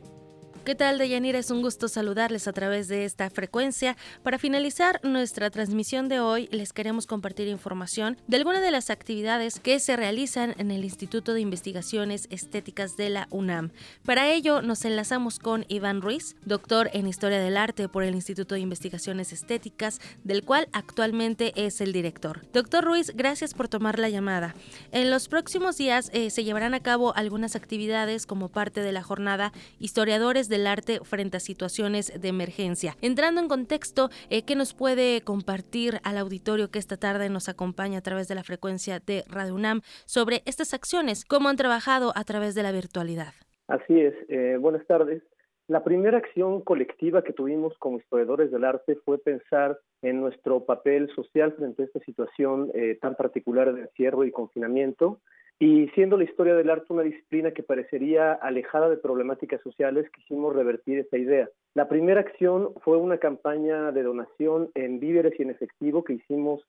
¿Qué 0.68 0.74
tal, 0.74 0.98
Deyanira? 0.98 1.38
Es 1.38 1.50
un 1.50 1.62
gusto 1.62 1.88
saludarles 1.88 2.46
a 2.46 2.52
través 2.52 2.88
de 2.88 3.06
esta 3.06 3.30
frecuencia. 3.30 3.96
Para 4.22 4.38
finalizar 4.38 5.00
nuestra 5.02 5.48
transmisión 5.48 6.10
de 6.10 6.20
hoy, 6.20 6.46
les 6.52 6.74
queremos 6.74 7.06
compartir 7.06 7.48
información 7.48 8.18
de 8.26 8.36
algunas 8.36 8.60
de 8.60 8.70
las 8.70 8.90
actividades 8.90 9.60
que 9.60 9.80
se 9.80 9.96
realizan 9.96 10.54
en 10.58 10.70
el 10.70 10.84
Instituto 10.84 11.32
de 11.32 11.40
Investigaciones 11.40 12.26
Estéticas 12.28 12.98
de 12.98 13.08
la 13.08 13.28
UNAM. 13.30 13.70
Para 14.04 14.30
ello, 14.30 14.60
nos 14.60 14.84
enlazamos 14.84 15.38
con 15.38 15.64
Iván 15.68 16.02
Ruiz, 16.02 16.36
doctor 16.44 16.90
en 16.92 17.06
Historia 17.06 17.38
del 17.40 17.56
Arte 17.56 17.88
por 17.88 18.04
el 18.04 18.14
Instituto 18.14 18.54
de 18.54 18.60
Investigaciones 18.60 19.32
Estéticas, 19.32 20.02
del 20.22 20.44
cual 20.44 20.68
actualmente 20.72 21.54
es 21.56 21.80
el 21.80 21.94
director. 21.94 22.42
Doctor 22.52 22.84
Ruiz, 22.84 23.12
gracias 23.16 23.54
por 23.54 23.68
tomar 23.68 23.98
la 23.98 24.10
llamada. 24.10 24.54
En 24.92 25.08
los 25.08 25.28
próximos 25.28 25.78
días 25.78 26.10
eh, 26.12 26.28
se 26.28 26.44
llevarán 26.44 26.74
a 26.74 26.80
cabo 26.80 27.16
algunas 27.16 27.56
actividades 27.56 28.26
como 28.26 28.50
parte 28.50 28.82
de 28.82 28.92
la 28.92 29.02
jornada 29.02 29.54
Historiadores 29.80 30.50
de 30.50 30.57
el 30.58 30.66
arte 30.66 31.00
frente 31.02 31.36
a 31.36 31.40
situaciones 31.40 32.20
de 32.20 32.28
emergencia. 32.28 32.94
Entrando 33.00 33.40
en 33.40 33.48
contexto, 33.48 34.10
eh, 34.30 34.44
¿qué 34.44 34.56
nos 34.56 34.74
puede 34.74 35.22
compartir 35.22 36.00
al 36.04 36.18
auditorio 36.18 36.70
que 36.70 36.78
esta 36.78 36.96
tarde 36.96 37.30
nos 37.30 37.48
acompaña 37.48 37.98
a 37.98 38.02
través 38.02 38.28
de 38.28 38.34
la 38.34 38.42
frecuencia 38.42 39.00
de 39.00 39.24
Radio 39.28 39.54
UNAM 39.54 39.80
sobre 40.04 40.42
estas 40.46 40.74
acciones? 40.74 41.24
¿Cómo 41.24 41.48
han 41.48 41.56
trabajado 41.56 42.12
a 42.14 42.24
través 42.24 42.54
de 42.54 42.62
la 42.62 42.72
virtualidad? 42.72 43.32
Así 43.68 44.00
es, 44.00 44.14
eh, 44.28 44.56
buenas 44.58 44.86
tardes. 44.86 45.22
La 45.68 45.84
primera 45.84 46.16
acción 46.16 46.62
colectiva 46.62 47.22
que 47.22 47.34
tuvimos 47.34 47.76
como 47.78 47.98
historiadores 47.98 48.50
del 48.50 48.64
arte 48.64 48.96
fue 49.04 49.18
pensar 49.18 49.78
en 50.00 50.20
nuestro 50.20 50.64
papel 50.64 51.10
social 51.14 51.52
frente 51.52 51.82
a 51.82 51.86
esta 51.86 52.00
situación 52.00 52.70
eh, 52.72 52.98
tan 53.00 53.14
particular 53.16 53.74
de 53.74 53.82
encierro 53.82 54.24
y 54.24 54.30
confinamiento 54.30 55.20
y 55.60 55.88
siendo 55.88 56.16
la 56.16 56.24
historia 56.24 56.54
del 56.54 56.70
arte 56.70 56.92
una 56.92 57.02
disciplina 57.02 57.50
que 57.50 57.64
parecería 57.64 58.32
alejada 58.32 58.88
de 58.88 58.96
problemáticas 58.96 59.60
sociales, 59.62 60.08
quisimos 60.10 60.54
revertir 60.54 60.98
esa 60.98 61.18
idea. 61.18 61.48
La 61.74 61.88
primera 61.88 62.20
acción 62.20 62.74
fue 62.84 62.96
una 62.96 63.18
campaña 63.18 63.90
de 63.90 64.04
donación 64.04 64.70
en 64.74 65.00
víveres 65.00 65.34
y 65.38 65.42
en 65.42 65.50
efectivo 65.50 66.04
que 66.04 66.14
hicimos 66.14 66.62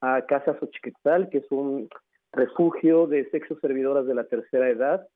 a 0.00 0.22
Casa 0.26 0.56
Xochiquetzal, 0.60 1.28
que 1.30 1.38
es 1.38 1.50
un 1.50 1.88
refugio 2.32 3.06
de 3.06 3.28
sexo 3.30 3.58
servidoras 3.60 4.06
de 4.06 4.14
la 4.14 4.24
tercera 4.24 4.68
edad, 4.68 5.08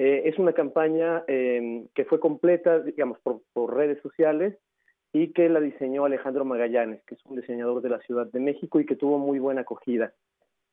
Eh, 0.00 0.28
es 0.28 0.38
una 0.38 0.52
campaña 0.52 1.24
eh, 1.26 1.84
que 1.92 2.04
fue 2.04 2.20
completa, 2.20 2.78
digamos, 2.78 3.18
por, 3.18 3.40
por, 3.52 3.74
redes 3.74 4.00
sociales 4.00 4.56
y 5.12 5.32
que 5.32 5.48
la 5.48 5.60
diseñó 5.60 6.04
Alejandro 6.04 6.44
Magallanes, 6.44 7.02
que 7.04 7.16
es 7.16 7.26
un 7.26 7.34
diseñador 7.34 7.82
de 7.82 7.88
la 7.88 7.98
Ciudad 8.06 8.28
de 8.30 8.38
México 8.38 8.78
y 8.78 8.86
que 8.86 8.94
tuvo 8.94 9.18
muy 9.18 9.40
buena 9.40 9.62
acogida. 9.62 10.12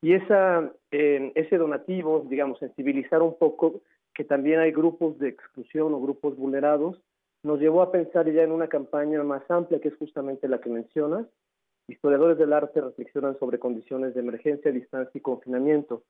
Y 0.01 0.13
esa, 0.13 0.71
eh, 0.91 1.31
ese 1.35 1.57
donativo, 1.57 2.25
digamos, 2.29 2.59
sensibilizar 2.59 3.21
un 3.21 3.37
poco 3.37 3.81
que 4.13 4.23
también 4.23 4.59
hay 4.59 4.71
grupos 4.71 5.17
de 5.19 5.29
exclusión 5.29 5.93
o 5.93 6.01
grupos 6.01 6.37
vulnerados, 6.37 7.01
nos 7.43 7.59
llevó 7.59 7.81
a 7.81 7.91
pensar 7.91 8.31
ya 8.31 8.43
en 8.43 8.51
una 8.51 8.67
campaña 8.67 9.21
más 9.23 9.43
amplia, 9.49 9.79
que 9.79 9.89
es 9.89 9.95
justamente 9.97 10.47
la 10.47 10.59
que 10.59 10.69
mencionas. 10.69 11.27
Historiadores 11.87 12.37
del 12.37 12.53
arte 12.53 12.81
reflexionan 12.81 13.37
sobre 13.37 13.59
condiciones 13.59 14.15
de 14.15 14.21
emergencia, 14.21 14.71
distancia 14.71 15.11
y 15.13 15.21
confinamiento. 15.21 16.03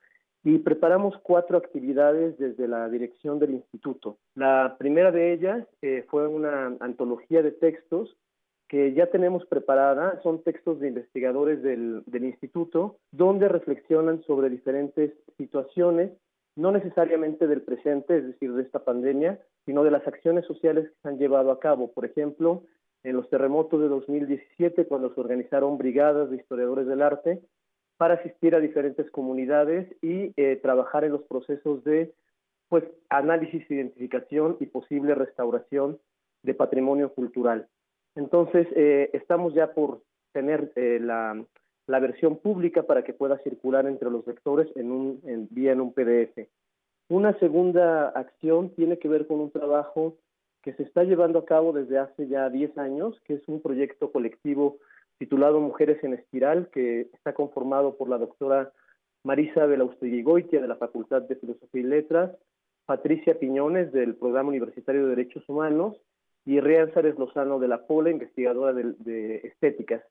Y 0.44 0.60
preparamos 0.60 1.18
cuatro 1.24 1.58
actividades 1.58 2.38
desde 2.38 2.68
la 2.68 2.88
dirección 2.88 3.40
del 3.40 3.56
instituto. 3.56 4.18
La 4.36 4.76
primera 4.78 5.12
de 5.12 5.34
ellas 5.34 5.68
eh, 5.82 6.06
fue 6.10 6.28
una 6.28 6.78
antología 6.80 7.42
de 7.42 7.52
textos 7.52 8.16
que 8.68 8.94
ya 8.94 9.08
tenemos 9.08 9.46
preparada, 9.46 10.20
son 10.24 10.44
textos 10.44 10.80
de 10.80 10.88
investigadores 10.88 11.62
del, 11.62 12.04
del 12.06 12.26
instituto, 12.26 12.98
donde 13.12 13.48
reflexionan 13.48 14.24
sobre 14.24 14.50
diferentes 14.50 15.14
situaciones 15.38 16.12
no 16.56 16.72
necesariamente 16.72 17.48
del 17.48 17.62
presente, 17.62 18.18
es 18.18 18.28
decir, 18.28 18.54
de 18.54 18.64
esta 18.64 18.80
pandemia, 18.80 19.40
sino 19.66 19.84
de 19.84 19.92
las 19.92 20.08
acciones 20.08 20.46
sociales 20.46 20.86
que 20.90 20.96
se 21.02 21.08
han 21.10 21.18
llevado 21.18 21.52
a 21.52 21.60
cabo. 21.60 21.92
Por 21.92 22.06
ejemplo, 22.06 22.64
en 23.04 23.16
los 23.16 23.30
terremotos 23.30 23.82
de 23.82 23.88
2017, 23.88 24.86
cuando 24.88 25.14
se 25.14 25.20
organizaron 25.20 25.78
brigadas 25.78 26.30
de 26.30 26.38
historiadores 26.38 26.88
del 26.88 27.02
arte 27.02 27.42
para 27.98 28.16
asistir 28.16 28.56
a 28.56 28.60
diferentes 28.60 29.10
comunidades 29.12 29.88
y 30.02 30.34
eh, 30.38 30.58
trabajar 30.62 31.04
en 31.04 31.12
los 31.12 31.24
procesos 31.24 31.84
de 31.84 32.14
pues, 32.70 32.84
análisis, 33.10 33.70
identificación 33.70 34.58
y 34.60 34.66
posible 34.66 35.14
restauración 35.14 36.00
de 36.44 36.54
patrimonio 36.54 37.14
cultural. 37.14 37.68
Entonces, 38.16 38.68
eh, 38.76 39.10
estamos 39.14 39.54
ya 39.54 39.74
por 39.74 40.02
tener 40.32 40.72
eh, 40.76 41.00
la, 41.02 41.46
versión 41.88 42.38
pública 42.38 42.84
para 42.84 43.04
que 43.04 43.14
pueda 43.14 43.38
circular 43.40 43.86
entre 43.86 44.10
los 44.10 44.26
lectores 44.26 44.68
en 44.76 44.92
un, 44.92 45.22
en, 45.26 45.50
en 45.54 45.82
un 45.82 45.94
PDF. 45.94 46.48
Una 47.10 47.38
segunda 47.40 48.10
acción 48.10 48.70
tiene 48.72 48.98
que 48.98 49.08
ver 49.08 49.28
con 49.28 49.40
un 49.40 49.52
trabajo 49.52 50.18
que 50.64 50.74
se 50.74 50.84
está 50.84 51.04
llevando 51.04 51.40
a 51.40 51.46
cabo 51.46 51.74
desde 51.74 52.00
hace 52.00 52.28
ya 52.28 52.50
10 52.50 52.78
años, 52.78 53.22
que 53.26 53.36
es 53.36 53.48
un 53.48 53.62
proyecto 53.62 54.12
colectivo 54.12 54.78
titulado 55.20 55.60
Mujeres 55.60 56.04
en 56.04 56.14
Espiral, 56.14 56.70
que 56.72 57.02
está 57.14 57.34
conformado 57.34 57.96
por 57.96 58.10
la 58.10 58.18
doctora 58.18 58.72
Marisa 59.24 59.66
Goitia 59.66 60.62
de 60.62 60.68
la 60.68 60.76
Facultad 60.76 61.22
de 61.22 61.36
Filosofía 61.36 61.82
y 61.82 61.84
Letras, 61.84 62.32
Patricia 62.86 63.38
Piñones 63.40 63.92
del 63.92 64.16
Programa 64.16 64.50
Universitario 64.50 65.04
de 65.04 65.16
Derechos 65.16 65.48
Humanos 65.48 66.02
y 66.46 66.60
Rea 66.60 66.88
Lozano 67.18 67.60
de 67.60 67.68
la 67.68 67.86
POLA, 67.88 68.12
investigadora 68.12 68.74
de, 68.74 68.94
de 69.00 69.36
estéticas. 69.38 70.04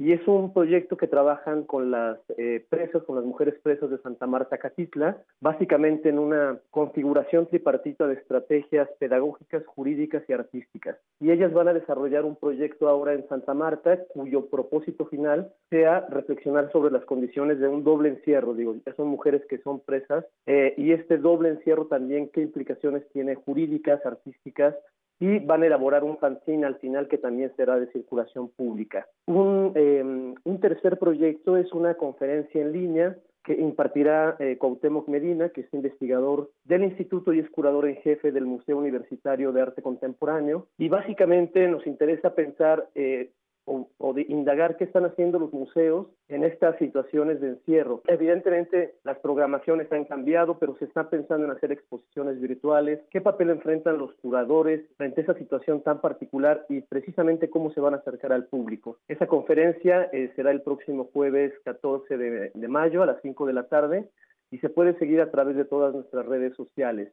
Y 0.00 0.14
es 0.14 0.26
un 0.26 0.54
proyecto 0.54 0.96
que 0.96 1.06
trabajan 1.06 1.64
con 1.64 1.90
las 1.90 2.18
eh, 2.38 2.64
presas, 2.70 3.02
con 3.02 3.16
las 3.16 3.24
mujeres 3.26 3.56
presas 3.62 3.90
de 3.90 3.98
Santa 3.98 4.26
Marta 4.26 4.56
Catitla, 4.56 5.18
básicamente 5.42 6.08
en 6.08 6.18
una 6.18 6.58
configuración 6.70 7.46
tripartita 7.48 8.06
de 8.06 8.14
estrategias 8.14 8.88
pedagógicas, 8.98 9.62
jurídicas 9.66 10.22
y 10.26 10.32
artísticas. 10.32 10.96
Y 11.20 11.30
ellas 11.30 11.52
van 11.52 11.68
a 11.68 11.74
desarrollar 11.74 12.24
un 12.24 12.34
proyecto 12.34 12.88
ahora 12.88 13.12
en 13.12 13.28
Santa 13.28 13.52
Marta 13.52 13.98
cuyo 14.14 14.46
propósito 14.46 15.04
final 15.04 15.52
sea 15.68 16.06
reflexionar 16.08 16.72
sobre 16.72 16.92
las 16.92 17.04
condiciones 17.04 17.60
de 17.60 17.68
un 17.68 17.84
doble 17.84 18.08
encierro. 18.08 18.54
Digo, 18.54 18.74
ya 18.86 18.94
son 18.94 19.08
mujeres 19.08 19.42
que 19.50 19.58
son 19.58 19.80
presas 19.80 20.24
eh, 20.46 20.72
y 20.78 20.92
este 20.92 21.18
doble 21.18 21.50
encierro 21.50 21.88
también 21.88 22.30
qué 22.32 22.40
implicaciones 22.40 23.06
tiene 23.12 23.34
jurídicas, 23.34 24.06
artísticas 24.06 24.74
y 25.20 25.38
van 25.38 25.62
a 25.62 25.66
elaborar 25.66 26.02
un 26.02 26.18
fanzine 26.18 26.66
al 26.66 26.76
final 26.76 27.06
que 27.06 27.18
también 27.18 27.52
será 27.56 27.78
de 27.78 27.92
circulación 27.92 28.48
pública. 28.48 29.06
Un, 29.26 29.72
eh, 29.74 30.02
un 30.02 30.60
tercer 30.60 30.98
proyecto 30.98 31.56
es 31.56 31.72
una 31.72 31.94
conferencia 31.94 32.60
en 32.60 32.72
línea 32.72 33.16
que 33.44 33.54
impartirá 33.54 34.36
eh, 34.38 34.58
Medina, 35.06 35.48
que 35.48 35.62
es 35.62 35.74
investigador 35.74 36.50
del 36.64 36.84
instituto 36.84 37.32
y 37.32 37.40
es 37.40 37.50
curador 37.50 37.88
en 37.88 37.96
jefe 37.96 38.32
del 38.32 38.46
Museo 38.46 38.78
Universitario 38.78 39.52
de 39.52 39.62
Arte 39.62 39.82
Contemporáneo. 39.82 40.66
Y 40.78 40.88
básicamente 40.88 41.66
nos 41.68 41.86
interesa 41.86 42.34
pensar 42.34 42.88
eh, 42.94 43.30
o, 43.64 44.12
de 44.14 44.22
indagar 44.28 44.76
qué 44.76 44.84
están 44.84 45.04
haciendo 45.04 45.38
los 45.38 45.52
museos 45.52 46.08
en 46.28 46.44
estas 46.44 46.76
situaciones 46.78 47.40
de 47.40 47.48
encierro. 47.48 48.02
Evidentemente, 48.06 48.94
las 49.04 49.18
programaciones 49.18 49.90
han 49.92 50.04
cambiado, 50.04 50.58
pero 50.58 50.76
se 50.78 50.84
está 50.84 51.08
pensando 51.08 51.46
en 51.46 51.52
hacer 51.52 51.72
exposiciones 51.72 52.40
virtuales. 52.40 53.00
¿Qué 53.10 53.20
papel 53.20 53.50
enfrentan 53.50 53.98
los 53.98 54.12
curadores 54.14 54.84
frente 54.96 55.20
a 55.20 55.24
esa 55.24 55.34
situación 55.34 55.82
tan 55.82 56.00
particular 56.00 56.64
y 56.68 56.80
precisamente 56.80 57.50
cómo 57.50 57.70
se 57.72 57.80
van 57.80 57.94
a 57.94 57.98
acercar 57.98 58.32
al 58.32 58.46
público? 58.46 58.98
Esa 59.08 59.26
conferencia 59.26 60.08
eh, 60.12 60.32
será 60.34 60.50
el 60.50 60.62
próximo 60.62 61.10
jueves 61.12 61.52
14 61.64 62.16
de, 62.16 62.50
de 62.52 62.68
mayo 62.68 63.02
a 63.02 63.06
las 63.06 63.22
5 63.22 63.46
de 63.46 63.52
la 63.52 63.68
tarde 63.68 64.08
y 64.50 64.58
se 64.58 64.68
puede 64.68 64.98
seguir 64.98 65.20
a 65.20 65.30
través 65.30 65.56
de 65.56 65.64
todas 65.64 65.94
nuestras 65.94 66.26
redes 66.26 66.54
sociales. 66.56 67.12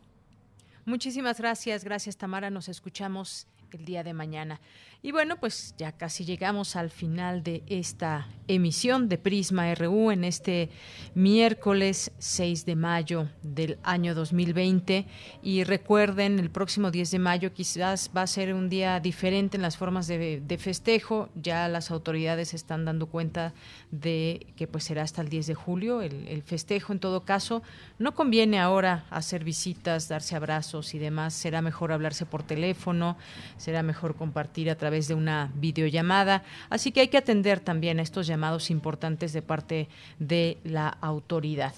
Muchísimas 0.86 1.40
gracias, 1.40 1.84
gracias 1.84 2.16
Tamara, 2.16 2.52
nos 2.52 2.70
escuchamos 2.70 3.48
el 3.72 3.86
día 3.86 4.04
de 4.04 4.14
mañana. 4.14 4.60
Y 5.06 5.12
bueno, 5.12 5.40
pues 5.40 5.76
ya 5.78 5.92
casi 5.92 6.26
llegamos 6.26 6.76
al 6.76 6.90
final 6.90 7.44
de 7.44 7.62
esta 7.68 8.28
emisión 8.48 9.08
de 9.08 9.20
Prisma 9.20 9.76
RU 9.76 10.10
en 10.10 10.24
este 10.24 10.72
miércoles 11.14 12.12
6 12.18 12.66
de 12.66 12.76
mayo 12.76 13.30
del 13.44 13.78
año 13.84 14.16
2020. 14.16 15.06
Y 15.44 15.64
recuerden, 15.64 16.40
el 16.40 16.50
próximo 16.50 16.90
10 16.90 17.12
de 17.12 17.20
mayo 17.20 17.54
quizás 17.54 18.10
va 18.18 18.24
a 18.24 18.28
ser 18.28 18.56
un 18.56 18.68
día 18.68 19.00
diferente 19.00 19.58
en 19.58 19.62
las 19.62 19.78
formas 19.78 20.08
de, 20.08 20.58
festejo. 20.60 21.30
Ya 21.36 21.68
las 21.68 21.92
autoridades 21.92 22.56
están 22.56 22.84
dando 22.84 23.06
cuenta 23.06 23.54
de 23.92 24.48
que 24.56 24.66
pues 24.66 24.86
será 24.86 25.04
hasta 25.04 25.22
el 25.22 25.30
10 25.30 25.46
de 25.46 25.54
julio 25.54 26.02
el, 26.02 26.28
el 26.28 26.42
festejo. 26.42 26.94
En 26.94 27.00
todo 27.00 27.26
caso, 27.26 27.62
no 28.00 28.16
conviene 28.16 28.60
ahora 28.60 29.06
hacer 29.12 29.44
visitas, 29.44 30.08
darse 30.08 30.36
abrazos 30.36 30.96
y 30.96 30.98
demás. 30.98 31.36
Será 31.36 31.62
mejor 31.62 31.92
hablarse 31.92 32.26
por 32.26 32.42
teléfono, 32.42 33.18
será 33.58 33.84
mejor 33.84 34.16
compartir 34.16 34.70
a 34.70 34.76
través 34.76 35.08
de 35.08 35.14
una 35.14 35.52
videollamada. 35.56 36.44
Así 36.70 36.92
que 36.92 37.02
hay 37.02 37.08
que 37.08 37.18
atender 37.18 37.60
también 37.60 38.00
a 38.00 38.02
estos 38.02 38.28
llamados 38.28 38.70
importantes 38.70 39.34
de 39.34 39.42
parte 39.42 39.88
de 40.20 40.58
la 40.64 40.90
autoridad. 40.90 41.74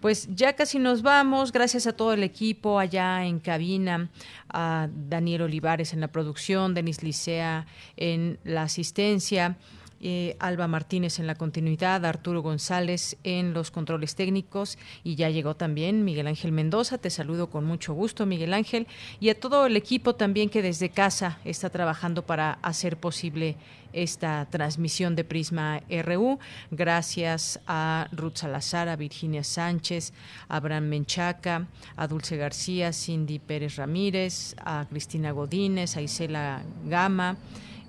Pues 0.00 0.28
ya 0.34 0.54
casi 0.54 0.78
nos 0.78 1.02
vamos. 1.02 1.52
Gracias 1.52 1.86
a 1.86 1.92
todo 1.92 2.12
el 2.12 2.22
equipo 2.22 2.78
allá 2.78 3.24
en 3.24 3.40
cabina, 3.40 4.08
a 4.48 4.88
Daniel 5.08 5.42
Olivares 5.42 5.92
en 5.92 6.00
la 6.00 6.08
producción, 6.08 6.74
Denis 6.74 7.02
Licea 7.02 7.66
en 7.96 8.38
la 8.44 8.62
asistencia. 8.62 9.56
Eh, 10.04 10.36
Alba 10.40 10.66
Martínez 10.66 11.20
en 11.20 11.28
la 11.28 11.36
continuidad, 11.36 12.04
Arturo 12.04 12.42
González 12.42 13.16
en 13.22 13.54
los 13.54 13.70
controles 13.70 14.16
técnicos 14.16 14.76
y 15.04 15.14
ya 15.14 15.30
llegó 15.30 15.54
también 15.54 16.04
Miguel 16.04 16.26
Ángel 16.26 16.50
Mendoza. 16.50 16.98
Te 16.98 17.08
saludo 17.08 17.50
con 17.50 17.64
mucho 17.64 17.94
gusto, 17.94 18.26
Miguel 18.26 18.52
Ángel, 18.52 18.88
y 19.20 19.28
a 19.28 19.38
todo 19.38 19.64
el 19.64 19.76
equipo 19.76 20.16
también 20.16 20.48
que 20.48 20.60
desde 20.60 20.90
casa 20.90 21.38
está 21.44 21.70
trabajando 21.70 22.26
para 22.26 22.58
hacer 22.62 22.96
posible 22.96 23.54
esta 23.92 24.48
transmisión 24.50 25.14
de 25.14 25.22
Prisma 25.22 25.82
RU. 25.88 26.40
Gracias 26.72 27.60
a 27.68 28.08
Ruth 28.10 28.38
Salazar, 28.38 28.88
a 28.88 28.96
Virginia 28.96 29.44
Sánchez, 29.44 30.12
a 30.48 30.56
Abraham 30.56 30.88
Menchaca, 30.88 31.68
a 31.94 32.08
Dulce 32.08 32.36
García, 32.36 32.92
Cindy 32.92 33.38
Pérez 33.38 33.76
Ramírez, 33.76 34.56
a 34.64 34.84
Cristina 34.90 35.30
Godínez, 35.30 35.96
a 35.96 36.02
Isela 36.02 36.64
Gama. 36.86 37.36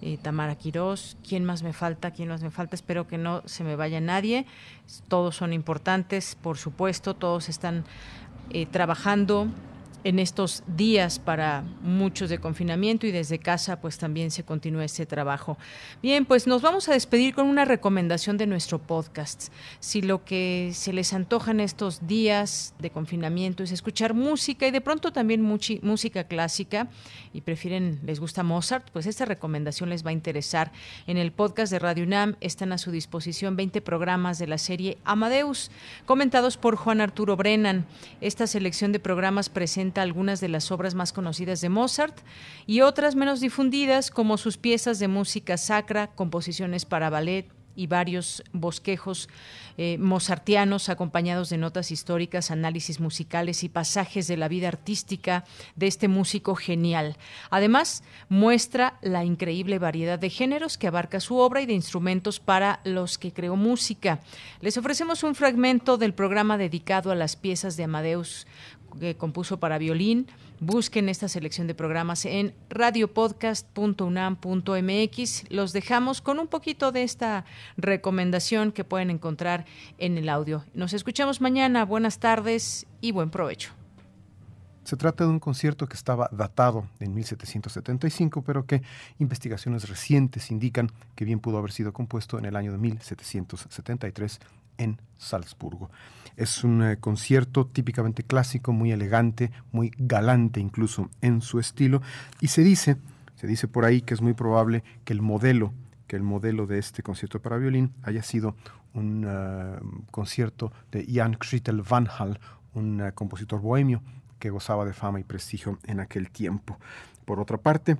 Eh, 0.05 0.17
Tamara 0.21 0.55
Quirós, 0.55 1.15
¿quién 1.25 1.45
más 1.45 1.63
me 1.63 1.71
falta? 1.71 2.11
¿Quién 2.11 2.27
más 2.27 2.43
me 2.43 2.51
falta? 2.51 2.75
Espero 2.75 3.07
que 3.07 3.17
no 3.17 3.41
se 3.45 3.63
me 3.63 3.77
vaya 3.77 4.01
nadie. 4.01 4.45
Todos 5.07 5.37
son 5.37 5.53
importantes, 5.53 6.35
por 6.35 6.57
supuesto, 6.57 7.13
todos 7.13 7.47
están 7.47 7.85
eh, 8.49 8.65
trabajando 8.65 9.47
en 10.03 10.19
estos 10.19 10.63
días 10.67 11.19
para 11.19 11.63
muchos 11.81 12.29
de 12.29 12.39
confinamiento 12.39 13.07
y 13.07 13.11
desde 13.11 13.39
casa 13.39 13.79
pues 13.79 13.97
también 13.97 14.31
se 14.31 14.43
continúa 14.43 14.85
ese 14.85 15.05
trabajo. 15.05 15.57
Bien, 16.01 16.25
pues 16.25 16.47
nos 16.47 16.61
vamos 16.61 16.89
a 16.89 16.93
despedir 16.93 17.33
con 17.33 17.47
una 17.47 17.65
recomendación 17.65 18.37
de 18.37 18.47
nuestro 18.47 18.79
podcast. 18.79 19.51
Si 19.79 20.01
lo 20.01 20.25
que 20.25 20.71
se 20.73 20.93
les 20.93 21.13
antoja 21.13 21.51
en 21.51 21.59
estos 21.59 22.07
días 22.07 22.73
de 22.79 22.89
confinamiento 22.89 23.63
es 23.63 23.71
escuchar 23.71 24.13
música 24.13 24.67
y 24.67 24.71
de 24.71 24.81
pronto 24.81 25.13
también 25.13 25.41
música 25.41 26.25
clásica 26.25 26.89
y 27.33 27.41
prefieren, 27.41 27.99
les 28.05 28.19
gusta 28.19 28.43
Mozart, 28.43 28.89
pues 28.91 29.05
esta 29.05 29.25
recomendación 29.25 29.89
les 29.89 30.05
va 30.05 30.09
a 30.09 30.13
interesar. 30.13 30.71
En 31.07 31.17
el 31.17 31.31
podcast 31.31 31.71
de 31.71 31.79
Radio 31.79 32.03
UNAM 32.03 32.35
están 32.41 32.73
a 32.73 32.77
su 32.77 32.91
disposición 32.91 33.55
20 33.55 33.81
programas 33.81 34.39
de 34.39 34.47
la 34.47 34.57
serie 34.57 34.97
Amadeus, 35.03 35.71
comentados 36.05 36.57
por 36.57 36.75
Juan 36.75 37.01
Arturo 37.01 37.37
Brennan. 37.37 37.85
Esta 38.21 38.47
selección 38.47 38.91
de 38.91 38.99
programas 38.99 39.49
presenta 39.49 39.92
algunas 40.01 40.41
de 40.41 40.49
las 40.49 40.71
obras 40.71 40.95
más 40.95 41.13
conocidas 41.13 41.61
de 41.61 41.69
Mozart 41.69 42.19
y 42.65 42.81
otras 42.81 43.15
menos 43.15 43.39
difundidas 43.39 44.11
como 44.11 44.37
sus 44.37 44.57
piezas 44.57 44.99
de 44.99 45.07
música 45.07 45.57
sacra, 45.57 46.07
composiciones 46.07 46.85
para 46.85 47.09
ballet, 47.09 47.49
y 47.75 47.87
varios 47.87 48.43
bosquejos 48.51 49.29
eh, 49.77 49.97
mozartianos 49.97 50.89
acompañados 50.89 51.49
de 51.49 51.57
notas 51.57 51.91
históricas, 51.91 52.51
análisis 52.51 52.99
musicales 52.99 53.63
y 53.63 53.69
pasajes 53.69 54.27
de 54.27 54.37
la 54.37 54.47
vida 54.47 54.67
artística 54.67 55.43
de 55.75 55.87
este 55.87 56.07
músico 56.07 56.55
genial. 56.55 57.17
Además, 57.49 58.03
muestra 58.29 58.99
la 59.01 59.25
increíble 59.25 59.79
variedad 59.79 60.19
de 60.19 60.29
géneros 60.29 60.77
que 60.77 60.87
abarca 60.87 61.19
su 61.19 61.37
obra 61.37 61.61
y 61.61 61.65
de 61.65 61.73
instrumentos 61.73 62.39
para 62.39 62.81
los 62.83 63.17
que 63.17 63.33
creó 63.33 63.55
música. 63.55 64.19
Les 64.61 64.77
ofrecemos 64.77 65.23
un 65.23 65.33
fragmento 65.33 65.97
del 65.97 66.13
programa 66.13 66.57
dedicado 66.57 67.11
a 67.11 67.15
las 67.15 67.35
piezas 67.35 67.75
de 67.75 67.85
Amadeus 67.85 68.45
que 68.99 69.15
compuso 69.15 69.59
para 69.59 69.77
violín. 69.77 70.27
Busquen 70.59 71.09
esta 71.09 71.27
selección 71.27 71.67
de 71.67 71.75
programas 71.75 72.25
en 72.25 72.53
radiopodcast.unam.mx. 72.69 75.51
Los 75.51 75.73
dejamos 75.73 76.21
con 76.21 76.39
un 76.39 76.47
poquito 76.47 76.91
de 76.91 77.03
esta 77.03 77.45
recomendación 77.77 78.71
que 78.71 78.83
pueden 78.83 79.09
encontrar 79.09 79.65
en 79.97 80.17
el 80.17 80.29
audio. 80.29 80.63
Nos 80.73 80.93
escuchamos 80.93 81.41
mañana. 81.41 81.85
Buenas 81.85 82.19
tardes 82.19 82.85
y 83.01 83.11
buen 83.11 83.29
provecho. 83.29 83.71
Se 84.83 84.97
trata 84.97 85.23
de 85.23 85.29
un 85.29 85.39
concierto 85.39 85.87
que 85.87 85.95
estaba 85.95 86.29
datado 86.31 86.85
en 86.99 87.13
1775, 87.13 88.41
pero 88.41 88.65
que 88.65 88.81
investigaciones 89.17 89.87
recientes 89.87 90.51
indican 90.51 90.91
que 91.15 91.23
bien 91.23 91.39
pudo 91.39 91.57
haber 91.57 91.71
sido 91.71 91.93
compuesto 91.93 92.37
en 92.37 92.45
el 92.45 92.57
año 92.57 92.73
de 92.73 92.77
1773 92.77 94.41
en 94.77 95.01
Salzburgo. 95.17 95.89
Es 96.35 96.63
un 96.63 96.83
eh, 96.83 96.97
concierto 96.97 97.65
típicamente 97.67 98.23
clásico, 98.23 98.73
muy 98.73 98.91
elegante, 98.91 99.51
muy 99.71 99.91
galante 99.97 100.59
incluso 100.59 101.09
en 101.21 101.41
su 101.41 101.59
estilo, 101.59 102.01
y 102.41 102.47
se 102.47 102.63
dice, 102.63 102.97
se 103.35 103.47
dice 103.47 103.67
por 103.67 103.85
ahí 103.85 104.01
que 104.01 104.13
es 104.13 104.21
muy 104.21 104.33
probable 104.33 104.83
que 105.05 105.13
el 105.13 105.21
modelo, 105.21 105.73
que 106.07 106.15
el 106.15 106.23
modelo 106.23 106.65
de 106.65 106.79
este 106.79 107.03
concierto 107.03 107.41
para 107.41 107.57
violín 107.57 107.93
haya 108.03 108.23
sido 108.23 108.55
un 108.93 109.25
eh, 109.27 109.79
concierto 110.11 110.71
de 110.91 111.05
Jan 111.11 111.33
Christel 111.33 111.81
van 111.81 112.07
Hal, 112.07 112.39
un 112.73 113.01
eh, 113.01 113.11
compositor 113.13 113.61
bohemio 113.61 114.01
que 114.39 114.49
gozaba 114.49 114.85
de 114.85 114.93
fama 114.93 115.19
y 115.19 115.23
prestigio 115.23 115.79
en 115.85 115.99
aquel 115.99 116.29
tiempo. 116.29 116.77
Por 117.25 117.39
otra 117.39 117.57
parte, 117.57 117.97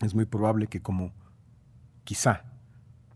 es 0.00 0.14
muy 0.14 0.24
probable 0.24 0.66
que 0.66 0.80
como 0.80 1.12
quizá 2.04 2.44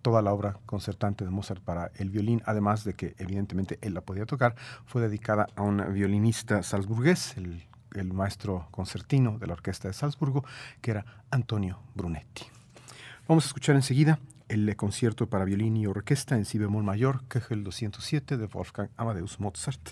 toda 0.02 0.20
la 0.20 0.32
obra 0.32 0.58
concertante 0.66 1.24
de 1.24 1.30
Mozart 1.30 1.62
para 1.62 1.90
el 1.96 2.10
violín, 2.10 2.42
además 2.44 2.84
de 2.84 2.94
que 2.94 3.14
evidentemente 3.18 3.78
él 3.80 3.94
la 3.94 4.02
podía 4.02 4.26
tocar, 4.26 4.56
fue 4.84 5.00
dedicada 5.00 5.46
a 5.56 5.62
un 5.62 5.82
violinista 5.94 6.62
salzburgués, 6.62 7.36
el, 7.36 7.64
maestro 8.12 8.68
concertino 8.70 9.38
de 9.38 9.46
la 9.46 9.52
orquesta 9.52 9.86
de 9.86 9.94
Salzburgo, 9.94 10.44
que 10.80 10.92
era 10.92 11.04
Antonio 11.30 11.78
Brunetti. 11.94 12.44
Vamos 13.28 13.44
a 13.44 13.48
escuchar 13.48 13.76
enseguida 13.76 14.18
el 14.48 14.74
concierto 14.76 15.28
para 15.28 15.44
violín 15.44 15.76
y 15.76 15.86
orquesta 15.86 16.36
en 16.36 16.46
si 16.46 16.58
bemol 16.58 16.84
mayor, 16.84 17.22
el 17.50 17.64
207 17.64 18.38
de 18.38 18.46
Wolfgang 18.46 18.88
Amadeus 18.96 19.38
Mozart. 19.40 19.90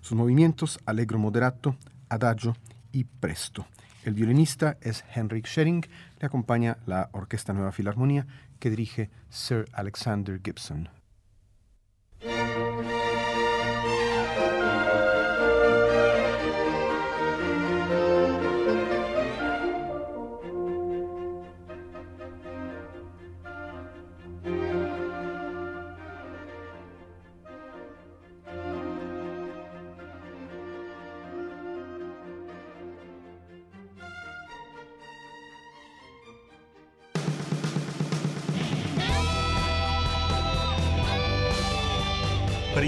Sus 0.00 0.16
movimientos, 0.16 0.78
allegro 0.86 1.18
moderato, 1.18 1.76
adagio 2.08 2.56
y 2.92 3.04
presto. 3.04 3.66
El 4.04 4.12
violinista 4.12 4.76
es 4.82 5.02
Henrik 5.14 5.46
Schering, 5.46 5.86
le 6.20 6.26
acompaña 6.26 6.76
la 6.84 7.08
Orquesta 7.12 7.54
Nueva 7.54 7.72
Filarmonía 7.72 8.26
que 8.58 8.68
dirige 8.68 9.08
Sir 9.30 9.64
Alexander 9.72 10.38
Gibson. 10.44 10.90